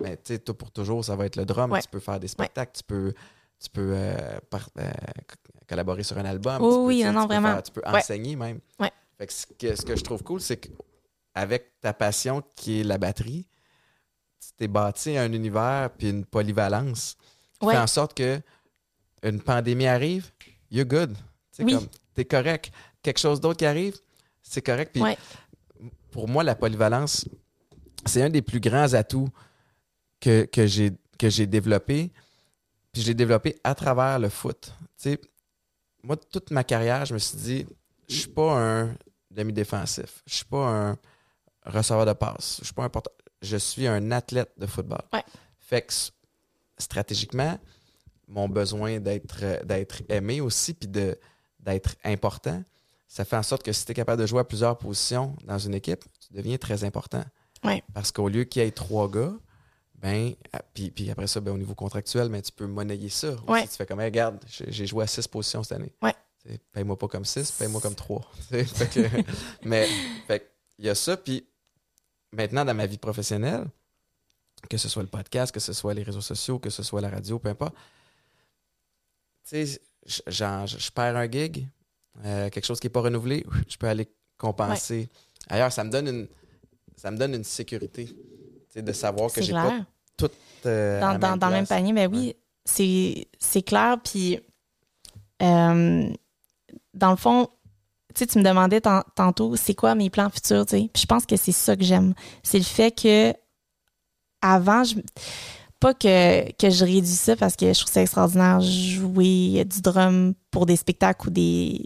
Mais 0.00 0.16
tu 0.16 0.34
sais, 0.34 0.38
tout 0.38 0.54
pour 0.54 0.70
toujours, 0.70 1.04
ça 1.04 1.16
va 1.16 1.26
être 1.26 1.36
le 1.36 1.44
drum. 1.46 1.70
Ouais. 1.72 1.80
Tu 1.82 1.88
peux 1.88 2.00
faire 2.00 2.20
des 2.20 2.28
spectacles, 2.28 2.72
tu 2.76 2.82
peux, 2.84 3.12
tu 3.58 3.70
peux 3.70 3.92
euh, 3.94 4.38
par- 4.50 4.68
euh, 4.78 4.90
co- 5.26 5.64
collaborer 5.68 6.02
sur 6.02 6.18
un 6.18 6.24
album. 6.24 6.56
Tu 6.56 6.60
peux, 6.60 6.76
oui, 6.76 6.98
tu 6.98 7.04
non, 7.04 7.10
tu 7.10 7.14
non, 7.16 7.20
peux 7.22 7.26
vraiment. 7.34 7.52
faire- 7.54 7.62
tu 7.62 7.72
peux 7.72 7.80
Ouais. 7.82 7.98
enseigner 7.98 8.36
même. 8.36 8.60
Ouais. 8.78 8.90
Fait 9.18 9.26
que 9.26 9.32
ce, 9.32 9.46
que, 9.46 9.74
ce 9.76 9.82
que 9.82 9.96
je 9.96 10.02
trouve 10.04 10.22
cool, 10.22 10.40
c'est 10.40 10.58
qu'avec 10.58 11.80
ta 11.80 11.92
passion 11.94 12.42
qui 12.56 12.80
est 12.80 12.84
la 12.84 12.98
batterie, 12.98 13.46
tu 14.40 14.48
t'es 14.56 14.68
bâti 14.68 15.16
un 15.16 15.32
univers 15.32 15.90
puis 15.96 16.10
une 16.10 16.24
polyvalence 16.24 17.16
qui 17.58 17.66
Ouais. 17.66 17.74
fait 17.74 17.80
en 17.80 17.86
sorte 17.86 18.14
que 18.14 18.40
une 19.22 19.40
pandémie 19.40 19.86
arrive, 19.86 20.30
you're 20.70 20.86
good. 20.86 21.16
C'est 21.50 21.64
Oui. 21.64 21.74
comme, 21.74 21.86
t'es 22.14 22.24
correct. 22.24 22.70
Quelque 23.02 23.18
chose 23.18 23.40
d'autre 23.40 23.58
qui 23.58 23.66
arrive, 23.66 23.96
c'est 24.42 24.62
correct. 24.62 24.92
Puis 24.92 25.02
Ouais. 25.02 25.16
pour 26.10 26.28
moi, 26.28 26.42
la 26.44 26.54
polyvalence, 26.54 27.26
c'est 28.06 28.22
un 28.22 28.30
des 28.30 28.42
plus 28.42 28.60
grands 28.60 28.92
atouts 28.94 29.28
que, 30.20 30.44
que 30.44 30.66
j'ai 30.66 30.92
que 31.18 31.28
j'ai 31.28 31.46
développé. 31.46 32.10
Puis 32.92 33.02
je 33.02 33.08
l'ai 33.08 33.14
développé 33.14 33.60
à 33.62 33.74
travers 33.74 34.18
le 34.18 34.28
foot. 34.30 34.72
Moi, 36.02 36.16
toute 36.16 36.50
ma 36.50 36.64
carrière, 36.64 37.04
je 37.04 37.12
me 37.14 37.18
suis 37.18 37.36
dit, 37.36 37.66
je 38.08 38.14
suis 38.14 38.28
pas 38.30 38.58
un 38.58 38.94
demi-défensif. 39.30 40.22
Je 40.26 40.34
suis 40.36 40.44
pas 40.46 40.66
un 40.66 40.98
receveur 41.66 42.06
de 42.06 42.14
passe. 42.14 42.56
Je 42.60 42.64
suis 42.64 42.74
pas 42.74 42.84
un 42.84 42.88
porte- 42.88 43.08
Je 43.42 43.56
suis 43.58 43.86
un 43.86 44.10
athlète 44.12 44.50
de 44.56 44.66
football. 44.66 45.02
Ouais. 45.12 45.22
Fait 45.58 45.82
que 45.82 45.92
stratégiquement, 46.78 47.58
mon 48.30 48.48
besoin 48.48 48.98
d'être 49.00 49.38
euh, 49.42 49.62
d'être 49.64 50.02
aimé 50.08 50.40
aussi, 50.40 50.72
puis 50.72 50.88
de 50.88 51.18
d'être 51.58 51.96
important, 52.04 52.62
ça 53.06 53.24
fait 53.24 53.36
en 53.36 53.42
sorte 53.42 53.62
que 53.62 53.72
si 53.72 53.84
tu 53.84 53.92
es 53.92 53.94
capable 53.94 54.22
de 54.22 54.26
jouer 54.26 54.40
à 54.40 54.44
plusieurs 54.44 54.78
positions 54.78 55.36
dans 55.44 55.58
une 55.58 55.74
équipe, 55.74 56.04
tu 56.26 56.32
deviens 56.32 56.56
très 56.56 56.84
important. 56.84 57.24
Ouais. 57.64 57.82
Parce 57.92 58.10
qu'au 58.12 58.28
lieu 58.28 58.44
qu'il 58.44 58.62
y 58.62 58.64
ait 58.64 58.70
trois 58.70 59.10
gars, 59.10 59.32
ben, 59.96 60.32
ah, 60.54 60.62
puis, 60.72 60.90
puis 60.90 61.10
après 61.10 61.26
ça, 61.26 61.40
ben, 61.40 61.52
au 61.52 61.58
niveau 61.58 61.74
contractuel, 61.74 62.30
ben, 62.30 62.40
tu 62.40 62.52
peux 62.52 62.66
monnayer 62.66 63.10
ça. 63.10 63.34
Ouais. 63.46 63.64
Tu 63.66 63.76
fais 63.76 63.84
comme, 63.84 64.00
Hey, 64.00 64.06
regarde, 64.06 64.38
j'ai 64.48 64.86
joué 64.86 65.04
à 65.04 65.06
six 65.06 65.28
positions 65.28 65.62
cette 65.62 65.76
année. 65.78 65.92
Ouais. 66.00 66.14
Paye-moi 66.72 66.96
pas 66.98 67.08
comme 67.08 67.26
six, 67.26 67.50
paye-moi 67.52 67.82
comme 67.82 67.94
trois. 67.94 68.22
Fait 68.48 68.88
que- 68.88 69.22
mais 69.62 69.86
il 70.78 70.86
y 70.86 70.88
a 70.88 70.94
ça. 70.94 71.18
Puis 71.18 71.46
maintenant, 72.32 72.64
dans 72.64 72.72
ma 72.74 72.86
vie 72.86 72.96
professionnelle, 72.96 73.66
que 74.70 74.78
ce 74.78 74.88
soit 74.88 75.02
le 75.02 75.08
podcast, 75.08 75.52
que 75.52 75.60
ce 75.60 75.74
soit 75.74 75.92
les 75.92 76.02
réseaux 76.02 76.22
sociaux, 76.22 76.58
que 76.58 76.70
ce 76.70 76.82
soit 76.82 77.02
la 77.02 77.10
radio, 77.10 77.38
peu 77.38 77.50
importe, 77.50 77.74
tu 79.48 79.66
sais, 79.66 79.80
je- 80.06 80.22
genre, 80.26 80.66
je 80.66 80.78
je 80.78 80.90
perds 80.90 81.16
un 81.16 81.30
gig, 81.30 81.66
euh, 82.24 82.48
quelque 82.50 82.64
chose 82.64 82.80
qui 82.80 82.86
n'est 82.86 82.92
pas 82.92 83.00
renouvelé, 83.02 83.44
je 83.68 83.76
peux 83.76 83.88
aller 83.88 84.08
compenser. 84.38 85.08
Ailleurs, 85.48 85.72
ça 85.72 85.84
me 85.84 85.90
donne 85.90 86.08
une, 86.08 86.28
ça 86.96 87.10
me 87.10 87.16
donne 87.16 87.34
une 87.34 87.44
sécurité, 87.44 88.08
de 88.76 88.92
savoir 88.92 89.32
que 89.32 89.40
j'ai 89.46 89.52
pas 89.52 89.86
tout 90.16 90.30
euh, 90.66 91.00
Dans, 91.00 91.18
dans, 91.18 91.36
dans 91.36 91.46
le 91.48 91.52
même 91.54 91.66
panier, 91.66 91.92
ben 91.92 92.10
oui, 92.12 92.36
c'est 92.64 93.26
c'est 93.38 93.62
clair. 93.62 93.96
Puis, 94.02 94.38
euh, 95.42 96.12
dans 96.94 97.10
le 97.10 97.16
fond, 97.16 97.48
tu 98.14 98.24
me 98.38 98.44
demandais 98.44 98.80
tan- 98.80 99.04
tantôt, 99.14 99.56
c'est 99.56 99.74
quoi 99.74 99.94
mes 99.94 100.10
plans 100.10 100.30
futurs, 100.30 100.66
tu 100.66 100.76
sais? 100.78 100.90
Puis 100.92 101.02
je 101.02 101.06
pense 101.06 101.26
que 101.26 101.36
c'est 101.36 101.52
ça 101.52 101.76
que 101.76 101.82
j'aime. 101.84 102.14
C'est 102.42 102.58
le 102.58 102.64
fait 102.64 102.90
que, 102.92 103.32
avant, 104.42 104.84
je, 104.84 104.96
pas 105.80 105.94
que, 105.94 106.52
que 106.52 106.70
je 106.70 106.84
réduis 106.84 107.06
ça 107.06 107.34
parce 107.36 107.56
que 107.56 107.72
je 107.72 107.80
trouve 107.80 107.92
ça 107.92 108.02
extraordinaire 108.02 108.60
jouer 108.60 109.64
du 109.64 109.80
drum 109.80 110.34
pour 110.50 110.66
des 110.66 110.76
spectacles 110.76 111.28
ou 111.28 111.30
des, 111.30 111.82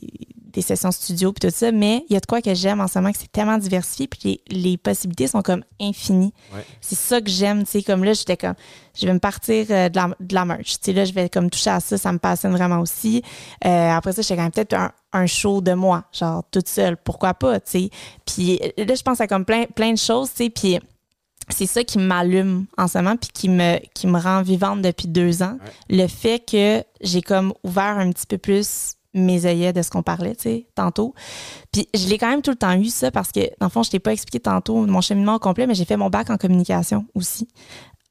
des 0.53 0.63
sessions 0.63 0.91
studio 0.91 1.33
puis 1.33 1.49
tout 1.49 1.55
ça, 1.55 1.71
mais 1.71 2.05
il 2.09 2.15
y 2.15 2.17
a 2.17 2.21
de 2.21 2.27
quoi 2.27 2.43
que 2.43 2.55
j'aime 2.55 2.81
en 2.81 2.89
ce 2.89 2.99
moment 2.99 3.13
que 3.13 3.19
c'est 3.19 3.31
tellement 3.31 3.59
diversifié 3.59 4.09
puis 4.09 4.41
les, 4.51 4.61
les 4.71 4.77
possibilités 4.77 5.29
sont 5.29 5.43
comme 5.43 5.65
infinies. 5.81 6.33
Ouais. 6.53 6.65
C'est 6.81 6.99
ça 6.99 7.21
que 7.21 7.31
j'aime, 7.31 7.65
tu 7.65 7.71
sais, 7.71 7.83
comme 7.83 8.03
là, 8.05 8.13
j'étais 8.15 8.37
comme, 8.37 8.55
je 8.97 9.07
vais 9.07 9.13
me 9.13 9.19
partir 9.21 9.67
euh, 9.71 9.89
de, 9.89 9.97
la, 9.97 10.11
de 10.19 10.35
la 10.35 10.45
merch, 10.45 10.73
tu 10.73 10.79
sais, 10.83 10.93
là, 10.93 11.05
je 11.05 11.13
vais 11.13 11.29
comme 11.29 11.49
toucher 11.49 11.71
à 11.71 11.81
ça, 11.81 11.97
ça 11.97 12.13
me 12.13 12.19
passionne 12.19 12.53
vraiment 12.53 12.81
aussi. 12.81 13.23
Euh, 13.65 13.91
après 13.91 14.13
ça, 14.13 14.23
j'étais 14.23 14.37
quand 14.37 14.43
même 14.43 14.53
peut-être 14.53 14.75
un, 14.75 14.93
un 15.13 15.27
show 15.27 15.61
de 15.61 15.73
moi, 15.73 16.05
genre 16.13 16.43
toute 16.51 16.69
seule, 16.69 16.97
pourquoi 16.97 17.35
pas, 17.35 17.61
tu 17.61 17.71
sais? 17.71 17.91
Puis 18.27 18.61
euh, 18.79 18.85
là, 18.85 18.95
je 18.95 19.03
pense 19.03 19.21
à 19.21 19.27
comme 19.27 19.45
plein, 19.45 19.67
plein 19.67 19.93
de 19.93 19.99
choses, 19.99 20.31
tu 20.31 20.45
sais, 20.45 20.51
puis 20.51 20.81
c'est 21.51 21.67
ça 21.67 21.85
qui 21.85 21.99
m'allume 21.99 22.67
en 22.79 22.89
ce 22.89 22.99
moment 22.99 23.17
puis 23.17 23.31
qui 23.33 23.49
me 23.49 23.79
qui 23.95 24.07
me 24.07 24.19
rend 24.19 24.43
vivante 24.43 24.83
depuis 24.83 25.09
deux 25.09 25.43
ans. 25.43 25.59
Le 25.91 26.07
fait 26.07 26.39
que 26.45 26.83
j'ai 27.01 27.23
comme 27.23 27.53
ouvert 27.65 27.99
un 27.99 28.11
petit 28.13 28.27
peu 28.27 28.39
plus 28.39 28.95
mes 29.17 29.47
œillets 29.47 29.73
de 29.73 29.81
ce 29.83 29.91
qu'on 29.91 30.03
parlait 30.03 30.35
tu 30.35 30.43
sais 30.43 30.67
tantôt. 30.75 31.15
Puis 31.73 31.89
je 31.95 32.09
l'ai 32.09 32.19
quand 32.19 32.29
même 32.29 32.43
tout 32.43 32.51
le 32.51 32.57
temps 32.57 32.73
eu 32.77 32.87
ça 32.87 33.11
parce 33.11 33.31
que 33.31 33.41
dans 33.61 33.67
le 33.67 33.71
fond 33.71 33.83
je 33.85 33.91
t'ai 33.91 34.01
pas 34.01 34.13
expliqué 34.13 34.41
tantôt 34.41 34.87
mon 34.87 35.01
cheminement 35.01 35.37
au 35.37 35.39
complet 35.39 35.67
mais 35.67 35.75
j'ai 35.75 35.85
fait 35.85 35.97
mon 35.97 36.11
bac 36.11 36.31
en 36.31 36.37
communication 36.37 37.07
aussi 37.15 37.47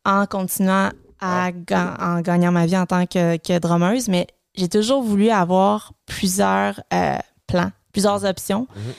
en 0.06 0.26
continuant 0.26 0.90
à 1.20 1.52
ga- 1.52 1.98
en 2.00 2.22
gagnant 2.22 2.52
ma 2.52 2.66
vie 2.66 2.78
en 2.78 2.86
tant 2.86 3.06
que, 3.06 3.38
que 3.38 3.58
drummeuse. 3.60 4.08
Mais 4.10 4.28
j'ai 4.56 4.68
toujours 4.70 5.02
voulu 5.04 5.30
avoir 5.30 5.94
plusieurs 6.06 6.82
euh, 6.94 7.18
plans 7.48 7.72
plusieurs 7.92 8.24
options. 8.26 8.68
Mhm. 8.76 8.94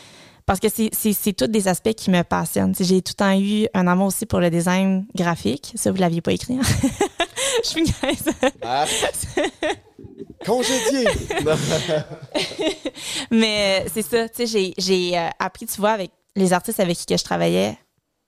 Parce 0.47 0.61
que 0.61 0.69
c'est- 0.69 1.33
tous 1.33 1.47
des 1.47 1.69
aspects 1.69 1.95
qui 1.95 2.11
me 2.11 2.23
passionnent. 2.23 2.75
J'ai 2.79 3.01
tout 3.03 3.13
le 3.13 3.17
temps 3.17 3.39
eu 3.39 3.67
un 3.75 3.87
amour 3.87 4.09
aussi 4.09 4.27
pour 4.27 4.41
le 4.41 4.51
design 4.51 5.07
graphique. 5.15 5.73
Ça, 5.75 5.91
vous 5.91 5.99
l'aviez 5.99 6.21
pas 6.21 6.33
écrit. 6.33 6.55
hein? 6.55 6.63
Je 7.65 7.69
suis. 7.69 7.85
Ah. 8.63 8.85
Congédié! 10.45 11.07
Mais 13.31 13.83
euh, 13.85 13.89
c'est 13.93 14.03
ça. 14.03 14.29
Tu 14.29 14.35
sais, 14.37 14.47
j'ai- 14.47 14.75
j'ai 14.77 15.19
euh, 15.19 15.29
appris, 15.39 15.67
tu 15.67 15.81
vois, 15.81 15.93
avec 15.93 16.11
les 16.37 16.53
artistes 16.53 16.81
avec 16.81 16.97
qui 16.97 17.07
que 17.07 17.17
je 17.17 17.25
travaillais 17.25 17.79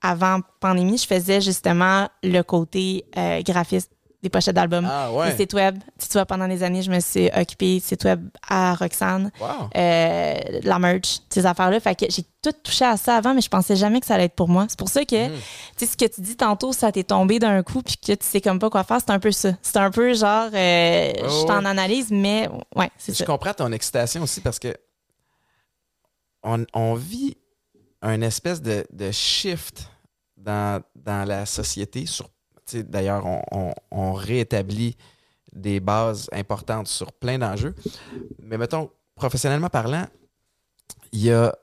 avant 0.01 0.39
pandémie, 0.59 0.97
je 0.97 1.07
faisais 1.07 1.41
justement 1.41 2.07
le 2.23 2.41
côté 2.43 3.05
euh, 3.17 3.41
graphiste 3.41 3.91
des 4.23 4.29
pochettes 4.29 4.55
d'albums. 4.55 4.87
ah 4.89 5.09
Les 5.11 5.15
ouais. 5.17 5.35
sites 5.37 5.53
web. 5.53 5.77
Tu 5.99 6.07
vois, 6.13 6.25
pendant 6.25 6.47
des 6.47 6.63
années, 6.63 6.81
je 6.81 6.89
me 6.89 6.99
suis 6.99 7.27
occupée 7.35 7.77
de 7.79 7.83
sites 7.83 8.03
web 8.03 8.27
à 8.49 8.73
Roxane. 8.73 9.31
Wow. 9.39 9.69
euh, 9.75 10.33
la 10.63 10.79
merch, 10.79 11.19
ces 11.29 11.45
affaires-là. 11.45 11.79
Fait 11.79 11.93
que 11.95 12.05
j'ai 12.09 12.23
tout 12.41 12.51
touché 12.63 12.83
à 12.85 12.97
ça 12.97 13.17
avant, 13.17 13.33
mais 13.35 13.41
je 13.41 13.49
pensais 13.49 13.75
jamais 13.75 13.99
que 13.99 14.07
ça 14.07 14.15
allait 14.15 14.25
être 14.25 14.35
pour 14.35 14.49
moi. 14.49 14.65
C'est 14.69 14.79
pour 14.79 14.89
ça 14.89 15.05
que, 15.05 15.27
Mhm. 15.27 15.35
tu 15.77 15.85
sais, 15.85 15.91
ce 15.91 15.97
que 15.97 16.05
tu 16.11 16.21
dis 16.21 16.35
tantôt, 16.35 16.73
ça 16.73 16.91
t'est 16.91 17.03
tombé 17.03 17.37
d'un 17.37 17.61
coup, 17.61 17.81
puis 17.83 17.95
que 17.97 18.13
tu 18.13 18.25
sais 18.25 18.41
comme 18.41 18.57
pas 18.57 18.69
quoi 18.71 18.83
faire, 18.83 18.97
c'est 18.99 19.11
un 19.11 19.19
peu 19.19 19.31
ça. 19.31 19.51
C'est 19.61 19.77
un 19.77 19.91
peu 19.91 20.13
genre, 20.15 20.49
euh, 20.53 21.13
je 21.23 21.29
suis 21.29 21.51
en 21.51 21.59
ouais. 21.61 21.67
analyse, 21.69 22.07
mais 22.09 22.49
ouais, 22.75 22.89
c'est 22.97 23.11
Je 23.13 23.17
ça. 23.19 23.25
comprends 23.25 23.53
ton 23.53 23.71
excitation 23.71 24.23
aussi 24.23 24.41
parce 24.41 24.57
que 24.57 24.75
on, 26.43 26.65
on 26.73 26.93
vit 26.95 27.37
un 28.01 28.21
espèce 28.21 28.61
de, 28.61 28.85
de 28.91 29.11
shift 29.11 29.89
dans, 30.37 30.81
dans 30.95 31.27
la 31.27 31.45
société. 31.45 32.05
Sur, 32.05 32.29
D'ailleurs, 32.75 33.25
on, 33.25 33.41
on- 33.51 33.73
on 33.91 34.13
réétablit 34.13 34.95
des 35.53 35.79
bases 35.79 36.29
importantes 36.31 36.87
sur 36.87 37.11
plein 37.13 37.37
d'enjeux. 37.39 37.73
Mais 38.39 38.57
mettons, 38.57 38.91
professionnellement 39.15 39.69
parlant, 39.69 40.05
il 41.11 41.21
y 41.23 41.31
a. 41.31 41.55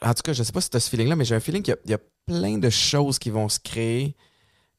En 0.00 0.14
tout 0.14 0.22
cas, 0.22 0.32
je 0.32 0.40
ne 0.40 0.44
sais 0.44 0.52
pas 0.52 0.60
si 0.60 0.70
tu 0.70 0.76
as 0.76 0.80
ce 0.80 0.90
feeling-là, 0.90 1.14
mais 1.14 1.24
j'ai 1.24 1.34
un 1.34 1.40
feeling 1.40 1.62
qu'il 1.62 1.76
y 1.86 1.90
y, 1.90 1.94
a 1.94 1.98
plein 2.26 2.58
de 2.58 2.70
choses 2.70 3.18
qui 3.18 3.30
vont 3.30 3.48
se 3.48 3.58
créer 3.60 4.16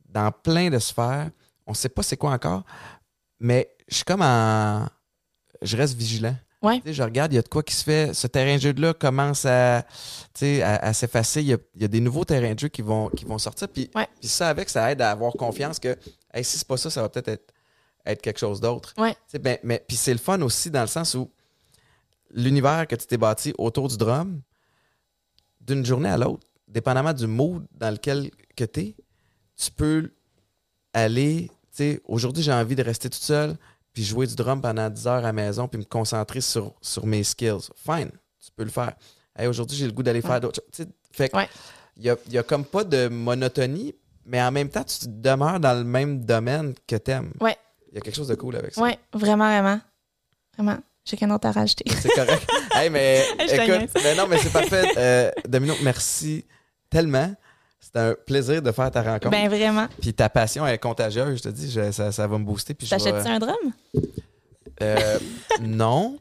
dans 0.10 0.32
plein 0.32 0.70
de 0.70 0.80
sphères. 0.80 1.30
On 1.65 1.72
ne 1.72 1.76
sait 1.76 1.90
pas 1.90 2.03
c'est 2.03 2.18
quoi 2.18 2.32
encore, 2.32 2.64
mais 3.40 3.70
je 3.88 3.95
suis 3.95 4.03
comme 4.06 4.22
en. 4.22 4.88
Je 5.61 5.78
reste 5.78 5.95
vigilant. 5.98 6.36
Ouais. 6.64 6.77
Tu 6.80 6.88
sais, 6.88 6.94
je 6.94 7.03
regarde, 7.03 7.31
il 7.34 7.35
y 7.35 7.40
a 7.40 7.41
de 7.41 7.48
quoi 7.49 7.61
qui 7.61 7.76
se 7.76 7.84
fait. 7.84 8.14
Ce 8.14 8.26
terrain 8.27 8.56
de 8.56 8.61
jeu-là 8.61 8.94
commence 8.94 9.45
à, 9.45 9.84
tu 10.34 10.40
sais, 10.40 10.61
à, 10.64 10.76
à 10.77 10.94
s'effacer. 10.94 11.41
Il 11.41 11.48
y, 11.48 11.53
a, 11.53 11.57
il 11.76 11.81
y 11.81 11.85
a 11.85 11.88
des 11.90 11.99
nouveaux 11.99 12.23
terrains 12.26 12.53
de 12.53 12.60
jeu 12.60 12.69
qui 12.69 12.81
vont, 12.81 13.10
qui 13.10 13.26
vont 13.26 13.38
sortir. 13.38 13.68
Puis, 13.68 13.91
Ouais. 13.94 14.07
puis 14.19 14.30
ça, 14.30 14.49
avec, 14.49 14.69
ça 14.69 14.91
aide 14.91 15.02
à 15.02 15.11
avoir 15.11 15.34
confiance 15.34 15.77
que 15.80 15.98
hey, 16.34 16.44
si 16.44 16.57
c'est 16.57 16.68
pas 16.68 16.77
ça, 16.77 16.90
ça 16.90 17.02
va 17.02 17.10
peut-être 17.10 17.27
être, 17.27 17.53
être 18.06 18.22
quelque 18.22 18.40
chose 18.40 18.60
d'autre. 18.61 18.94
Ouais. 18.98 19.14
Tu 19.14 19.19
sais, 19.27 19.40
ben, 19.40 19.57
mais 19.64 19.84
puis 19.88 19.98
c'est 19.98 20.14
le 20.14 20.19
fun 20.19 20.41
aussi 20.41 20.72
dans 20.72 20.81
le 20.81 20.88
sens 20.88 21.14
où 21.15 21.30
l'univers 22.31 22.88
que 22.88 22.95
tu 22.95 23.06
t'es 23.06 23.18
bâti 23.18 23.53
autour 23.57 23.88
du 23.90 23.98
drum, 23.98 24.41
d'une 25.61 25.85
journée 25.85 26.10
à 26.10 26.18
l'autre, 26.18 26.48
dépendamment 26.68 27.14
du 27.14 27.27
mood 27.27 27.65
dans 27.72 27.91
lequel 27.91 28.31
que 28.56 28.64
tu 28.65 28.80
es, 28.80 28.95
tu 29.56 29.69
peux 29.72 30.11
aller, 30.94 31.49
tu 31.49 31.77
sais, 31.77 32.02
aujourd'hui 32.06 32.44
j'ai 32.44 32.52
envie 32.53 32.76
de 32.76 32.84
rester 32.84 33.10
toute 33.10 33.22
seule, 33.22 33.56
puis 33.94 34.03
jouer 34.03 34.28
du 34.28 34.36
drum 34.36 34.61
pendant 34.61 34.90
10 34.90 35.07
heures 35.07 35.14
à 35.15 35.22
la 35.22 35.34
maison, 35.34 35.68
puis 35.68 35.80
me 35.80 35.86
concentrer 35.86 36.41
sur, 36.41 36.74
sur 36.82 37.06
mes 37.06 37.24
skills. 37.24 37.70
Fine, 37.76 38.10
tu 38.44 38.52
peux 38.56 38.64
le 38.64 38.70
faire. 38.72 38.94
Hey, 39.38 39.48
aujourd'hui 39.48 39.78
j'ai 39.78 39.86
le 39.86 39.91
goût 39.91 40.03
d'aller 40.03 40.22
faire 40.22 40.40
d'autres 40.41 40.61
choses. 40.76 40.88
Fait 41.11 41.30
que 41.30 41.38
Ouais. 41.38 41.48
il 41.98 42.03
y 42.03 42.10
a, 42.10 42.15
il 42.28 42.34
y 42.34 42.38
a 42.38 42.44
comme 42.44 42.65
pas 42.65 42.84
de 42.84 43.07
monotonie, 43.07 43.94
mais 44.26 44.41
en 44.41 44.52
même 44.52 44.70
temps, 44.70 44.84
tu 44.84 45.06
demeures 45.07 45.60
dans 45.60 45.74
le 45.78 45.84
même 45.84 46.24
domaine 46.24 46.74
que 46.88 46.95
t'aimes. 46.95 47.34
Ouais. 47.41 47.57
Il 47.91 47.95
y 47.95 47.98
a 47.98 48.02
quelque 48.02 48.15
chose 48.15 48.28
de 48.28 48.36
cool 48.36 48.56
avec 48.56 48.74
ça. 48.74 48.82
Ouais, 48.82 48.98
vraiment, 49.14 49.48
vraiment. 49.48 49.80
Vraiment. 50.57 50.80
J'ai 51.06 51.18
qu'un 51.18 51.30
autre 51.32 51.48
à 51.48 51.52
rajouter. 51.52 51.84
C'est 51.99 52.10
correct. 52.10 52.49
hey, 52.76 52.90
mais 52.90 53.24
écoute, 53.40 53.90
mais 54.03 54.15
non, 54.15 54.26
mais 54.28 54.38
c'est 54.38 54.52
parfait. 54.53 54.84
Euh, 54.98 55.32
Domino, 55.48 55.74
merci 55.84 56.45
tellement. 56.90 57.36
C'était 57.84 57.99
un 57.99 58.15
plaisir 58.26 58.61
de 58.61 58.72
faire 58.72 58.89
ta 58.89 59.01
rencontre. 59.01 59.30
ben 59.30 59.49
vraiment. 59.49 59.88
puis 59.99 60.14
ta 60.14 60.30
passion 60.30 60.65
est 60.65 60.77
contagieuse, 60.77 61.38
je 61.38 61.43
te 61.43 61.49
dis, 61.49 61.69
je- 61.69 61.91
ça, 61.91 62.11
ça 62.14 62.27
va 62.27 62.38
me 62.38 62.45
booster. 62.45 62.73
T'achètes-tu 62.73 63.27
un 63.30 63.39
drum? 63.39 63.55
Euh, 64.81 65.19
non. 65.61 66.18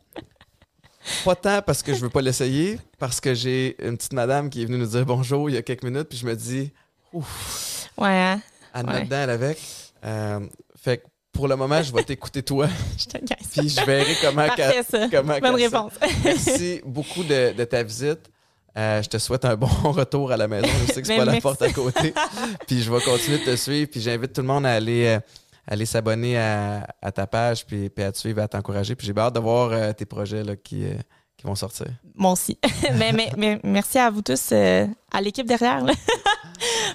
Pas 1.24 1.34
tant 1.34 1.62
parce 1.62 1.82
que 1.82 1.94
je 1.94 2.01
veux 2.01 2.10
pas 2.10 2.20
l'essayer, 2.20 2.78
parce 2.98 3.20
que 3.20 3.32
j'ai 3.34 3.76
une 3.84 3.97
petite 3.97 4.12
madame 4.12 4.51
qui 4.51 4.62
est 4.62 4.66
venue 4.66 4.78
nous 4.78 4.86
dire 4.86 5.05
bonjour 5.06 5.48
il 5.51 5.55
y 5.55 5.56
a 5.56 5.62
quelques 5.62 5.82
minutes, 5.84 6.09
puis 6.09 6.18
je 6.18 6.26
me 6.26 6.34
dis, 6.36 6.70
ouf, 7.12 7.89
Ouais, 7.97 8.09
hein? 8.10 8.40
elle 8.74 8.86
Ouais. 8.86 9.05
dedans 9.05 9.16
elle 9.16 9.30
avec. 9.30 9.59
Euh, 10.05 10.40
fait 10.76 10.98
que 10.98 11.06
pour 11.32 11.48
le 11.48 11.56
moment, 11.56 11.82
je 11.82 11.93
vais 11.93 12.02
t'écouter 12.05 12.43
toi, 12.43 12.68
Je 12.98 13.05
te 13.06 13.18
puis 13.52 13.68
je 13.68 13.84
verrai 13.84 14.14
comment. 14.20 14.47
Parfait, 14.47 14.82
ça. 14.89 15.09
comment 15.10 15.39
Bonne 15.40 15.55
réponse. 15.56 15.93
Merci 16.24 16.80
beaucoup 16.84 17.22
de, 17.24 17.52
de 17.52 17.64
ta 17.64 17.82
visite. 17.82 18.20
Euh, 18.77 19.03
je 19.03 19.09
te 19.09 19.19
souhaite 19.19 19.44
un 19.44 19.57
bon 19.57 19.66
retour 19.93 20.32
à 20.32 20.36
la 20.36 20.49
maison. 20.49 20.69
Je 20.86 20.93
sais 20.93 21.01
que 21.03 21.07
c'est 21.07 21.15
Ben, 21.15 21.19
pas 21.20 21.24
la 21.27 21.32
merci. 21.32 21.43
porte 21.43 21.62
à 21.62 21.73
côté. 21.73 22.15
puis 22.66 22.82
je 22.82 22.93
vais 22.93 23.01
continuer 23.03 23.39
de 23.39 23.44
te 23.44 23.57
suivre. 23.57 23.90
Puis 23.90 24.01
j'invite 24.01 24.32
tout 24.32 24.40
le 24.40 24.47
monde 24.47 24.65
à 24.66 24.73
aller, 24.73 25.07
euh, 25.07 25.20
aller 25.66 25.86
s'abonner 25.86 26.39
à, 26.39 26.86
à 27.01 27.12
ta 27.12 27.27
page, 27.27 27.66
puis, 27.66 27.90
puis 27.90 28.05
à 28.05 28.12
te 28.12 28.19
suivre, 28.19 28.40
à 28.43 28.49
t'encourager. 28.49 28.94
Puis 28.94 29.07
j'ai 29.07 29.19
hâte 29.19 29.35
de 29.35 29.40
voir 29.40 29.70
euh, 29.73 29.93
tes 29.93 30.07
projets 30.07 30.43
là, 30.43 30.57
qui, 30.57 30.85
qui 31.36 31.47
vont 31.47 31.55
sortir. 31.55 31.86
Moi 32.15 32.32
aussi. 32.32 32.59
mais, 32.94 33.12
mais, 33.15 33.31
mais 33.36 33.61
merci 33.62 33.99
à 33.99 34.11
vous 34.11 34.23
tous, 34.23 34.53
à 34.53 35.20
l'équipe 35.20 35.47
derrière, 35.47 35.85
là, 35.85 35.93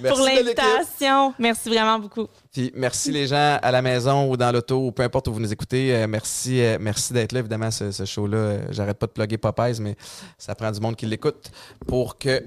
pour 0.07 0.19
l'invitation. 0.19 1.33
Merci 1.37 1.69
vraiment 1.69 1.99
beaucoup. 1.99 2.27
Merci 2.75 3.11
les 3.11 3.27
gens 3.27 3.59
à 3.61 3.71
la 3.71 3.81
maison 3.81 4.29
ou 4.29 4.37
dans 4.37 4.51
l'auto 4.51 4.87
ou 4.87 4.91
peu 4.91 5.03
importe 5.03 5.27
où 5.27 5.33
vous 5.33 5.39
nous 5.39 5.51
écoutez. 5.51 5.93
Euh, 5.93 6.07
merci 6.07 6.61
euh, 6.61 6.77
merci 6.79 7.13
d'être 7.13 7.31
là. 7.31 7.39
Évidemment, 7.39 7.71
ce, 7.71 8.05
show-là, 8.05 8.37
euh, 8.37 8.65
j'arrête 8.71 8.97
pas 8.97 9.05
de 9.05 9.11
plugger 9.11 9.37
Popeyes, 9.37 9.79
mais 9.79 9.95
ça 10.37 10.55
prend 10.55 10.71
du 10.71 10.79
monde 10.79 10.95
qui 10.95 11.05
l'écoute 11.05 11.51
pour 11.87 12.17
que 12.17 12.43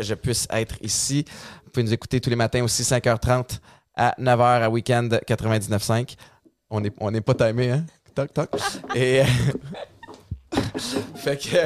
je 0.00 0.14
puisse 0.14 0.46
être 0.50 0.76
ici. 0.82 1.24
Vous 1.64 1.70
pouvez 1.70 1.84
nous 1.84 1.92
écouter 1.92 2.20
tous 2.20 2.30
les 2.30 2.36
matins 2.36 2.62
aussi 2.62 2.82
5h30 2.82 3.58
à 3.96 4.14
9h 4.20 4.62
à 4.62 4.70
Weekend 4.70 5.20
99.5. 5.26 6.14
On 6.70 6.80
n'est 6.80 6.92
on 7.00 7.14
est 7.14 7.20
pas 7.20 7.34
timé, 7.34 7.70
hein? 7.70 7.84
Toc, 8.14 8.32
toc. 8.32 8.50
Et... 8.94 9.22
euh, 10.56 10.78
Fait 11.16 11.36
que 11.36 11.56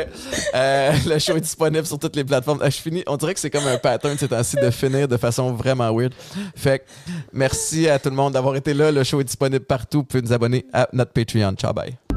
euh, 0.55 0.93
le 1.06 1.19
show 1.19 1.36
est 1.36 1.40
disponible 1.40 1.86
sur 1.86 1.98
toutes 1.98 2.16
les 2.16 2.24
plateformes. 2.24 2.60
Ah, 2.62 2.70
je 2.70 2.77
finis. 2.77 3.02
On 3.06 3.16
dirait 3.16 3.35
que 3.35 3.40
c'est 3.40 3.51
comme 3.51 3.66
un 3.66 3.78
pattern 3.78 4.16
ces 4.16 4.28
temps-ci 4.28 4.56
de 4.56 4.70
finir 4.70 5.09
de 5.09 5.16
façon 5.16 5.52
vraiment 5.52 5.93
weird. 5.94 6.12
Fait 6.55 6.81
que 6.81 6.85
merci 7.32 7.89
à 7.89 7.98
tout 7.98 8.10
le 8.10 8.16
monde 8.16 8.32
d'avoir 8.35 8.56
été 8.56 8.74
là. 8.74 8.90
Le 8.90 9.05
show 9.05 9.20
est 9.20 9.24
disponible 9.24 9.65
partout. 9.65 9.98
Vous 9.98 10.05
pouvez 10.05 10.23
nous 10.23 10.32
abonner 10.32 10.66
à 10.73 10.89
notre 10.93 11.12
Patreon. 11.12 11.55
Ciao, 11.55 11.73
bye. 11.73 12.07